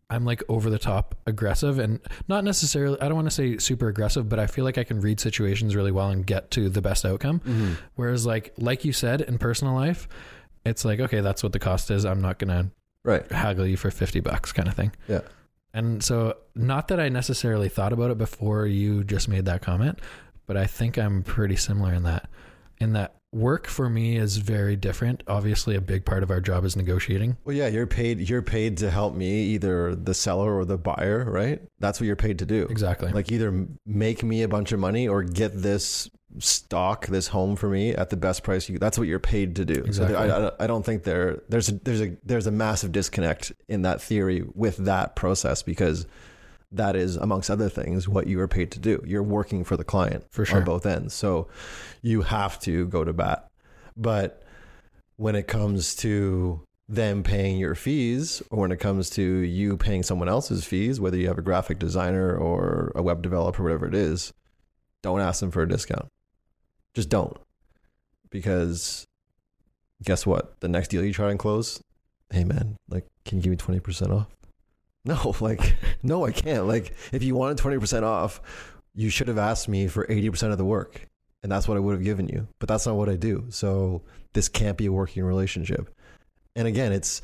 I'm 0.09 0.25
like 0.25 0.41
over 0.49 0.69
the 0.71 0.79
top 0.79 1.13
aggressive 1.27 1.77
and 1.77 1.99
not 2.27 2.43
necessarily, 2.43 2.99
I 2.99 3.05
don't 3.07 3.15
want 3.15 3.27
to 3.27 3.31
say 3.35 3.57
super 3.57 3.88
aggressive, 3.89 4.27
but 4.27 4.39
I 4.39 4.47
feel 4.47 4.65
like 4.65 4.77
I 4.79 4.83
can 4.83 4.99
read 4.99 5.19
situations 5.19 5.75
really 5.75 5.91
well 5.91 6.09
and 6.09 6.25
get 6.25 6.49
to 6.51 6.67
the 6.69 6.81
best 6.81 7.05
outcome. 7.05 7.41
Mm-hmm. 7.41 7.73
Whereas, 7.95 8.25
like, 8.25 8.53
like 8.57 8.83
you 8.85 8.91
said, 8.93 9.21
in 9.21 9.38
personal 9.38 9.75
life, 9.75 10.07
it's 10.65 10.83
like, 10.83 10.99
okay, 10.99 11.21
that's 11.21 11.43
what 11.43 11.51
the 11.53 11.59
cost 11.59 11.91
is. 11.91 12.05
I'm 12.05 12.21
not 12.21 12.39
going 12.39 12.49
to 12.49 12.71
Right. 13.07 13.31
haggle 13.31 13.65
you 13.65 13.77
for 13.77 13.89
50 13.89 14.19
bucks 14.19 14.51
kind 14.51 14.67
of 14.67 14.75
thing. 14.75 14.91
Yeah. 15.07 15.21
And 15.73 16.03
so, 16.03 16.35
not 16.55 16.89
that 16.89 16.99
I 16.99 17.09
necessarily 17.09 17.69
thought 17.69 17.93
about 17.93 18.11
it 18.11 18.17
before 18.17 18.65
you 18.65 19.03
just 19.03 19.29
made 19.29 19.45
that 19.45 19.61
comment, 19.61 19.99
but 20.45 20.57
I 20.57 20.65
think 20.65 20.97
I'm 20.97 21.23
pretty 21.23 21.55
similar 21.55 21.93
in 21.93 22.03
that. 22.03 22.29
In 22.79 22.93
that 22.93 23.15
work 23.31 23.67
for 23.67 23.89
me 23.89 24.17
is 24.17 24.37
very 24.37 24.75
different. 24.75 25.23
Obviously, 25.27 25.75
a 25.75 25.81
big 25.81 26.05
part 26.05 26.23
of 26.23 26.31
our 26.31 26.41
job 26.41 26.65
is 26.65 26.75
negotiating. 26.75 27.37
Well, 27.43 27.55
yeah, 27.55 27.67
you're 27.67 27.87
paid. 27.87 28.29
You're 28.29 28.41
paid 28.41 28.77
to 28.77 28.91
help 28.91 29.15
me, 29.15 29.43
either 29.43 29.95
the 29.95 30.13
seller 30.13 30.55
or 30.55 30.65
the 30.65 30.77
buyer, 30.77 31.25
right? 31.29 31.61
That's 31.79 31.99
what 31.99 32.07
you're 32.07 32.15
paid 32.15 32.39
to 32.39 32.45
do. 32.45 32.67
Exactly. 32.69 33.11
Like 33.11 33.31
either 33.31 33.67
make 33.85 34.23
me 34.23 34.43
a 34.43 34.47
bunch 34.47 34.71
of 34.71 34.79
money 34.79 35.07
or 35.07 35.23
get 35.23 35.61
this 35.61 36.09
stock, 36.39 37.07
this 37.07 37.27
home 37.27 37.55
for 37.55 37.69
me 37.69 37.91
at 37.91 38.09
the 38.09 38.17
best 38.17 38.43
price. 38.43 38.69
You, 38.69 38.79
that's 38.79 38.97
what 38.97 39.07
you're 39.07 39.19
paid 39.19 39.55
to 39.57 39.65
do. 39.65 39.75
So 39.75 40.03
Exactly. 40.03 40.15
I, 40.15 40.47
I, 40.47 40.51
I 40.61 40.67
don't 40.67 40.85
think 40.85 41.03
there 41.03 41.41
there's 41.49 41.69
a, 41.69 41.73
there's 41.73 42.01
a 42.01 42.17
there's 42.23 42.47
a 42.47 42.51
massive 42.51 42.91
disconnect 42.91 43.51
in 43.67 43.83
that 43.83 44.01
theory 44.01 44.43
with 44.53 44.77
that 44.77 45.15
process 45.15 45.63
because 45.63 46.05
that 46.71 46.95
is 46.95 47.15
amongst 47.15 47.49
other 47.49 47.69
things 47.69 48.07
what 48.07 48.27
you 48.27 48.39
are 48.39 48.47
paid 48.47 48.71
to 48.71 48.79
do. 48.79 49.01
You're 49.05 49.23
working 49.23 49.63
for 49.63 49.77
the 49.77 49.83
client 49.83 50.25
For 50.29 50.45
sure. 50.45 50.59
on 50.59 50.65
both 50.65 50.85
ends, 50.85 51.13
so 51.13 51.47
you 52.01 52.21
have 52.21 52.59
to 52.61 52.88
go 52.88 53.03
to 53.03 53.13
bat. 53.13 53.49
But 53.95 54.43
when 55.15 55.35
it 55.35 55.47
comes 55.47 55.95
to 55.97 56.61
them 56.89 57.21
paying 57.23 57.57
your 57.57 57.75
fees 57.75 58.41
or 58.49 58.59
when 58.59 58.71
it 58.71 58.79
comes 58.79 59.09
to 59.09 59.21
you 59.21 59.75
paying 59.75 60.03
someone 60.03 60.29
else's 60.29 60.63
fees, 60.63 60.99
whether 60.99 61.17
you 61.17 61.27
have 61.27 61.38
a 61.38 61.41
graphic 61.41 61.79
designer 61.79 62.35
or 62.35 62.91
a 62.95 63.01
web 63.03 63.21
developer, 63.21 63.61
whatever 63.63 63.88
it 63.88 63.95
is, 63.95 64.33
don't 65.03 65.19
ask 65.19 65.39
them 65.39 65.51
for 65.51 65.61
a 65.61 65.67
discount. 65.67 66.07
Just 66.97 67.09
don't. 67.09 67.37
Because 68.31 69.05
guess 70.03 70.25
what? 70.25 70.59
The 70.61 70.67
next 70.67 70.87
deal 70.87 71.05
you 71.05 71.13
try 71.13 71.29
and 71.29 71.37
close, 71.37 71.79
hey 72.31 72.43
man, 72.43 72.75
like, 72.89 73.05
can 73.23 73.37
you 73.37 73.43
give 73.43 73.51
me 73.51 73.79
20% 73.79 74.11
off? 74.11 74.27
No, 75.05 75.35
like, 75.39 75.75
no, 76.03 76.25
I 76.25 76.31
can't. 76.31 76.67
Like, 76.67 76.95
if 77.13 77.21
you 77.21 77.35
wanted 77.35 77.59
20% 77.59 78.01
off, 78.01 78.41
you 78.95 79.11
should 79.11 79.27
have 79.27 79.37
asked 79.37 79.69
me 79.69 79.87
for 79.87 80.07
80% 80.07 80.51
of 80.51 80.57
the 80.57 80.65
work. 80.65 81.07
And 81.43 81.51
that's 81.51 81.67
what 81.67 81.77
I 81.77 81.79
would 81.79 81.93
have 81.93 82.03
given 82.03 82.27
you. 82.27 82.47
But 82.59 82.67
that's 82.67 82.87
not 82.87 82.95
what 82.95 83.07
I 83.07 83.15
do. 83.15 83.45
So 83.49 84.01
this 84.33 84.49
can't 84.49 84.75
be 84.75 84.87
a 84.87 84.91
working 84.91 85.23
relationship. 85.23 85.95
And 86.55 86.67
again, 86.67 86.91
it's 86.91 87.21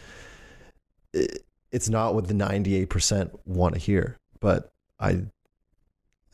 it, 1.13 1.43
it's 1.71 1.89
not 1.89 2.13
what 2.13 2.27
the 2.27 2.35
98% 2.35 3.31
want 3.45 3.73
to 3.73 3.81
hear. 3.81 4.17
But 4.39 4.71
I 4.99 5.23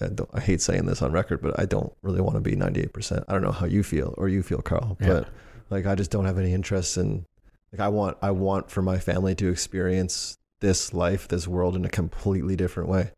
I, 0.01 0.07
don't, 0.07 0.29
I 0.33 0.39
hate 0.39 0.61
saying 0.61 0.85
this 0.85 1.01
on 1.01 1.11
record, 1.11 1.41
but 1.41 1.59
I 1.59 1.65
don't 1.65 1.91
really 2.01 2.21
want 2.21 2.35
to 2.35 2.41
be 2.41 2.55
98%. 2.55 3.25
I 3.27 3.33
don't 3.33 3.41
know 3.41 3.51
how 3.51 3.65
you 3.65 3.83
feel 3.83 4.13
or 4.17 4.29
you 4.29 4.41
feel, 4.43 4.61
Carl, 4.61 4.97
Yeah. 4.99 5.07
but 5.07 5.29
like 5.69 5.85
I 5.85 5.95
just 5.95 6.11
don't 6.11 6.25
have 6.25 6.37
any 6.39 6.53
interest 6.53 6.97
in 6.97 7.25
like 7.71 7.79
I 7.81 7.87
want 7.89 8.17
I 8.21 8.31
want 8.31 8.71
for 8.71 8.81
my 8.81 8.97
family 8.97 9.35
to 9.35 9.49
experience 9.49 10.37
this 10.61 10.93
life, 10.93 11.27
this 11.27 11.47
world 11.47 11.75
in 11.75 11.85
a 11.85 11.89
completely 11.89 12.55
different 12.55 12.89
way. 12.89 13.11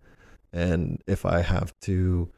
And 0.54 1.02
if 1.08 1.26
I 1.26 1.42
have 1.42 1.74
to 1.84 2.30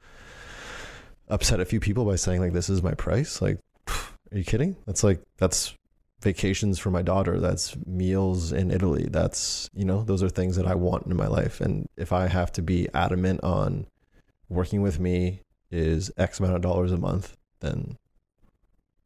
upset 1.28 1.60
a 1.60 1.66
few 1.66 1.80
people 1.80 2.06
by 2.06 2.16
saying 2.16 2.42
like 2.42 2.54
this 2.54 2.70
is 2.70 2.84
my 2.84 2.94
price, 2.94 3.42
like 3.42 3.60
are 3.88 4.38
you 4.38 4.44
kidding? 4.44 4.76
That's 4.86 5.04
like 5.04 5.22
that's 5.38 5.74
vacations 6.22 6.80
for 6.80 6.90
my 6.92 7.02
daughter, 7.02 7.40
that's 7.40 7.76
meals 7.86 8.54
in 8.54 8.72
Italy. 8.72 9.08
That's, 9.10 9.70
you 9.74 9.84
know, 9.84 10.04
those 10.04 10.24
are 10.24 10.30
things 10.30 10.56
that 10.56 10.66
I 10.68 10.76
want 10.76 11.06
in 11.08 11.16
my 11.18 11.28
life 11.28 11.60
and 11.60 11.88
if 11.98 12.14
I 12.14 12.28
have 12.28 12.52
to 12.54 12.62
be 12.62 12.88
adamant 12.94 13.44
on 13.44 13.88
working 14.54 14.82
with 14.82 15.00
me 15.00 15.42
is 15.72 16.12
X 16.18 16.40
amount 16.40 16.56
of 16.56 16.62
dollars 16.62 16.92
a 16.92 16.98
month, 16.98 17.36
then 17.60 17.98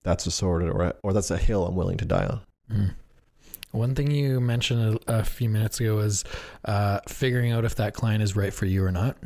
that's 0.04 0.26
a 0.26 0.32
sword 0.32 0.64
or 0.64 0.94
or 1.04 1.14
that's 1.14 1.32
a 1.32 1.38
hill 1.38 1.66
I'm 1.66 1.76
willing 1.76 1.98
to 1.98 2.06
die 2.06 2.26
on. 2.26 2.42
Mm. 2.72 2.94
One 3.72 3.96
thing 3.96 4.12
you 4.12 4.40
mentioned 4.40 5.00
a, 5.08 5.20
a 5.20 5.24
few 5.24 5.50
minutes 5.50 5.80
ago 5.80 5.98
was 5.98 6.24
uh, 6.66 7.00
figuring 7.08 7.52
out 7.52 7.66
if 7.66 7.76
that 7.76 7.94
client 7.94 8.24
is 8.24 8.36
right 8.36 8.54
for 8.54 8.66
you 8.66 8.84
or 8.84 8.92
not. 8.92 9.18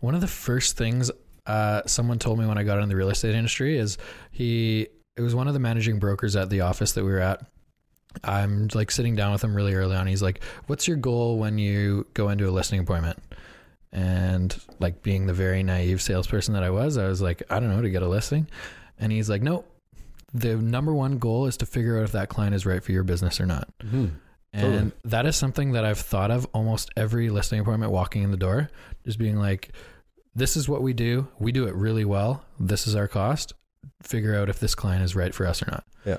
One 0.00 0.14
of 0.14 0.20
the 0.20 0.26
first 0.26 0.76
things 0.76 1.10
uh, 1.46 1.82
someone 1.86 2.18
told 2.18 2.38
me 2.38 2.46
when 2.46 2.56
I 2.56 2.62
got 2.62 2.78
into 2.78 2.88
the 2.88 2.96
real 2.96 3.10
estate 3.10 3.34
industry 3.34 3.76
is 3.76 3.98
he, 4.30 4.88
it 5.16 5.20
was 5.20 5.34
one 5.34 5.48
of 5.48 5.54
the 5.54 5.60
managing 5.60 5.98
brokers 5.98 6.34
at 6.34 6.48
the 6.48 6.62
office 6.62 6.92
that 6.92 7.04
we 7.04 7.10
were 7.10 7.20
at. 7.20 7.44
I'm 8.22 8.68
like 8.74 8.90
sitting 8.90 9.16
down 9.16 9.32
with 9.32 9.44
him 9.44 9.54
really 9.54 9.74
early 9.74 9.96
on. 9.96 10.06
He's 10.06 10.22
like, 10.22 10.42
What's 10.66 10.88
your 10.88 10.96
goal 10.96 11.38
when 11.38 11.58
you 11.58 12.06
go 12.14 12.30
into 12.30 12.48
a 12.48 12.52
listing 12.52 12.80
appointment? 12.80 13.18
And 13.94 14.54
like 14.80 15.02
being 15.02 15.26
the 15.26 15.32
very 15.32 15.62
naive 15.62 16.02
salesperson 16.02 16.52
that 16.54 16.64
I 16.64 16.70
was, 16.70 16.98
I 16.98 17.06
was 17.06 17.22
like, 17.22 17.44
I 17.48 17.60
don't 17.60 17.70
know, 17.70 17.80
to 17.80 17.90
get 17.90 18.02
a 18.02 18.08
listing. 18.08 18.48
And 18.98 19.12
he's 19.12 19.30
like, 19.30 19.40
Nope. 19.40 19.70
The 20.32 20.56
number 20.56 20.92
one 20.92 21.18
goal 21.18 21.46
is 21.46 21.56
to 21.58 21.66
figure 21.66 21.96
out 21.96 22.02
if 22.02 22.12
that 22.12 22.28
client 22.28 22.56
is 22.56 22.66
right 22.66 22.82
for 22.82 22.90
your 22.90 23.04
business 23.04 23.40
or 23.40 23.46
not. 23.46 23.68
Mm-hmm. 23.84 24.06
And 24.52 24.62
Totally. 24.62 24.92
that 25.04 25.26
is 25.26 25.36
something 25.36 25.72
that 25.72 25.84
I've 25.84 25.98
thought 25.98 26.32
of 26.32 26.46
almost 26.52 26.90
every 26.96 27.30
listing 27.30 27.60
appointment 27.60 27.92
walking 27.92 28.24
in 28.24 28.32
the 28.32 28.36
door, 28.36 28.68
just 29.04 29.18
being 29.18 29.36
like, 29.36 29.70
this 30.34 30.56
is 30.56 30.68
what 30.68 30.82
we 30.82 30.92
do. 30.92 31.28
We 31.38 31.52
do 31.52 31.66
it 31.66 31.74
really 31.74 32.04
well. 32.04 32.44
This 32.58 32.88
is 32.88 32.96
our 32.96 33.06
cost. 33.06 33.52
Figure 34.02 34.36
out 34.36 34.48
if 34.48 34.58
this 34.58 34.74
client 34.74 35.04
is 35.04 35.14
right 35.14 35.32
for 35.32 35.46
us 35.46 35.62
or 35.62 35.66
not. 35.70 35.84
Yeah. 36.04 36.18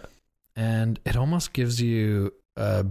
And 0.55 0.99
it 1.05 1.17
almost 1.17 1.51
gives 1.51 1.81
you 1.81 2.33
a 2.55 2.85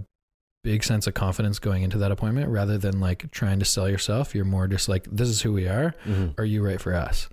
big 0.64 0.82
sense 0.82 1.06
of 1.06 1.14
confidence 1.14 1.60
going 1.60 1.82
into 1.82 1.98
that 1.98 2.10
appointment 2.10 2.48
rather 2.48 2.76
than 2.78 2.98
like 2.98 3.30
trying 3.30 3.60
to 3.60 3.64
sell 3.64 3.88
yourself. 3.88 4.34
You're 4.34 4.46
more 4.46 4.66
just 4.66 4.88
like, 4.88 5.06
this 5.12 5.28
is 5.28 5.42
who 5.42 5.52
we 5.52 5.68
are. 5.68 5.94
Mm-hmm. 6.04 6.30
Are 6.38 6.44
you 6.44 6.64
right 6.64 6.80
for 6.80 6.94
us? 6.94 7.28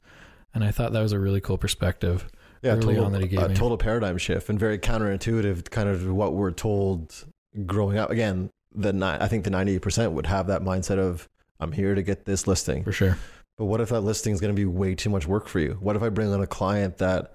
And 0.54 0.64
I 0.64 0.72
thought 0.72 0.92
that 0.92 1.02
was 1.02 1.14
a 1.14 1.20
really 1.20 1.40
cool 1.42 1.58
perspective. 1.58 2.28
yeah, 2.62 2.76
total, 2.76 3.06
on 3.06 3.14
that 3.14 3.22
he 3.22 3.30
gave 3.30 3.40
a 3.42 3.50
me. 3.50 3.56
total 3.56 3.78
paradigm 3.78 4.18
shift 4.18 4.50
and 4.50 4.60
very 4.60 4.78
counterintuitive, 4.78 5.70
kind 5.72 5.90
of 5.90 6.12
what 6.14 6.34
we're 6.34 6.52
told 6.52 7.26
growing 7.66 7.98
up. 7.98 8.12
Again, 8.12 8.52
the 8.76 8.92
ni- 8.94 9.06
I 9.06 9.28
think 9.28 9.46
the 9.46 9.50
ninety 9.50 9.80
percent 9.80 10.12
would 10.12 10.26
have 10.28 10.48
that 10.48 10.62
mindset 10.62 11.00
of 11.00 11.28
I'm 11.60 11.72
here 11.72 11.96
to 11.96 12.04
get 12.04 12.26
this 12.26 12.48
listing. 12.48 12.84
For 12.84 12.92
sure. 12.92 13.18
But 13.58 13.66
what 13.66 13.80
if 13.80 13.90
that 13.90 14.02
listing 14.02 14.34
is 14.34 14.42
going 14.42 14.54
to 14.54 14.60
be 14.60 14.66
way 14.66 14.94
too 14.96 15.10
much 15.10 15.26
work 15.26 15.48
for 15.48 15.60
you? 15.60 15.78
What 15.80 15.96
if 15.96 16.04
I 16.04 16.10
bring 16.10 16.34
on 16.34 16.42
a 16.42 16.48
client 16.48 16.98
that 16.98 17.34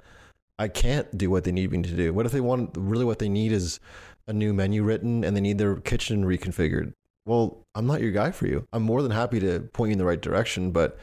I 0.58 0.68
can't 0.68 1.16
do 1.16 1.30
what 1.30 1.44
they 1.44 1.52
need 1.52 1.70
me 1.70 1.82
to 1.82 1.96
do? 1.96 2.12
What 2.12 2.26
if 2.26 2.32
they 2.32 2.40
want 2.40 2.70
really 2.74 3.04
what 3.04 3.18
they 3.18 3.28
need 3.28 3.52
is 3.52 3.80
a 4.26 4.32
new 4.32 4.52
menu 4.52 4.82
written 4.82 5.24
and 5.24 5.36
they 5.36 5.40
need 5.40 5.58
their 5.58 5.76
kitchen 5.76 6.24
reconfigured? 6.24 6.92
Well, 7.24 7.64
I'm 7.74 7.86
not 7.86 8.00
your 8.00 8.12
guy 8.12 8.30
for 8.30 8.46
you. 8.46 8.66
I'm 8.72 8.82
more 8.82 9.02
than 9.02 9.10
happy 9.10 9.40
to 9.40 9.60
point 9.60 9.90
you 9.90 9.92
in 9.94 9.98
the 9.98 10.04
right 10.04 10.20
direction, 10.20 10.70
but 10.70 10.98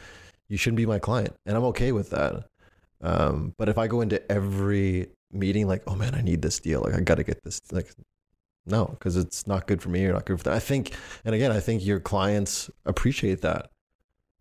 you 0.48 0.58
shouldn't 0.58 0.78
be 0.78 0.86
my 0.86 1.00
client, 1.00 1.36
and 1.46 1.58
I'm 1.58 1.64
okay 1.66 1.92
with 1.92 2.10
that. 2.12 2.46
Um, 3.02 3.54
but 3.58 3.68
if 3.70 3.78
I 3.78 3.88
go 3.88 4.02
into 4.02 4.32
every 4.32 5.08
meeting 5.32 5.68
like, 5.68 5.84
oh 5.88 5.96
man, 5.96 6.16
I 6.16 6.22
need 6.22 6.42
this 6.42 6.60
deal, 6.60 6.82
like 6.82 6.94
I 6.94 7.02
got 7.02 7.16
to 7.16 7.24
get 7.24 7.44
this, 7.44 7.60
like, 7.72 7.92
no, 8.66 8.86
because 8.86 9.18
it's 9.18 9.46
not 9.48 9.68
good 9.68 9.82
for 9.82 9.90
me 9.90 10.06
or 10.06 10.14
not 10.14 10.26
good 10.26 10.38
for 10.38 10.44
them. 10.44 10.54
I 10.54 10.60
think, 10.60 10.94
and 11.26 11.36
again, 11.36 11.52
I 11.52 11.60
think 11.60 11.86
your 11.86 12.00
clients 12.00 12.70
appreciate 12.86 13.42
that 13.42 13.72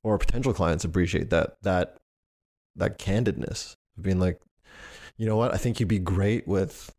or 0.02 0.18
potential 0.18 0.52
clients 0.52 0.84
appreciate 0.84 1.30
that 1.30 1.56
that 1.62 1.96
that 2.76 2.98
candidness 2.98 3.76
of 3.96 4.02
being 4.02 4.18
like 4.18 4.40
you 5.16 5.26
know 5.26 5.36
what 5.36 5.52
i 5.54 5.56
think 5.56 5.78
you'd 5.78 5.88
be 5.88 5.98
great 5.98 6.46
with 6.46 6.94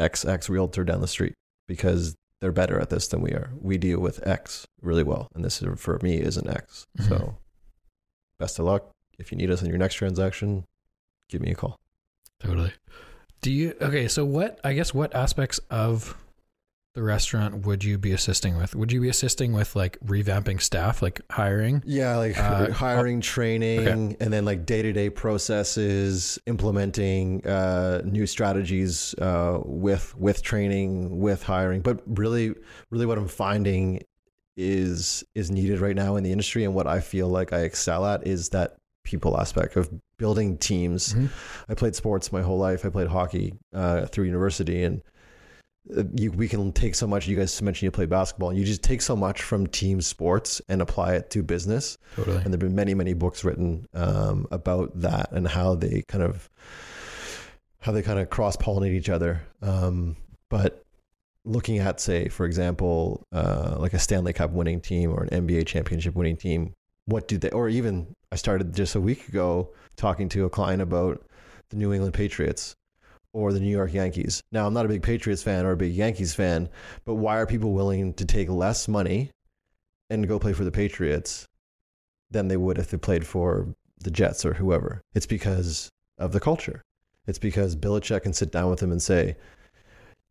xx 0.00 0.48
realtor 0.48 0.82
down 0.84 1.00
the 1.00 1.06
street 1.08 1.34
because 1.68 2.16
they're 2.40 2.52
better 2.52 2.80
at 2.80 2.90
this 2.90 3.06
than 3.08 3.20
we 3.20 3.30
are 3.32 3.52
we 3.60 3.76
deal 3.78 4.00
with 4.00 4.26
x 4.26 4.66
really 4.82 5.02
well 5.04 5.28
and 5.34 5.44
this 5.44 5.60
is, 5.62 5.80
for 5.80 5.98
me 6.02 6.16
is 6.16 6.36
an 6.36 6.48
x 6.48 6.86
so 7.06 7.14
Mhm. 7.16 7.34
best 8.38 8.58
of 8.58 8.64
luck 8.64 8.90
if 9.18 9.30
you 9.30 9.36
need 9.38 9.50
us 9.50 9.60
in 9.62 9.68
your 9.68 9.78
next 9.78 9.94
transaction 9.94 10.64
give 11.28 11.40
me 11.42 11.50
a 11.50 11.54
call 11.54 11.76
Totally. 12.40 12.72
Do 13.42 13.52
you 13.52 13.74
okay? 13.82 14.08
So 14.08 14.24
what? 14.24 14.58
I 14.64 14.72
guess 14.72 14.94
what 14.94 15.14
aspects 15.14 15.60
of 15.70 16.16
the 16.94 17.02
restaurant 17.02 17.66
would 17.66 17.84
you 17.84 17.98
be 17.98 18.10
assisting 18.12 18.56
with? 18.56 18.74
Would 18.74 18.90
you 18.90 19.00
be 19.00 19.08
assisting 19.08 19.52
with 19.52 19.76
like 19.76 19.98
revamping 20.00 20.60
staff, 20.60 21.02
like 21.02 21.20
hiring? 21.30 21.82
Yeah, 21.86 22.16
like 22.16 22.36
Uh, 22.36 22.72
hiring, 22.72 23.20
training, 23.20 24.16
and 24.20 24.32
then 24.32 24.44
like 24.44 24.66
day 24.66 24.82
to 24.82 24.92
day 24.92 25.08
processes, 25.10 26.38
implementing 26.46 27.46
uh, 27.46 28.02
new 28.04 28.26
strategies 28.26 29.14
uh, 29.20 29.60
with 29.64 30.16
with 30.16 30.42
training, 30.42 31.20
with 31.20 31.42
hiring. 31.44 31.80
But 31.80 32.02
really, 32.06 32.54
really, 32.90 33.06
what 33.06 33.18
I'm 33.18 33.28
finding 33.28 34.02
is 34.56 35.22
is 35.34 35.50
needed 35.50 35.80
right 35.80 35.96
now 35.96 36.16
in 36.16 36.24
the 36.24 36.32
industry, 36.32 36.64
and 36.64 36.74
what 36.74 36.88
I 36.88 37.00
feel 37.00 37.28
like 37.28 37.52
I 37.52 37.60
excel 37.60 38.04
at 38.04 38.26
is 38.26 38.48
that 38.48 38.76
people 39.04 39.40
aspect 39.40 39.76
of 39.76 39.88
building 40.18 40.58
teams. 40.58 41.14
Mhm. 41.14 41.30
I 41.68 41.74
played 41.74 41.94
sports 41.94 42.32
my 42.32 42.42
whole 42.42 42.58
life. 42.58 42.84
I 42.84 42.90
played 42.90 43.06
hockey 43.08 43.54
uh, 43.72 44.06
through 44.06 44.24
university, 44.24 44.82
and 44.82 45.02
you, 46.14 46.30
we 46.32 46.48
can 46.48 46.72
take 46.72 46.94
so 46.94 47.06
much. 47.06 47.26
You 47.26 47.36
guys 47.36 47.60
mentioned 47.62 47.86
you 47.86 47.90
play 47.90 48.06
basketball. 48.06 48.50
and 48.50 48.58
You 48.58 48.64
just 48.64 48.82
take 48.82 49.02
so 49.02 49.16
much 49.16 49.42
from 49.42 49.66
team 49.66 50.00
sports 50.00 50.60
and 50.68 50.82
apply 50.82 51.14
it 51.14 51.30
to 51.30 51.42
business. 51.42 51.98
Totally. 52.16 52.36
And 52.38 52.46
there've 52.46 52.60
been 52.60 52.74
many, 52.74 52.94
many 52.94 53.14
books 53.14 53.44
written 53.44 53.86
um, 53.94 54.46
about 54.50 54.98
that 55.00 55.32
and 55.32 55.48
how 55.48 55.74
they 55.74 56.02
kind 56.06 56.22
of 56.22 56.48
how 57.80 57.92
they 57.92 58.02
kind 58.02 58.18
of 58.18 58.28
cross 58.28 58.56
pollinate 58.56 58.92
each 58.92 59.08
other. 59.08 59.42
Um, 59.62 60.16
but 60.50 60.84
looking 61.46 61.78
at, 61.78 61.98
say, 61.98 62.28
for 62.28 62.44
example, 62.44 63.26
uh, 63.32 63.76
like 63.78 63.94
a 63.94 63.98
Stanley 63.98 64.34
Cup 64.34 64.50
winning 64.50 64.80
team 64.80 65.10
or 65.10 65.24
an 65.24 65.46
NBA 65.46 65.66
championship 65.66 66.14
winning 66.14 66.36
team, 66.36 66.74
what 67.06 67.26
do 67.26 67.38
they, 67.38 67.48
or 67.50 67.70
even 67.70 68.14
I 68.30 68.36
started 68.36 68.74
just 68.74 68.94
a 68.94 69.00
week 69.00 69.28
ago 69.28 69.70
talking 69.96 70.28
to 70.30 70.44
a 70.44 70.50
client 70.50 70.82
about 70.82 71.24
the 71.70 71.76
New 71.76 71.92
England 71.92 72.12
Patriots 72.12 72.76
or 73.32 73.52
the 73.52 73.60
New 73.60 73.70
York 73.70 73.92
Yankees. 73.92 74.42
Now, 74.50 74.66
I'm 74.66 74.74
not 74.74 74.86
a 74.86 74.88
big 74.88 75.02
Patriots 75.02 75.42
fan 75.42 75.64
or 75.64 75.72
a 75.72 75.76
big 75.76 75.92
Yankees 75.92 76.34
fan, 76.34 76.68
but 77.04 77.14
why 77.14 77.38
are 77.38 77.46
people 77.46 77.72
willing 77.72 78.12
to 78.14 78.24
take 78.24 78.48
less 78.48 78.88
money 78.88 79.30
and 80.08 80.26
go 80.26 80.38
play 80.38 80.52
for 80.52 80.64
the 80.64 80.72
Patriots 80.72 81.46
than 82.30 82.48
they 82.48 82.56
would 82.56 82.78
if 82.78 82.90
they 82.90 82.98
played 82.98 83.26
for 83.26 83.74
the 83.98 84.10
Jets 84.10 84.44
or 84.44 84.54
whoever? 84.54 85.02
It's 85.14 85.26
because 85.26 85.88
of 86.18 86.32
the 86.32 86.40
culture. 86.40 86.82
It's 87.26 87.38
because 87.38 87.76
Belichick 87.76 88.22
can 88.22 88.32
sit 88.32 88.50
down 88.50 88.70
with 88.70 88.80
them 88.80 88.90
and 88.90 89.00
say, 89.00 89.36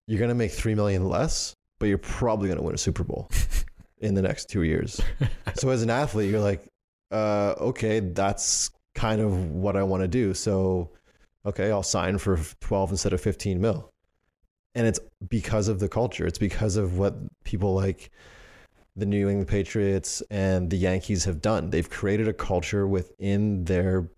"You're 0.08 0.20
going 0.20 0.30
to 0.30 0.36
make 0.36 0.52
three 0.52 0.76
million 0.76 1.08
less, 1.08 1.54
but 1.80 1.88
you're 1.88 1.98
probably 1.98 2.48
going 2.48 2.58
to 2.58 2.64
win 2.64 2.76
a 2.76 2.80
Super 2.80 3.04
Bowl 3.04 3.30
in 4.00 4.16
the 4.16 4.22
next 4.22 4.50
two 4.50 4.64
years." 4.64 5.00
so 5.56 5.70
as 5.70 5.82
an 5.82 5.90
athlete, 5.90 6.30
you're 6.30 6.42
like, 6.42 6.68
uh, 7.12 7.56
"Okay, 7.60 8.00
that's 8.02 8.72
kind 8.96 9.22
of 9.22 9.52
what 9.52 9.78
I 9.78 9.84
want 9.84 10.02
to 10.02 10.08
do." 10.08 10.34
So, 10.34 10.90
okay, 11.46 11.72
I'll 11.72 11.84
sign 11.84 12.18
for 12.18 12.40
twelve 12.60 12.92
instead 12.92 13.14
of 13.14 13.22
fifteen 13.22 13.62
mil, 13.62 13.90
and 14.76 14.88
it's 14.88 15.00
because 15.28 15.68
of 15.68 15.80
the 15.80 15.90
culture. 15.90 16.26
It's 16.26 16.40
because 16.40 16.76
of 16.76 16.98
what 16.98 17.16
people 17.44 17.74
like 17.74 18.12
the 18.96 19.06
New 19.06 19.30
England 19.30 19.48
Patriots 19.48 20.22
and 20.30 20.70
the 20.70 20.78
Yankees 20.78 21.26
have 21.26 21.42
done. 21.42 21.70
They've 21.70 21.90
created 21.90 22.28
a 22.28 22.34
culture 22.34 22.88
within 22.88 23.64
their 23.64 24.10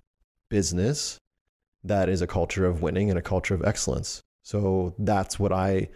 business 0.50 1.18
that 1.84 2.10
is 2.10 2.22
a 2.22 2.28
culture 2.28 2.66
of 2.66 2.82
winning 2.82 3.10
and 3.10 3.18
a 3.20 3.22
culture 3.22 3.54
of 3.54 3.64
excellence. 3.64 4.22
So 4.44 4.96
that's 4.98 5.40
what 5.40 5.52
I 5.52 5.90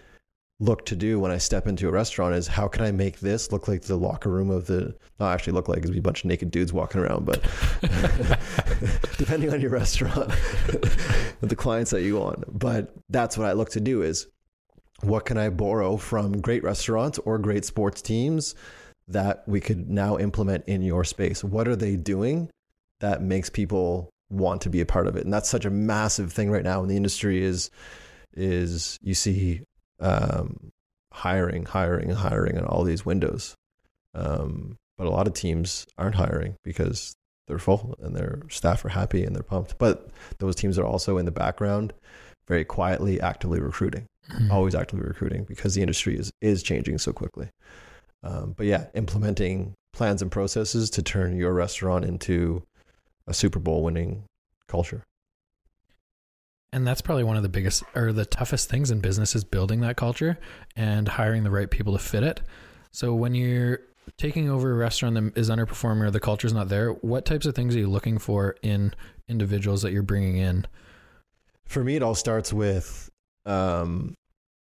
look 0.59 0.85
to 0.85 0.95
do 0.95 1.19
when 1.19 1.31
I 1.31 1.37
step 1.37 1.67
into 1.67 1.89
a 1.89 1.91
restaurant 1.91 2.33
is 2.33 2.47
how 2.47 2.67
can 2.67 2.85
I 2.85 2.91
make 2.91 3.19
this 3.19 3.51
look 3.51 3.67
like 3.67 3.81
the 3.81 3.97
locker 3.97 4.29
room 4.29 4.49
of 4.49 4.67
the 4.67 4.95
not 5.19 5.33
actually 5.33 5.53
look 5.53 5.67
like 5.67 5.79
it'd 5.79 5.91
be 5.91 5.99
a 5.99 6.01
bunch 6.01 6.23
of 6.23 6.29
naked 6.29 6.49
dudes 6.49 6.71
walking 6.71 7.01
around, 7.01 7.25
but 7.25 7.41
depending 9.17 9.53
on 9.53 9.59
your 9.59 9.71
restaurant 9.71 10.29
the 11.41 11.55
clients 11.55 11.91
that 11.91 12.03
you 12.03 12.17
want. 12.17 12.45
But 12.47 12.93
that's 13.09 13.37
what 13.37 13.47
I 13.47 13.53
look 13.53 13.69
to 13.71 13.81
do 13.81 14.01
is 14.01 14.27
what 15.01 15.25
can 15.25 15.37
I 15.37 15.49
borrow 15.49 15.97
from 15.97 16.39
great 16.39 16.63
restaurants 16.63 17.19
or 17.19 17.37
great 17.37 17.65
sports 17.65 18.01
teams 18.01 18.55
that 19.09 19.43
we 19.47 19.59
could 19.59 19.89
now 19.89 20.17
implement 20.17 20.65
in 20.67 20.81
your 20.81 21.03
space? 21.03 21.43
What 21.43 21.67
are 21.67 21.75
they 21.75 21.97
doing 21.97 22.49
that 23.01 23.21
makes 23.21 23.49
people 23.49 24.09
want 24.29 24.61
to 24.61 24.69
be 24.69 24.79
a 24.79 24.85
part 24.85 25.07
of 25.07 25.17
it? 25.17 25.25
And 25.25 25.33
that's 25.33 25.49
such 25.49 25.65
a 25.65 25.69
massive 25.69 26.31
thing 26.31 26.49
right 26.49 26.63
now 26.63 26.81
in 26.81 26.87
the 26.87 26.97
industry 26.97 27.43
is 27.43 27.69
is 28.37 28.99
you 29.01 29.13
see 29.13 29.61
um, 29.99 30.71
hiring, 31.11 31.65
hiring, 31.65 32.09
and 32.09 32.17
hiring 32.19 32.57
in 32.57 32.65
all 32.65 32.83
these 32.83 33.05
windows. 33.05 33.55
Um, 34.13 34.77
but 34.97 35.07
a 35.07 35.11
lot 35.11 35.27
of 35.27 35.33
teams 35.33 35.85
aren't 35.97 36.15
hiring 36.15 36.55
because 36.63 37.15
they're 37.47 37.59
full 37.59 37.95
and 38.01 38.15
their 38.15 38.41
staff 38.49 38.83
are 38.85 38.89
happy 38.89 39.23
and 39.23 39.35
they're 39.35 39.43
pumped. 39.43 39.77
But 39.77 40.09
those 40.39 40.55
teams 40.55 40.79
are 40.79 40.85
also 40.85 41.17
in 41.17 41.25
the 41.25 41.31
background, 41.31 41.93
very 42.47 42.65
quietly, 42.65 43.19
actively 43.19 43.59
recruiting, 43.59 44.07
mm-hmm. 44.31 44.51
always 44.51 44.75
actively 44.75 45.05
recruiting 45.05 45.43
because 45.43 45.75
the 45.75 45.81
industry 45.81 46.17
is 46.17 46.31
is 46.41 46.63
changing 46.63 46.97
so 46.97 47.11
quickly. 47.11 47.49
Um, 48.23 48.53
but 48.57 48.65
yeah, 48.65 48.87
implementing 48.95 49.75
plans 49.93 50.21
and 50.21 50.31
processes 50.31 50.89
to 50.91 51.03
turn 51.03 51.37
your 51.37 51.53
restaurant 51.53 52.05
into 52.05 52.63
a 53.27 53.33
Super 53.33 53.59
Bowl 53.59 53.83
winning 53.83 54.23
culture. 54.67 55.03
And 56.75 56.85
that's 56.85 56.99
probably 56.99 57.23
one 57.23 57.37
of 57.37 57.43
the 57.43 57.47
biggest 57.47 57.83
or 57.95 58.11
the 58.11 58.25
toughest 58.25 58.69
things 58.69 58.91
in 58.91 58.99
business 58.99 59.33
is 59.33 59.45
building 59.45 59.79
that 59.79 59.95
culture 59.95 60.37
and 60.75 61.07
hiring 61.07 61.45
the 61.45 61.49
right 61.49 61.71
people 61.71 61.93
to 61.93 61.99
fit 61.99 62.21
it. 62.21 62.41
So 62.91 63.15
when 63.15 63.33
you're 63.33 63.79
taking 64.17 64.49
over 64.49 64.73
a 64.73 64.75
restaurant 64.75 65.15
that 65.15 65.37
is 65.37 65.49
underperforming 65.49 66.01
or 66.01 66.11
the 66.11 66.19
culture 66.19 66.47
is 66.47 66.51
not 66.51 66.67
there, 66.67 66.91
what 66.91 67.23
types 67.23 67.45
of 67.45 67.55
things 67.55 67.77
are 67.77 67.79
you 67.79 67.87
looking 67.87 68.17
for 68.17 68.57
in 68.61 68.93
individuals 69.29 69.83
that 69.83 69.93
you're 69.93 70.03
bringing 70.03 70.35
in? 70.35 70.65
For 71.63 71.81
me, 71.81 71.95
it 71.95 72.03
all 72.03 72.13
starts 72.13 72.51
with 72.51 73.09
um, 73.45 74.13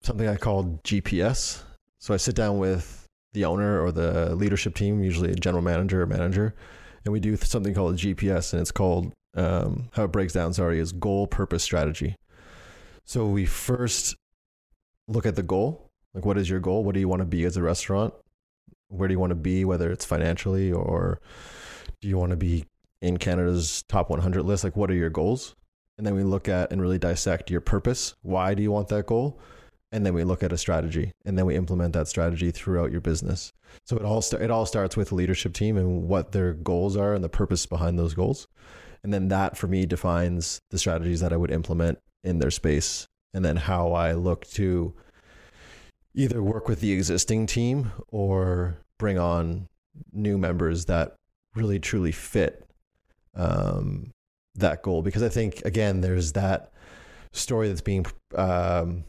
something 0.01 0.27
I 0.27 0.35
call 0.35 0.81
GPS. 0.83 1.63
So 1.99 2.13
I 2.13 2.17
sit 2.17 2.35
down 2.35 2.57
with 2.57 3.07
the 3.31 3.45
owner 3.45 3.81
or 3.81 3.93
the 3.93 4.35
leadership 4.35 4.75
team, 4.75 5.01
usually 5.01 5.31
a 5.31 5.35
general 5.35 5.63
manager 5.63 6.01
or 6.01 6.07
manager, 6.07 6.55
and 7.05 7.13
we 7.13 7.21
do 7.21 7.37
something 7.37 7.73
called 7.73 7.93
a 7.93 7.97
GPS, 7.97 8.51
and 8.51 8.61
it's 8.61 8.71
called 8.71 9.13
um, 9.35 9.89
how 9.93 10.05
it 10.05 10.11
breaks 10.11 10.33
down, 10.33 10.53
sorry, 10.53 10.79
is 10.79 10.91
goal, 10.91 11.27
purpose, 11.27 11.63
strategy. 11.63 12.15
So 13.05 13.25
we 13.27 13.45
first 13.45 14.15
look 15.07 15.25
at 15.25 15.35
the 15.35 15.43
goal. 15.43 15.89
Like, 16.13 16.25
what 16.25 16.37
is 16.37 16.49
your 16.49 16.59
goal? 16.59 16.83
What 16.83 16.93
do 16.93 16.99
you 16.99 17.07
want 17.07 17.21
to 17.21 17.25
be 17.25 17.45
as 17.45 17.57
a 17.57 17.61
restaurant? 17.61 18.13
Where 18.89 19.07
do 19.07 19.13
you 19.13 19.19
want 19.19 19.31
to 19.31 19.35
be, 19.35 19.63
whether 19.63 19.91
it's 19.91 20.05
financially 20.05 20.71
or 20.71 21.21
do 22.01 22.07
you 22.07 22.17
want 22.17 22.31
to 22.31 22.37
be 22.37 22.65
in 23.01 23.17
Canada's 23.17 23.83
top 23.83 24.09
100 24.09 24.43
list? 24.43 24.63
Like, 24.63 24.75
what 24.75 24.91
are 24.91 24.95
your 24.95 25.09
goals? 25.09 25.55
And 25.97 26.05
then 26.05 26.15
we 26.15 26.23
look 26.23 26.49
at 26.49 26.71
and 26.71 26.81
really 26.81 26.97
dissect 26.97 27.51
your 27.51 27.61
purpose. 27.61 28.15
Why 28.21 28.53
do 28.53 28.63
you 28.63 28.71
want 28.71 28.89
that 28.89 29.05
goal? 29.05 29.39
And 29.93 30.05
then 30.05 30.13
we 30.13 30.23
look 30.23 30.41
at 30.41 30.53
a 30.53 30.57
strategy 30.57 31.11
and 31.25 31.37
then 31.37 31.45
we 31.45 31.55
implement 31.55 31.93
that 31.93 32.07
strategy 32.07 32.51
throughout 32.51 32.91
your 32.91 33.01
business. 33.01 33.51
So 33.85 33.97
it 33.97 34.03
all, 34.03 34.21
st- 34.21 34.41
it 34.41 34.51
all 34.51 34.65
starts 34.65 34.97
with 34.97 35.11
leadership 35.11 35.53
team 35.53 35.77
and 35.77 36.07
what 36.07 36.31
their 36.31 36.53
goals 36.53 36.95
are 36.97 37.13
and 37.13 37.23
the 37.23 37.29
purpose 37.29 37.65
behind 37.65 37.99
those 37.99 38.13
goals. 38.13 38.47
And 39.03 39.13
then 39.13 39.29
that 39.29 39.57
for 39.57 39.67
me 39.67 39.85
defines 39.85 40.59
the 40.69 40.77
strategies 40.77 41.21
that 41.21 41.33
I 41.33 41.37
would 41.37 41.51
implement 41.51 41.99
in 42.23 42.39
their 42.39 42.51
space. 42.51 43.07
And 43.33 43.43
then 43.43 43.55
how 43.55 43.93
I 43.93 44.13
look 44.13 44.45
to 44.51 44.93
either 46.13 46.43
work 46.43 46.67
with 46.67 46.81
the 46.81 46.91
existing 46.91 47.47
team 47.47 47.91
or 48.09 48.77
bring 48.99 49.17
on 49.17 49.67
new 50.11 50.37
members 50.37 50.85
that 50.85 51.15
really 51.55 51.79
truly 51.79 52.11
fit 52.11 52.65
um, 53.35 54.11
that 54.55 54.83
goal. 54.83 55.01
Because 55.01 55.23
I 55.23 55.29
think, 55.29 55.61
again, 55.65 56.01
there's 56.01 56.33
that 56.33 56.71
story 57.31 57.69
that's 57.69 57.81
being 57.81 58.05
um, 58.35 59.05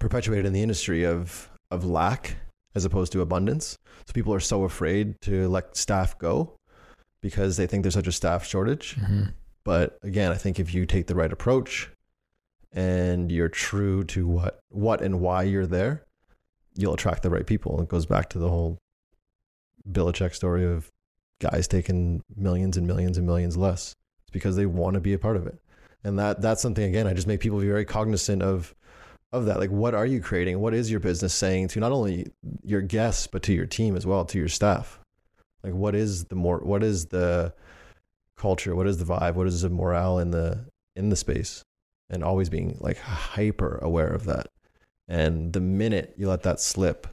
perpetuated 0.00 0.46
in 0.46 0.52
the 0.52 0.62
industry 0.62 1.04
of, 1.04 1.50
of 1.70 1.84
lack 1.84 2.36
as 2.74 2.84
opposed 2.84 3.12
to 3.12 3.20
abundance. 3.20 3.78
So 4.06 4.12
people 4.12 4.34
are 4.34 4.40
so 4.40 4.64
afraid 4.64 5.20
to 5.22 5.48
let 5.48 5.76
staff 5.76 6.18
go 6.18 6.55
because 7.26 7.56
they 7.56 7.66
think 7.66 7.82
there's 7.82 7.94
such 7.94 8.06
a 8.06 8.12
staff 8.12 8.46
shortage. 8.46 8.96
Mm-hmm. 8.96 9.24
But 9.64 9.98
again, 10.04 10.30
I 10.30 10.36
think 10.36 10.60
if 10.60 10.72
you 10.72 10.86
take 10.86 11.08
the 11.08 11.16
right 11.16 11.32
approach 11.32 11.90
and 12.72 13.32
you're 13.32 13.48
true 13.48 14.04
to 14.04 14.24
what 14.28 14.60
what 14.68 15.02
and 15.02 15.20
why 15.20 15.42
you're 15.42 15.66
there, 15.66 16.04
you'll 16.76 16.94
attract 16.94 17.24
the 17.24 17.30
right 17.30 17.44
people. 17.44 17.72
And 17.74 17.82
it 17.82 17.88
goes 17.88 18.06
back 18.06 18.28
to 18.30 18.38
the 18.38 18.48
whole 18.48 18.78
Belichick 19.90 20.34
story 20.34 20.64
of 20.64 20.92
guys 21.40 21.66
taking 21.66 22.22
millions 22.36 22.76
and 22.76 22.86
millions 22.86 23.18
and 23.18 23.26
millions 23.26 23.56
less. 23.56 23.96
It's 24.22 24.30
because 24.32 24.54
they 24.54 24.66
want 24.66 24.94
to 24.94 25.00
be 25.00 25.14
a 25.14 25.18
part 25.18 25.36
of 25.36 25.48
it. 25.48 25.58
And 26.04 26.16
that 26.20 26.40
that's 26.40 26.62
something 26.62 26.84
again, 26.84 27.08
I 27.08 27.12
just 27.12 27.26
make 27.26 27.40
people 27.40 27.58
be 27.58 27.66
very 27.66 27.84
cognizant 27.84 28.42
of 28.42 28.72
of 29.32 29.46
that. 29.46 29.58
Like 29.58 29.70
what 29.70 29.96
are 29.96 30.06
you 30.06 30.20
creating? 30.20 30.60
What 30.60 30.74
is 30.74 30.92
your 30.92 31.00
business 31.00 31.34
saying 31.34 31.68
to 31.68 31.80
not 31.80 31.90
only 31.90 32.28
your 32.62 32.82
guests, 32.82 33.26
but 33.26 33.42
to 33.44 33.52
your 33.52 33.66
team 33.66 33.96
as 33.96 34.06
well, 34.06 34.24
to 34.26 34.38
your 34.38 34.48
staff? 34.48 35.00
Like 35.66 35.74
what 35.74 35.96
is 35.96 36.26
the 36.26 36.36
more 36.36 36.58
what 36.58 36.84
is 36.84 37.06
the 37.06 37.52
culture? 38.38 38.76
What 38.76 38.86
is 38.86 38.98
the 38.98 39.04
vibe? 39.04 39.34
What 39.34 39.48
is 39.48 39.62
the 39.62 39.68
morale 39.68 40.20
in 40.20 40.30
the 40.30 40.66
in 40.94 41.08
the 41.08 41.16
space? 41.16 41.64
And 42.08 42.22
always 42.22 42.48
being 42.48 42.78
like 42.80 42.98
hyper 42.98 43.80
aware 43.82 44.08
of 44.08 44.26
that. 44.26 44.46
And 45.08 45.52
the 45.52 45.60
minute 45.60 46.14
you 46.16 46.28
let 46.28 46.44
that 46.44 46.60
slip, 46.60 47.08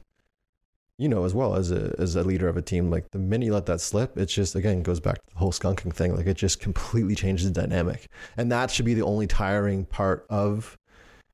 you 0.98 1.08
know, 1.08 1.24
as 1.24 1.34
well 1.34 1.56
as 1.56 1.72
a 1.72 1.96
as 1.98 2.14
a 2.14 2.22
leader 2.22 2.46
of 2.46 2.56
a 2.56 2.62
team, 2.62 2.90
like 2.92 3.10
the 3.10 3.18
minute 3.18 3.46
you 3.46 3.52
let 3.52 3.66
that 3.66 3.80
slip, 3.80 4.16
it 4.16 4.26
just 4.26 4.54
again 4.54 4.82
goes 4.84 5.00
back 5.00 5.16
to 5.16 5.32
the 5.32 5.38
whole 5.40 5.50
skunking 5.50 5.92
thing. 5.92 6.14
Like 6.16 6.26
it 6.26 6.36
just 6.36 6.60
completely 6.60 7.16
changes 7.16 7.50
the 7.50 7.60
dynamic. 7.60 8.06
And 8.36 8.52
that 8.52 8.70
should 8.70 8.84
be 8.84 8.94
the 8.94 9.02
only 9.02 9.26
tiring 9.26 9.84
part 9.84 10.26
of 10.30 10.78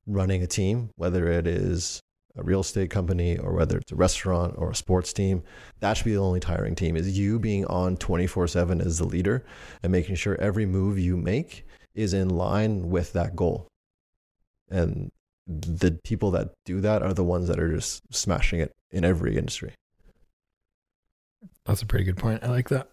running 0.07 0.43
a 0.43 0.47
team, 0.47 0.89
whether 0.97 1.31
it 1.31 1.47
is 1.47 2.01
a 2.41 2.45
real 2.45 2.61
estate 2.61 2.91
company 2.91 3.37
or 3.37 3.53
whether 3.53 3.79
it's 3.79 3.93
a 3.93 3.97
restaurant 3.97 4.55
or 4.57 4.71
a 4.71 4.75
sports 4.75 5.13
team, 5.13 5.43
that 5.81 5.97
should 5.97 6.05
be 6.05 6.13
the 6.13 6.19
only 6.19 6.41
tiring 6.41 6.75
team 6.75 6.97
is 6.97 7.19
you 7.19 7.39
being 7.39 7.65
on 7.67 7.97
24 7.97 8.49
7 8.49 8.81
as 8.81 8.99
the 8.99 9.05
leader 9.05 9.45
and 9.83 9.93
making 9.93 10.15
sure 10.15 10.41
every 10.41 10.67
move 10.67 10.99
you 10.99 11.17
make 11.17 11.67
is 11.95 12.15
in 12.15 12.29
line 12.29 12.91
with 12.91 13.13
that 13.13 13.37
goal. 13.37 13.69
And 14.71 15.11
the 15.47 15.99
people 16.05 16.31
that 16.33 16.51
do 16.65 16.81
that 16.81 17.03
are 17.03 17.13
the 17.13 17.25
ones 17.25 17.49
that 17.49 17.59
are 17.59 17.73
just 17.75 18.03
smashing 18.15 18.61
it 18.61 18.73
in 18.91 19.05
every 19.05 19.37
industry. 19.37 19.75
That's 21.65 21.83
a 21.83 21.87
pretty 21.87 22.05
good 22.05 22.17
point. 22.17 22.43
I 22.43 22.49
like 22.49 22.69
that. 22.69 22.89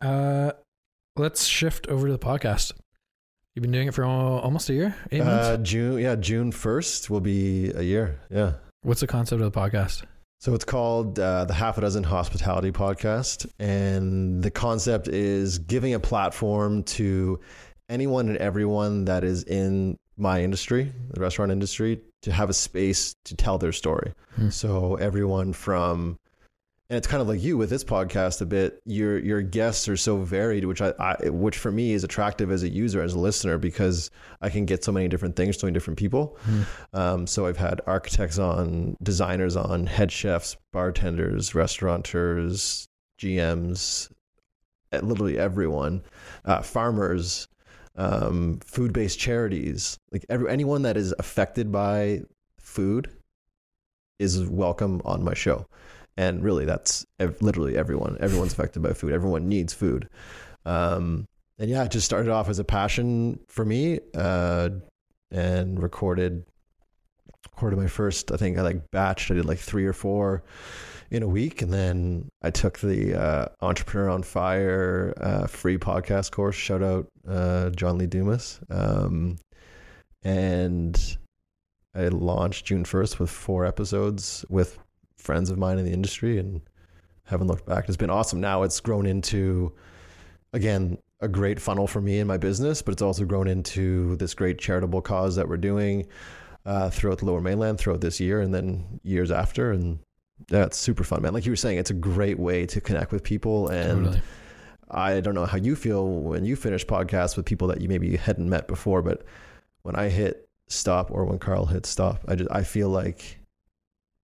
Uh, 0.00 0.52
let's 1.16 1.44
shift 1.44 1.86
over 1.88 2.06
to 2.06 2.12
the 2.12 2.18
podcast. 2.18 2.72
You've 3.54 3.62
been 3.62 3.72
doing 3.72 3.88
it 3.88 3.94
for 3.94 4.04
almost 4.04 4.70
a 4.70 4.74
year, 4.74 4.94
eight 5.10 5.24
months. 5.24 5.48
Uh, 5.48 5.56
June, 5.56 5.98
yeah, 5.98 6.14
June 6.14 6.52
first 6.52 7.10
will 7.10 7.20
be 7.20 7.72
a 7.72 7.82
year. 7.82 8.20
Yeah. 8.30 8.52
What's 8.82 9.00
the 9.00 9.08
concept 9.08 9.42
of 9.42 9.52
the 9.52 9.58
podcast? 9.60 10.04
So 10.38 10.54
it's 10.54 10.64
called 10.64 11.18
uh, 11.18 11.46
the 11.46 11.54
Half 11.54 11.78
a 11.78 11.80
Dozen 11.80 12.04
Hospitality 12.04 12.70
Podcast. 12.70 13.50
And 13.58 14.40
the 14.40 14.52
concept 14.52 15.08
is 15.08 15.58
giving 15.58 15.94
a 15.94 16.00
platform 16.00 16.84
to 16.84 17.40
anyone 17.88 18.28
and 18.28 18.38
everyone 18.38 19.04
that 19.06 19.24
is 19.24 19.42
in 19.42 19.96
my 20.16 20.42
industry, 20.42 20.92
the 21.10 21.20
restaurant 21.20 21.50
industry, 21.50 22.00
to 22.22 22.30
have 22.30 22.50
a 22.50 22.52
space 22.52 23.16
to 23.24 23.34
tell 23.34 23.58
their 23.58 23.72
story. 23.72 24.12
Hmm. 24.36 24.50
So 24.50 24.94
everyone 24.94 25.52
from 25.54 26.16
and 26.90 26.96
it's 26.96 27.06
kind 27.06 27.20
of 27.20 27.28
like 27.28 27.42
you 27.42 27.58
with 27.58 27.68
this 27.68 27.84
podcast 27.84 28.40
a 28.40 28.46
bit. 28.46 28.80
Your 28.86 29.18
your 29.18 29.42
guests 29.42 29.88
are 29.88 29.96
so 29.96 30.18
varied, 30.18 30.64
which 30.64 30.80
I, 30.80 30.94
I 30.98 31.28
which 31.28 31.58
for 31.58 31.70
me 31.70 31.92
is 31.92 32.02
attractive 32.02 32.50
as 32.50 32.62
a 32.62 32.68
user, 32.68 33.02
as 33.02 33.12
a 33.12 33.18
listener, 33.18 33.58
because 33.58 34.10
I 34.40 34.48
can 34.48 34.64
get 34.64 34.82
so 34.82 34.92
many 34.92 35.06
different 35.06 35.36
things, 35.36 35.58
so 35.58 35.66
many 35.66 35.74
different 35.74 35.98
people. 35.98 36.38
Hmm. 36.42 36.62
Um, 36.94 37.26
so 37.26 37.46
I've 37.46 37.58
had 37.58 37.82
architects 37.86 38.38
on, 38.38 38.96
designers 39.02 39.54
on, 39.54 39.86
head 39.86 40.10
chefs, 40.10 40.56
bartenders, 40.72 41.54
restaurateurs, 41.54 42.88
GMs, 43.20 44.10
literally 44.90 45.38
everyone, 45.38 46.02
uh, 46.46 46.62
farmers, 46.62 47.48
um, 47.96 48.60
food-based 48.64 49.18
charities, 49.18 49.98
like 50.10 50.24
every, 50.30 50.50
anyone 50.50 50.82
that 50.82 50.96
is 50.96 51.14
affected 51.18 51.70
by 51.70 52.22
food 52.58 53.10
is 54.18 54.48
welcome 54.48 55.02
on 55.04 55.22
my 55.22 55.34
show. 55.34 55.66
And 56.18 56.42
really, 56.42 56.64
that's 56.64 57.06
ev- 57.20 57.40
literally 57.40 57.76
everyone. 57.76 58.18
Everyone's 58.18 58.52
affected 58.52 58.82
by 58.82 58.92
food. 58.92 59.12
Everyone 59.12 59.48
needs 59.48 59.72
food. 59.72 60.08
Um, 60.66 61.26
and 61.60 61.70
yeah, 61.70 61.84
it 61.84 61.92
just 61.92 62.06
started 62.06 62.28
off 62.28 62.48
as 62.48 62.58
a 62.58 62.64
passion 62.64 63.38
for 63.46 63.64
me, 63.64 64.00
uh, 64.16 64.70
and 65.30 65.80
recorded 65.80 66.44
recorded 67.52 67.78
my 67.78 67.86
first. 67.86 68.32
I 68.32 68.36
think 68.36 68.58
I 68.58 68.62
like 68.62 68.90
batched. 68.90 69.30
I 69.30 69.34
did 69.34 69.44
like 69.44 69.60
three 69.60 69.86
or 69.86 69.92
four 69.92 70.42
in 71.12 71.22
a 71.22 71.28
week, 71.28 71.62
and 71.62 71.72
then 71.72 72.28
I 72.42 72.50
took 72.50 72.80
the 72.80 73.14
uh, 73.14 73.46
Entrepreneur 73.60 74.10
on 74.10 74.24
Fire 74.24 75.14
uh, 75.20 75.46
free 75.46 75.78
podcast 75.78 76.32
course. 76.32 76.56
Shout 76.56 76.82
out 76.82 77.06
uh, 77.28 77.70
John 77.70 77.96
Lee 77.96 78.06
Dumas, 78.06 78.58
um, 78.70 79.38
and 80.24 81.16
I 81.94 82.08
launched 82.08 82.66
June 82.66 82.84
first 82.84 83.20
with 83.20 83.30
four 83.30 83.64
episodes 83.64 84.44
with 84.48 84.80
friends 85.28 85.50
of 85.50 85.58
mine 85.58 85.78
in 85.78 85.84
the 85.84 85.92
industry, 85.92 86.38
and 86.38 86.62
haven't 87.24 87.48
looked 87.48 87.66
back. 87.66 87.86
It's 87.86 87.98
been 87.98 88.08
awesome. 88.08 88.40
Now 88.40 88.62
it's 88.62 88.80
grown 88.80 89.04
into 89.04 89.74
again 90.54 90.96
a 91.20 91.28
great 91.28 91.60
funnel 91.60 91.86
for 91.86 92.00
me 92.00 92.18
and 92.18 92.26
my 92.26 92.38
business, 92.38 92.80
but 92.80 92.92
it's 92.92 93.02
also 93.02 93.26
grown 93.26 93.46
into 93.46 94.16
this 94.16 94.32
great 94.32 94.58
charitable 94.58 95.02
cause 95.02 95.36
that 95.36 95.46
we're 95.46 95.58
doing 95.58 96.06
uh, 96.64 96.88
throughout 96.88 97.18
the 97.18 97.26
Lower 97.26 97.42
Mainland 97.42 97.78
throughout 97.78 98.00
this 98.00 98.20
year 98.20 98.40
and 98.40 98.54
then 98.54 99.00
years 99.02 99.30
after. 99.30 99.70
And 99.70 99.98
yeah, 100.48 100.64
it's 100.64 100.78
super 100.78 101.04
fun, 101.04 101.20
man. 101.20 101.34
Like 101.34 101.44
you 101.44 101.52
were 101.52 101.56
saying, 101.56 101.76
it's 101.76 101.90
a 101.90 101.94
great 102.12 102.38
way 102.38 102.64
to 102.64 102.80
connect 102.80 103.12
with 103.12 103.22
people. 103.22 103.68
And 103.68 104.04
Totally. 104.04 104.22
I 104.90 105.20
don't 105.20 105.34
know 105.34 105.44
how 105.44 105.58
you 105.58 105.76
feel 105.76 106.08
when 106.08 106.46
you 106.46 106.56
finish 106.56 106.86
podcasts 106.86 107.36
with 107.36 107.44
people 107.44 107.68
that 107.68 107.82
you 107.82 107.88
maybe 107.88 108.16
hadn't 108.16 108.48
met 108.48 108.66
before, 108.66 109.02
but 109.02 109.24
when 109.82 109.96
I 109.96 110.08
hit 110.08 110.48
stop 110.68 111.10
or 111.10 111.24
when 111.24 111.38
Carl 111.38 111.66
hits 111.66 111.90
stop, 111.90 112.24
I 112.28 112.36
just 112.36 112.50
I 112.50 112.62
feel 112.62 112.88
like 112.88 113.37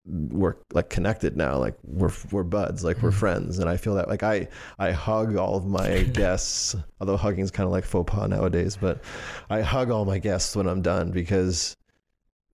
we're 0.07 0.55
like 0.71 0.89
connected 0.89 1.35
now 1.35 1.57
like 1.57 1.75
we're 1.83 2.11
we're 2.31 2.43
buds 2.43 2.83
like 2.83 3.01
we're 3.01 3.09
Mhm. 3.09 3.13
friends 3.15 3.57
and 3.59 3.67
i 3.67 3.75
feel 3.75 3.95
that 3.95 4.07
like 4.07 4.21
i 4.21 4.47
i 4.77 4.91
hug 4.91 5.35
all 5.35 5.55
of 5.57 5.65
my 5.65 6.03
guests 6.13 6.75
although 7.01 7.17
hugging 7.17 7.43
is 7.43 7.49
kind 7.49 7.65
of 7.65 7.71
like 7.71 7.83
faux 7.85 8.09
pas 8.11 8.29
nowadays 8.29 8.77
but 8.79 9.01
i 9.49 9.61
hug 9.61 9.89
all 9.89 10.05
my 10.05 10.19
guests 10.19 10.55
when 10.55 10.67
i'm 10.67 10.83
done 10.83 11.09
because 11.11 11.75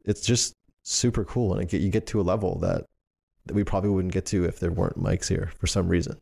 it's 0.05 0.21
just 0.21 0.53
super 0.83 1.25
cool 1.25 1.53
and 1.53 1.61
it 1.61 1.69
get, 1.69 1.81
you 1.81 1.89
get 1.89 2.07
to 2.07 2.21
a 2.21 2.23
level 2.23 2.57
that 2.59 2.85
that 3.45 3.53
we 3.53 3.63
probably 3.65 3.89
wouldn't 3.89 4.13
get 4.13 4.25
to 4.27 4.45
if 4.45 4.59
there 4.59 4.71
weren't 4.71 4.97
mics 4.97 5.27
here 5.27 5.51
for 5.59 5.67
some 5.67 5.89
reason 5.89 6.17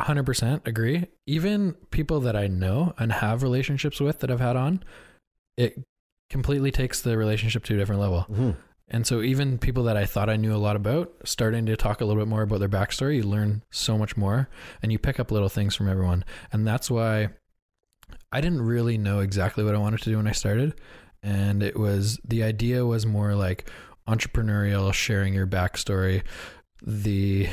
100% 0.00 0.64
agree. 0.66 1.06
Even 1.26 1.72
people 1.90 2.20
that 2.20 2.36
I 2.36 2.46
know 2.46 2.94
and 2.98 3.10
have 3.10 3.42
relationships 3.42 4.00
with 4.00 4.20
that 4.20 4.30
I've 4.30 4.38
had 4.38 4.54
on, 4.54 4.84
it 5.56 5.82
completely 6.30 6.70
takes 6.70 7.02
the 7.02 7.16
relationship 7.16 7.64
to 7.64 7.74
a 7.74 7.76
different 7.76 8.00
level. 8.00 8.24
mm-hmm. 8.30 8.50
And 8.90 9.06
so 9.06 9.20
even 9.20 9.58
people 9.58 9.84
that 9.84 9.96
I 9.96 10.06
thought 10.06 10.30
I 10.30 10.36
knew 10.36 10.54
a 10.54 10.56
lot 10.56 10.76
about, 10.76 11.12
starting 11.24 11.66
to 11.66 11.76
talk 11.76 12.00
a 12.00 12.04
little 12.04 12.20
bit 12.20 12.28
more 12.28 12.42
about 12.42 12.60
their 12.60 12.68
backstory, 12.68 13.16
you 13.16 13.22
learn 13.22 13.62
so 13.70 13.98
much 13.98 14.16
more 14.16 14.48
and 14.82 14.90
you 14.90 14.98
pick 14.98 15.20
up 15.20 15.30
little 15.30 15.50
things 15.50 15.74
from 15.74 15.88
everyone. 15.88 16.24
And 16.52 16.66
that's 16.66 16.90
why 16.90 17.28
I 18.32 18.40
didn't 18.40 18.62
really 18.62 18.96
know 18.96 19.20
exactly 19.20 19.62
what 19.62 19.74
I 19.74 19.78
wanted 19.78 20.00
to 20.00 20.10
do 20.10 20.16
when 20.16 20.26
I 20.26 20.32
started. 20.32 20.80
And 21.22 21.62
it 21.62 21.78
was 21.78 22.18
the 22.24 22.42
idea 22.42 22.86
was 22.86 23.04
more 23.04 23.34
like 23.34 23.68
entrepreneurial, 24.08 24.92
sharing 24.94 25.34
your 25.34 25.46
backstory. 25.46 26.22
The 26.82 27.48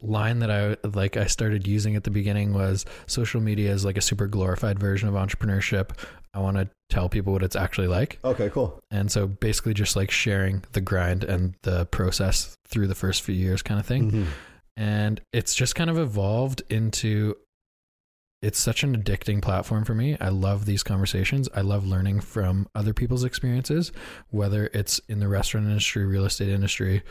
line 0.00 0.38
that 0.38 0.50
I 0.50 0.76
like 0.96 1.16
I 1.16 1.26
started 1.26 1.66
using 1.66 1.96
at 1.96 2.04
the 2.04 2.10
beginning 2.10 2.54
was 2.54 2.86
social 3.06 3.40
media 3.40 3.72
is 3.72 3.84
like 3.84 3.98
a 3.98 4.02
super 4.02 4.26
glorified 4.28 4.78
version 4.78 5.08
of 5.08 5.14
entrepreneurship. 5.14 5.90
I 6.34 6.38
want 6.40 6.56
to 6.58 6.68
tell 6.88 7.08
people 7.08 7.32
what 7.32 7.42
it's 7.42 7.56
actually 7.56 7.88
like. 7.88 8.18
okay 8.24 8.48
cool 8.50 8.78
And 8.90 9.10
so 9.10 9.26
basically 9.26 9.74
just 9.74 9.96
like 9.96 10.10
sharing 10.10 10.64
the 10.72 10.80
grind 10.80 11.24
and 11.24 11.54
the 11.62 11.86
process 11.86 12.56
through 12.68 12.86
the 12.88 12.94
first 12.94 13.22
few 13.22 13.34
years 13.34 13.62
kind 13.62 13.78
of 13.80 13.86
thing. 13.86 14.10
Mhm. 14.10 14.26
And 14.76 15.20
it's 15.32 15.54
just 15.54 15.74
kind 15.74 15.90
of 15.90 15.98
evolved 15.98 16.62
into 16.70 17.36
it's 18.42 18.58
such 18.58 18.82
an 18.82 18.96
addicting 18.96 19.42
platform 19.42 19.84
for 19.84 19.94
me. 19.94 20.16
I 20.18 20.30
love 20.30 20.64
these 20.64 20.82
conversations. 20.82 21.48
I 21.54 21.60
love 21.60 21.84
learning 21.84 22.20
from 22.20 22.68
other 22.74 22.94
people's 22.94 23.22
experiences, 23.22 23.92
whether 24.30 24.70
it's 24.72 24.98
in 25.10 25.18
the 25.20 25.28
restaurant 25.28 25.66
industry, 25.66 26.06
real 26.06 26.24
estate 26.24 26.48
industry, 26.48 27.02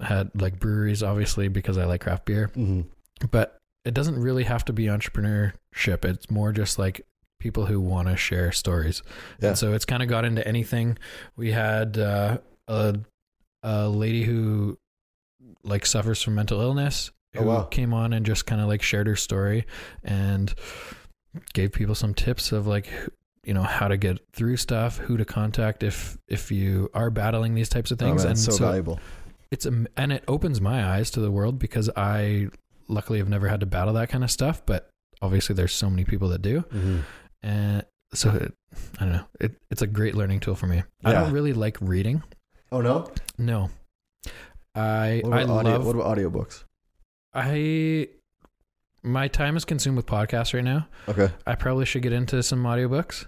had 0.00 0.30
like 0.34 0.58
breweries 0.58 1.02
obviously 1.02 1.48
because 1.48 1.76
I 1.78 1.84
like 1.84 2.00
craft 2.02 2.24
beer, 2.24 2.50
Mhm. 2.56 2.86
but 3.30 3.56
it 3.84 3.94
doesn't 3.94 4.20
really 4.20 4.44
have 4.44 4.64
to 4.66 4.72
be 4.72 4.84
entrepreneurship. 4.86 6.04
It's 6.04 6.30
more 6.30 6.52
just 6.52 6.78
like 6.78 7.00
people 7.38 7.66
who 7.66 7.80
want 7.80 8.08
to 8.08 8.16
share 8.16 8.52
stories. 8.52 9.02
Yeah. 9.40 9.48
And 9.50 9.58
so 9.58 9.72
it's 9.72 9.84
kind 9.84 10.02
of 10.02 10.08
got 10.08 10.24
into 10.24 10.46
anything. 10.46 10.98
We 11.36 11.52
had 11.52 11.98
uh, 11.98 12.38
a 12.66 12.96
a 13.62 13.88
lady 13.88 14.24
who 14.24 14.78
like 15.64 15.86
suffers 15.86 16.22
from 16.22 16.34
mental 16.34 16.60
illness 16.60 17.10
Oh, 17.36 17.40
who 17.42 17.46
wow. 17.48 17.62
came 17.64 17.92
on 17.92 18.14
and 18.14 18.24
just 18.24 18.46
kind 18.46 18.60
of 18.60 18.68
like 18.68 18.80
shared 18.80 19.06
her 19.06 19.14
story 19.16 19.66
and 20.02 20.54
gave 21.52 21.72
people 21.72 21.94
some 21.94 22.14
tips 22.14 22.52
of 22.52 22.66
like 22.66 22.88
you 23.44 23.52
know 23.52 23.62
how 23.62 23.86
to 23.88 23.96
get 23.98 24.18
through 24.32 24.56
stuff, 24.56 24.96
who 24.96 25.16
to 25.18 25.24
contact 25.26 25.82
if 25.82 26.16
if 26.26 26.50
you 26.50 26.90
are 26.94 27.10
battling 27.10 27.54
these 27.54 27.68
types 27.68 27.90
of 27.90 28.00
oh, 28.00 28.06
things 28.06 28.22
man, 28.22 28.30
and 28.30 28.38
so, 28.38 28.52
so 28.52 28.64
valuable 28.64 28.98
it's 29.50 29.64
a, 29.66 29.86
and 29.96 30.12
it 30.12 30.24
opens 30.28 30.60
my 30.60 30.84
eyes 30.86 31.10
to 31.12 31.20
the 31.20 31.30
world 31.30 31.58
because 31.58 31.88
I 31.96 32.48
luckily 32.88 33.18
have 33.18 33.28
never 33.28 33.48
had 33.48 33.60
to 33.60 33.66
battle 33.66 33.94
that 33.94 34.08
kind 34.10 34.22
of 34.24 34.30
stuff, 34.30 34.64
but 34.66 34.88
obviously 35.22 35.54
there's 35.54 35.72
so 35.74 35.88
many 35.88 36.04
people 36.04 36.28
that 36.28 36.42
do. 36.42 36.62
Mhm. 36.72 37.02
And 37.42 37.84
so 38.14 38.30
it, 38.30 38.54
I 38.98 39.04
don't 39.04 39.12
know. 39.12 39.24
It, 39.40 39.56
it's 39.70 39.82
a 39.82 39.86
great 39.86 40.14
learning 40.14 40.40
tool 40.40 40.54
for 40.54 40.66
me. 40.66 40.82
I 41.04 41.12
don't 41.12 41.32
really 41.32 41.52
like 41.52 41.76
reading. 41.80 42.22
oh 42.72 42.80
no 42.80 43.10
No. 43.38 43.70
I 44.74 45.22
what 45.24 45.32
I 45.38 45.42
about, 45.42 45.56
audio, 45.58 45.72
love 45.72 45.86
what 45.86 45.94
about 45.96 46.16
audiobooks 46.18 46.64
I 47.34 48.08
my 49.02 49.28
time 49.28 49.56
is 49.56 49.64
consumed 49.64 49.96
with 49.96 50.06
podcasts 50.06 50.54
right 50.54 50.64
now. 50.64 50.86
okay 51.08 51.30
I 51.46 51.54
probably 51.54 51.84
should 51.86 52.02
get 52.02 52.12
into 52.12 52.42
some 52.42 52.62
audiobooks 52.64 53.26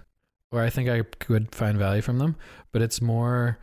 or 0.51 0.61
I 0.61 0.69
think 0.69 0.89
I 0.89 1.01
could 1.19 1.53
find 1.55 1.77
value 1.77 2.01
from 2.01 2.19
them, 2.19 2.35
but 2.71 2.81
it's 2.81 3.01
more 3.01 3.57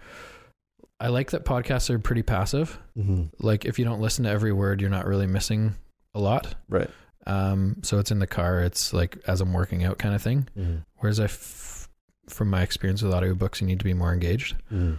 I 1.01 1.09
like 1.09 1.31
that 1.31 1.45
podcasts 1.45 1.91
are 1.91 1.99
pretty 1.99 2.23
passive. 2.23 2.79
hmm 2.97 3.25
Like 3.39 3.65
if 3.65 3.79
you 3.79 3.85
don't 3.85 4.01
listen 4.01 4.25
to 4.25 4.31
every 4.31 4.53
word, 4.53 4.81
you're 4.81 4.91
not 4.91 5.07
really 5.07 5.27
missing 5.29 5.75
a 6.15 6.21
lot. 6.21 6.55
right 6.69 6.91
Um, 7.29 7.77
so 7.83 7.99
it's 7.99 8.11
in 8.11 8.19
the 8.19 8.27
car. 8.27 8.61
It's 8.63 8.93
like 8.93 9.19
as 9.27 9.41
I'm 9.41 9.53
working 9.53 9.85
out 9.85 9.99
kind 9.99 10.15
of 10.15 10.23
thing. 10.23 10.49
Mhm. 10.59 10.85
Whereas 10.97 11.21
I, 11.21 11.25
f- 11.25 11.89
from 12.29 12.49
my 12.51 12.63
experience 12.63 13.03
with 13.03 13.13
audiobooks, 13.13 13.61
you 13.61 13.67
need 13.67 13.79
to 13.79 13.85
be 13.85 13.95
more 13.95 14.13
engaged. 14.13 14.57
Mhm. 14.73 14.99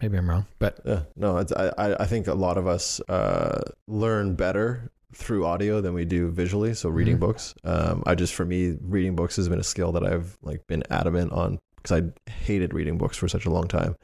Maybe 0.00 0.18
I'm 0.18 0.28
wrong, 0.28 0.46
but 0.58 0.80
Yeah, 0.84 1.02
no, 1.14 1.36
it's, 1.38 1.52
I 1.52 1.72
I 2.00 2.06
think 2.06 2.26
a 2.26 2.34
lot 2.34 2.58
of 2.58 2.66
us 2.66 3.00
uh, 3.08 3.60
learn 3.86 4.34
better 4.34 4.90
through 5.14 5.44
audio 5.46 5.80
than 5.80 5.94
we 5.94 6.04
do 6.04 6.28
visually. 6.30 6.74
So 6.74 6.88
reading 6.88 7.16
Mhm. 7.18 7.20
books, 7.20 7.54
um, 7.62 8.02
I 8.04 8.16
just 8.16 8.34
for 8.34 8.44
me 8.44 8.76
reading 8.80 9.14
books 9.14 9.36
has 9.36 9.48
been 9.48 9.60
a 9.60 9.64
skill 9.64 9.92
that 9.92 10.02
I've 10.04 10.36
like 10.42 10.66
been 10.66 10.82
adamant 10.90 11.30
on 11.32 11.58
because 11.76 12.02
I 12.02 12.30
hated 12.30 12.74
reading 12.74 12.98
books 12.98 13.16
for 13.16 13.28
such 13.28 13.46
a 13.46 13.50
long 13.50 13.68
time, 13.68 13.94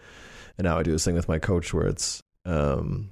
and 0.57 0.65
now 0.67 0.79
I 0.79 0.85
do 0.85 0.93
this 0.93 1.05
thing 1.05 1.15
with 1.17 1.29
my 1.29 1.39
coach 1.41 1.75
where 1.75 1.87
it's 1.87 2.23
um, 2.45 3.11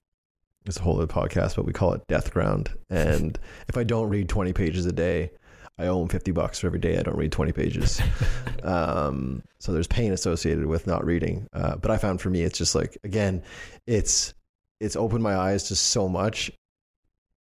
it's 0.66 0.78
a 0.78 0.82
whole 0.82 0.96
other 1.00 1.06
podcast, 1.06 1.56
but 1.56 1.64
we 1.64 1.72
call 1.72 1.92
it 1.94 2.06
Death 2.08 2.32
Ground. 2.32 2.70
And 2.90 3.38
if 3.68 3.76
I 3.76 3.84
don't 3.84 4.08
read 4.08 4.28
twenty 4.28 4.52
pages 4.52 4.86
a 4.86 4.92
day, 4.92 5.30
I 5.78 5.86
owe 5.86 6.02
him 6.02 6.08
fifty 6.08 6.32
bucks 6.32 6.58
for 6.58 6.66
every 6.66 6.78
day 6.78 6.98
I 6.98 7.02
don't 7.02 7.16
read 7.16 7.32
twenty 7.32 7.52
pages. 7.52 8.00
um, 8.62 9.42
so 9.58 9.72
there's 9.72 9.86
pain 9.86 10.12
associated 10.12 10.66
with 10.66 10.86
not 10.86 11.04
reading. 11.04 11.46
Uh, 11.52 11.76
but 11.76 11.90
I 11.90 11.96
found 11.98 12.20
for 12.20 12.30
me, 12.30 12.42
it's 12.42 12.58
just 12.58 12.74
like 12.74 12.96
again, 13.04 13.42
it's 13.86 14.34
it's 14.80 14.96
opened 14.96 15.22
my 15.22 15.36
eyes 15.36 15.64
to 15.64 15.76
so 15.76 16.08
much. 16.08 16.50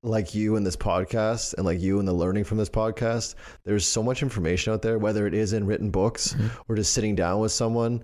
Like 0.03 0.35
you 0.35 0.55
in 0.55 0.63
this 0.63 0.75
podcast, 0.77 1.55
and 1.55 1.65
like 1.65 1.79
you 1.81 1.99
in 1.99 2.05
the 2.05 2.13
learning 2.13 2.43
from 2.43 2.59
this 2.59 2.69
podcast, 2.69 3.33
there's 3.63 3.87
so 3.87 4.03
much 4.03 4.21
information 4.21 4.71
out 4.71 4.83
there. 4.83 4.99
Whether 4.99 5.25
it 5.25 5.33
is 5.33 5.51
in 5.51 5.65
written 5.65 5.89
books 5.89 6.33
Mhm. 6.33 6.51
or 6.69 6.75
just 6.75 6.93
sitting 6.93 7.15
down 7.15 7.39
with 7.39 7.51
someone, 7.51 8.03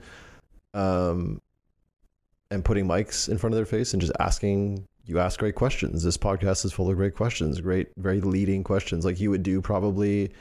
um, 0.74 1.40
and 2.50 2.66
putting 2.66 2.88
mics 2.88 3.30
in 3.30 3.38
front 3.38 3.54
of 3.54 3.58
their 3.58 3.68
face 3.68 3.94
and 3.94 4.02
just 4.02 4.14
asking. 4.20 4.88
You 5.06 5.20
ask 5.20 5.40
great 5.40 5.56
questions. 5.56 6.04
This 6.04 6.18
podcast 6.18 6.64
is 6.66 6.72
full 6.74 6.90
of 6.90 6.96
great 6.96 7.16
questions, 7.16 7.60
great, 7.60 7.90
very 7.98 8.22
leading 8.22 8.64
questions, 8.64 9.04
like 9.04 9.20
you 9.20 9.30
would 9.30 9.44
do 9.44 9.62
probably 9.62 10.32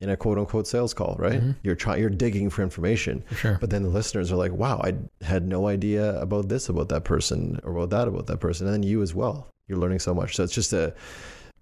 in 0.00 0.08
a 0.10 0.16
quote 0.16 0.38
unquote 0.38 0.66
sales 0.66 0.92
call, 0.94 1.14
right? 1.18 1.40
Mhm. 1.40 1.56
You're 1.62 1.74
trying, 1.76 2.00
you're 2.00 2.10
digging 2.10 2.50
for 2.50 2.62
information, 2.62 3.22
For 3.28 3.34
sure. 3.34 3.58
but 3.60 3.70
then 3.70 3.82
the 3.82 3.88
listeners 3.88 4.32
are 4.32 4.36
like, 4.36 4.52
"Wow, 4.52 4.80
I 4.82 4.94
had 5.24 5.46
no 5.46 5.68
idea 5.68 6.18
about 6.20 6.48
this 6.48 6.68
about 6.68 6.88
that 6.88 7.04
person 7.04 7.60
or 7.62 7.72
about 7.76 7.90
that 7.90 8.08
about 8.08 8.26
that 8.26 8.40
person," 8.40 8.66
and 8.66 8.74
then 8.74 8.82
you 8.82 9.02
as 9.02 9.14
well. 9.14 9.48
You're 9.68 9.78
learning 9.78 9.98
so 10.00 10.14
much. 10.14 10.36
So 10.36 10.42
it's 10.42 10.54
just 10.54 10.72
a 10.72 10.94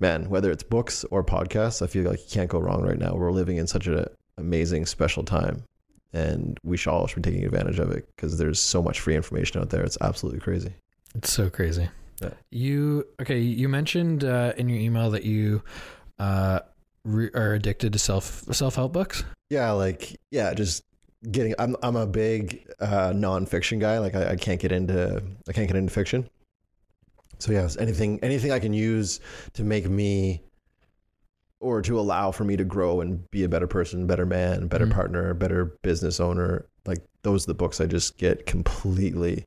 man. 0.01 0.31
Whether 0.31 0.51
it's 0.51 0.63
books 0.63 1.05
or 1.11 1.23
podcasts, 1.25 1.83
I 1.83 1.87
feel 1.89 2.09
like 2.09 2.21
you 2.21 2.27
can't 2.31 2.49
go 2.51 2.61
wrong 2.61 2.83
right 2.83 2.99
now. 2.99 3.15
We're 3.15 3.33
living 3.33 3.57
in 3.57 3.67
such 3.67 3.87
an 3.89 4.07
amazing, 4.39 4.87
special 4.87 5.25
time, 5.25 5.65
and 6.13 6.59
we 6.63 6.77
should 6.77 6.91
all 6.91 7.07
should 7.09 7.23
be 7.23 7.31
taking 7.31 7.45
advantage 7.45 7.79
of 7.81 7.91
it 7.91 8.09
because 8.17 8.39
there's 8.39 8.61
so 8.61 8.81
much 8.83 9.01
free 9.01 9.17
information 9.17 9.61
out 9.61 9.71
there. 9.71 9.83
It's 9.83 9.99
absolutely 10.01 10.41
crazy. 10.41 10.73
It's 11.15 11.31
so 11.33 11.51
crazy. 11.51 11.89
Yeah. 12.23 12.31
You 12.51 13.07
okay? 13.21 13.39
You 13.41 13.69
mentioned 13.69 14.25
uh, 14.25 14.53
in 14.57 14.69
your 14.69 14.79
email 14.79 15.11
that 15.11 15.25
you 15.25 15.63
uh, 16.19 16.61
re- 17.05 17.31
are 17.35 17.55
addicted 17.55 17.93
to 17.93 17.99
self 17.99 18.43
self 18.53 18.75
help 18.75 18.93
books. 18.93 19.25
Yeah, 19.51 19.71
like 19.73 20.17
yeah, 20.31 20.53
just 20.55 20.83
getting. 21.31 21.55
I'm 21.59 21.77
I'm 21.83 21.97
a 21.97 22.07
big 22.07 22.67
uh, 22.81 23.11
nonfiction 23.13 23.79
guy. 23.81 23.99
Like 23.99 24.15
I, 24.15 24.31
I 24.31 24.37
can't 24.37 24.61
get 24.61 24.73
into 24.73 25.23
I 25.49 25.53
can't 25.53 25.69
get 25.69 25.77
into 25.77 25.93
fiction. 25.93 26.29
So 27.39 27.53
yes, 27.53 27.77
anything 27.77 28.19
anything 28.23 28.51
I 28.51 28.59
can 28.59 28.73
use 28.73 29.21
to 29.55 29.63
make 29.63 29.89
me 29.89 30.43
or 31.61 31.83
to 31.83 31.99
allow 31.99 32.31
for 32.31 32.45
me 32.45 32.57
to 32.57 32.65
grow 32.65 33.01
and 33.01 33.29
be 33.31 33.45
a 33.45 33.49
better 33.49 33.67
person, 33.67 34.07
better 34.07 34.27
man, 34.27 34.67
better 34.69 34.87
Mhm. 34.87 34.93
partner, 34.93 35.35
better 35.35 35.77
business 35.83 36.19
owner. 36.21 36.67
Like 36.85 36.99
those 37.23 37.45
are 37.45 37.49
the 37.49 37.55
books 37.55 37.81
I 37.81 37.87
just 37.87 38.17
get 38.19 38.47
completely 38.47 39.45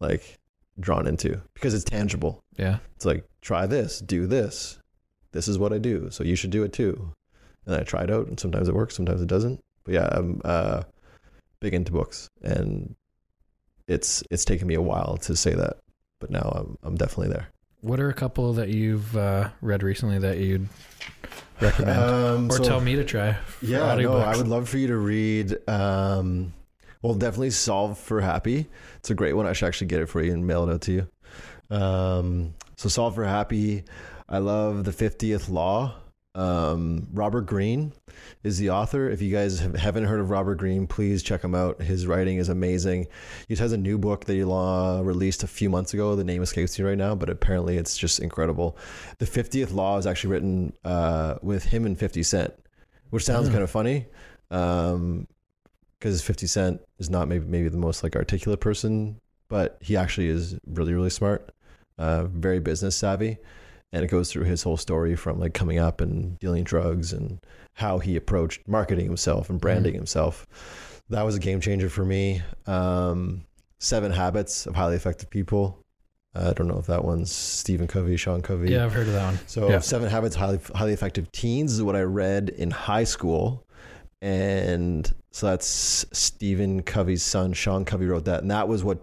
like 0.00 0.38
drawn 0.80 1.06
into 1.06 1.40
because 1.54 1.74
it's 1.74 1.84
tangible. 1.84 2.40
Yeah. 2.56 2.78
It's 2.96 3.04
like 3.04 3.24
try 3.40 3.66
this, 3.66 4.00
do 4.00 4.26
this. 4.26 4.78
This 5.32 5.48
is 5.48 5.58
what 5.58 5.72
I 5.72 5.78
do, 5.78 6.08
so 6.10 6.24
you 6.24 6.36
should 6.36 6.50
do 6.50 6.62
it 6.62 6.72
too. 6.72 7.12
And 7.66 7.74
I 7.74 7.82
try 7.82 8.04
it 8.04 8.10
out, 8.10 8.26
and 8.28 8.38
sometimes 8.38 8.68
it 8.68 8.74
works, 8.74 8.94
sometimes 8.94 9.20
it 9.20 9.28
doesn't. 9.28 9.60
But 9.84 9.94
yeah, 9.94 10.08
I'm 10.12 10.40
uh, 10.44 10.82
big 11.60 11.74
into 11.74 11.92
books, 11.92 12.28
and 12.42 12.94
it's 13.88 14.22
it's 14.30 14.44
taken 14.44 14.66
me 14.68 14.74
a 14.74 14.82
while 14.82 15.16
to 15.22 15.36
say 15.36 15.54
that, 15.54 15.78
but 16.20 16.30
now 16.30 16.40
I'm 16.54 16.78
I'm 16.82 16.94
definitely 16.96 17.32
there. 17.34 17.48
What 17.82 18.00
are 18.00 18.08
a 18.08 18.14
couple 18.14 18.52
that 18.54 18.68
you've 18.70 19.16
uh, 19.16 19.50
read 19.60 19.82
recently 19.82 20.18
that 20.20 20.38
you'd 20.38 20.68
recommend, 21.60 21.98
Um, 22.00 22.50
or 22.50 22.56
so- 22.56 22.64
tell 22.64 22.80
me 22.80 22.96
to 22.96 23.04
try? 23.04 23.36
Yeah, 23.62 23.78
no, 23.78 23.84
audiobooks? 23.96 24.24
I 24.24 24.36
would 24.36 24.48
love 24.48 24.68
for 24.68 24.78
you 24.78 24.86
to 24.88 24.96
read. 24.96 25.56
Um, 25.68 26.52
well, 27.02 27.14
definitely 27.14 27.50
Solve 27.50 27.98
for 27.98 28.20
Happy. 28.20 28.66
It's 28.96 29.10
a 29.10 29.14
great 29.14 29.34
one. 29.34 29.46
I 29.46 29.52
should 29.52 29.66
actually 29.68 29.88
get 29.88 30.00
it 30.00 30.06
for 30.08 30.22
you 30.22 30.32
and 30.32 30.46
mail 30.46 30.68
it 30.68 30.72
out 30.72 30.80
to 30.82 30.92
you. 30.92 31.08
Um, 31.76 32.54
so 32.76 32.88
Solve 32.88 33.14
for 33.14 33.24
Happy. 33.24 33.84
I 34.28 34.38
love 34.38 34.84
the 34.84 34.90
50th 34.92 35.48
Law. 35.50 35.94
Um, 36.34 37.08
Robert 37.14 37.46
Greene 37.46 37.92
is 38.44 38.58
the 38.58 38.68
author. 38.68 39.08
If 39.08 39.22
you 39.22 39.32
guys 39.32 39.58
have, 39.60 39.74
haven't 39.74 40.04
heard 40.04 40.20
of 40.20 40.28
Robert 40.28 40.56
Greene, 40.56 40.86
please 40.86 41.22
check 41.22 41.42
him 41.42 41.54
out. 41.54 41.80
His 41.80 42.06
writing 42.06 42.36
is 42.36 42.50
amazing. 42.50 43.06
He 43.48 43.56
has 43.56 43.72
a 43.72 43.78
new 43.78 43.96
book 43.96 44.26
that 44.26 44.34
he 44.34 44.44
law 44.44 45.00
released 45.00 45.44
a 45.44 45.46
few 45.46 45.70
months 45.70 45.94
ago. 45.94 46.14
The 46.14 46.24
name 46.24 46.42
escapes 46.42 46.78
me 46.78 46.84
right 46.84 46.98
now, 46.98 47.14
but 47.14 47.30
apparently 47.30 47.78
it's 47.78 47.96
just 47.96 48.18
incredible. 48.20 48.76
The 49.18 49.24
50th 49.24 49.72
Law 49.72 49.96
is 49.96 50.06
actually 50.06 50.30
written 50.32 50.72
uh, 50.84 51.36
with 51.40 51.64
him 51.64 51.86
and 51.86 51.98
50 51.98 52.22
Cent, 52.22 52.52
which 53.08 53.24
sounds 53.24 53.46
Hmm. 53.46 53.52
kind 53.54 53.64
of 53.64 53.70
funny. 53.70 54.04
Um, 54.50 55.26
because 55.98 56.22
50 56.22 56.46
Cent 56.46 56.80
is 56.98 57.10
not 57.10 57.28
maybe 57.28 57.46
maybe 57.46 57.68
the 57.68 57.76
most 57.78 58.02
like 58.02 58.16
articulate 58.16 58.60
person, 58.60 59.20
but 59.48 59.78
he 59.80 59.96
actually 59.96 60.28
is 60.28 60.56
really 60.66 60.94
really 60.94 61.10
smart, 61.10 61.50
uh, 61.98 62.24
very 62.24 62.60
business 62.60 62.96
savvy, 62.96 63.38
and 63.92 64.04
it 64.04 64.08
goes 64.10 64.30
through 64.30 64.44
his 64.44 64.62
whole 64.62 64.76
story 64.76 65.16
from 65.16 65.38
like 65.38 65.54
coming 65.54 65.78
up 65.78 66.00
and 66.00 66.38
dealing 66.38 66.64
drugs 66.64 67.12
and 67.12 67.40
how 67.74 67.98
he 67.98 68.16
approached 68.16 68.66
marketing 68.66 69.06
himself 69.06 69.50
and 69.50 69.60
branding 69.60 69.94
himself. 69.94 70.46
That 71.10 71.22
was 71.24 71.36
a 71.36 71.40
game 71.40 71.60
changer 71.60 71.88
for 71.88 72.04
me. 72.04 72.42
Um, 72.66 73.44
Seven 73.78 74.10
Habits 74.10 74.66
of 74.66 74.74
Highly 74.74 74.96
Effective 74.96 75.30
People. 75.30 75.78
I 76.34 76.52
don't 76.52 76.68
know 76.68 76.78
if 76.78 76.86
that 76.86 77.04
one's 77.04 77.32
Stephen 77.32 77.86
Covey, 77.86 78.16
Sean 78.16 78.42
Covey. 78.42 78.70
Yeah, 78.70 78.84
I've 78.84 78.92
heard 78.92 79.06
of 79.06 79.14
that 79.14 79.24
one. 79.24 79.38
So 79.46 79.70
Yeah. 79.70 79.78
Seven 79.80 80.10
Habits 80.10 80.34
Highly 80.34 80.58
Highly 80.74 80.92
Effective 80.92 81.30
Teens 81.32 81.72
is 81.72 81.82
what 81.82 81.96
I 81.96 82.02
read 82.02 82.50
in 82.50 82.70
high 82.70 83.04
school, 83.04 83.65
and 84.22 85.12
so 85.30 85.46
that's 85.46 86.06
Stephen 86.12 86.82
Covey's 86.82 87.22
son, 87.22 87.52
Sean 87.52 87.84
Covey 87.84 88.06
wrote 88.06 88.24
that, 88.24 88.42
and 88.42 88.50
that 88.50 88.68
was 88.68 88.82
what 88.82 88.98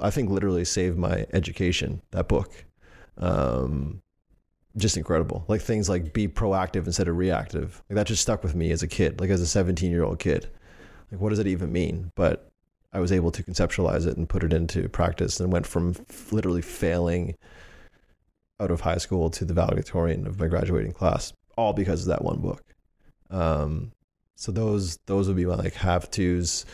I 0.00 0.10
think 0.10 0.30
literally 0.30 0.64
saved 0.64 0.98
my 0.98 1.26
education. 1.32 2.02
That 2.10 2.28
book, 2.28 2.64
um, 3.18 4.02
just 4.76 4.96
incredible. 4.96 5.44
Like 5.48 5.60
things 5.60 5.88
like 5.88 6.12
be 6.12 6.28
proactive 6.28 6.86
instead 6.86 7.08
of 7.08 7.16
reactive. 7.16 7.82
Like 7.88 7.96
that 7.96 8.06
just 8.06 8.22
stuck 8.22 8.42
with 8.42 8.54
me 8.54 8.70
as 8.72 8.82
a 8.82 8.88
kid, 8.88 9.20
like 9.20 9.30
as 9.30 9.40
a 9.40 9.46
17 9.46 9.90
year 9.90 10.04
old 10.04 10.18
kid. 10.18 10.48
Like 11.10 11.20
what 11.20 11.30
does 11.30 11.38
it 11.38 11.46
even 11.46 11.72
mean? 11.72 12.10
But 12.14 12.50
I 12.92 13.00
was 13.00 13.12
able 13.12 13.30
to 13.32 13.42
conceptualize 13.42 14.06
it 14.06 14.16
and 14.16 14.28
put 14.28 14.42
it 14.42 14.52
into 14.52 14.88
practice, 14.88 15.38
and 15.38 15.52
went 15.52 15.66
from 15.66 15.94
literally 16.32 16.62
failing 16.62 17.36
out 18.58 18.70
of 18.70 18.80
high 18.80 18.98
school 18.98 19.30
to 19.30 19.44
the 19.44 19.54
valedictorian 19.54 20.26
of 20.26 20.38
my 20.38 20.48
graduating 20.48 20.92
class, 20.92 21.32
all 21.56 21.72
because 21.72 22.02
of 22.02 22.08
that 22.08 22.24
one 22.24 22.40
book. 22.40 22.62
Um, 23.30 23.92
so 24.40 24.50
those 24.52 24.96
those 25.06 25.28
would 25.28 25.36
be 25.36 25.44
my 25.44 25.54
like 25.54 25.74
have 25.74 26.10
tos, 26.10 26.64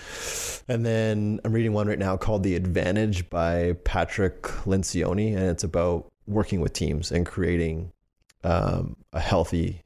and 0.69 0.87
then 0.87 1.41
I'm 1.45 1.53
reading 1.53 1.73
one 1.73 1.89
right 1.89 1.99
now 1.99 2.17
called 2.17 2.45
The 2.45 2.55
Advantage 2.55 3.29
by 3.29 3.73
Patrick 3.83 4.43
Lencioni, 4.65 5.35
and 5.37 5.47
it's 5.47 5.65
about 5.65 6.07
working 6.29 6.61
with 6.61 6.73
teams 6.73 7.11
and 7.11 7.27
creating 7.27 7.91
um, 8.45 8.97
a 9.13 9.19
healthy 9.19 9.83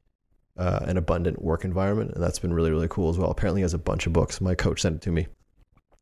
uh, 0.58 0.80
and 0.86 0.98
abundant 0.98 1.40
work 1.40 1.64
environment, 1.64 2.10
and 2.12 2.22
that's 2.22 2.38
been 2.38 2.52
really 2.52 2.70
really 2.70 2.88
cool 2.88 3.08
as 3.08 3.16
well. 3.16 3.30
Apparently, 3.30 3.60
he 3.60 3.62
has 3.62 3.72
a 3.72 3.78
bunch 3.78 4.06
of 4.06 4.12
books. 4.12 4.42
My 4.42 4.54
coach 4.54 4.82
sent 4.82 4.96
it 4.96 5.00
to 5.02 5.10
me, 5.10 5.26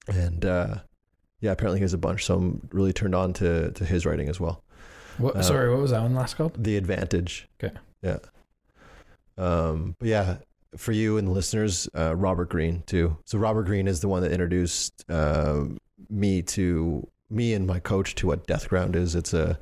and 0.08 0.44
uh, 0.44 0.74
yeah, 1.40 1.52
apparently 1.52 1.78
he 1.78 1.84
has 1.84 1.94
a 1.94 1.98
bunch. 1.98 2.24
So 2.24 2.34
I'm 2.34 2.68
really 2.72 2.92
turned 2.92 3.14
on 3.14 3.32
to 3.34 3.70
to 3.70 3.84
his 3.84 4.04
writing 4.04 4.28
as 4.28 4.40
well. 4.40 4.64
What, 5.18 5.36
Uh, 5.36 5.42
sorry, 5.42 5.70
what 5.70 5.80
was 5.80 5.92
that 5.92 6.02
one 6.02 6.16
last 6.16 6.34
called? 6.36 6.62
The 6.64 6.76
Advantage. 6.76 7.48
Okay. 7.62 7.72
Yeah. 8.02 8.18
Um, 9.36 9.94
but 10.00 10.08
yeah, 10.08 10.36
for 10.76 10.92
you 10.92 11.18
and 11.18 11.28
the 11.28 11.32
listeners, 11.32 11.88
uh, 11.96 12.14
Robert 12.14 12.50
Greene 12.50 12.82
too. 12.86 13.16
So 13.24 13.38
Robert 13.38 13.64
Greene 13.64 13.88
is 13.88 14.00
the 14.00 14.08
one 14.08 14.22
that 14.22 14.32
introduced 14.32 15.04
uh, 15.08 15.64
me 16.08 16.42
to 16.42 17.06
me 17.30 17.54
and 17.54 17.66
my 17.66 17.78
coach 17.78 18.14
to 18.16 18.26
what 18.26 18.46
Death 18.46 18.68
Ground 18.68 18.96
is. 18.96 19.14
It's 19.14 19.34
a 19.34 19.58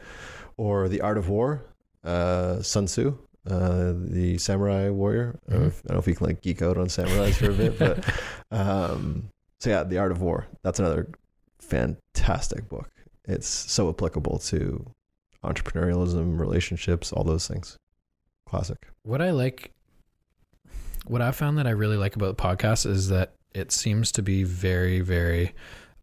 or 0.57 0.89
the 0.89 1.01
Art 1.01 1.19
of 1.19 1.29
War. 1.29 1.65
Uh, 2.05 2.63
Sun 2.63 2.87
Tzu, 2.87 3.19
uh, 3.51 3.93
the 3.97 4.39
samurai 4.39 4.89
warrior. 4.91 5.39
I, 5.49 5.53
don't 5.53 5.61
know 5.63 5.67
if, 5.69 5.83
I 5.85 5.89
don't 5.89 5.95
know 5.97 6.01
if 6.01 6.07
you 6.07 6.15
can 6.15 6.27
like 6.27 6.41
geek 6.41 6.63
out 6.63 6.79
on 6.79 6.87
samurais 6.87 7.35
for 7.35 7.51
a 7.51 7.55
bit, 7.55 7.79
but 7.79 8.05
um, 8.51 9.29
so 9.61 9.71
yeah, 9.71 9.83
the 9.83 9.99
Art 9.99 10.13
of 10.13 10.23
War. 10.23 10.47
That's 10.63 10.79
another 10.79 11.09
fantastic 11.59 12.69
book. 12.69 12.91
It's 13.25 13.49
so 13.49 13.89
applicable 13.89 14.39
to 14.39 14.89
entrepreneurialism, 15.45 16.39
relationships, 16.39 17.13
all 17.13 17.25
those 17.25 17.49
things. 17.49 17.77
Classic. 18.49 18.79
What 19.03 19.21
I 19.21 19.31
like, 19.31 19.73
what 21.07 21.23
I 21.23 21.31
found 21.33 21.59
that 21.59 21.67
I 21.67 21.71
really 21.71 21.97
like 21.97 22.17
about 22.17 22.37
the 22.37 22.43
podcast 22.43 22.87
is 22.87 23.09
that 23.09 23.35
it 23.55 23.73
seems 23.73 24.13
to 24.13 24.23
be 24.23 24.45
very, 24.45 25.01
very 25.01 25.55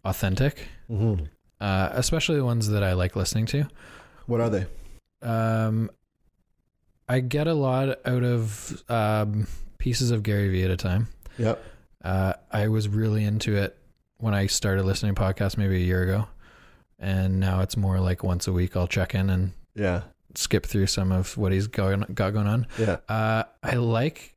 authentic, 0.05 0.67
Mm-hmm. 0.89 1.25
uh, 1.61 1.89
especially 1.93 2.37
the 2.37 2.45
ones 2.45 2.67
that 2.69 2.83
I 2.83 2.93
like 2.93 3.15
listening 3.15 3.45
to. 3.47 3.65
What 4.25 4.41
are 4.41 4.49
they? 4.49 4.65
Um, 5.21 5.89
I 7.07 7.19
get 7.19 7.47
a 7.47 7.53
lot 7.53 7.99
out 8.05 8.23
of 8.23 8.83
um, 8.89 9.47
pieces 9.77 10.11
of 10.11 10.23
Gary 10.23 10.49
Vee 10.49 10.63
at 10.63 10.71
a 10.71 10.77
time. 10.77 11.07
Yep. 11.37 11.63
Uh, 12.03 12.33
I 12.51 12.67
was 12.67 12.87
really 12.87 13.23
into 13.23 13.55
it 13.55 13.77
when 14.17 14.33
I 14.33 14.47
started 14.47 14.83
listening 14.83 15.15
to 15.15 15.21
podcasts 15.21 15.57
maybe 15.57 15.75
a 15.75 15.85
year 15.85 16.03
ago, 16.03 16.27
and 16.99 17.39
now 17.39 17.61
it's 17.61 17.75
more 17.77 17.99
like 17.99 18.23
once 18.23 18.47
a 18.47 18.53
week 18.53 18.75
I'll 18.75 18.87
check 18.87 19.15
in 19.15 19.29
and 19.29 19.51
Yeah. 19.75 20.03
skip 20.35 20.65
through 20.65 20.87
some 20.87 21.11
of 21.11 21.37
what 21.37 21.51
he's 21.51 21.67
going 21.67 22.01
got 22.13 22.33
going 22.33 22.47
on. 22.47 22.67
Yeah. 22.77 22.97
Uh, 23.09 23.43
I 23.61 23.75
like 23.75 24.32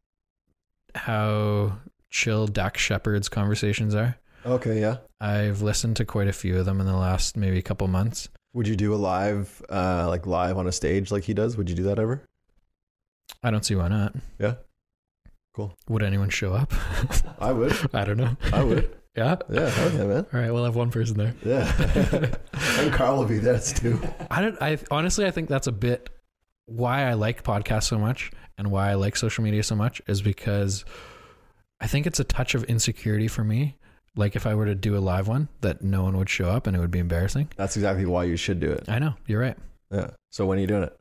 how 0.96 1.78
chill 2.10 2.46
Dax 2.46 2.80
Shepard's 2.80 3.28
conversations 3.28 3.94
are. 3.94 4.16
Okay. 4.44 4.80
Yeah. 4.80 4.98
I've 5.20 5.62
listened 5.62 5.96
to 5.96 6.04
quite 6.04 6.28
a 6.28 6.32
few 6.32 6.58
of 6.58 6.66
them 6.66 6.80
in 6.80 6.86
the 6.86 6.96
last 6.96 7.36
maybe 7.36 7.60
couple 7.62 7.88
months. 7.88 8.28
Would 8.54 8.68
you 8.68 8.76
do 8.76 8.94
a 8.94 8.96
live, 8.96 9.62
uh, 9.70 10.08
like 10.08 10.26
live 10.26 10.56
on 10.56 10.66
a 10.66 10.72
stage 10.72 11.10
like 11.10 11.24
he 11.24 11.34
does? 11.34 11.56
Would 11.56 11.68
you 11.68 11.76
do 11.76 11.82
that 11.84 11.98
ever? 11.98 12.24
I 13.42 13.50
don't 13.50 13.64
see 13.64 13.74
why 13.74 13.88
not. 13.88 14.14
Yeah. 14.38 14.54
Cool. 15.54 15.74
Would 15.88 16.02
anyone 16.02 16.30
show 16.30 16.54
up? 16.54 16.72
I 17.38 17.52
would. 17.52 17.74
I 17.94 18.04
don't 18.04 18.18
know. 18.18 18.36
I 18.52 18.62
would. 18.62 18.96
yeah. 19.16 19.36
Yeah. 19.50 19.90
Yeah, 19.92 20.04
man. 20.04 20.26
All 20.32 20.40
right, 20.40 20.52
we'll 20.52 20.64
have 20.64 20.76
one 20.76 20.90
person 20.90 21.16
there. 21.16 21.34
Yeah. 21.44 22.30
and 22.78 22.92
Carl 22.92 23.18
will 23.18 23.26
be 23.26 23.38
there 23.38 23.58
too. 23.58 24.00
I 24.30 24.42
don't. 24.42 24.60
I 24.62 24.78
honestly, 24.90 25.26
I 25.26 25.30
think 25.30 25.48
that's 25.48 25.66
a 25.66 25.72
bit 25.72 26.10
why 26.66 27.08
I 27.08 27.14
like 27.14 27.42
podcasts 27.42 27.84
so 27.84 27.98
much 27.98 28.30
and 28.58 28.70
why 28.70 28.90
I 28.90 28.94
like 28.94 29.16
social 29.16 29.44
media 29.44 29.62
so 29.62 29.74
much 29.74 30.00
is 30.06 30.22
because 30.22 30.84
I 31.80 31.86
think 31.86 32.06
it's 32.06 32.20
a 32.20 32.24
touch 32.24 32.54
of 32.54 32.64
insecurity 32.64 33.28
for 33.28 33.44
me. 33.44 33.76
Like 34.14 34.34
if 34.34 34.46
I 34.46 34.54
were 34.54 34.64
to 34.64 34.74
do 34.74 34.96
a 34.96 34.98
live 34.98 35.28
one, 35.28 35.48
that 35.60 35.82
no 35.82 36.02
one 36.02 36.16
would 36.16 36.30
show 36.30 36.48
up 36.48 36.66
and 36.66 36.74
it 36.74 36.80
would 36.80 36.90
be 36.90 36.98
embarrassing. 36.98 37.48
That's 37.56 37.76
exactly 37.76 38.06
why 38.06 38.24
you 38.24 38.36
should 38.36 38.60
do 38.60 38.70
it. 38.70 38.84
I 38.88 38.98
know 38.98 39.14
you're 39.26 39.40
right. 39.40 39.56
Yeah. 39.90 40.10
So 40.30 40.46
when 40.46 40.58
are 40.58 40.62
you 40.62 40.66
doing 40.66 40.84
it? 40.84 40.98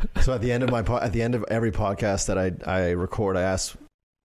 so 0.22 0.34
at 0.34 0.40
the 0.40 0.50
end 0.50 0.64
of 0.64 0.70
my 0.70 0.82
po- 0.82 0.98
at 0.98 1.12
the 1.12 1.22
end 1.22 1.34
of 1.34 1.44
every 1.48 1.70
podcast 1.70 2.26
that 2.26 2.38
I 2.38 2.52
I 2.66 2.90
record, 2.90 3.36
I 3.36 3.42
ask. 3.42 3.76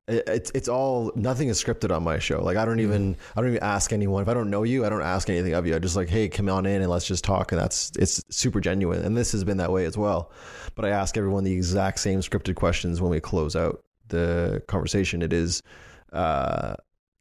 It- 0.07 0.23
It's 0.27 0.51
it's 0.55 0.67
all 0.69 1.11
nothing 1.15 1.49
is 1.49 1.61
scripted 1.61 1.95
on 1.95 2.03
my 2.03 2.19
show. 2.19 2.41
Like 2.43 2.57
I 2.57 2.65
don't 2.65 2.79
even 2.79 3.15
mm. 3.15 3.17
I 3.35 3.41
don't 3.41 3.49
even 3.51 3.63
ask 3.63 3.91
anyone 3.91 4.21
if 4.21 4.29
I 4.29 4.33
don't 4.33 4.49
know 4.49 4.63
you. 4.63 4.85
I 4.85 4.89
don't 4.89 5.01
ask 5.01 5.29
anything 5.29 5.53
of 5.53 5.65
you. 5.67 5.75
I 5.75 5.79
just 5.79 5.95
like 5.95 6.09
hey 6.09 6.29
come 6.29 6.49
on 6.49 6.65
in 6.65 6.81
and 6.81 6.89
let's 6.89 7.07
just 7.07 7.23
talk. 7.23 7.51
And 7.51 7.59
that's 7.59 7.91
it's 7.97 8.23
super 8.29 8.59
genuine. 8.61 9.03
And 9.03 9.15
this 9.17 9.31
has 9.33 9.43
been 9.43 9.57
that 9.57 9.71
way 9.71 9.85
as 9.85 9.97
well. 9.97 10.31
But 10.75 10.85
I 10.85 10.89
ask 10.89 11.17
everyone 11.17 11.43
the 11.43 11.53
exact 11.53 11.99
same 11.99 12.19
scripted 12.21 12.55
questions 12.55 13.01
when 13.01 13.11
we 13.11 13.19
close 13.19 13.55
out 13.55 13.83
the 14.07 14.61
conversation. 14.67 15.21
It 15.21 15.33
is 15.33 15.61
uh, 16.13 16.75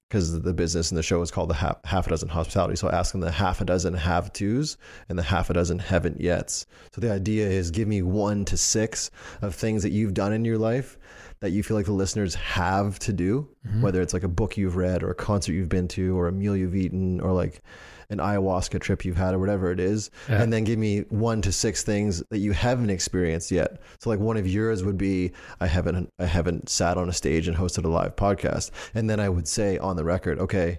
because 0.09 0.41
the 0.41 0.55
business 0.55 0.93
and 0.93 0.97
the 0.97 1.03
show 1.03 1.21
is 1.21 1.33
called 1.33 1.51
the 1.51 1.55
half, 1.55 1.85
half 1.85 2.07
a 2.07 2.11
dozen 2.11 2.29
hospitality. 2.29 2.77
So 2.77 2.89
I 2.89 2.97
ask 2.97 3.11
them 3.11 3.21
the 3.21 3.31
half 3.31 3.61
a 3.61 3.65
dozen 3.65 3.93
have 3.95 4.33
tos 4.33 4.77
and 5.09 5.19
the 5.19 5.23
half 5.25 5.51
a 5.51 5.53
dozen 5.53 5.81
haven't 5.81 6.21
yets. 6.21 6.65
So 6.93 7.01
the 7.01 7.13
idea 7.13 7.49
is 7.49 7.73
give 7.73 7.89
me 7.89 8.03
one 8.03 8.45
to 8.45 8.57
six 8.57 9.11
of 9.43 9.55
things 9.57 9.83
that 9.83 9.91
you've 9.91 10.15
done 10.15 10.33
in 10.33 10.45
your 10.45 10.59
life 10.59 10.97
that 11.41 11.51
you 11.51 11.63
feel 11.63 11.77
like 11.77 11.87
the 11.87 11.93
listeners 11.93 12.35
have 12.35 12.99
to 13.01 13.13
do, 13.13 13.49
whether 13.81 14.01
it's 14.01 14.15
like 14.15 14.23
a 14.23 14.29
book 14.29 14.57
you've 14.57 14.77
read 14.77 15.03
or 15.03 15.11
a 15.11 15.15
concert 15.15 15.53
you've 15.53 15.69
been 15.69 15.87
to 15.89 16.17
or 16.19 16.29
a 16.29 16.33
meal 16.33 16.57
you've 16.57 16.75
eaten 16.75 17.21
or 17.21 17.33
like 17.33 17.61
an 18.09 18.19
ayahuasca 18.19 18.81
trip 18.81 19.05
you've 19.05 19.17
had 19.17 19.35
or 19.35 19.39
whatever 19.39 19.71
it 19.71 19.81
is. 19.81 20.11
Yeah. 20.29 20.41
And 20.43 20.53
then 20.53 20.65
give 20.65 20.79
me 20.79 21.01
one 21.11 21.43
to 21.43 21.53
six 21.53 21.83
things 21.83 22.23
that 22.31 22.39
you 22.39 22.53
haven't 22.53 22.89
experienced 22.91 23.51
yet. 23.51 23.81
So 24.01 24.09
like 24.11 24.19
one 24.21 24.37
of 24.37 24.47
yours 24.47 24.83
would 24.85 24.97
be 24.97 25.33
I 25.61 25.67
haven't 25.67 26.09
I 26.19 26.25
haven't 26.25 26.69
sat 26.69 26.97
on 26.97 27.09
a 27.09 27.13
stage 27.13 27.49
and 27.49 27.57
hosted 27.57 27.85
a 27.85 27.89
live 27.89 28.17
podcast. 28.17 28.71
And 28.95 29.11
then 29.11 29.21
I 29.21 29.29
would 29.29 29.49
say 29.49 29.77
on 29.79 29.97
the 29.97 30.05
record, 30.05 30.39
okay, 30.39 30.79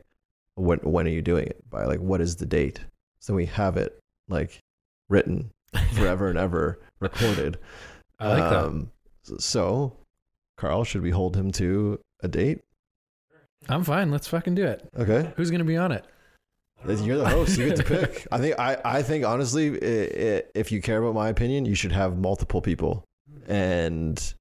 when 0.56 0.80
when 0.80 1.06
are 1.06 1.12
you 1.12 1.22
doing 1.22 1.46
it? 1.48 1.70
By 1.70 1.86
like 1.86 2.00
what 2.00 2.22
is 2.22 2.38
the 2.38 2.46
date? 2.46 2.80
So 3.20 3.34
we 3.34 3.46
have 3.48 3.78
it 3.78 4.00
like 4.30 4.60
written 5.10 5.52
forever 5.94 6.30
and 6.30 6.40
ever 6.40 6.80
recorded. 7.00 7.60
I 8.20 8.30
like 8.30 8.50
that. 8.50 8.66
Um, 8.66 8.92
So, 9.40 9.98
Carl, 10.58 10.84
should 10.84 11.02
we 11.02 11.12
hold 11.12 11.36
him 11.36 11.52
to 11.54 12.00
a 12.22 12.28
date? 12.28 12.60
I'm 13.70 13.84
fine. 13.84 14.12
Let's 14.12 14.28
fucking 14.28 14.56
do 14.56 14.66
it. 14.66 14.88
Okay, 14.98 15.32
Who's 15.36 15.52
gonna 15.52 15.64
be 15.64 15.78
on 15.78 15.92
it? 15.92 16.06
you're 16.86 17.18
the 17.18 17.28
host. 17.28 17.58
You 17.58 17.68
get 17.70 17.78
to 17.78 17.84
pick. 17.84 18.28
I 18.32 18.38
think. 18.38 18.60
I. 18.60 18.78
I 18.86 19.02
think 19.04 19.26
honestly, 19.26 19.72
i 19.72 20.38
i 20.38 20.44
if 20.56 20.72
you 20.72 20.82
care 20.82 21.02
about 21.02 21.16
my 21.16 21.30
opinion, 21.30 21.66
you 21.66 21.76
should 21.76 21.92
have 21.92 22.18
multiple 22.18 22.62
people 22.62 23.04
and 23.48 24.34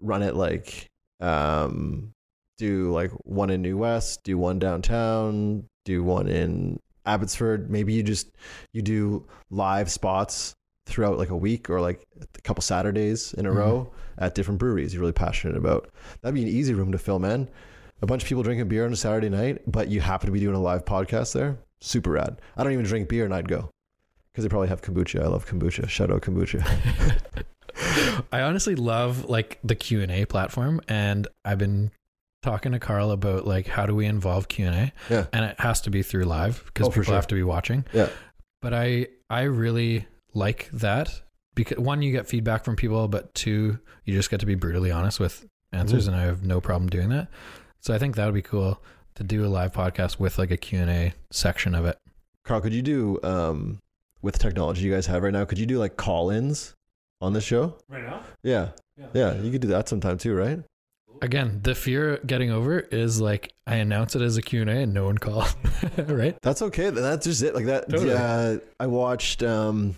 run 0.00 0.22
it 0.22 0.34
like, 0.34 0.86
um, 1.20 2.12
do 2.58 2.90
like 2.92 3.12
one 3.24 3.50
in 3.50 3.62
New 3.62 3.76
West, 3.78 4.24
do 4.24 4.36
one 4.36 4.58
downtown, 4.58 5.64
do 5.84 6.02
one 6.02 6.28
in 6.28 6.78
Abbotsford. 7.06 7.70
Maybe 7.70 7.92
you 7.94 8.02
just 8.02 8.30
you 8.72 8.82
do 8.82 9.26
live 9.50 9.90
spots 9.90 10.54
throughout 10.86 11.18
like 11.18 11.30
a 11.30 11.36
week 11.36 11.70
or 11.70 11.80
like 11.80 12.02
a 12.20 12.40
couple 12.42 12.62
Saturdays 12.62 13.32
in 13.34 13.46
a 13.46 13.50
Mhm. 13.50 13.54
row 13.56 13.92
at 14.20 14.34
different 14.34 14.60
breweries 14.60 14.92
you're 14.94 15.00
really 15.00 15.12
passionate 15.12 15.56
about. 15.56 15.90
That'd 16.20 16.34
be 16.34 16.42
an 16.42 16.48
easy 16.48 16.74
room 16.74 16.92
to 16.92 16.98
film 16.98 17.24
in. 17.24 17.48
A 18.02 18.06
bunch 18.06 18.22
of 18.22 18.28
people 18.28 18.42
drinking 18.42 18.68
beer 18.68 18.86
on 18.86 18.92
a 18.92 18.96
Saturday 18.96 19.28
night, 19.28 19.62
but 19.70 19.88
you 19.88 20.00
happen 20.00 20.26
to 20.26 20.32
be 20.32 20.40
doing 20.40 20.54
a 20.56 20.60
live 20.60 20.84
podcast 20.84 21.32
there. 21.34 21.58
Super 21.80 22.10
rad. 22.12 22.40
I 22.56 22.62
don't 22.62 22.72
even 22.72 22.84
drink 22.84 23.08
beer 23.08 23.24
and 23.24 23.34
I'd 23.34 23.48
go 23.48 23.70
because 24.32 24.44
they 24.44 24.48
probably 24.48 24.68
have 24.68 24.82
kombucha. 24.82 25.22
I 25.22 25.26
love 25.26 25.46
kombucha. 25.46 25.88
Shout 25.88 26.10
out 26.10 26.22
kombucha. 26.22 26.62
I 28.32 28.42
honestly 28.42 28.74
love 28.74 29.24
like 29.26 29.58
the 29.64 29.74
Q 29.74 30.02
and 30.02 30.10
A 30.12 30.24
platform, 30.26 30.80
and 30.88 31.26
I've 31.44 31.58
been 31.58 31.90
talking 32.42 32.72
to 32.72 32.78
Carl 32.78 33.10
about 33.10 33.46
like 33.46 33.66
how 33.66 33.86
do 33.86 33.94
we 33.94 34.06
involve 34.06 34.48
Q 34.48 34.66
and 34.66 34.74
A, 34.74 34.92
Yeah. 35.12 35.26
and 35.32 35.44
it 35.44 35.60
has 35.60 35.80
to 35.82 35.90
be 35.90 36.02
through 36.02 36.24
live 36.24 36.62
because 36.66 36.86
Oh, 36.88 36.90
people 36.90 37.04
sure. 37.04 37.14
have 37.14 37.26
to 37.28 37.34
be 37.34 37.42
watching. 37.42 37.84
Yeah. 37.92 38.08
But 38.60 38.74
I 38.74 39.08
I 39.28 39.42
really 39.42 40.06
like 40.34 40.68
that 40.72 41.22
because 41.64 41.78
one 41.78 42.02
you 42.02 42.12
get 42.12 42.26
feedback 42.26 42.64
from 42.64 42.76
people, 42.76 43.08
but 43.08 43.34
two 43.34 43.78
you 44.04 44.14
just 44.14 44.30
get 44.30 44.40
to 44.40 44.46
be 44.46 44.54
brutally 44.54 44.90
honest 44.90 45.20
with 45.20 45.46
answers, 45.72 46.04
Mhm. 46.04 46.12
and 46.12 46.16
I 46.16 46.24
have 46.24 46.44
no 46.44 46.60
problem 46.60 46.88
doing 46.90 47.08
that. 47.10 47.28
So 47.80 47.94
I 47.94 47.98
think 47.98 48.16
that 48.16 48.24
would 48.26 48.34
be 48.34 48.42
cool 48.42 48.82
to 49.14 49.22
do 49.24 49.44
a 49.44 49.48
live 49.48 49.72
podcast 49.72 50.18
with 50.18 50.38
like 50.38 50.50
a 50.50 50.56
Q 50.56 50.78
and 50.80 50.90
A 50.90 51.14
section 51.30 51.74
of 51.74 51.84
it. 51.86 51.96
Carl, 52.44 52.60
could 52.60 52.72
you 52.74 52.82
do 52.82 53.18
um 53.22 53.78
with 54.22 54.34
the 54.34 54.40
technology 54.40 54.82
you 54.82 54.92
guys 54.92 55.06
have 55.06 55.22
right 55.22 55.32
now? 55.32 55.44
Could 55.44 55.58
you 55.58 55.66
do 55.66 55.78
like 55.78 55.96
call-ins 55.96 56.74
on 57.20 57.32
the 57.32 57.40
show? 57.40 57.76
Right 57.88 58.02
now? 58.04 58.22
Yeah. 58.42 58.70
Yeah. 58.96 59.06
Yeah, 59.14 59.34
you 59.34 59.50
could 59.50 59.60
do 59.62 59.68
that 59.68 59.88
sometime 59.88 60.18
too, 60.18 60.34
right? 60.34 60.60
Again, 61.22 61.60
the 61.62 61.74
fear 61.74 62.18
getting 62.26 62.50
over 62.50 62.78
is 62.80 63.20
like 63.20 63.52
I 63.66 63.76
announce 63.76 64.16
it 64.16 64.22
as 64.22 64.36
a 64.36 64.42
Q 64.42 64.62
and 64.62 64.70
A 64.70 64.76
and 64.80 64.94
no 64.94 65.04
one 65.04 65.18
called, 65.18 65.54
right? 65.98 66.36
That's 66.42 66.62
okay. 66.62 66.84
then 66.90 67.02
That's 67.02 67.26
just 67.26 67.42
it. 67.42 67.54
Like 67.54 67.66
that. 67.66 67.88
Totally. 67.90 68.10
Yeah, 68.10 68.56
I 68.78 68.86
watched. 68.86 69.42
um 69.42 69.96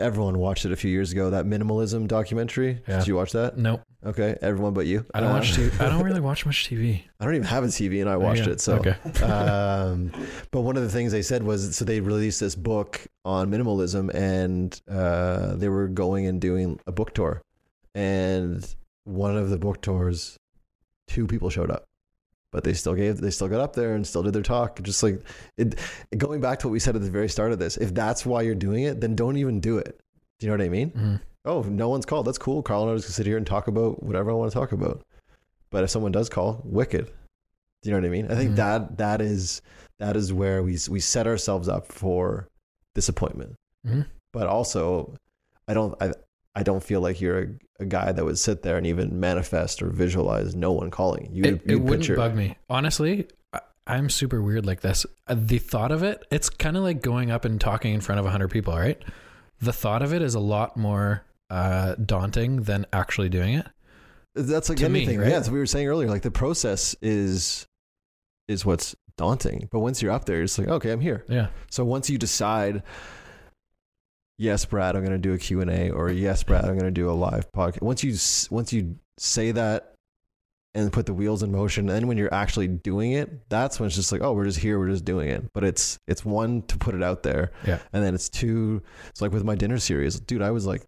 Everyone 0.00 0.38
watched 0.38 0.64
it 0.64 0.72
a 0.72 0.76
few 0.76 0.90
years 0.90 1.12
ago. 1.12 1.30
That 1.30 1.44
minimalism 1.44 2.08
documentary. 2.08 2.80
Yeah. 2.88 2.98
Did 2.98 3.08
you 3.08 3.16
watch 3.16 3.32
that? 3.32 3.56
No, 3.58 3.80
Okay, 4.04 4.36
everyone 4.40 4.72
but 4.72 4.86
you. 4.86 5.04
I 5.12 5.20
don't 5.20 5.30
Uh, 5.30 5.34
watch 5.34 5.52
TV. 5.52 5.78
I 5.80 5.90
don't 5.90 6.02
really 6.08 6.20
watch 6.22 6.46
much 6.46 6.68
TV. 6.68 7.02
I 7.20 7.24
don't 7.26 7.34
even 7.34 7.46
have 7.46 7.64
a 7.64 7.66
TV, 7.66 8.00
and 8.00 8.08
I 8.08 8.16
watched 8.16 8.46
Yeah. 8.46 8.52
it. 8.54 8.60
So, 8.62 8.76
okay, 8.78 8.94
um, 9.22 10.10
but 10.50 10.62
one 10.62 10.76
of 10.78 10.82
the 10.82 10.88
things 10.88 11.12
they 11.12 11.20
said 11.22 11.42
was 11.42 11.76
so 11.76 11.84
they 11.84 12.00
released 12.00 12.40
this 12.40 12.54
book 12.56 13.06
on 13.26 13.50
minimalism, 13.50 14.12
and 14.14 14.80
uh, 14.90 15.54
they 15.56 15.68
were 15.68 15.86
going 15.88 16.26
and 16.26 16.40
doing 16.40 16.80
a 16.86 16.92
book 16.92 17.12
tour, 17.12 17.42
and 17.94 18.74
one 19.04 19.36
of 19.36 19.50
the 19.50 19.58
book 19.58 19.82
tours, 19.82 20.38
two 21.08 21.26
people 21.26 21.50
showed 21.50 21.70
up, 21.70 21.84
but 22.52 22.64
they 22.64 22.72
still 22.72 22.94
gave 22.94 23.20
they 23.20 23.30
still 23.30 23.48
got 23.48 23.60
up 23.60 23.74
there 23.74 23.94
and 23.94 24.06
still 24.06 24.22
did 24.22 24.32
their 24.32 24.42
talk. 24.42 24.80
Just 24.82 25.02
like 25.02 25.22
it, 25.56 25.78
going 26.16 26.40
back 26.40 26.58
to 26.60 26.68
what 26.68 26.72
we 26.72 26.80
said 26.80 26.96
at 26.96 27.02
the 27.02 27.10
very 27.10 27.28
start 27.28 27.52
of 27.52 27.58
this, 27.58 27.76
if 27.76 27.94
that's 27.94 28.26
why 28.26 28.42
you're 28.42 28.54
doing 28.54 28.84
it, 28.84 29.00
then 29.00 29.14
don't 29.14 29.36
even 29.36 29.60
do 29.60 29.78
it. 29.78 30.00
Do 30.38 30.46
you 30.46 30.50
know 30.52 30.58
what 30.58 30.64
I 30.64 30.68
mean? 30.68 30.90
Mhm. 30.90 31.20
oh, 31.44 31.62
no 31.62 31.88
one's 31.88 32.06
called. 32.06 32.26
That's 32.26 32.38
cool. 32.38 32.62
Carl 32.62 32.82
and 32.82 32.92
I 32.92 32.94
just 32.96 33.06
can 33.06 33.14
sit 33.14 33.26
here 33.26 33.36
and 33.36 33.46
talk 33.46 33.66
about 33.68 34.02
whatever 34.02 34.30
I 34.30 34.34
want 34.34 34.50
to 34.52 34.58
talk 34.58 34.72
about. 34.72 35.02
But 35.70 35.84
if 35.84 35.90
someone 35.90 36.12
does 36.12 36.28
call, 36.28 36.60
wicked. 36.64 37.06
Do 37.06 37.88
you 37.88 37.92
know 37.92 37.98
what 37.98 38.06
I 38.06 38.10
mean? 38.10 38.30
I 38.30 38.34
think 38.34 38.52
Mhm. 38.52 38.56
that 38.56 38.98
that 38.98 39.20
is 39.22 39.62
that 39.98 40.16
is 40.16 40.32
where 40.32 40.62
we 40.62 40.76
we 40.88 41.00
set 41.00 41.26
ourselves 41.26 41.68
up 41.68 41.86
for 41.92 42.48
disappointment. 42.94 43.54
Mhm. 43.86 44.06
But 44.32 44.46
also, 44.48 45.14
I 45.68 45.74
don't 45.74 45.94
I 46.02 46.12
I 46.60 46.62
don't 46.62 46.82
feel 46.82 47.00
like 47.00 47.22
you're 47.22 47.38
a, 47.42 47.48
a 47.80 47.86
guy 47.86 48.12
that 48.12 48.22
would 48.22 48.38
sit 48.38 48.60
there 48.60 48.76
and 48.76 48.86
even 48.86 49.18
manifest 49.18 49.80
or 49.82 49.88
visualize 49.88 50.54
no 50.54 50.72
one 50.72 50.90
calling. 50.90 51.30
You 51.32 51.44
it, 51.44 51.62
it 51.66 51.76
wouldn't 51.76 52.02
picture 52.02 52.16
bug 52.16 52.34
me 52.34 52.56
honestly. 52.68 53.28
I, 53.54 53.60
I'm 53.86 54.10
super 54.10 54.42
weird 54.42 54.66
like 54.66 54.82
this. 54.82 55.06
Uh, 55.26 55.36
The 55.38 55.58
thought 55.58 55.90
of 55.90 56.02
it, 56.02 56.22
it's 56.30 56.50
kind 56.50 56.76
of 56.76 56.82
like 56.82 57.00
going 57.00 57.30
up 57.30 57.46
and 57.46 57.58
talking 57.58 57.94
in 57.94 58.02
front 58.02 58.20
of 58.20 58.26
hundred 58.26 58.48
people, 58.50 58.76
right? 58.76 59.02
The 59.62 59.72
thought 59.72 60.02
of 60.02 60.12
it 60.12 60.20
is 60.20 60.34
a 60.34 60.40
lot 60.40 60.76
more 60.76 61.24
uh, 61.48 61.94
daunting 61.94 62.62
than 62.64 62.84
actually 62.92 63.30
doing 63.30 63.54
it. 63.54 63.66
That's 64.34 64.68
like 64.68 64.78
to 64.78 64.88
me, 64.90 65.00
anything, 65.00 65.18
right? 65.18 65.30
Yeah, 65.30 65.38
as 65.38 65.50
we 65.50 65.58
were 65.58 65.66
saying 65.66 65.88
earlier, 65.88 66.08
like 66.08 66.22
the 66.22 66.30
process 66.30 66.94
is 67.00 67.66
is 68.48 68.66
what's 68.66 68.94
daunting. 69.16 69.68
But 69.72 69.80
once 69.80 70.02
you're 70.02 70.12
up 70.12 70.26
there, 70.26 70.42
it's 70.42 70.58
like, 70.58 70.68
okay, 70.68 70.92
I'm 70.92 71.00
here. 71.00 71.24
Yeah, 71.28 71.48
So 71.70 71.84
once 71.84 72.10
you 72.10 72.18
decide, 72.18 72.82
yes, 74.40 74.64
Brad, 74.64 74.96
I'm 74.96 75.04
going 75.04 75.12
to 75.12 75.18
do 75.18 75.34
a 75.34 75.38
Q&A 75.38 75.90
or 75.90 76.10
yes, 76.10 76.42
Brad, 76.42 76.64
I'm 76.64 76.72
going 76.72 76.86
to 76.86 76.90
do 76.90 77.10
a 77.10 77.12
live 77.12 77.52
podcast. 77.52 77.82
Once 77.82 78.02
you 78.02 78.16
once 78.50 78.72
you 78.72 78.96
say 79.18 79.52
that 79.52 79.94
and 80.74 80.90
put 80.92 81.04
the 81.04 81.12
wheels 81.12 81.42
in 81.42 81.52
motion, 81.52 81.86
then 81.86 82.06
when 82.06 82.16
you're 82.16 82.32
actually 82.32 82.68
doing 82.68 83.12
it, 83.12 83.48
that's 83.50 83.78
when 83.78 83.86
it's 83.86 83.96
just 83.96 84.10
like, 84.12 84.22
oh, 84.22 84.32
we're 84.32 84.46
just 84.46 84.58
here, 84.58 84.78
we're 84.78 84.88
just 84.88 85.04
doing 85.04 85.28
it. 85.28 85.52
But 85.52 85.64
it's 85.64 85.98
it's 86.08 86.24
one 86.24 86.62
to 86.62 86.78
put 86.78 86.94
it 86.94 87.02
out 87.02 87.22
there. 87.22 87.52
Yeah. 87.66 87.80
And 87.92 88.02
then 88.02 88.14
it's 88.14 88.30
two, 88.30 88.82
it's 89.10 89.20
like 89.20 89.32
with 89.32 89.44
my 89.44 89.54
dinner 89.54 89.78
series, 89.78 90.18
dude, 90.18 90.42
I 90.42 90.50
was 90.50 90.66
like 90.66 90.86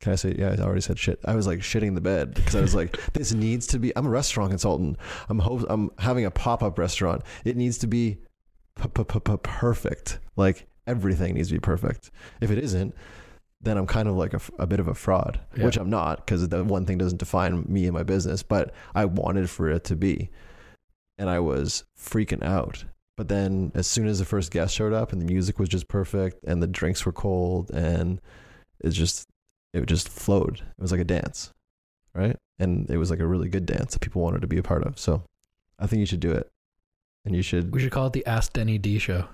can 0.00 0.12
I 0.12 0.14
say? 0.14 0.36
Yeah, 0.38 0.54
I 0.56 0.62
already 0.62 0.80
said 0.80 0.96
shit. 0.96 1.18
I 1.24 1.34
was 1.34 1.48
like 1.48 1.58
shitting 1.58 1.96
the 1.96 2.00
bed 2.00 2.32
because 2.32 2.54
I 2.54 2.60
was 2.60 2.72
like, 2.72 2.96
this 3.14 3.32
needs 3.32 3.66
to 3.68 3.80
be. 3.80 3.92
I'm 3.96 4.06
a 4.06 4.10
restaurant 4.10 4.50
consultant. 4.50 4.96
I'm 5.28 5.40
I'm 5.40 5.90
having 5.98 6.24
a 6.24 6.30
pop 6.30 6.62
up 6.62 6.78
restaurant. 6.78 7.22
It 7.44 7.56
needs 7.56 7.78
to 7.78 7.88
be 7.88 8.18
p- 8.80 8.88
p- 8.88 9.02
p- 9.02 9.18
p- 9.18 9.36
perfect. 9.42 10.20
Like 10.36 10.67
everything 10.88 11.34
needs 11.34 11.48
to 11.48 11.54
be 11.54 11.60
perfect. 11.60 12.10
If 12.40 12.50
it 12.50 12.58
isn't, 12.58 12.94
then 13.60 13.76
I'm 13.76 13.86
kind 13.86 14.08
of 14.08 14.14
like 14.16 14.34
a 14.58 14.66
bit 14.66 14.80
of 14.80 14.88
a 14.88 14.94
fraud, 14.94 15.40
Yeah. 15.56 15.64
which 15.64 15.76
I'm 15.76 15.90
not 15.90 16.18
because 16.24 16.48
the 16.48 16.64
one 16.64 16.86
thing 16.86 16.98
doesn't 16.98 17.18
define 17.18 17.64
me 17.68 17.84
and 17.86 17.94
my 17.94 18.02
business. 18.04 18.42
But 18.42 18.72
I 18.94 19.04
wanted 19.04 19.50
for 19.50 19.68
it 19.70 19.84
to 19.84 19.96
be, 19.96 20.30
and 21.18 21.28
I 21.28 21.40
was 21.40 21.84
freaking 21.98 22.42
out. 22.42 22.84
But 23.16 23.26
then, 23.28 23.72
as 23.74 23.88
soon 23.88 24.06
as 24.06 24.20
the 24.20 24.24
first 24.24 24.52
guest 24.52 24.74
showed 24.74 24.92
up 24.92 25.12
and 25.12 25.20
the 25.20 25.26
music 25.26 25.58
was 25.58 25.68
just 25.68 25.88
perfect 25.88 26.44
and 26.44 26.62
the 26.62 26.68
drinks 26.68 27.04
were 27.04 27.10
cold 27.12 27.70
and 27.72 28.20
it 28.80 28.90
just 28.90 29.26
it 29.74 29.84
just 29.86 30.08
flowed. 30.08 30.60
It 30.60 30.80
was 30.80 30.92
like 30.92 31.00
a 31.00 31.04
dance, 31.04 31.52
right? 32.14 32.36
And 32.60 32.88
it 32.88 32.96
was 32.96 33.10
like 33.10 33.18
a 33.20 33.26
really 33.26 33.48
good 33.48 33.66
dance 33.66 33.92
that 33.92 34.00
people 34.00 34.22
wanted 34.22 34.42
to 34.42 34.46
be 34.46 34.56
a 34.58 34.62
part 34.62 34.84
of. 34.84 34.98
So 35.00 35.24
I 35.80 35.86
think 35.88 35.98
you 36.00 36.06
should 36.06 36.20
do 36.20 36.30
it, 36.32 36.48
and 37.24 37.34
you 37.34 37.42
should. 37.42 37.72
we 37.74 37.80
should 37.80 37.90
call 37.92 38.06
it 38.06 38.12
the 38.12 38.24
Ask 38.24 38.52
Denny 38.52 38.78
D 38.78 38.98
show. 39.00 39.26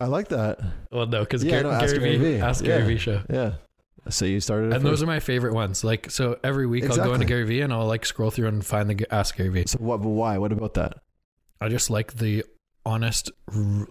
I 0.00 0.06
like 0.06 0.28
that. 0.28 0.58
Well, 0.90 1.06
no, 1.06 1.20
because 1.20 1.44
Yeah, 1.44 1.50
Gary, 1.50 1.62
no, 1.64 1.70
Ask 1.72 1.94
Gary, 1.94 1.98
Gary 1.98 2.34
Vee. 2.36 2.40
Ask 2.40 2.64
Yeah. 2.64 2.78
Gary 2.78 2.94
Vee 2.94 2.98
show. 2.98 3.22
Yeah. 3.28 3.52
So 4.08 4.24
you 4.24 4.40
started. 4.40 4.72
And 4.72 4.84
those 4.84 5.02
are 5.02 5.06
my 5.06 5.20
favorite 5.20 5.52
ones. 5.52 5.84
Like, 5.84 6.10
so 6.10 6.38
every 6.42 6.66
week 6.66 6.88
I'll 6.88 6.96
go 6.96 7.12
into 7.12 7.26
Gary 7.26 7.44
Vee 7.44 7.60
and 7.60 7.72
I'll 7.72 7.86
like 7.86 8.06
scroll 8.06 8.30
through 8.30 8.48
and 8.48 8.64
find 8.64 8.88
the 8.88 9.06
Ask 9.14 9.36
Gary 9.36 9.50
Vee. 9.50 9.64
So 9.66 9.78
what? 9.78 9.98
But 10.02 10.08
why? 10.08 10.38
What 10.38 10.52
about 10.52 10.74
that? 10.74 10.94
I 11.60 11.68
just 11.68 11.90
like 11.90 12.14
the 12.14 12.44
honest. 12.86 13.30
r- 13.54 13.86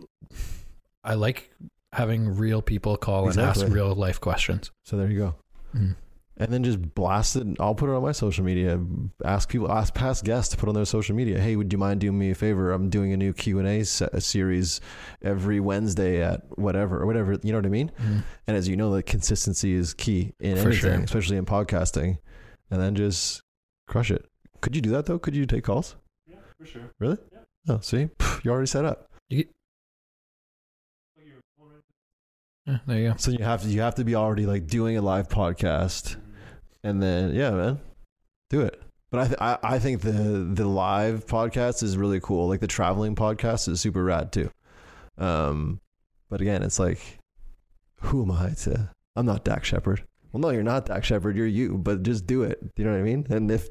I 1.03 1.13
like 1.13 1.51
having 1.93 2.35
real 2.35 2.61
people 2.61 2.97
call 2.97 3.29
and 3.29 3.37
ask 3.39 3.65
real 3.67 3.93
life 3.95 4.19
questions. 4.19 4.71
So 4.85 4.97
there 4.97 5.09
you 5.09 5.19
go. 5.19 5.35
Mhm. 5.75 5.95
And 6.39 6.51
then 6.51 6.63
just 6.63 6.81
blast 6.95 7.35
it. 7.35 7.45
I'll 7.59 7.75
put 7.75 7.89
it 7.89 7.93
on 7.93 8.01
my 8.01 8.13
social 8.13 8.43
media. 8.45 8.79
Ask 9.25 9.49
people, 9.49 9.71
ask 9.71 9.93
past 9.93 10.23
guests 10.23 10.51
to 10.51 10.57
put 10.57 10.69
on 10.69 10.75
their 10.75 10.85
social 10.85 11.15
media. 11.15 11.39
Hey, 11.39 11.55
would 11.55 11.71
you 11.71 11.77
mind 11.77 11.99
doing 11.99 12.17
me 12.17 12.31
a 12.31 12.35
favor? 12.35 12.71
I'm 12.71 12.89
doing 12.89 13.11
a 13.13 13.17
new 13.17 13.33
Q 13.33 13.59
and 13.59 13.67
A 13.67 13.83
series 13.85 14.79
every 15.21 15.59
Wednesday 15.59 16.23
at 16.23 16.43
whatever 16.57 17.01
or 17.01 17.05
whatever. 17.05 17.37
You 17.43 17.51
know 17.51 17.57
what 17.57 17.65
I 17.65 17.69
mean? 17.69 17.91
Mhm. 18.01 18.23
And 18.47 18.57
as 18.57 18.67
you 18.67 18.77
know, 18.77 18.91
the 18.93 19.03
consistency 19.03 19.73
is 19.73 19.93
key 19.93 20.33
in 20.39 20.55
For 20.57 20.69
anything, 20.69 20.73
sure. 20.79 20.93
especially 21.03 21.37
in 21.37 21.45
podcasting. 21.45 22.17
And 22.71 22.81
then 22.81 22.95
just 22.95 23.41
crush 23.87 24.09
it. 24.11 24.25
Could 24.61 24.75
you 24.75 24.81
do 24.81 24.91
that 24.91 25.05
though? 25.07 25.19
Could 25.19 25.35
you 25.35 25.45
take 25.45 25.63
calls? 25.63 25.95
Yeah, 26.27 26.37
for 26.57 26.65
sure. 26.65 26.83
Really? 26.99 27.17
Yeah. 27.31 27.39
Oh, 27.75 27.79
see, 27.81 28.09
you're 28.43 28.53
already 28.53 28.67
set 28.67 28.85
up. 28.85 29.09
Like 29.31 29.47
your 31.25 31.41
Yeah, 32.65 32.77
there 32.87 32.99
you 32.99 33.09
go. 33.09 33.15
So 33.17 33.31
you 33.31 33.43
have 33.43 33.63
to 33.63 33.67
you 33.69 33.81
have 33.81 33.95
to 33.95 34.03
be 34.03 34.15
already 34.15 34.45
like 34.45 34.67
doing 34.67 34.97
a 34.97 35.01
live 35.01 35.27
podcast, 35.27 36.13
there. 36.13 36.21
And 36.83 37.01
then 37.01 37.33
yeah, 37.33 37.51
man, 37.51 37.79
do 38.49 38.61
it. 38.61 38.81
But 39.11 39.19
I 39.19 39.27
th- 39.27 39.39
I, 39.41 39.57
I 39.63 39.79
think 39.79 40.01
the 40.01 40.11
the 40.11 40.67
live 40.67 41.25
podcast 41.25 41.83
is 41.83 41.97
really 41.97 42.19
cool. 42.19 42.47
Like 42.47 42.59
the 42.59 42.67
traveling 42.67 43.15
podcast 43.15 43.67
is 43.67 43.81
super 43.81 44.03
rad 44.03 44.31
too. 44.31 44.51
Um, 45.17 45.81
but 46.29 46.41
again, 46.41 46.63
it's 46.63 46.79
like, 46.79 47.19
who 48.01 48.23
am 48.23 48.31
I 48.31 48.51
to? 48.61 48.89
I'm 49.15 49.25
not 49.25 49.43
Dax 49.43 49.67
Shepard. 49.67 50.03
Well, 50.31 50.41
no, 50.41 50.49
you're 50.51 50.63
not 50.63 50.85
Dax 50.85 51.07
Shepard. 51.07 51.35
You're 51.35 51.47
you. 51.47 51.77
But 51.77 52.03
just 52.03 52.27
do 52.27 52.43
it. 52.43 52.59
You 52.77 52.85
know 52.85 52.91
what 52.91 52.99
I 52.99 53.03
mean? 53.03 53.25
And 53.29 53.49
if 53.49 53.67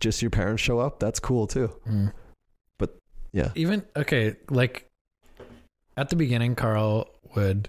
just 0.00 0.20
your 0.20 0.30
parents 0.30 0.62
show 0.62 0.80
up, 0.80 0.98
that's 0.98 1.20
cool 1.20 1.46
too. 1.46 1.72
Mm. 1.88 2.12
Yeah. 3.32 3.50
Even 3.54 3.84
okay, 3.96 4.36
like 4.50 4.88
at 5.96 6.10
the 6.10 6.16
beginning, 6.16 6.54
Carl 6.54 7.08
would 7.34 7.68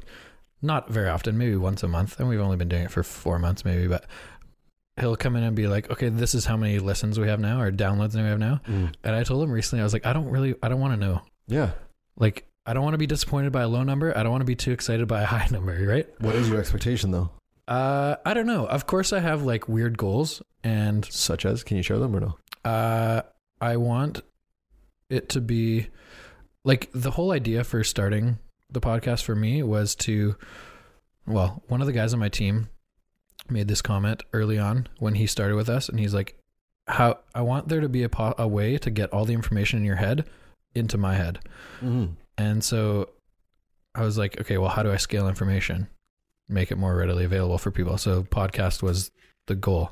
not 0.62 0.90
very 0.90 1.10
often, 1.10 1.38
maybe 1.38 1.56
once 1.56 1.84
a 1.84 1.88
month, 1.88 2.20
and 2.20 2.30
we've 2.30 2.40
only 2.40 2.58
been 2.58 2.70
doing 2.70 2.84
it 2.84 2.92
for 2.92 3.04
four 3.04 3.40
months, 3.40 3.66
maybe, 3.66 3.88
but 3.88 4.06
he'll 5.00 5.16
come 5.16 5.36
in 5.36 5.44
and 5.44 5.56
be 5.56 5.68
like, 5.68 5.90
"Okay, 5.92 6.10
this 6.10 6.36
is 6.36 6.46
how 6.46 6.58
many 6.58 6.80
listens 6.80 7.20
we 7.20 7.28
have 7.28 7.40
now, 7.40 7.60
or 7.62 7.72
downloads 7.72 8.16
we 8.16 8.22
have 8.22 8.40
now." 8.40 8.62
And 8.66 9.16
I 9.16 9.24
told 9.24 9.44
him 9.44 9.52
recently, 9.52 9.82
I 9.82 9.84
was 9.84 9.94
like, 9.94 10.06
"I 10.06 10.14
don't 10.14 10.30
really, 10.30 10.56
I 10.62 10.70
don't 10.70 10.80
want 10.80 10.94
to 10.94 11.06
know. 11.06 11.22
Yeah. 11.48 11.72
Like, 12.18 12.46
I 12.66 12.74
don't 12.74 12.84
want 12.84 12.94
to 12.94 13.00
be 13.00 13.08
disappointed 13.08 13.52
by 13.52 13.64
a 13.64 13.68
low 13.68 13.84
number. 13.84 14.16
I 14.18 14.24
don't 14.24 14.32
want 14.32 14.42
to 14.42 14.46
be 14.46 14.56
too 14.56 14.72
excited 14.72 15.08
by 15.08 15.22
a 15.22 15.26
high 15.36 15.48
number, 15.52 15.74
right?" 15.86 16.08
What 16.20 16.36
is 16.36 16.50
your 16.50 16.60
expectation 16.60 17.12
though? 17.12 17.32
Uh, 17.68 18.18
I 18.26 18.34
don't 18.34 18.46
know. 18.48 18.66
Of 18.66 18.88
course, 18.88 19.14
I 19.14 19.20
have 19.20 19.44
like 19.44 19.68
weird 19.70 19.98
goals, 19.98 20.42
and 20.64 21.06
Such 21.06 21.46
as, 21.46 21.64
can 21.64 21.78
you 21.78 21.84
share 21.84 21.98
them 21.98 22.16
or 22.16 22.20
no? 22.20 22.38
Uh, 22.66 23.22
I 23.62 23.78
want 23.78 24.22
it 25.10 25.30
to 25.30 25.42
be 25.42 25.88
like 26.66 26.90
the 26.94 27.12
whole 27.12 27.32
idea 27.32 27.64
for 27.64 27.84
starting 27.84 28.38
the 28.70 28.82
podcast 28.82 29.24
for 29.24 29.36
me 29.36 29.64
was 29.64 29.96
to, 29.96 30.36
well, 31.28 31.62
one 31.68 31.82
of 31.82 31.88
the 31.88 31.94
guys 31.94 32.14
on 32.14 32.20
my 32.20 32.30
team 32.30 32.70
made 33.50 33.68
this 33.68 33.82
comment 33.82 34.24
early 34.34 34.58
on 34.58 34.88
when 35.00 35.16
he 35.16 35.28
started 35.28 35.56
with 35.56 35.70
us, 35.70 35.90
and 35.90 36.00
he's 36.00 36.14
like, 36.14 36.38
"How 36.88 37.20
I 37.36 37.42
want 37.42 37.68
there 37.70 37.82
to 37.82 37.90
be 37.90 38.04
a, 38.04 38.10
po- 38.10 38.36
a 38.38 38.48
way 38.48 38.78
to 38.78 38.90
get 38.90 39.12
all 39.12 39.26
the 39.26 39.34
information 39.34 39.80
in 39.80 39.86
your 39.86 39.98
head 39.98 40.26
into 40.76 40.98
my 40.98 41.16
head," 41.16 41.40
Mm-hmm. 41.82 42.14
and 42.38 42.64
so 42.64 43.10
I 43.96 44.02
was 44.02 44.18
like, 44.18 44.40
"Okay, 44.42 44.58
well, 44.58 44.70
how 44.70 44.84
do 44.84 44.92
I 44.92 44.98
scale 44.98 45.28
information, 45.28 45.88
make 46.50 46.72
it 46.72 46.78
more 46.78 46.96
readily 46.96 47.26
available 47.26 47.58
for 47.58 47.72
people?" 47.72 47.98
So 47.98 48.24
podcast 48.24 48.82
was 48.82 49.12
the 49.48 49.56
goal, 49.56 49.92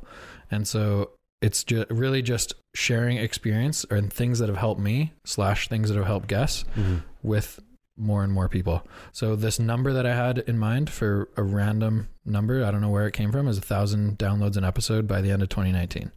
and 0.50 0.68
so 0.68 1.12
it's 1.42 1.64
ju- 1.64 1.86
really 1.90 2.22
just 2.22 2.54
sharing 2.76 3.18
experience 3.18 3.84
and 3.90 4.12
things 4.14 4.40
that 4.40 4.48
have 4.48 4.58
helped 4.60 4.80
me 4.80 5.12
slash 5.26 5.68
things 5.68 5.90
that 5.90 5.98
have 5.98 6.06
helped 6.08 6.28
guests 6.28 6.64
Mm-hmm. 6.78 6.98
with 7.24 7.60
more 7.98 8.24
and 8.24 8.32
more 8.34 8.48
people. 8.50 8.86
So 9.12 9.36
this 9.36 9.60
number 9.60 9.94
that 9.94 10.06
I 10.06 10.16
had 10.16 10.40
in 10.40 10.58
mind 10.58 10.90
for 10.90 11.30
a 11.38 11.44
random 11.44 12.08
number, 12.26 12.64
I 12.66 12.72
don't 12.72 12.82
know 12.82 12.90
where 12.90 13.08
it 13.08 13.14
came 13.14 13.32
from, 13.32 13.48
is 13.48 13.58
a 13.58 13.62
thousand 13.62 14.18
downloads 14.18 14.58
an 14.58 14.64
episode 14.64 15.08
by 15.08 15.22
the 15.22 15.32
end 15.32 15.42
of 15.44 15.50
2019. 15.50 16.12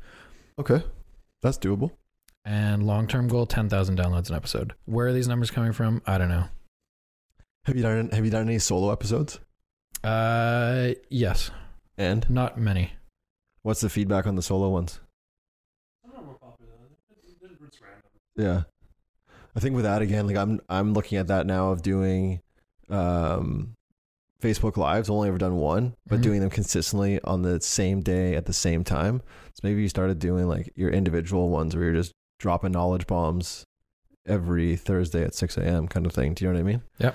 Okay, 0.59 0.83
that's 1.43 1.59
doable. 1.59 1.91
And 2.45 2.87
long 2.87 3.07
term 3.07 3.27
goal, 3.29 3.47
10,000 3.47 3.99
downloads 3.99 4.29
an 4.29 4.37
episode. 4.37 4.75
Where 4.85 5.07
are 5.09 5.13
these 5.13 5.29
numbers 5.29 5.51
coming 5.51 5.73
from? 5.73 6.03
I 6.07 6.19
don't 6.19 6.29
know. 6.29 6.45
Have 7.65 7.77
you 7.77 7.83
done 7.83 8.11
Have 8.11 8.25
you 8.25 8.31
done 8.31 8.47
any 8.49 8.59
solo 8.59 8.93
episodes? 8.93 9.41
Uh, 10.03 10.91
yes, 11.09 11.51
And 11.97 12.29
not 12.29 12.59
many. 12.59 12.93
what's 13.63 13.81
the 13.81 13.89
feedback 13.89 14.27
on 14.27 14.37
the 14.37 14.43
solo 14.43 14.69
ones? 14.69 15.01
Some 16.03 16.11
of 16.13 16.19
them 16.19 16.31
are 16.35 16.39
popular. 16.39 16.73
It's, 17.25 17.33
it's, 17.43 17.63
it's 17.63 17.81
random. 17.81 18.11
Yeah, 18.37 18.63
I 19.56 19.60
think 19.60 19.74
with 19.76 19.85
that 19.85 20.02
again, 20.02 20.26
like 20.26 20.36
I'm 20.36 20.60
I'm 20.68 20.93
looking 20.94 21.18
at 21.18 21.28
that 21.28 21.47
now 21.47 21.70
of 21.70 21.82
doing 21.82 22.40
um, 22.90 23.74
Facebook 24.43 24.76
lives. 24.76 25.09
I've 25.09 25.14
Only 25.14 25.28
ever 25.28 25.39
done 25.39 25.56
one, 25.56 25.94
but 26.06 26.18
Mhm. 26.20 26.22
doing 26.22 26.40
them 26.40 26.51
consistently 26.51 27.20
on 27.22 27.43
the 27.43 27.60
same 27.60 28.01
day 28.01 28.35
at 28.35 28.47
the 28.47 28.52
same 28.52 28.85
time. 28.85 29.22
So 29.55 29.60
maybe 29.62 29.82
you 29.82 29.89
started 29.89 30.18
doing 30.18 30.48
like 30.48 30.72
your 30.74 30.90
individual 30.90 31.48
ones 31.51 31.74
where 31.74 31.85
you're 31.85 31.94
just 31.94 32.12
dropping 32.39 32.72
knowledge 32.72 33.06
bombs 33.06 33.64
every 34.26 34.76
Thursday 34.76 35.22
at 35.24 35.35
six 35.35 35.56
a.m. 35.56 35.86
kind 35.89 36.05
of 36.06 36.12
thing. 36.12 36.35
Do 36.35 36.44
you 36.44 36.51
know 36.51 36.55
what 36.55 36.60
I 36.60 36.64
mean? 36.64 36.82
Yeah. 36.98 37.12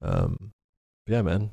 Um, 0.00 0.52
yeah, 1.06 1.22
man. 1.22 1.50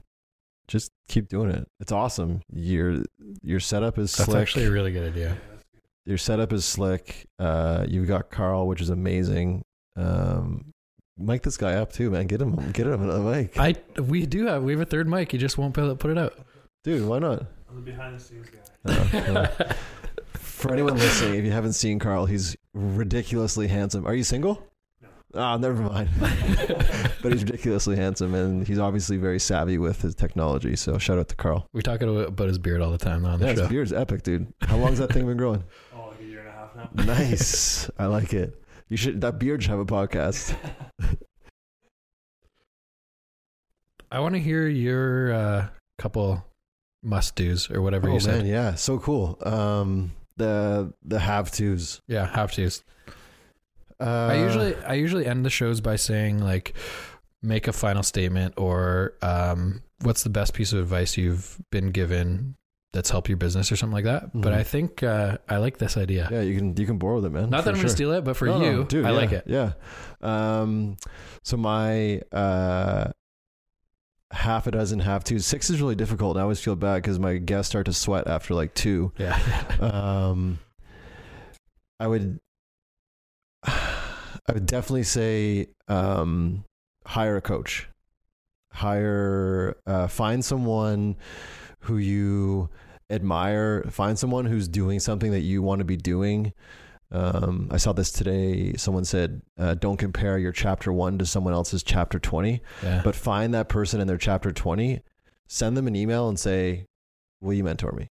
Just 0.68 0.92
keep 1.08 1.28
doing 1.28 1.50
it. 1.50 1.68
It's 1.80 1.92
awesome. 1.92 2.42
Your 2.54 3.02
your 3.42 3.60
setup 3.60 3.98
is 3.98 4.16
That's 4.16 4.30
slick 4.30 4.42
actually 4.42 4.66
a 4.66 4.72
really 4.72 4.92
good 4.92 5.12
idea. 5.12 5.38
your 6.06 6.18
setup 6.20 6.54
is 6.54 6.64
slick. 6.66 7.26
Uh, 7.40 7.86
you've 7.90 8.08
got 8.08 8.30
Carl, 8.30 8.68
which 8.68 8.80
is 8.82 8.90
amazing. 8.92 9.64
Um, 10.00 10.74
mic 11.18 11.44
this 11.44 11.58
guy 11.58 11.74
up 11.76 11.92
too, 11.92 12.10
man. 12.10 12.28
Get 12.28 12.42
him, 12.42 12.56
get 12.72 12.88
him 12.88 13.02
another 13.04 13.20
mic, 13.24 13.58
I 13.60 13.76
we 14.02 14.26
do 14.26 14.46
have 14.48 14.64
we 14.64 14.72
have 14.72 14.82
a 14.82 14.86
third 14.86 15.08
mic. 15.08 15.32
He 15.32 15.38
just 15.38 15.58
won't 15.58 15.74
put 15.74 15.84
it- 15.90 16.00
put 16.00 16.12
it 16.12 16.18
out. 16.18 16.34
dude. 16.84 17.08
Why 17.08 17.20
not? 17.20 17.46
I'm 17.70 17.76
the 17.76 17.82
behind 17.82 18.16
the 18.16 18.20
scenes 18.24 18.48
guy. 18.50 18.60
Uh, 18.86 19.18
uh, 19.60 19.74
for 20.34 20.74
anyone 20.74 20.96
listening, 20.96 21.36
if 21.40 21.46
you 21.46 21.52
haven't 21.52 21.74
seen 21.74 22.00
Carl, 22.00 22.26
he's 22.26 22.56
ridiculously 22.74 23.68
handsome. 23.68 24.06
Are 24.08 24.16
you 24.16 24.24
single? 24.24 24.66
No. 25.02 25.08
Ah, 25.36 25.58
never 25.58 25.82
mind. 25.82 26.10
but 27.22 27.32
he's 27.32 27.44
ridiculously 27.44 27.96
handsome, 27.96 28.34
and 28.34 28.66
he's 28.66 28.80
obviously 28.80 29.18
very 29.18 29.40
savvy 29.40 29.78
with 29.78 30.02
his 30.02 30.16
technology. 30.16 30.76
So 30.76 30.98
shout 30.98 31.20
out 31.20 31.28
to 31.30 31.36
Carl. 31.36 31.68
we 31.74 31.82
talk 31.84 32.02
about 32.02 32.48
his 32.48 32.58
beard 32.58 32.82
all 32.82 32.92
the 32.92 32.98
time 32.98 33.26
on 33.26 33.40
the 33.40 33.46
Yeah, 33.48 33.54
show. 33.56 33.62
his 33.62 33.70
beard's 33.70 33.94
epic, 33.94 34.24
dude. 34.24 34.52
How 34.62 34.78
long's 34.78 34.98
that 35.00 35.12
thing 35.14 35.26
been 35.28 35.38
growing? 35.38 35.64
Oh, 35.96 36.08
like 36.10 36.22
a 36.22 36.24
year 36.24 36.40
and 36.40 36.48
a 36.48 36.52
half 36.52 36.76
now. 36.76 36.90
Nice. 37.14 37.90
I 38.00 38.06
like 38.08 38.34
it. 38.34 38.60
You 38.90 38.98
should. 38.98 39.22
That 39.22 39.40
beard 39.40 39.62
should 39.62 39.72
have 39.72 39.80
a 39.80 39.86
podcast. 39.86 40.56
I 44.12 44.20
want 44.20 44.34
to 44.34 44.40
hear 44.40 44.68
your 44.68 45.32
uh, 45.32 45.68
couple 46.00 46.44
must 47.04 47.36
dos 47.36 47.70
or 47.70 47.82
whatever 47.82 48.10
oh 48.10 48.14
you 48.14 48.20
said. 48.20 48.38
man, 48.44 48.46
yeah, 48.48 48.74
so 48.76 48.98
cool. 48.98 49.38
Um, 49.42 50.12
the 50.38 50.94
the 51.04 51.20
have 51.20 51.52
tos. 51.52 52.02
Yeah, 52.08 52.26
have 52.26 52.52
tos. 52.52 52.84
Uh, 54.00 54.30
I 54.32 54.44
usually 54.44 54.76
I 54.76 54.94
usually 54.94 55.26
end 55.28 55.46
the 55.46 55.50
shows 55.50 55.82
by 55.82 55.96
saying 55.96 56.40
like 56.40 56.74
make 57.42 57.68
a 57.68 57.74
final 57.74 58.04
statement 58.04 58.56
or 58.58 59.14
um, 59.22 59.84
what's 60.02 60.24
the 60.24 60.30
best 60.30 60.54
piece 60.54 60.74
of 60.74 60.80
advice 60.80 61.18
you've 61.18 61.58
been 61.72 61.92
given 61.92 62.56
that's 62.94 63.10
help 63.12 63.30
your 63.30 63.38
business 63.38 63.72
or 63.72 63.76
something 63.76 63.94
like 63.94 64.06
that. 64.06 64.32
But 64.34 64.52
Mhm. 64.54 64.58
I 64.58 64.64
think 64.64 65.04
uh, 65.04 65.38
I 65.48 65.58
like 65.58 65.78
this 65.78 65.96
idea. 65.98 66.28
yeah, 66.32 66.42
you 66.42 66.56
can 66.58 66.76
you 66.76 66.86
can 66.88 66.98
borrow 66.98 67.22
them, 67.22 67.34
man. 67.34 67.50
Not 67.50 67.64
that 67.66 67.72
I'm 67.72 67.76
sure. 67.76 67.84
gonna 67.84 67.90
steal 67.96 68.12
it, 68.14 68.24
but 68.24 68.36
for 68.36 68.46
No, 68.48 68.58
no, 68.58 68.66
you, 68.72 68.84
dude, 68.86 69.06
I 69.06 69.12
yeah, 69.12 69.16
like 69.18 69.32
it. 69.32 69.44
Yeah. 69.46 69.74
Um, 70.22 70.98
so 71.44 71.56
my 71.58 72.22
uh, 72.32 73.12
half 74.32 74.66
a 74.68 74.72
dozen 74.72 75.00
have 75.00 75.24
tos. 75.24 75.46
Six 75.46 75.70
is 75.70 75.82
really 75.82 75.96
difficult. 75.96 76.36
I 76.38 76.42
always 76.42 76.60
feel 76.60 76.76
bad 76.76 76.96
because 77.02 77.20
my 77.20 77.38
guests 77.38 77.70
start 77.70 77.86
to 77.86 77.94
sweat 77.94 78.28
after 78.28 78.54
like 78.56 78.74
two. 78.74 79.12
Yeah. 79.18 79.38
um, 79.80 80.58
I 82.00 82.08
would, 82.08 82.40
I 83.64 84.54
would 84.54 84.66
definitely 84.66 85.04
say, 85.04 85.68
um, 85.88 86.64
hire 87.06 87.36
a 87.38 87.42
coach, 87.42 87.88
hire, 88.72 89.76
uh, 89.86 90.08
find 90.08 90.44
someone 90.44 91.18
who 91.82 91.98
you 91.98 92.70
admire, 93.10 93.84
find 93.90 94.18
someone 94.18 94.46
who's 94.46 94.68
doing 94.68 95.00
something 95.00 95.32
that 95.32 95.42
you 95.42 95.62
want 95.62 95.80
to 95.80 95.86
be 95.86 95.98
doing. 95.98 96.54
Um, 97.12 97.70
I 97.72 97.78
saw 97.78 97.92
this 97.92 98.12
today. 98.12 98.74
Someone 98.74 99.04
said, 99.04 99.42
uh, 99.58 99.74
"Don't 99.74 99.98
compare 99.98 100.38
your 100.38 100.52
chapter 100.52 100.94
one 100.94 101.18
to 101.18 101.26
someone 101.26 101.54
else's 101.54 101.82
chapter 101.82 102.20
20, 102.20 102.62
yeah. 102.84 103.02
but 103.04 103.16
find 103.16 103.54
that 103.56 103.68
person 103.68 104.00
in 104.00 104.08
their 104.08 104.18
chapter 104.18 104.52
20, 104.52 105.02
send 105.48 105.76
them 105.76 105.88
an 105.88 105.96
email 105.96 106.30
and 106.30 106.40
say, 106.40 106.86
Will 107.42 107.54
you 107.54 107.64
mentor 107.64 107.92
me? 107.92 108.08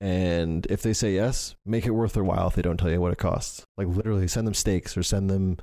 And 0.00 0.66
if 0.66 0.82
they 0.82 0.92
say 0.92 1.14
yes, 1.14 1.56
make 1.64 1.86
it 1.86 1.90
worth 1.90 2.12
their 2.12 2.24
while 2.24 2.46
if 2.48 2.54
they 2.54 2.62
don't 2.62 2.76
tell 2.76 2.90
you 2.90 3.00
what 3.00 3.12
it 3.12 3.18
costs. 3.18 3.64
Like 3.76 3.88
literally 3.88 4.28
send 4.28 4.46
them 4.46 4.54
steaks 4.54 4.96
or 4.96 5.02
send 5.02 5.28
them 5.28 5.56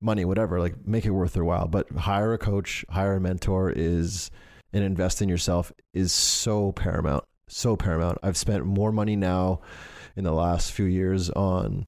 money, 0.00 0.24
whatever. 0.24 0.58
Like 0.60 0.86
make 0.86 1.06
it 1.06 1.10
worth 1.10 1.32
their 1.32 1.44
while. 1.44 1.66
But 1.66 1.90
hire 1.90 2.34
a 2.34 2.38
coach, 2.38 2.84
hire 2.90 3.14
a 3.14 3.20
mentor 3.20 3.70
is 3.70 4.30
and 4.72 4.84
invest 4.84 5.20
in 5.20 5.28
yourself 5.28 5.72
is 5.92 6.12
so 6.12 6.72
paramount. 6.72 7.24
So 7.48 7.76
paramount. 7.76 8.18
I've 8.22 8.36
spent 8.36 8.64
more 8.64 8.92
money 8.92 9.16
now 9.16 9.60
in 10.16 10.24
the 10.24 10.32
last 10.32 10.72
few 10.72 10.84
years 10.84 11.30
on 11.30 11.86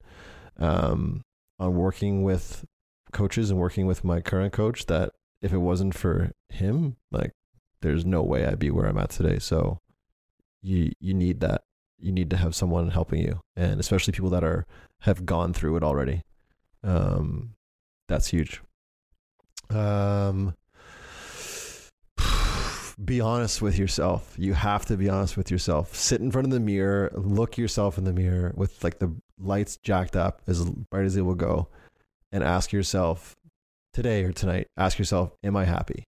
um 0.59 1.23
on 1.59 1.75
working 1.75 2.23
with 2.23 2.65
coaches 3.13 3.51
and 3.51 3.59
working 3.59 3.87
with 3.87 4.05
my 4.05 4.21
current 4.21 4.53
coach 4.53 4.87
that 4.87 5.13
if 5.41 5.53
it 5.53 5.59
wasn't 5.59 5.95
for 5.95 6.33
him, 6.49 6.97
like 7.11 7.33
there's 7.83 8.05
no 8.05 8.23
way 8.23 8.47
I'd 8.47 8.59
be 8.59 8.71
where 8.71 8.87
I'm 8.87 8.99
at 8.99 9.11
today. 9.11 9.39
So 9.39 9.79
you 10.63 10.93
you 11.01 11.15
need 11.15 11.41
that. 11.41 11.63
You 11.99 12.11
need 12.11 12.31
to 12.31 12.37
have 12.37 12.55
someone 12.55 12.91
helping 12.91 13.21
you, 13.21 13.41
and 13.55 13.79
especially 13.79 14.13
people 14.13 14.31
that 14.31 14.43
are 14.43 14.67
have 15.01 15.25
gone 15.25 15.53
through 15.53 15.77
it 15.77 15.85
already. 15.85 16.23
Um, 16.83 17.55
that's 18.09 18.29
huge. 18.29 18.61
Um, 19.71 20.55
be 23.05 23.21
honest 23.21 23.63
with 23.63 23.79
yourself. 23.79 24.35
You 24.39 24.55
have 24.55 24.87
to 24.87 24.97
be 24.97 25.09
honest 25.09 25.37
with 25.37 25.51
yourself. 25.51 25.95
Sit 25.95 26.21
in 26.21 26.31
front 26.31 26.47
of 26.47 26.53
the 26.53 26.61
mirror, 26.61 27.11
look 27.15 27.57
yourself 27.59 27.99
in 27.99 28.05
the 28.05 28.13
mirror 28.13 28.53
with 28.57 28.83
like 28.85 28.99
the 28.99 29.15
lights 29.39 29.77
jacked 29.77 30.17
up 30.17 30.43
as 30.47 30.65
bright 30.65 31.05
as 31.05 31.17
it 31.17 31.23
will 31.23 31.35
go, 31.35 31.69
and 32.31 32.45
ask 32.45 32.73
yourself 32.73 33.35
today 33.93 34.25
or 34.25 34.33
tonight, 34.33 34.69
ask 34.77 34.99
yourself, 34.99 35.33
Am 35.43 35.57
I 35.57 35.65
happy? 35.65 36.05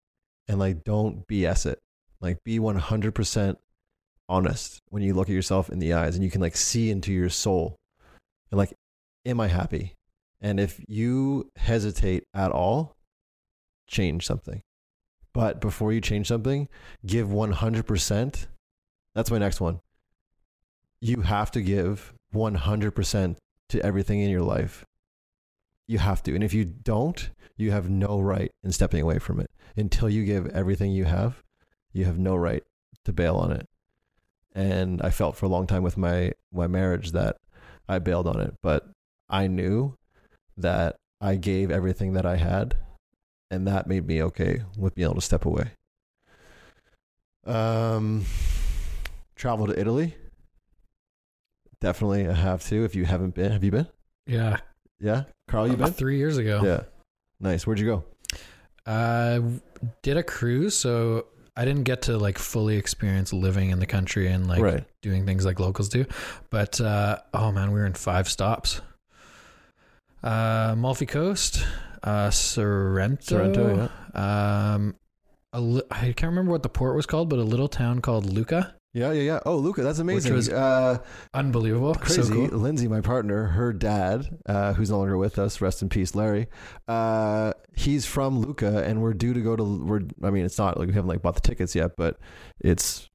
And 0.48 0.60
like, 0.60 0.84
don't 0.84 1.28
BS 1.28 1.66
it. 1.66 1.80
Like, 2.22 2.44
be 2.44 2.60
100% 2.60 3.58
honest 4.30 4.82
when 4.90 5.04
you 5.04 5.14
look 5.14 5.30
at 5.30 5.34
yourself 5.36 5.70
in 5.70 5.80
the 5.80 5.94
eyes 5.94 6.16
and 6.16 6.24
you 6.24 6.32
can 6.32 6.42
like 6.42 6.56
see 6.56 6.90
into 6.90 7.12
your 7.12 7.30
soul 7.30 7.76
and 8.52 8.58
like, 8.58 8.74
Am 9.26 9.40
I 9.40 9.48
happy? 9.48 9.96
And 10.42 10.60
if 10.60 10.82
you 10.88 11.50
hesitate 11.56 12.26
at 12.34 12.52
all, 12.52 12.96
change 13.88 14.26
something. 14.26 14.62
But 15.34 15.60
before 15.60 15.92
you 15.92 16.02
change 16.02 16.28
something, 16.28 16.68
give 17.06 17.28
100%. 17.28 18.48
That's 19.16 19.32
my 19.32 19.38
next 19.40 19.60
one. 19.60 19.80
You 21.02 21.22
have 21.22 21.52
to 21.52 21.62
give 21.62 22.14
100% 22.34 23.36
to 23.70 23.86
everything 23.86 24.20
in 24.22 24.30
your 24.30 24.42
life. 24.42 24.86
You 25.88 25.98
have 25.98 26.24
to. 26.24 26.36
And 26.36 26.44
if 26.44 26.54
you 26.54 26.66
don't, 26.66 27.30
you 27.58 27.72
have 27.72 27.90
no 27.90 28.20
right 28.20 28.52
in 28.64 28.72
stepping 28.72 29.02
away 29.02 29.20
from 29.20 29.40
it. 29.40 29.50
Until 29.76 30.10
you 30.10 30.24
give 30.24 30.48
everything 30.48 30.92
you 30.92 31.06
have, 31.06 31.44
you 31.92 32.06
have 32.06 32.20
no 32.20 32.36
right 32.36 32.64
to 33.06 33.14
bail 33.14 33.36
on 33.36 33.52
it. 33.52 33.68
And 34.56 35.02
I 35.02 35.10
felt 35.10 35.36
for 35.36 35.46
a 35.48 35.50
long 35.50 35.66
time 35.68 35.84
with 35.84 35.98
my 35.98 36.34
my 36.52 36.68
marriage 36.68 37.12
that 37.12 37.38
I 37.90 38.00
bailed 38.00 38.28
on 38.28 38.40
it, 38.40 38.54
but 38.62 38.88
I 39.30 39.48
knew 39.48 39.98
that 40.58 40.98
I 41.20 41.36
gave 41.36 41.72
everything 41.72 42.14
that 42.14 42.26
I 42.26 42.38
had 42.38 42.76
and 43.54 43.68
that 43.68 43.88
made 43.88 44.08
me 44.08 44.22
okay 44.24 44.62
with 44.78 44.96
being 44.96 45.06
able 45.06 45.16
to 45.16 45.22
step 45.22 45.46
away. 45.46 45.72
Um, 47.46 48.26
travel 49.36 49.68
to 49.68 49.80
Italy. 49.80 50.16
Definitely, 51.80 52.28
I 52.28 52.34
have 52.34 52.64
to. 52.70 52.84
If 52.86 52.96
you 52.96 53.06
haven't 53.06 53.36
been, 53.36 53.52
have 53.52 53.64
you 53.64 53.72
been? 53.72 53.88
Yeah. 54.26 54.58
Yeah, 55.00 55.24
Carl, 55.50 55.68
you 55.68 55.74
About 55.74 55.86
been? 55.88 55.94
three 55.94 56.18
years 56.18 56.38
ago. 56.38 56.62
Yeah, 56.64 56.84
nice. 57.42 57.68
Where'd 57.68 57.78
you 57.80 57.86
go? 57.86 58.04
Uh, 58.86 59.42
did 60.02 60.16
a 60.16 60.24
cruise, 60.24 60.78
so 60.78 61.26
I 61.58 61.66
didn't 61.66 61.84
get 61.84 62.04
to 62.04 62.18
like 62.18 62.38
fully 62.38 62.78
experience 62.78 63.34
living 63.34 63.70
in 63.70 63.80
the 63.80 63.86
country 63.86 64.28
and 64.28 64.48
like 64.48 64.62
right. 64.62 64.86
doing 65.02 65.26
things 65.26 65.46
like 65.46 65.60
locals 65.60 65.90
do. 65.90 66.06
But 66.50 66.80
uh, 66.80 67.20
oh 67.34 67.52
man, 67.52 67.74
we 67.74 67.80
were 67.80 67.86
in 67.86 67.94
five 67.96 68.30
stops. 68.30 68.80
Uh, 70.24 70.70
Amalfi 70.74 71.06
Coast, 71.06 71.66
uh, 72.04 72.30
Sorrento, 72.30 73.24
Sorrento, 73.26 73.90
um, 74.16 74.96
a 75.52 75.60
li- 75.60 75.84
I 75.92 76.14
can't 76.14 76.32
remember 76.32 76.52
what 76.52 76.64
the 76.64 76.70
port 76.70 76.96
was 76.96 77.06
called, 77.06 77.30
but 77.30 77.40
a 77.40 77.44
little 77.44 77.68
town 77.68 78.00
called 78.00 78.32
Lucca. 78.32 78.76
Yeah, 78.94 79.12
yeah, 79.12 79.22
yeah. 79.24 79.40
Oh, 79.46 79.58
Lucca, 79.58 79.82
that's 79.82 79.98
amazing. 79.98 80.34
was 80.34 80.50
uh, 80.50 81.00
Unbelievable, 81.34 81.96
crazy. 81.96 82.22
So 82.22 82.34
cool. 82.34 82.60
Lindsay, 82.60 82.88
my 82.88 83.02
partner, 83.02 83.48
her 83.48 83.74
dad, 83.74 84.38
uh, 84.46 84.74
who's 84.74 84.92
no 84.92 85.00
longer 85.00 85.18
with 85.18 85.40
us, 85.40 85.62
rest 85.62 85.82
in 85.82 85.90
peace, 85.90 86.14
Larry. 86.14 86.48
Uh, 86.88 87.54
he's 87.76 88.06
from 88.06 88.40
Lucca, 88.40 88.84
and 88.84 89.02
we're 89.02 89.16
due 89.16 89.34
to 89.34 89.42
go 89.42 89.56
to. 89.56 89.64
We're. 89.64 90.02
I 90.22 90.30
mean, 90.30 90.46
it's 90.46 90.60
not 90.60 90.78
like 90.78 90.88
we 90.90 90.94
haven't 90.94 91.10
like 91.10 91.24
bought 91.24 91.34
the 91.34 91.42
tickets 91.42 91.76
yet, 91.76 91.94
but 91.98 92.20
it's 92.60 93.10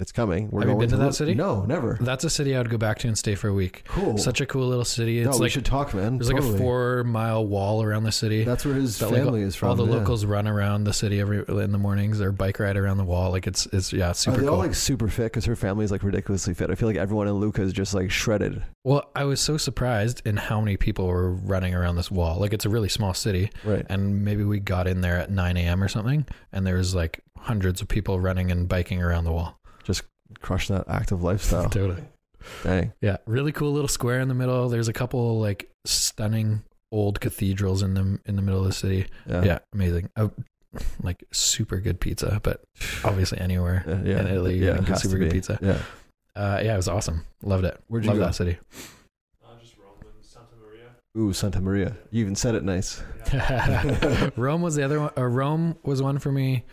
it's 0.00 0.12
coming. 0.12 0.50
We're 0.50 0.60
Have 0.60 0.70
you 0.70 0.76
been 0.76 0.90
to 0.90 0.96
that 0.96 1.06
Lu- 1.06 1.12
city? 1.12 1.34
No, 1.34 1.64
never. 1.64 1.98
That's 2.00 2.24
a 2.24 2.30
city 2.30 2.54
I 2.54 2.58
would 2.58 2.70
go 2.70 2.78
back 2.78 2.98
to 3.00 3.08
and 3.08 3.16
stay 3.18 3.34
for 3.34 3.48
a 3.48 3.52
week. 3.54 3.82
Cool. 3.88 4.16
Such 4.18 4.40
a 4.40 4.46
cool 4.46 4.66
little 4.68 4.84
city. 4.84 5.22
no, 5.22 5.30
It's 5.30 5.38
we 5.38 5.44
like 5.46 5.52
should 5.52 5.64
talk, 5.64 5.92
man. 5.94 6.18
there's 6.18 6.32
like 6.32 6.42
a 6.42 6.56
four 6.58 7.04
mile 7.04 7.44
wall 7.46 7.82
around 7.82 8.04
the 8.04 8.12
city. 8.12 8.44
That's 8.44 8.64
where 8.64 8.74
his 8.74 8.98
that, 8.98 9.10
like, 9.10 9.22
family 9.22 9.42
is 9.42 9.54
from. 9.56 9.70
all 9.70 9.74
the 9.74 9.84
yeah. 9.84 9.92
locals 9.98 10.24
run 10.24 10.46
around 10.46 10.84
the 10.84 10.92
city 10.92 11.20
every 11.20 11.44
in 11.48 11.72
the 11.72 11.78
mornings 11.78 12.20
or 12.20 12.32
bike 12.32 12.58
ride 12.58 12.76
around 12.76 12.98
the 12.98 13.04
wall. 13.04 13.30
Like 13.30 13.46
it's 13.46 13.66
it's 13.72 13.92
yeah, 13.92 14.10
it's 14.10 14.26
Are 14.26 14.30
super 14.32 14.36
they 14.40 14.46
cool. 14.46 14.54
all 14.54 14.60
like 14.60 14.74
super 14.74 15.08
fit? 15.08 15.24
Because 15.24 15.44
her 15.46 15.56
family 15.56 15.84
is 15.84 15.90
like 15.90 16.02
ridiculously 16.02 16.54
fit. 16.54 16.70
I 16.70 16.74
feel 16.74 16.88
like 16.88 16.96
everyone 16.96 17.28
in 17.28 17.34
Lucca 17.34 17.62
is 17.62 17.72
just 17.72 17.94
like 17.94 18.10
shredded. 18.10 18.62
well, 18.84 19.10
I 19.16 19.24
was 19.24 19.40
so 19.40 19.56
surprised 19.56 20.22
in 20.26 20.36
how 20.36 20.60
many 20.60 20.76
people 20.76 21.06
were 21.06 21.32
running 21.32 21.74
around 21.74 21.96
this 21.96 22.10
wall. 22.10 22.38
Like 22.38 22.52
it's 22.52 22.64
a 22.64 22.68
really 22.70 22.88
small 22.88 23.14
city, 23.14 23.50
Right. 23.64 23.84
and 23.88 24.24
maybe 24.24 24.44
we 24.44 24.60
got 24.60 24.86
in 24.86 25.00
there 25.00 25.18
at 25.18 25.30
9 25.30 25.56
a.m. 25.56 25.82
or 25.82 25.88
something, 25.88 26.26
and 26.52 26.66
there 26.66 26.76
was 26.76 26.94
like 26.94 27.20
hundreds 27.36 27.80
of 27.80 27.88
people 27.88 28.18
running 28.20 28.50
and 28.50 28.68
biking 28.68 29.00
around 29.02 29.24
the 29.24 29.32
wall. 29.32 29.57
Just 29.88 30.02
crush 30.40 30.68
that 30.68 30.84
active 30.88 31.22
lifestyle. 31.22 31.68
Totally. 31.70 32.02
Dang. 32.62 32.92
Yeah, 33.00 33.16
really 33.26 33.52
cool 33.52 33.72
little 33.72 33.88
square 33.88 34.20
in 34.20 34.28
the 34.28 34.34
middle. 34.34 34.68
There's 34.68 34.88
a 34.88 34.92
couple 34.92 35.40
like 35.40 35.70
stunning 35.86 36.62
old 36.92 37.20
cathedrals 37.20 37.82
in 37.82 37.94
the 37.94 38.20
in 38.26 38.36
the 38.36 38.42
middle 38.42 38.60
of 38.60 38.66
the 38.66 38.72
city. 38.74 39.06
Yeah. 39.26 39.42
Yeah, 39.44 39.58
amazing. 39.72 40.10
Oh, 40.16 40.30
like 41.02 41.24
super 41.32 41.78
good 41.80 42.00
pizza, 42.00 42.38
but 42.42 42.62
obviously 43.02 43.38
anywhere 43.38 43.82
Yeah. 43.88 44.02
yeah. 44.04 44.20
in 44.20 44.26
Italy, 44.26 44.58
you 44.58 44.66
yeah, 44.66 44.76
can 44.76 44.84
get 44.84 44.98
super 44.98 45.16
good 45.16 45.32
pizza. 45.32 45.58
Yeah. 45.62 45.78
Uh, 46.36 46.60
yeah, 46.62 46.74
it 46.74 46.76
was 46.76 46.88
awesome. 46.88 47.24
Loved 47.42 47.64
it. 47.64 47.80
Where'd 47.88 48.04
you 48.04 48.10
Love 48.10 48.18
go? 48.18 48.24
that 48.26 48.34
city. 48.34 48.58
Uh, 49.42 49.48
just 49.60 49.76
Rome 49.78 49.94
and 50.02 50.22
Santa 50.24 50.54
Maria. 50.62 50.90
Ooh, 51.16 51.32
Santa 51.32 51.60
Maria. 51.62 51.96
You 52.10 52.20
even 52.20 52.36
said 52.36 52.54
it 52.54 52.62
nice. 52.62 53.02
Rome 54.36 54.60
was 54.62 54.76
the 54.76 54.84
other 54.84 55.00
one. 55.00 55.10
Uh, 55.16 55.24
Rome 55.24 55.76
was 55.82 56.02
one 56.02 56.18
for 56.18 56.30
me, 56.30 56.64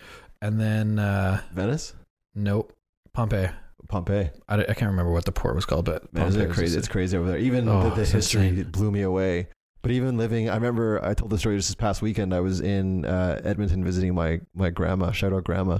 and 0.41 0.59
then 0.59 0.99
uh, 0.99 1.41
Venice, 1.53 1.93
nope, 2.35 2.73
Pompeii. 3.15 3.49
Pompeii. 3.87 4.29
I, 4.47 4.55
I 4.61 4.73
can't 4.73 4.91
remember 4.91 5.11
what 5.11 5.25
the 5.25 5.31
port 5.31 5.55
was 5.55 5.65
called, 5.65 5.85
but 5.85 6.13
Man, 6.13 6.35
it 6.35 6.51
crazy? 6.51 6.77
It's 6.77 6.87
crazy 6.87 7.17
over 7.17 7.27
there. 7.29 7.37
Even 7.37 7.67
Oh, 7.67 7.83
the, 7.89 7.95
the 7.95 8.05
history 8.05 8.47
insane. 8.49 8.71
blew 8.71 8.91
me 8.91 9.01
away. 9.01 9.47
But 9.81 9.91
even 9.91 10.17
living, 10.17 10.49
I 10.49 10.55
remember 10.55 11.03
I 11.03 11.13
told 11.13 11.29
the 11.31 11.37
story 11.37 11.57
just 11.57 11.69
this 11.69 11.75
past 11.75 12.01
weekend. 12.01 12.33
I 12.33 12.39
was 12.39 12.59
in 12.59 13.05
uh, 13.05 13.39
Edmonton 13.43 13.83
visiting 13.83 14.15
my 14.15 14.41
my 14.55 14.69
grandma. 14.71 15.11
Shout 15.11 15.31
out 15.31 15.43
grandma. 15.43 15.79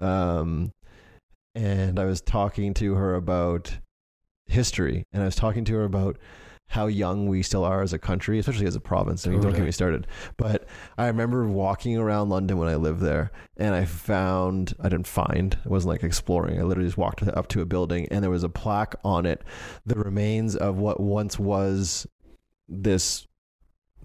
Um, 0.00 0.72
and 1.54 1.98
I 1.98 2.04
was 2.04 2.20
talking 2.20 2.74
to 2.74 2.94
her 2.94 3.14
about 3.14 3.78
history, 4.46 5.04
and 5.12 5.22
I 5.22 5.26
was 5.26 5.36
talking 5.36 5.64
to 5.66 5.74
her 5.74 5.84
about 5.84 6.18
how 6.68 6.86
young 6.86 7.26
we 7.26 7.42
still 7.42 7.64
are 7.64 7.82
as 7.82 7.92
a 7.92 7.98
country, 7.98 8.38
especially 8.38 8.66
as 8.66 8.76
a 8.76 8.80
province. 8.80 9.26
I 9.26 9.30
mean, 9.30 9.40
don't 9.40 9.54
get 9.54 9.64
me 9.64 9.70
started. 9.70 10.06
But 10.36 10.66
I 10.98 11.06
remember 11.06 11.46
walking 11.48 11.96
around 11.96 12.28
London 12.28 12.58
when 12.58 12.68
I 12.68 12.76
lived 12.76 13.00
there, 13.00 13.30
and 13.56 13.74
I 13.74 13.84
found 13.84 14.74
I 14.80 14.88
didn't 14.88 15.06
find. 15.06 15.56
It 15.64 15.70
wasn't 15.70 15.92
like 15.92 16.02
exploring. 16.02 16.58
I 16.58 16.62
literally 16.64 16.88
just 16.88 16.98
walked 16.98 17.22
up 17.22 17.48
to 17.48 17.60
a 17.60 17.66
building, 17.66 18.08
and 18.10 18.22
there 18.22 18.30
was 18.30 18.44
a 18.44 18.48
plaque 18.48 18.94
on 19.04 19.26
it, 19.26 19.42
the 19.84 19.96
remains 19.96 20.56
of 20.56 20.76
what 20.76 21.00
once 21.00 21.38
was 21.38 22.06
this 22.68 23.26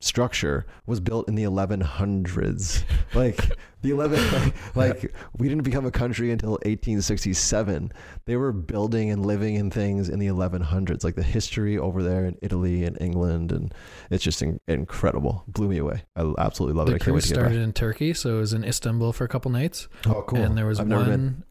structure 0.01 0.65
was 0.85 0.99
built 0.99 1.27
in 1.27 1.35
the 1.35 1.43
1100s 1.43 2.83
like 3.13 3.57
the 3.81 3.91
11 3.91 4.31
like, 4.75 4.75
like 4.75 5.15
we 5.37 5.47
didn't 5.47 5.63
become 5.63 5.85
a 5.85 5.91
country 5.91 6.31
until 6.31 6.51
1867 6.51 7.91
they 8.25 8.35
were 8.35 8.51
building 8.51 9.09
and 9.09 9.25
living 9.25 9.55
in 9.55 9.71
things 9.71 10.09
in 10.09 10.19
the 10.19 10.27
1100s 10.27 11.03
like 11.03 11.15
the 11.15 11.23
history 11.23 11.77
over 11.77 12.03
there 12.03 12.25
in 12.25 12.37
italy 12.41 12.83
and 12.83 12.99
england 12.99 13.51
and 13.51 13.73
it's 14.09 14.23
just 14.23 14.41
in- 14.41 14.59
incredible. 14.67 15.43
Blew 15.47 15.67
me 15.67 15.77
away. 15.77 16.03
I 16.15 16.33
absolutely 16.37 16.77
love 16.77 16.87
it. 16.87 16.91
The 16.91 16.95
i 16.95 16.99
can't 16.99 17.15
wait 17.15 17.21
cruise 17.21 17.29
started 17.29 17.59
in 17.59 17.73
Turkey, 17.73 18.13
so 18.13 18.37
it 18.37 18.39
was 18.39 18.53
in 18.53 18.63
Istanbul 18.63 19.13
for 19.13 19.23
a 19.23 19.27
couple 19.27 19.51
nights, 19.51 19.87
oh 20.05 20.23
cool. 20.23 20.39
And 20.39 20.57
there 20.57 20.65
was 20.65 20.79
I've 20.79 20.89
one. 20.89 21.43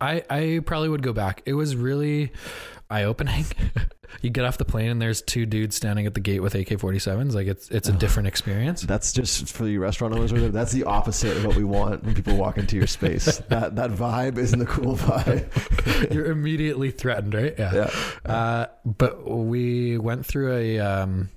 I 0.00 0.24
I 0.30 0.60
probably 0.64 0.88
would 0.88 1.02
go 1.02 1.12
back. 1.12 1.42
It 1.46 1.54
was 1.54 1.76
really 1.76 2.32
eye 2.88 3.04
opening. 3.04 3.44
you 4.22 4.30
get 4.30 4.44
off 4.44 4.58
the 4.58 4.64
plane 4.64 4.90
and 4.90 5.00
there's 5.00 5.22
two 5.22 5.46
dudes 5.46 5.76
standing 5.76 6.06
at 6.06 6.14
the 6.14 6.20
gate 6.20 6.40
with 6.40 6.54
AK 6.54 6.68
47s. 6.68 7.34
Like 7.34 7.46
it's 7.46 7.70
it's 7.70 7.88
a 7.88 7.92
different 7.92 8.26
experience. 8.28 8.82
that's 8.82 9.12
just 9.12 9.52
for 9.52 9.64
the 9.64 9.78
restaurant 9.78 10.14
owners 10.14 10.32
there. 10.32 10.48
That's 10.48 10.72
the 10.72 10.84
opposite 10.84 11.36
of 11.36 11.44
what 11.46 11.56
we 11.56 11.64
want 11.64 12.04
when 12.04 12.14
people 12.14 12.36
walk 12.36 12.58
into 12.58 12.76
your 12.76 12.86
space. 12.86 13.38
that 13.48 13.76
that 13.76 13.90
vibe 13.90 14.38
isn't 14.38 14.58
the 14.58 14.66
cool 14.66 14.96
vibe. 14.96 16.12
You're 16.14 16.26
immediately 16.30 16.90
threatened, 16.90 17.34
right? 17.34 17.54
Yeah. 17.58 17.90
yeah. 18.26 18.32
Uh, 18.32 18.66
but 18.84 19.28
we 19.30 19.98
went 19.98 20.26
through 20.26 20.54
a 20.56 20.78
um, 20.80 21.28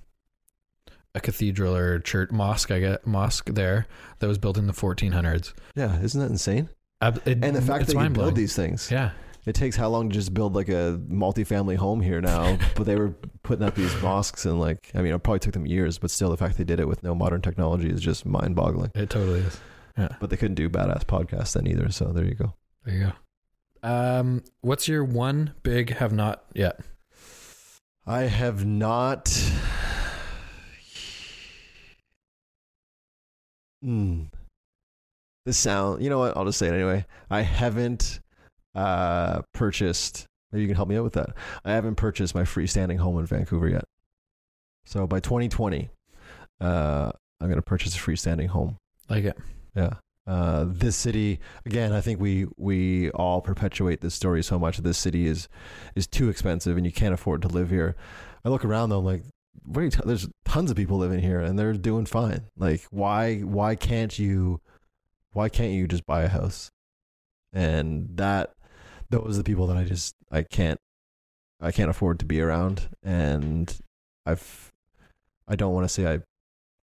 a 1.15 1.19
cathedral 1.19 1.75
or 1.75 1.99
church 1.99 2.31
mosque, 2.31 2.71
I 2.71 2.79
get 2.79 3.05
mosque 3.05 3.49
there 3.53 3.87
that 4.19 4.27
was 4.27 4.37
built 4.37 4.57
in 4.57 4.67
the 4.67 4.73
1400s. 4.73 5.53
Yeah, 5.75 5.99
isn't 6.01 6.19
that 6.19 6.31
insane? 6.31 6.69
Ab- 7.01 7.21
it- 7.25 7.43
And 7.43 7.55
the 7.55 7.61
fact 7.61 7.87
that 7.87 8.01
you 8.01 8.09
build 8.09 8.35
these 8.35 8.55
things. 8.55 8.89
Yeah, 8.89 9.11
It 9.45 9.55
takes 9.55 9.75
how 9.75 9.89
long 9.89 10.09
to 10.09 10.13
just 10.13 10.33
build 10.33 10.55
like 10.55 10.69
a 10.69 11.01
multi-family 11.07 11.75
home 11.75 12.01
here 12.01 12.21
now? 12.21 12.57
but 12.75 12.85
they 12.85 12.95
were 12.95 13.13
putting 13.43 13.65
up 13.65 13.75
these 13.75 13.93
mosques 14.01 14.45
and 14.45 14.59
like, 14.59 14.89
I 14.95 15.01
mean, 15.01 15.13
it 15.13 15.23
probably 15.23 15.39
took 15.39 15.53
them 15.53 15.65
years, 15.65 15.97
but 15.97 16.11
still, 16.11 16.29
the 16.29 16.37
fact 16.37 16.57
they 16.57 16.63
did 16.63 16.79
it 16.79 16.87
with 16.87 17.03
no 17.03 17.13
modern 17.13 17.41
technology 17.41 17.89
is 17.89 18.01
just 18.01 18.25
mind-boggling. 18.25 18.91
it 18.95 19.09
totally 19.09 19.41
is. 19.41 19.59
Yeah. 19.97 20.09
But 20.19 20.29
they 20.29 20.37
couldn't 20.37 20.55
do 20.55 20.69
badass 20.69 21.03
podcasts 21.03 21.53
then 21.53 21.67
either. 21.67 21.91
So 21.91 22.05
there 22.05 22.25
you 22.25 22.35
go. 22.35 22.53
There 22.85 22.95
you 22.95 23.03
go. 23.05 23.13
Um, 23.83 24.43
what's 24.61 24.87
your 24.87 25.03
one 25.03 25.53
big 25.61 25.93
have 25.95 26.13
not 26.13 26.45
yet? 26.53 26.79
I 28.05 28.21
have 28.23 28.65
not. 28.65 29.29
Hmm. 33.81 34.23
This 35.45 35.57
sound. 35.57 36.01
You 36.01 36.09
know 36.09 36.19
what? 36.19 36.37
I'll 36.37 36.45
just 36.45 36.57
say 36.57 36.69
it 36.69 36.73
anyway. 36.73 37.05
I 37.29 37.41
haven't 37.41 38.21
uh, 38.75 39.41
purchased. 39.53 40.25
Maybe 40.51 40.63
you 40.63 40.67
can 40.67 40.75
help 40.75 40.89
me 40.89 40.97
out 40.97 41.03
with 41.03 41.13
that. 41.13 41.31
I 41.65 41.73
haven't 41.73 41.95
purchased 41.95 42.35
my 42.35 42.43
freestanding 42.43 42.97
home 42.97 43.17
in 43.19 43.25
Vancouver 43.25 43.67
yet. 43.67 43.85
So 44.85 45.07
by 45.07 45.19
2020, 45.19 45.89
uh, 46.61 47.11
I'm 47.39 47.47
going 47.47 47.55
to 47.55 47.61
purchase 47.61 47.95
a 47.95 47.99
freestanding 47.99 48.47
home. 48.47 48.77
Like 49.09 49.25
it. 49.25 49.37
Yeah. 49.75 49.95
Uh, 50.25 50.65
this 50.67 50.95
city 50.95 51.39
again. 51.65 51.91
I 51.91 51.99
think 51.99 52.21
we 52.21 52.47
we 52.55 53.09
all 53.11 53.41
perpetuate 53.41 53.99
this 53.99 54.15
story 54.15 54.41
so 54.41 54.57
much. 54.57 54.77
This 54.77 54.97
city 54.97 55.27
is 55.27 55.49
is 55.95 56.07
too 56.07 56.29
expensive, 56.29 56.77
and 56.77 56.85
you 56.85 56.93
can't 56.93 57.13
afford 57.13 57.41
to 57.41 57.49
live 57.49 57.69
here. 57.69 57.97
I 58.45 58.49
look 58.49 58.63
around 58.63 58.89
though, 58.89 58.99
I'm 58.99 59.05
like, 59.05 59.23
what 59.65 59.81
are 59.81 59.83
you 59.83 59.89
t- 59.91 59.99
there's 60.05 60.29
tons 60.45 60.71
of 60.71 60.77
people 60.77 60.97
living 60.97 61.19
here, 61.19 61.41
and 61.41 61.59
they're 61.59 61.73
doing 61.73 62.05
fine. 62.05 62.45
Like, 62.57 62.83
why 62.89 63.39
why 63.39 63.75
can't 63.75 64.17
you 64.17 64.61
why 65.33 65.49
can't 65.49 65.73
you 65.73 65.87
just 65.87 66.05
buy 66.05 66.23
a 66.23 66.29
house? 66.29 66.71
And 67.51 68.09
that 68.15 68.53
those 69.21 69.35
are 69.35 69.43
the 69.43 69.43
people 69.43 69.67
that 69.67 69.77
I 69.77 69.83
just 69.83 70.15
I 70.31 70.43
can't 70.43 70.79
I 71.61 71.71
can't 71.71 71.89
afford 71.89 72.19
to 72.19 72.25
be 72.25 72.41
around, 72.41 72.89
and 73.03 73.75
I've 74.25 74.71
I 75.47 75.55
don't 75.55 75.73
want 75.73 75.85
to 75.85 75.93
say 75.93 76.07
I 76.07 76.19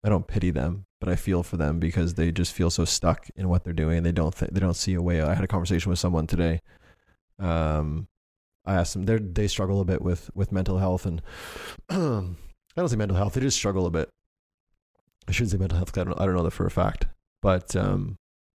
I 0.04 0.08
don't 0.08 0.26
pity 0.26 0.50
them, 0.50 0.84
but 1.00 1.08
I 1.08 1.16
feel 1.16 1.42
for 1.42 1.56
them 1.56 1.78
because 1.78 2.14
they 2.14 2.32
just 2.32 2.52
feel 2.52 2.70
so 2.70 2.84
stuck 2.84 3.28
in 3.36 3.48
what 3.48 3.64
they're 3.64 3.72
doing. 3.72 4.02
They 4.02 4.12
don't 4.12 4.34
th- 4.34 4.50
they 4.52 4.60
don't 4.60 4.74
see 4.74 4.94
a 4.94 5.02
way. 5.02 5.20
I 5.20 5.34
had 5.34 5.44
a 5.44 5.48
conversation 5.48 5.90
with 5.90 5.98
someone 5.98 6.26
today. 6.26 6.60
Um, 7.38 8.08
I 8.64 8.74
asked 8.74 8.94
them 8.94 9.04
they 9.04 9.18
they 9.18 9.48
struggle 9.48 9.80
a 9.80 9.84
bit 9.84 10.02
with 10.02 10.30
with 10.34 10.52
mental 10.52 10.78
health 10.78 11.06
and 11.06 11.22
I 11.90 12.76
don't 12.76 12.88
say 12.88 12.96
mental 12.96 13.16
health. 13.16 13.34
They 13.34 13.40
just 13.40 13.56
struggle 13.56 13.86
a 13.86 13.90
bit. 13.90 14.08
I 15.28 15.32
shouldn't 15.32 15.50
say 15.50 15.58
mental 15.58 15.78
health. 15.78 15.96
I 15.96 16.04
don't 16.04 16.20
I 16.20 16.24
don't 16.24 16.36
know 16.36 16.44
that 16.44 16.52
for 16.52 16.66
a 16.66 16.70
fact. 16.70 17.06
But 17.42 17.74
um, 17.74 18.16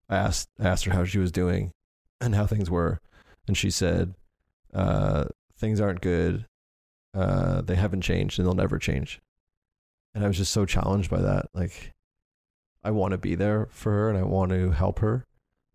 I 0.09 0.17
asked 0.17 0.49
I 0.59 0.69
asked 0.69 0.85
her 0.85 0.93
how 0.93 1.05
she 1.05 1.19
was 1.19 1.33
doing 1.33 1.71
and 2.21 2.35
how 2.35 2.47
things 2.47 2.71
were, 2.71 3.01
and 3.51 3.57
she 3.57 3.69
said 3.69 4.15
uh, 4.73 5.25
things 5.59 5.81
aren't 5.81 6.01
good. 6.01 6.47
Uh, 7.13 7.61
they 7.63 7.75
haven't 7.75 8.03
changed 8.03 8.39
and 8.39 8.47
they'll 8.47 8.55
never 8.55 8.79
change 8.79 9.21
and 10.15 10.25
I 10.25 10.29
was 10.29 10.37
just 10.37 10.53
so 10.53 10.67
challenged 10.67 11.11
by 11.11 11.21
that. 11.21 11.47
Like, 11.55 11.93
I 12.83 12.91
want 12.91 13.13
to 13.13 13.19
be 13.19 13.35
there 13.35 13.69
for 13.71 13.93
her 13.93 14.09
and 14.09 14.19
I 14.19 14.23
want 14.23 14.51
to 14.53 14.71
help 14.71 15.01
her, 15.01 15.27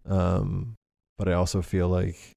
um, 0.08 0.76
but 1.18 1.30
I 1.30 1.34
also 1.34 1.62
feel 1.62 1.88
like 1.88 2.36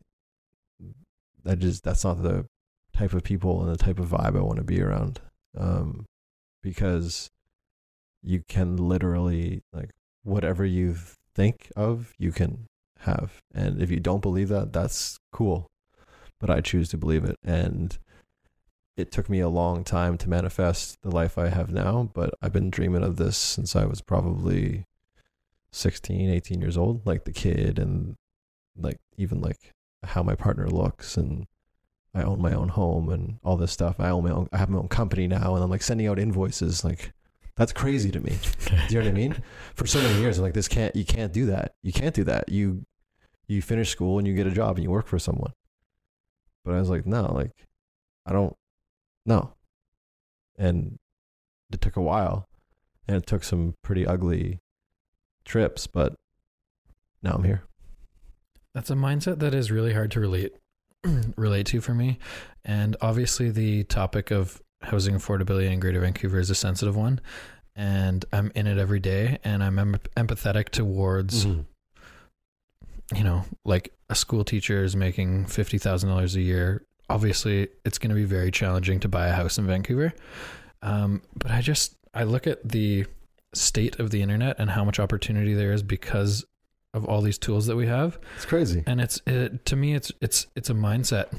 that 1.45 1.59
just 1.59 1.85
that's 1.85 2.05
not 2.05 2.23
the 2.23 2.47
type 2.95 3.15
of 3.15 3.23
people 3.23 3.63
and 3.63 3.73
the 3.73 3.83
type 3.83 3.99
of 3.99 4.09
vibe 4.09 4.37
I 4.37 4.43
want 4.43 4.59
to 4.59 4.65
be 4.65 4.83
around, 4.83 5.21
um, 5.57 6.05
because 6.63 7.31
you 8.23 8.43
can 8.49 8.77
literally 8.77 9.63
like 9.73 9.91
whatever 10.23 10.65
you 10.65 10.97
think 11.35 11.71
of, 11.77 12.13
you 12.19 12.33
can 12.33 12.67
have, 13.01 13.43
and 13.55 13.81
if 13.81 13.91
you 13.91 14.01
don't 14.01 14.23
believe 14.23 14.49
that, 14.49 14.73
that's 14.73 15.19
cool, 15.33 15.71
but 16.39 16.51
I 16.51 16.61
choose 16.61 16.89
to 16.91 16.97
believe 16.97 17.25
it, 17.25 17.37
and 17.45 17.99
it 18.97 19.13
took 19.13 19.31
me 19.31 19.41
a 19.41 19.49
long 19.49 19.85
time 19.85 20.19
to 20.19 20.29
manifest 20.29 21.01
the 21.03 21.11
life 21.11 21.39
I 21.39 21.49
have 21.49 21.73
now, 21.73 22.11
but 22.13 22.35
I've 22.43 22.53
been 22.53 22.71
dreaming 22.71 23.05
of 23.05 23.17
this 23.17 23.37
since 23.37 23.77
I 23.77 23.85
was 23.85 24.01
probably 24.01 24.85
16, 25.71 26.29
18 26.29 26.61
years 26.61 26.77
old, 26.77 27.07
like 27.07 27.25
the 27.25 27.33
kid 27.33 27.79
and 27.79 28.17
like 28.77 28.99
even 29.17 29.41
like 29.41 29.73
how 30.03 30.23
my 30.23 30.35
partner 30.35 30.69
looks 30.69 31.17
and 31.17 31.47
I 32.15 32.23
own 32.23 32.41
my 32.41 32.53
own 32.53 32.69
home 32.69 33.09
and 33.09 33.39
all 33.45 33.57
this 33.57 33.73
stuff. 33.73 34.01
I 34.01 34.11
own 34.11 34.25
my 34.25 34.31
own 34.31 34.49
I 34.53 34.59
have 34.59 34.71
my 34.71 34.79
own 34.79 34.89
company 34.89 35.27
now 35.27 35.55
and 35.55 35.63
I'm 35.63 35.71
like 35.71 35.83
sending 35.83 36.07
out 36.07 36.19
invoices 36.19 36.85
like 36.85 37.13
that's 37.57 37.73
crazy 37.73 38.11
to 38.11 38.21
me. 38.21 38.37
Do 38.65 38.95
you 38.95 39.01
know 39.01 39.07
what 39.07 39.11
I 39.11 39.13
mean? 39.13 39.43
For 39.75 39.87
so 39.87 40.01
many 40.01 40.21
years 40.21 40.39
I'm 40.39 40.45
like 40.45 40.55
this 40.55 40.69
can't 40.69 40.95
you 40.97 41.05
can't 41.05 41.33
do 41.33 41.47
that. 41.47 41.75
You 41.83 41.93
can't 41.93 42.15
do 42.15 42.25
that. 42.25 42.49
You 42.49 42.85
you 43.49 43.63
finish 43.63 43.91
school 43.91 44.19
and 44.19 44.27
you 44.27 44.35
get 44.35 44.47
a 44.47 44.53
job 44.53 44.77
and 44.77 44.85
you 44.85 44.91
work 44.91 45.07
for 45.07 45.19
someone. 45.19 45.53
But 46.65 46.75
I 46.75 46.81
was 46.81 46.91
like, 46.91 47.07
no, 47.07 47.33
like 47.33 47.53
I 48.27 48.33
don't 48.33 48.55
no. 49.25 49.55
And 50.57 50.99
it 51.73 51.81
took 51.81 51.97
a 51.97 52.03
while 52.03 52.49
and 53.07 53.17
it 53.17 53.27
took 53.27 53.43
some 53.43 53.75
pretty 53.83 54.07
ugly 54.07 54.61
trips, 55.45 55.87
but 55.87 56.15
now 57.23 57.33
I'm 57.33 57.45
here. 57.45 57.63
That's 58.75 58.91
a 58.91 58.95
mindset 58.95 59.39
that 59.39 59.55
is 59.55 59.71
really 59.71 59.95
hard 59.95 60.11
to 60.13 60.21
relate 60.21 60.53
relate 61.37 61.67
to 61.69 61.81
for 61.81 61.95
me. 61.95 62.19
And 62.65 62.97
obviously 63.01 63.51
the 63.51 63.85
topic 63.85 64.31
of 64.31 64.61
housing 64.83 65.15
affordability 65.15 65.71
in 65.71 65.81
Greater 65.81 66.01
Vancouver 66.01 66.39
is 66.39 66.51
a 66.51 66.55
sensitive 66.55 66.97
one. 66.97 67.21
And 67.75 68.25
I'm 68.33 68.51
in 68.55 68.67
it 68.67 68.79
every 68.79 69.01
day 69.01 69.39
and 69.45 69.63
I'm 69.63 69.79
em- 69.79 70.01
empathetic 70.17 70.71
towards 70.71 71.47
mm-hmm. 71.47 71.61
You 73.15 73.25
know, 73.25 73.45
like 73.65 73.93
a 74.11 74.15
school 74.15 74.45
teacher 74.45 74.85
is 74.85 74.95
making 74.97 75.47
fifty 75.47 75.79
thousand 75.79 76.11
dollars 76.11 76.37
a 76.37 76.41
year. 76.41 76.85
Obviously, 77.11 77.69
it's 77.85 77.99
going 77.99 78.11
to 78.11 78.15
be 78.15 78.25
very 78.25 78.51
challenging 78.51 79.01
to 79.01 79.09
buy 79.09 79.29
a 79.29 79.33
house 79.33 79.57
in 79.59 79.67
Vancouver. 79.67 80.13
Um, 80.83 81.23
but 81.35 81.51
I 81.51 81.61
just 81.63 81.97
I 82.15 82.25
look 82.25 82.47
at 82.47 82.67
the 82.69 83.07
state 83.55 83.99
of 83.99 84.11
the 84.11 84.21
internet 84.23 84.57
and 84.59 84.71
how 84.71 84.85
much 84.85 85.01
opportunity 85.01 85.55
there 85.55 85.73
is 85.73 85.83
because 85.83 86.45
of 86.95 87.05
all 87.07 87.21
these 87.23 87.39
tools 87.39 87.67
that 87.67 87.77
we 87.77 87.87
have, 87.87 88.19
It's 88.37 88.45
crazy. 88.47 88.83
and 88.87 89.01
it's 89.01 89.21
it, 89.27 89.65
to 89.67 89.77
me 89.77 89.95
it's 89.95 90.13
it's 90.21 90.47
it's 90.55 90.69
a 90.71 90.75
mindset. 90.75 91.33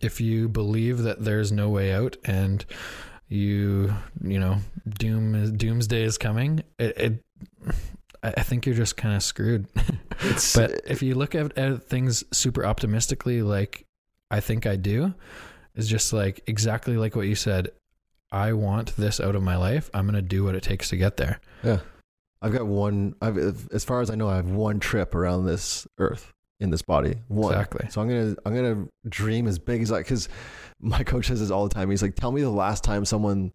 If 0.00 0.20
you 0.20 0.48
believe 0.48 0.98
that 0.98 1.24
there's 1.24 1.50
no 1.52 1.68
way 1.70 1.92
out 1.92 2.16
and 2.24 2.64
you 3.28 3.92
you 4.22 4.38
know 4.38 4.58
doom 4.98 5.34
is 5.34 5.52
doomsday 5.52 6.02
is 6.02 6.16
coming, 6.18 6.62
it, 6.78 6.96
it 6.98 7.24
I 8.22 8.42
think 8.42 8.66
you're 8.66 8.74
just 8.74 8.96
kind 8.96 9.14
of 9.14 9.22
screwed. 9.22 9.66
But 10.54 10.80
if 10.84 11.00
you 11.00 11.14
look 11.14 11.36
at, 11.36 11.56
at 11.56 11.84
things 11.84 12.24
super 12.32 12.66
optimistically, 12.66 13.40
like 13.42 13.84
I 14.32 14.40
think 14.40 14.66
I 14.66 14.74
do, 14.74 15.14
is 15.76 15.88
just 15.88 16.12
like 16.12 16.42
exactly 16.48 16.96
like 16.96 17.14
what 17.14 17.28
you 17.28 17.36
said. 17.36 17.70
I 18.32 18.52
want 18.52 18.96
this 18.96 19.20
out 19.20 19.36
of 19.36 19.42
my 19.42 19.56
life. 19.56 19.88
I'm 19.94 20.06
gonna 20.06 20.20
do 20.20 20.42
what 20.44 20.56
it 20.56 20.62
takes 20.64 20.88
to 20.90 20.96
get 20.96 21.16
there. 21.18 21.40
yeah. 21.62 21.78
I've 22.42 22.52
got 22.52 22.66
one 22.66 23.14
I've 23.22 23.38
as 23.72 23.84
far 23.84 24.00
as 24.00 24.10
I 24.10 24.14
know 24.16 24.28
I 24.28 24.36
have 24.36 24.50
one 24.50 24.80
trip 24.80 25.14
around 25.14 25.46
this 25.46 25.86
earth 25.98 26.32
in 26.60 26.70
this 26.70 26.82
body. 26.82 27.16
One. 27.28 27.52
Exactly. 27.52 27.88
So 27.90 28.00
I'm 28.00 28.08
going 28.08 28.34
to 28.34 28.42
I'm 28.44 28.54
going 28.54 28.84
to 28.84 29.08
dream 29.08 29.46
as 29.46 29.58
big 29.58 29.82
as 29.82 29.92
I 29.92 30.02
cuz 30.02 30.28
my 30.80 31.02
coach 31.04 31.28
says 31.28 31.40
this 31.40 31.50
all 31.50 31.66
the 31.66 31.74
time. 31.74 31.90
He's 31.90 32.02
like, 32.02 32.14
"Tell 32.16 32.32
me 32.32 32.42
the 32.42 32.50
last 32.50 32.84
time 32.84 33.04
someone 33.04 33.52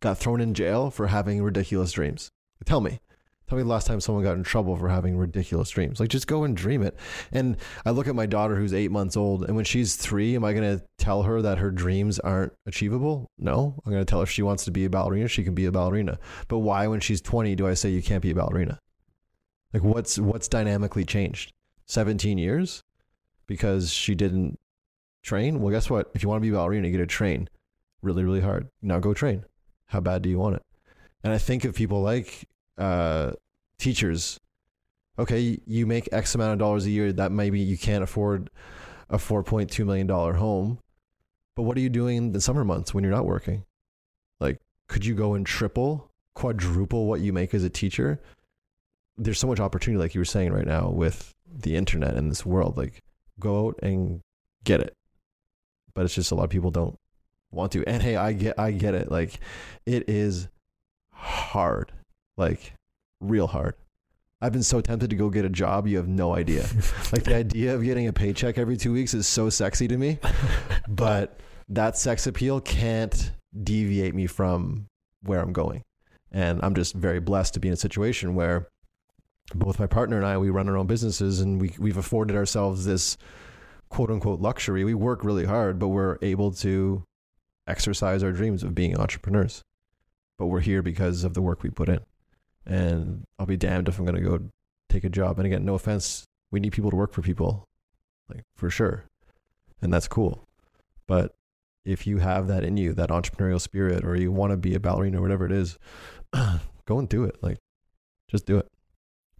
got 0.00 0.18
thrown 0.18 0.40
in 0.40 0.54
jail 0.54 0.90
for 0.90 1.06
having 1.06 1.42
ridiculous 1.42 1.92
dreams." 1.92 2.30
Tell 2.64 2.80
me. 2.80 3.00
Tell 3.48 3.56
me 3.56 3.62
the 3.62 3.68
last 3.68 3.86
time 3.86 4.00
someone 4.00 4.24
got 4.24 4.36
in 4.36 4.42
trouble 4.42 4.76
for 4.76 4.88
having 4.88 5.16
ridiculous 5.16 5.70
dreams. 5.70 6.00
Like, 6.00 6.08
just 6.08 6.26
go 6.26 6.42
and 6.42 6.56
dream 6.56 6.82
it. 6.82 6.96
And 7.30 7.56
I 7.84 7.90
look 7.90 8.08
at 8.08 8.16
my 8.16 8.26
daughter 8.26 8.56
who's 8.56 8.74
eight 8.74 8.90
months 8.90 9.16
old, 9.16 9.44
and 9.44 9.54
when 9.54 9.64
she's 9.64 9.94
three, 9.94 10.34
am 10.34 10.44
I 10.44 10.52
going 10.52 10.78
to 10.78 10.84
tell 10.98 11.22
her 11.22 11.40
that 11.42 11.58
her 11.58 11.70
dreams 11.70 12.18
aren't 12.18 12.52
achievable? 12.66 13.30
No. 13.38 13.80
I'm 13.84 13.92
going 13.92 14.04
to 14.04 14.10
tell 14.10 14.18
her 14.18 14.24
if 14.24 14.30
she 14.30 14.42
wants 14.42 14.64
to 14.64 14.72
be 14.72 14.84
a 14.84 14.90
ballerina, 14.90 15.28
she 15.28 15.44
can 15.44 15.54
be 15.54 15.66
a 15.66 15.72
ballerina. 15.72 16.18
But 16.48 16.58
why, 16.58 16.88
when 16.88 16.98
she's 16.98 17.20
20, 17.20 17.54
do 17.54 17.68
I 17.68 17.74
say 17.74 17.90
you 17.90 18.02
can't 18.02 18.22
be 18.22 18.32
a 18.32 18.34
ballerina? 18.34 18.80
Like, 19.72 19.84
what's 19.84 20.18
what's 20.18 20.48
dynamically 20.48 21.04
changed? 21.04 21.52
17 21.86 22.38
years 22.38 22.82
because 23.46 23.92
she 23.92 24.14
didn't 24.14 24.58
train? 25.22 25.60
Well, 25.60 25.72
guess 25.72 25.88
what? 25.88 26.10
If 26.14 26.22
you 26.22 26.28
want 26.28 26.40
to 26.40 26.48
be 26.48 26.48
a 26.48 26.58
ballerina, 26.58 26.88
you 26.88 26.96
got 26.96 27.02
to 27.02 27.06
train 27.06 27.48
really, 28.02 28.24
really 28.24 28.40
hard. 28.40 28.68
Now 28.82 28.98
go 28.98 29.14
train. 29.14 29.44
How 29.86 30.00
bad 30.00 30.22
do 30.22 30.28
you 30.28 30.38
want 30.38 30.56
it? 30.56 30.62
And 31.22 31.32
I 31.32 31.38
think 31.38 31.64
of 31.64 31.74
people 31.74 32.02
like 32.02 32.48
uh, 32.78 33.32
teachers. 33.78 34.38
Okay, 35.18 35.58
you 35.66 35.86
make 35.86 36.08
X 36.12 36.34
amount 36.34 36.52
of 36.52 36.58
dollars 36.58 36.86
a 36.86 36.90
year. 36.90 37.12
That 37.12 37.32
maybe 37.32 37.60
you 37.60 37.78
can't 37.78 38.04
afford 38.04 38.50
a 39.08 39.18
four 39.18 39.42
point 39.42 39.70
two 39.70 39.84
million 39.84 40.06
dollar 40.06 40.34
home. 40.34 40.78
But 41.54 41.62
what 41.62 41.76
are 41.76 41.80
you 41.80 41.88
doing 41.88 42.16
in 42.16 42.32
the 42.32 42.40
summer 42.40 42.64
months 42.64 42.92
when 42.92 43.02
you're 43.02 43.12
not 43.12 43.24
working? 43.24 43.64
Like, 44.40 44.58
could 44.88 45.06
you 45.06 45.14
go 45.14 45.32
and 45.34 45.46
triple, 45.46 46.10
quadruple 46.34 47.06
what 47.06 47.20
you 47.20 47.32
make 47.32 47.54
as 47.54 47.64
a 47.64 47.70
teacher? 47.70 48.20
There's 49.16 49.38
so 49.38 49.46
much 49.46 49.60
opportunity, 49.60 49.98
like 49.98 50.14
you 50.14 50.20
were 50.20 50.26
saying 50.26 50.52
right 50.52 50.66
now, 50.66 50.90
with 50.90 51.34
the 51.50 51.76
internet 51.76 52.14
and 52.14 52.30
this 52.30 52.44
world. 52.44 52.76
Like, 52.76 53.02
go 53.40 53.68
out 53.68 53.78
and 53.82 54.20
get 54.64 54.80
it. 54.80 54.94
But 55.94 56.04
it's 56.04 56.14
just 56.14 56.30
a 56.30 56.34
lot 56.34 56.44
of 56.44 56.50
people 56.50 56.70
don't 56.70 56.98
want 57.50 57.72
to. 57.72 57.82
And 57.86 58.02
hey, 58.02 58.16
I 58.16 58.34
get, 58.34 58.58
I 58.58 58.72
get 58.72 58.94
it. 58.94 59.10
Like, 59.10 59.40
it 59.86 60.10
is 60.10 60.48
hard 61.10 61.90
like 62.36 62.74
real 63.20 63.46
hard. 63.46 63.74
I've 64.40 64.52
been 64.52 64.62
so 64.62 64.80
tempted 64.80 65.10
to 65.10 65.16
go 65.16 65.30
get 65.30 65.46
a 65.46 65.50
job, 65.50 65.86
you 65.86 65.96
have 65.96 66.08
no 66.08 66.34
idea. 66.34 66.66
like 67.12 67.24
the 67.24 67.34
idea 67.34 67.74
of 67.74 67.82
getting 67.82 68.06
a 68.06 68.12
paycheck 68.12 68.58
every 68.58 68.76
2 68.76 68.92
weeks 68.92 69.14
is 69.14 69.26
so 69.26 69.48
sexy 69.48 69.88
to 69.88 69.96
me, 69.96 70.18
but 70.88 71.40
that 71.68 71.96
sex 71.96 72.26
appeal 72.26 72.60
can't 72.60 73.32
deviate 73.62 74.14
me 74.14 74.26
from 74.26 74.86
where 75.22 75.40
I'm 75.40 75.52
going. 75.52 75.82
And 76.30 76.60
I'm 76.62 76.74
just 76.74 76.94
very 76.94 77.18
blessed 77.18 77.54
to 77.54 77.60
be 77.60 77.68
in 77.68 77.74
a 77.74 77.78
situation 77.78 78.34
where 78.34 78.68
both 79.54 79.78
my 79.78 79.86
partner 79.86 80.16
and 80.16 80.26
I 80.26 80.36
we 80.36 80.50
run 80.50 80.68
our 80.68 80.76
own 80.76 80.86
businesses 80.86 81.40
and 81.40 81.60
we 81.60 81.72
we've 81.78 81.96
afforded 81.96 82.36
ourselves 82.36 82.84
this 82.84 83.16
quote 83.88 84.10
unquote 84.10 84.40
luxury. 84.40 84.84
We 84.84 84.92
work 84.92 85.24
really 85.24 85.46
hard, 85.46 85.78
but 85.78 85.88
we're 85.88 86.18
able 86.20 86.52
to 86.52 87.04
exercise 87.66 88.22
our 88.22 88.32
dreams 88.32 88.62
of 88.62 88.74
being 88.74 88.98
entrepreneurs. 88.98 89.62
But 90.38 90.46
we're 90.46 90.60
here 90.60 90.82
because 90.82 91.24
of 91.24 91.32
the 91.32 91.40
work 91.40 91.62
we 91.62 91.70
put 91.70 91.88
in 91.88 92.00
and 92.66 93.24
I'll 93.38 93.46
be 93.46 93.56
damned 93.56 93.88
if 93.88 93.98
I'm 93.98 94.04
going 94.04 94.22
to 94.22 94.28
go 94.28 94.40
take 94.88 95.04
a 95.04 95.08
job. 95.08 95.38
And 95.38 95.46
again, 95.46 95.64
no 95.64 95.74
offense, 95.74 96.24
we 96.50 96.60
need 96.60 96.72
people 96.72 96.90
to 96.90 96.96
work 96.96 97.12
for 97.12 97.22
people. 97.22 97.64
like 98.28 98.42
for 98.56 98.70
sure, 98.70 99.04
and 99.80 99.92
that's 99.92 100.08
cool. 100.08 100.44
But 101.06 101.34
if 101.84 102.06
you 102.06 102.18
have 102.18 102.48
that 102.48 102.64
in 102.64 102.76
you, 102.76 102.92
that 102.94 103.10
entrepreneurial 103.10 103.60
spirit, 103.60 104.04
or 104.04 104.16
you 104.16 104.32
want 104.32 104.50
to 104.50 104.56
be 104.56 104.74
a 104.74 104.80
ballerina 104.80 105.18
or 105.18 105.22
whatever 105.22 105.46
it 105.46 105.52
is, 105.52 105.78
go 106.32 106.98
and 106.98 107.08
do 107.08 107.22
it. 107.24 107.36
Like, 107.42 107.58
just 108.28 108.44
do 108.46 108.58
it. 108.58 108.66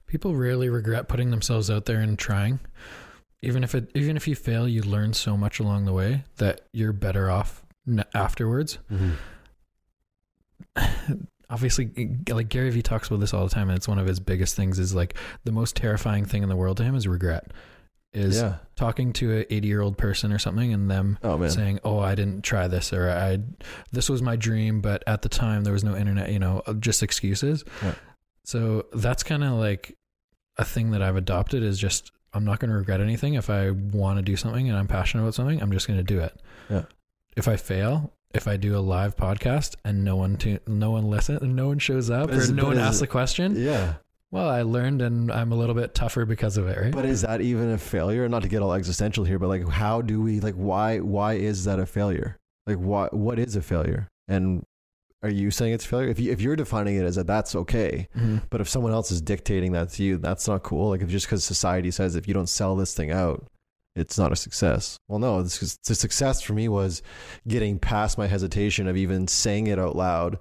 People 0.07 0.37
rarely 0.37 0.69
regret 0.69 1.09
putting 1.09 1.31
themselves 1.31 1.69
out 1.69 1.87
there 1.87 1.99
and 2.01 2.17
trying. 2.17 2.61
Even 3.43 3.65
if 3.65 3.75
it, 3.75 3.91
even 3.95 4.17
if 4.17 4.29
you 4.29 4.37
fail, 4.37 4.69
you 4.69 4.83
learn 4.83 5.13
so 5.13 5.37
much 5.37 5.59
along 5.59 5.85
the 5.85 5.93
way 5.93 6.23
that 6.37 6.61
you're 6.73 6.93
better 6.93 7.29
off 7.31 7.65
n- 7.89 8.05
afterwards. 8.15 8.79
Mm-hmm. 8.91 9.15
Obviously, 11.49 11.91
like 12.29 12.49
Gary 12.49 12.71
Vee 12.71 12.83
talks 12.83 13.07
about 13.09 13.21
this 13.21 13.33
all 13.33 13.45
the 13.45 13.55
time, 13.55 13.69
and 13.69 13.77
it's 13.77 13.87
one 13.87 13.99
of 13.99 14.07
his 14.07 14.19
biggest 14.21 14.57
things. 14.57 14.79
Is 14.79 14.95
like 14.95 15.15
the 15.45 15.53
most 15.53 15.77
terrifying 15.77 16.25
thing 16.25 16.43
in 16.43 16.49
the 16.49 16.57
world 16.57 16.77
to 16.79 16.85
him 16.85 16.95
is 16.97 17.07
regret. 17.07 17.53
Is 18.13 18.39
Yeah. 18.39 18.57
talking 18.77 19.13
to 19.15 19.39
an 19.39 19.45
80 19.51 19.69
year 19.69 19.81
old 19.81 19.99
person 19.99 20.33
or 20.33 20.39
something, 20.39 20.73
and 20.73 20.91
them 20.91 21.19
Oh 21.23 21.47
saying, 21.49 21.81
"Oh, 21.85 21.99
I 22.01 22.15
didn't 22.15 22.43
try 22.43 22.67
this," 22.67 22.93
or 22.93 23.11
"I 23.11 23.39
this 23.93 24.09
was 24.09 24.23
my 24.23 24.35
dream, 24.37 24.81
but 24.81 25.05
at 25.07 25.23
the 25.23 25.29
time 25.29 25.63
there 25.65 25.73
was 25.73 25.85
no 25.85 25.95
internet." 25.97 26.33
You 26.33 26.39
know, 26.39 26.63
uh, 26.67 26.73
just 26.75 27.03
excuses. 27.03 27.63
Yeah. 27.83 27.95
So 28.45 28.87
that's 28.95 29.23
kind 29.23 29.45
of 29.45 29.53
like 29.53 29.97
a 30.57 30.65
thing 30.65 30.93
that 30.93 31.03
I've 31.03 31.17
adopted 31.17 31.63
is 31.63 31.79
just 31.79 32.11
I'm 32.33 32.45
not 32.45 32.59
going 32.59 32.71
to 32.71 32.77
regret 32.77 33.01
anything. 33.01 33.35
If 33.35 33.49
I 33.51 33.71
want 33.71 34.19
to 34.19 34.23
do 34.23 34.37
something 34.37 34.69
and 34.69 34.77
I'm 34.77 34.89
passionate 34.89 35.23
about 35.23 35.35
something, 35.35 35.63
I'm 35.63 35.73
just 35.73 35.87
going 35.87 35.99
to 35.99 36.05
do 36.05 36.21
it. 36.21 36.39
Yeah. 36.69 36.83
If 37.37 37.49
I 37.49 37.57
fail, 37.57 38.13
if 38.37 38.47
I 38.49 38.57
do 38.57 38.77
a 38.77 38.81
live 38.81 39.17
podcast 39.17 39.75
and 39.85 40.05
no 40.05 40.17
one 40.17 40.37
to, 40.39 40.59
no 40.67 40.91
one 40.93 41.09
listen, 41.11 41.39
no 41.57 41.69
one 41.69 41.79
shows 41.79 42.11
up, 42.11 42.31
is- 42.31 42.51
or 42.51 42.55
no 42.55 42.67
one 42.67 42.79
asks 42.79 43.03
a 43.03 43.07
question, 43.07 43.57
Yeah. 43.57 43.95
well, 44.31 44.49
I 44.49 44.63
learned 44.63 45.03
and 45.03 45.31
I'm 45.33 45.53
a 45.53 45.57
little 45.57 45.75
bit 45.75 45.95
tougher 45.95 46.25
because 46.27 46.57
of 46.57 46.69
it, 46.69 46.79
right? 46.81 46.93
But 46.93 47.05
is 47.07 47.23
that 47.23 47.41
even 47.41 47.71
a 47.71 47.79
failure? 47.79 48.29
Not 48.29 48.43
to 48.43 48.49
get 48.49 48.63
all 48.63 48.73
existential 48.75 49.25
here, 49.25 49.39
but 49.39 49.49
like, 49.49 49.67
how 49.69 50.03
do 50.03 50.21
we 50.23 50.41
like? 50.41 50.55
Why? 50.55 50.99
Why 51.01 51.35
is 51.35 51.65
that 51.65 51.79
a 51.79 51.87
failure? 51.87 52.37
Like, 52.67 52.79
what? 52.79 53.15
What 53.15 53.39
is 53.39 53.57
a 53.57 53.63
failure? 53.63 54.09
And 54.29 54.63
are 55.23 55.31
you 55.31 55.51
saying 55.51 55.73
it's 55.73 55.85
failure? 55.87 56.09
If 56.09 56.19
you 56.21 56.31
if 56.33 56.41
you're 56.41 56.57
defining 56.57 56.97
it 56.97 57.05
as 57.05 57.17
that, 57.17 57.27
that's 57.27 57.55
okay. 57.57 58.09
Mhm. 58.17 58.43
But 58.51 58.61
if 58.61 58.69
someone 58.69 58.93
else 58.93 59.11
is 59.11 59.21
dictating 59.23 59.73
that 59.73 59.89
to 59.91 60.03
you, 60.03 60.19
that's 60.19 60.47
not 60.47 60.63
cool. 60.63 60.91
Like, 60.91 61.01
if 61.03 61.09
just 61.09 61.27
because 61.27 61.43
society 61.45 61.91
says 61.91 62.15
if 62.17 62.29
you 62.29 62.35
don't 62.35 62.49
sell 62.49 62.77
this 62.77 62.95
thing 62.95 63.11
out, 63.11 63.47
it's 63.97 64.19
not 64.19 64.31
a 64.31 64.37
success. 64.37 65.01
Well, 65.09 65.19
no, 65.19 65.43
the 65.43 65.49
success 65.49 66.43
for 66.43 66.53
me 66.53 66.69
was 66.69 67.03
getting 67.49 67.79
past 67.79 68.19
my 68.19 68.27
hesitation 68.27 68.87
of 68.87 68.97
even 68.97 69.27
saying 69.27 69.67
it 69.67 69.79
out 69.79 69.97
loud, 69.97 70.39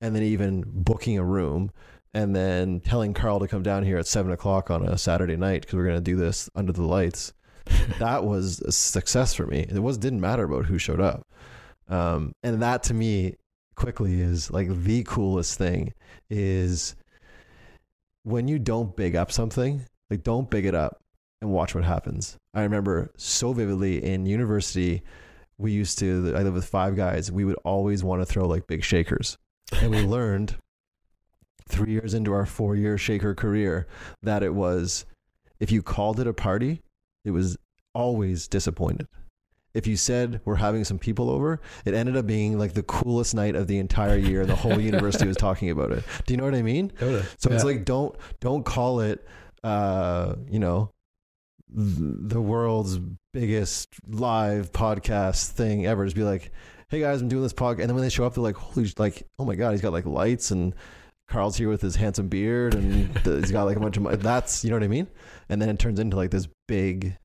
and 0.00 0.14
then 0.14 0.24
even 0.24 0.64
booking 0.66 1.16
a 1.16 1.24
room, 1.24 1.70
and 2.12 2.34
then 2.34 2.80
telling 2.80 3.14
Carl 3.14 3.38
to 3.40 3.48
come 3.48 3.62
down 3.62 3.84
here 3.84 3.96
at 3.96 4.08
seven 4.08 4.32
o'clock 4.32 4.70
on 4.70 4.86
a 4.86 4.98
Saturday 4.98 5.36
night 5.36 5.62
because 5.62 5.74
we're 5.74 5.86
gonna 5.86 6.00
do 6.00 6.16
this 6.16 6.50
under 6.56 6.72
the 6.72 6.82
lights. 6.82 7.32
that 8.00 8.24
was 8.24 8.60
a 8.60 8.72
success 8.72 9.34
for 9.34 9.46
me. 9.46 9.60
It 9.60 9.78
was 9.78 9.98
didn't 9.98 10.20
matter 10.20 10.44
about 10.44 10.66
who 10.66 10.78
showed 10.78 11.00
up, 11.00 11.26
um, 11.88 12.32
and 12.42 12.60
that 12.62 12.82
to 12.84 12.94
me 12.94 13.36
quickly 13.76 14.20
is 14.20 14.50
like 14.50 14.68
the 14.82 15.04
coolest 15.04 15.58
thing 15.58 15.92
is 16.28 16.96
when 18.24 18.48
you 18.48 18.58
don't 18.58 18.96
big 18.96 19.14
up 19.14 19.30
something, 19.30 19.84
like 20.10 20.24
don't 20.24 20.50
big 20.50 20.66
it 20.66 20.74
up 20.74 21.00
and 21.40 21.50
watch 21.50 21.74
what 21.74 21.84
happens. 21.84 22.38
I 22.54 22.62
remember 22.62 23.10
so 23.16 23.52
vividly 23.52 24.02
in 24.04 24.26
university, 24.26 25.02
we 25.58 25.72
used 25.72 25.98
to, 25.98 26.32
I 26.36 26.42
lived 26.42 26.54
with 26.54 26.66
five 26.66 26.96
guys, 26.96 27.30
we 27.30 27.44
would 27.44 27.58
always 27.64 28.02
want 28.02 28.22
to 28.22 28.26
throw 28.26 28.46
like 28.46 28.66
big 28.66 28.84
shakers. 28.84 29.38
And 29.80 29.90
we 29.90 30.02
learned 30.02 30.56
three 31.68 31.92
years 31.92 32.14
into 32.14 32.32
our 32.32 32.46
four 32.46 32.76
year 32.76 32.96
shaker 32.96 33.34
career 33.34 33.86
that 34.22 34.42
it 34.42 34.54
was, 34.54 35.04
if 35.58 35.72
you 35.72 35.82
called 35.82 36.20
it 36.20 36.26
a 36.26 36.32
party, 36.32 36.82
it 37.24 37.30
was 37.30 37.56
always 37.94 38.46
disappointed. 38.46 39.08
If 39.74 39.86
you 39.86 39.96
said 39.96 40.40
we're 40.46 40.56
having 40.56 40.84
some 40.84 40.98
people 40.98 41.28
over, 41.28 41.60
it 41.84 41.92
ended 41.92 42.16
up 42.16 42.26
being 42.26 42.58
like 42.58 42.72
the 42.72 42.82
coolest 42.82 43.34
night 43.34 43.54
of 43.54 43.66
the 43.66 43.78
entire 43.78 44.16
year, 44.16 44.40
and 44.40 44.48
the 44.48 44.56
whole 44.56 44.80
university 44.80 45.26
was 45.26 45.36
talking 45.36 45.68
about 45.68 45.92
it. 45.92 46.02
Do 46.24 46.32
you 46.32 46.38
know 46.38 46.44
what 46.44 46.54
I 46.54 46.62
mean? 46.62 46.90
Totally. 46.98 47.22
So 47.36 47.50
it's 47.50 47.64
like 47.64 47.84
don't 47.84 48.16
don't 48.40 48.64
call 48.64 49.00
it 49.00 49.26
uh, 49.64 50.36
you 50.48 50.58
know 50.58 50.92
the 51.68 52.40
world's 52.40 52.98
biggest 53.32 53.88
live 54.06 54.72
podcast 54.72 55.50
thing 55.50 55.86
ever. 55.86 56.04
Just 56.04 56.16
be 56.16 56.22
like, 56.22 56.52
hey 56.88 57.00
guys, 57.00 57.20
I'm 57.20 57.28
doing 57.28 57.42
this 57.42 57.52
podcast, 57.52 57.80
and 57.80 57.88
then 57.88 57.94
when 57.94 58.04
they 58.04 58.10
show 58.10 58.24
up, 58.24 58.34
they're 58.34 58.42
like, 58.42 58.56
holy, 58.56 58.86
like, 58.98 59.26
oh 59.38 59.44
my 59.44 59.54
god, 59.56 59.72
he's 59.72 59.80
got 59.80 59.92
like 59.92 60.06
lights, 60.06 60.50
and 60.50 60.74
Carl's 61.28 61.56
here 61.56 61.68
with 61.68 61.82
his 61.82 61.96
handsome 61.96 62.28
beard, 62.28 62.74
and 62.74 63.12
th- 63.24 63.40
he's 63.40 63.52
got 63.52 63.64
like 63.64 63.76
a 63.76 63.80
bunch 63.80 63.96
of. 63.96 64.22
That's 64.22 64.64
you 64.64 64.70
know 64.70 64.76
what 64.76 64.84
I 64.84 64.88
mean. 64.88 65.08
And 65.48 65.60
then 65.60 65.68
it 65.68 65.78
turns 65.78 65.98
into 65.98 66.16
like 66.16 66.30
this 66.30 66.48
big 66.68 67.16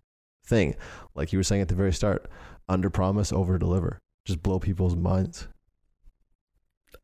thing, 0.46 0.76
like 1.16 1.32
you 1.32 1.40
were 1.40 1.44
saying 1.44 1.62
at 1.62 1.68
the 1.68 1.76
very 1.76 1.94
start, 1.94 2.30
under 2.68 2.90
promise, 2.90 3.32
over 3.32 3.58
deliver. 3.58 4.00
Just 4.26 4.42
blow 4.44 4.60
people's 4.60 4.96
minds. 4.96 5.48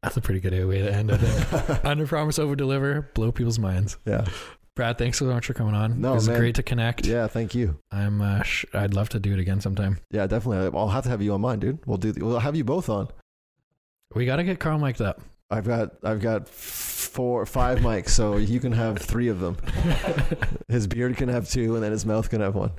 That's 0.04 0.18
a 0.18 0.22
pretty 0.22 0.40
good 0.40 0.54
way 0.68 0.82
to 0.82 0.94
end. 0.94 1.12
I 1.12 1.18
think. 1.18 1.86
Under 1.86 2.06
promise, 2.06 2.38
over 2.38 2.56
deliver, 2.56 3.10
blow 3.16 3.32
people's 3.32 3.58
minds. 3.58 3.98
yeah, 4.06 4.26
Brad, 4.78 4.98
thanks 5.00 5.18
so 5.18 5.26
much 5.26 5.48
for 5.48 5.54
coming 5.56 5.74
on. 5.74 6.00
No, 6.00 6.12
it 6.12 6.16
was 6.16 6.30
man. 6.30 6.40
great 6.40 6.56
to 6.56 6.64
connect. 6.64 7.06
yeah. 7.08 7.26
Thank 7.28 7.56
you. 7.56 7.80
I'm. 7.92 8.22
Uh, 8.22 8.44
sh- 8.44 8.66
I'd 8.74 8.94
love 8.94 9.10
to 9.10 9.20
do 9.20 9.34
it 9.34 9.40
again 9.40 9.60
sometime. 9.60 9.98
Yeah, 10.12 10.28
definitely. 10.28 10.78
I'll 10.78 10.88
have 10.88 11.04
to 11.06 11.10
have 11.10 11.22
you 11.22 11.34
on 11.34 11.42
mine, 11.42 11.60
dude. 11.60 11.80
We'll 11.88 11.98
do. 11.98 12.14
We'll 12.16 12.40
have 12.40 12.56
you 12.56 12.64
both 12.64 12.88
on. 12.88 13.08
We 14.14 14.26
got 14.28 14.36
to 14.38 14.44
get 14.44 14.60
Carl 14.60 14.78
mic'd 14.78 15.02
up. 15.02 15.20
I've 15.50 15.66
got 15.66 15.94
I've 16.04 16.22
got 16.22 16.48
four 16.48 17.46
five 17.48 17.80
mics, 17.80 18.10
so 18.10 18.38
you 18.38 18.60
can 18.60 18.72
have 18.72 19.00
three 19.00 19.30
of 19.30 19.40
them. 19.40 19.58
His 20.68 20.86
beard 20.86 21.18
can 21.18 21.30
have 21.30 21.50
two, 21.50 21.74
and 21.74 21.84
then 21.84 21.92
his 21.92 22.06
mouth 22.06 22.30
can 22.30 22.42
have 22.42 22.54
one. 22.54 22.72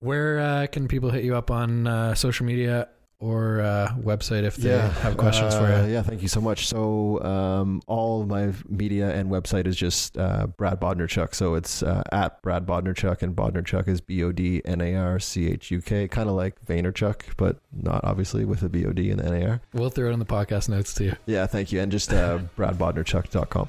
Where 0.00 0.40
uh, 0.40 0.66
can 0.66 0.88
people 0.88 1.10
hit 1.10 1.24
you 1.24 1.36
up 1.36 1.50
on 1.50 1.86
uh, 1.86 2.14
social 2.14 2.46
media 2.46 2.88
or 3.22 3.60
uh, 3.60 3.88
website 4.00 4.42
if 4.42 4.56
they 4.56 4.76
have 4.76 5.16
questions 5.16 5.54
for 5.54 5.62
uh, 5.62 5.86
you? 5.86 5.92
Yeah, 5.92 6.02
thank 6.02 6.22
you 6.22 6.28
so 6.28 6.40
much. 6.40 6.66
So 6.66 7.22
um, 7.22 7.80
all 7.86 8.26
my 8.26 8.52
media 8.68 9.10
and 9.14 9.30
website 9.30 9.68
is 9.68 9.76
just 9.76 10.18
uh, 10.18 10.48
Brad 10.48 10.80
Bodnarchuk. 10.80 11.32
So 11.34 11.54
it's 11.54 11.84
uh, 11.84 12.02
at 12.10 12.42
Brad 12.42 12.66
Bodnarchuk, 12.66 13.22
and 13.22 13.36
Bodnarchuk 13.36 13.86
is 13.86 14.00
B 14.00 14.24
O 14.24 14.32
D 14.32 14.60
N 14.64 14.80
A 14.80 14.96
R 14.96 15.20
C 15.20 15.48
H 15.48 15.70
U 15.70 15.80
K, 15.80 16.08
kind 16.08 16.28
of 16.28 16.34
like 16.34 16.62
Vaynerchuk, 16.66 17.22
but 17.36 17.58
not 17.72 18.02
obviously 18.02 18.44
with 18.44 18.62
a 18.64 18.68
B 18.68 18.84
O 18.84 18.92
D 18.92 19.10
and 19.10 19.20
N 19.20 19.32
A 19.32 19.48
R. 19.50 19.60
We'll 19.72 19.90
throw 19.90 20.10
it 20.10 20.12
in 20.12 20.18
the 20.18 20.26
podcast 20.26 20.68
notes 20.68 20.92
too. 20.92 21.12
Yeah, 21.26 21.46
thank 21.46 21.70
you, 21.70 21.80
and 21.80 21.92
just 21.92 22.12
uh, 22.12 22.40
BradBodnarchuk.com. 22.58 23.68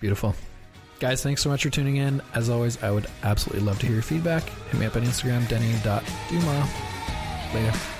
Beautiful. 0.00 0.34
Guys, 0.98 1.22
thanks 1.22 1.42
so 1.42 1.48
much 1.48 1.62
for 1.62 1.70
tuning 1.70 1.96
in. 1.96 2.20
As 2.34 2.50
always, 2.50 2.82
I 2.82 2.90
would 2.90 3.06
absolutely 3.22 3.64
love 3.64 3.78
to 3.78 3.86
hear 3.86 3.94
your 3.94 4.02
feedback. 4.02 4.42
Hit 4.70 4.80
me 4.80 4.86
up 4.86 4.96
on 4.96 5.02
Instagram, 5.02 5.48
denny.dumas. 5.48 6.70
Later. 7.54 7.99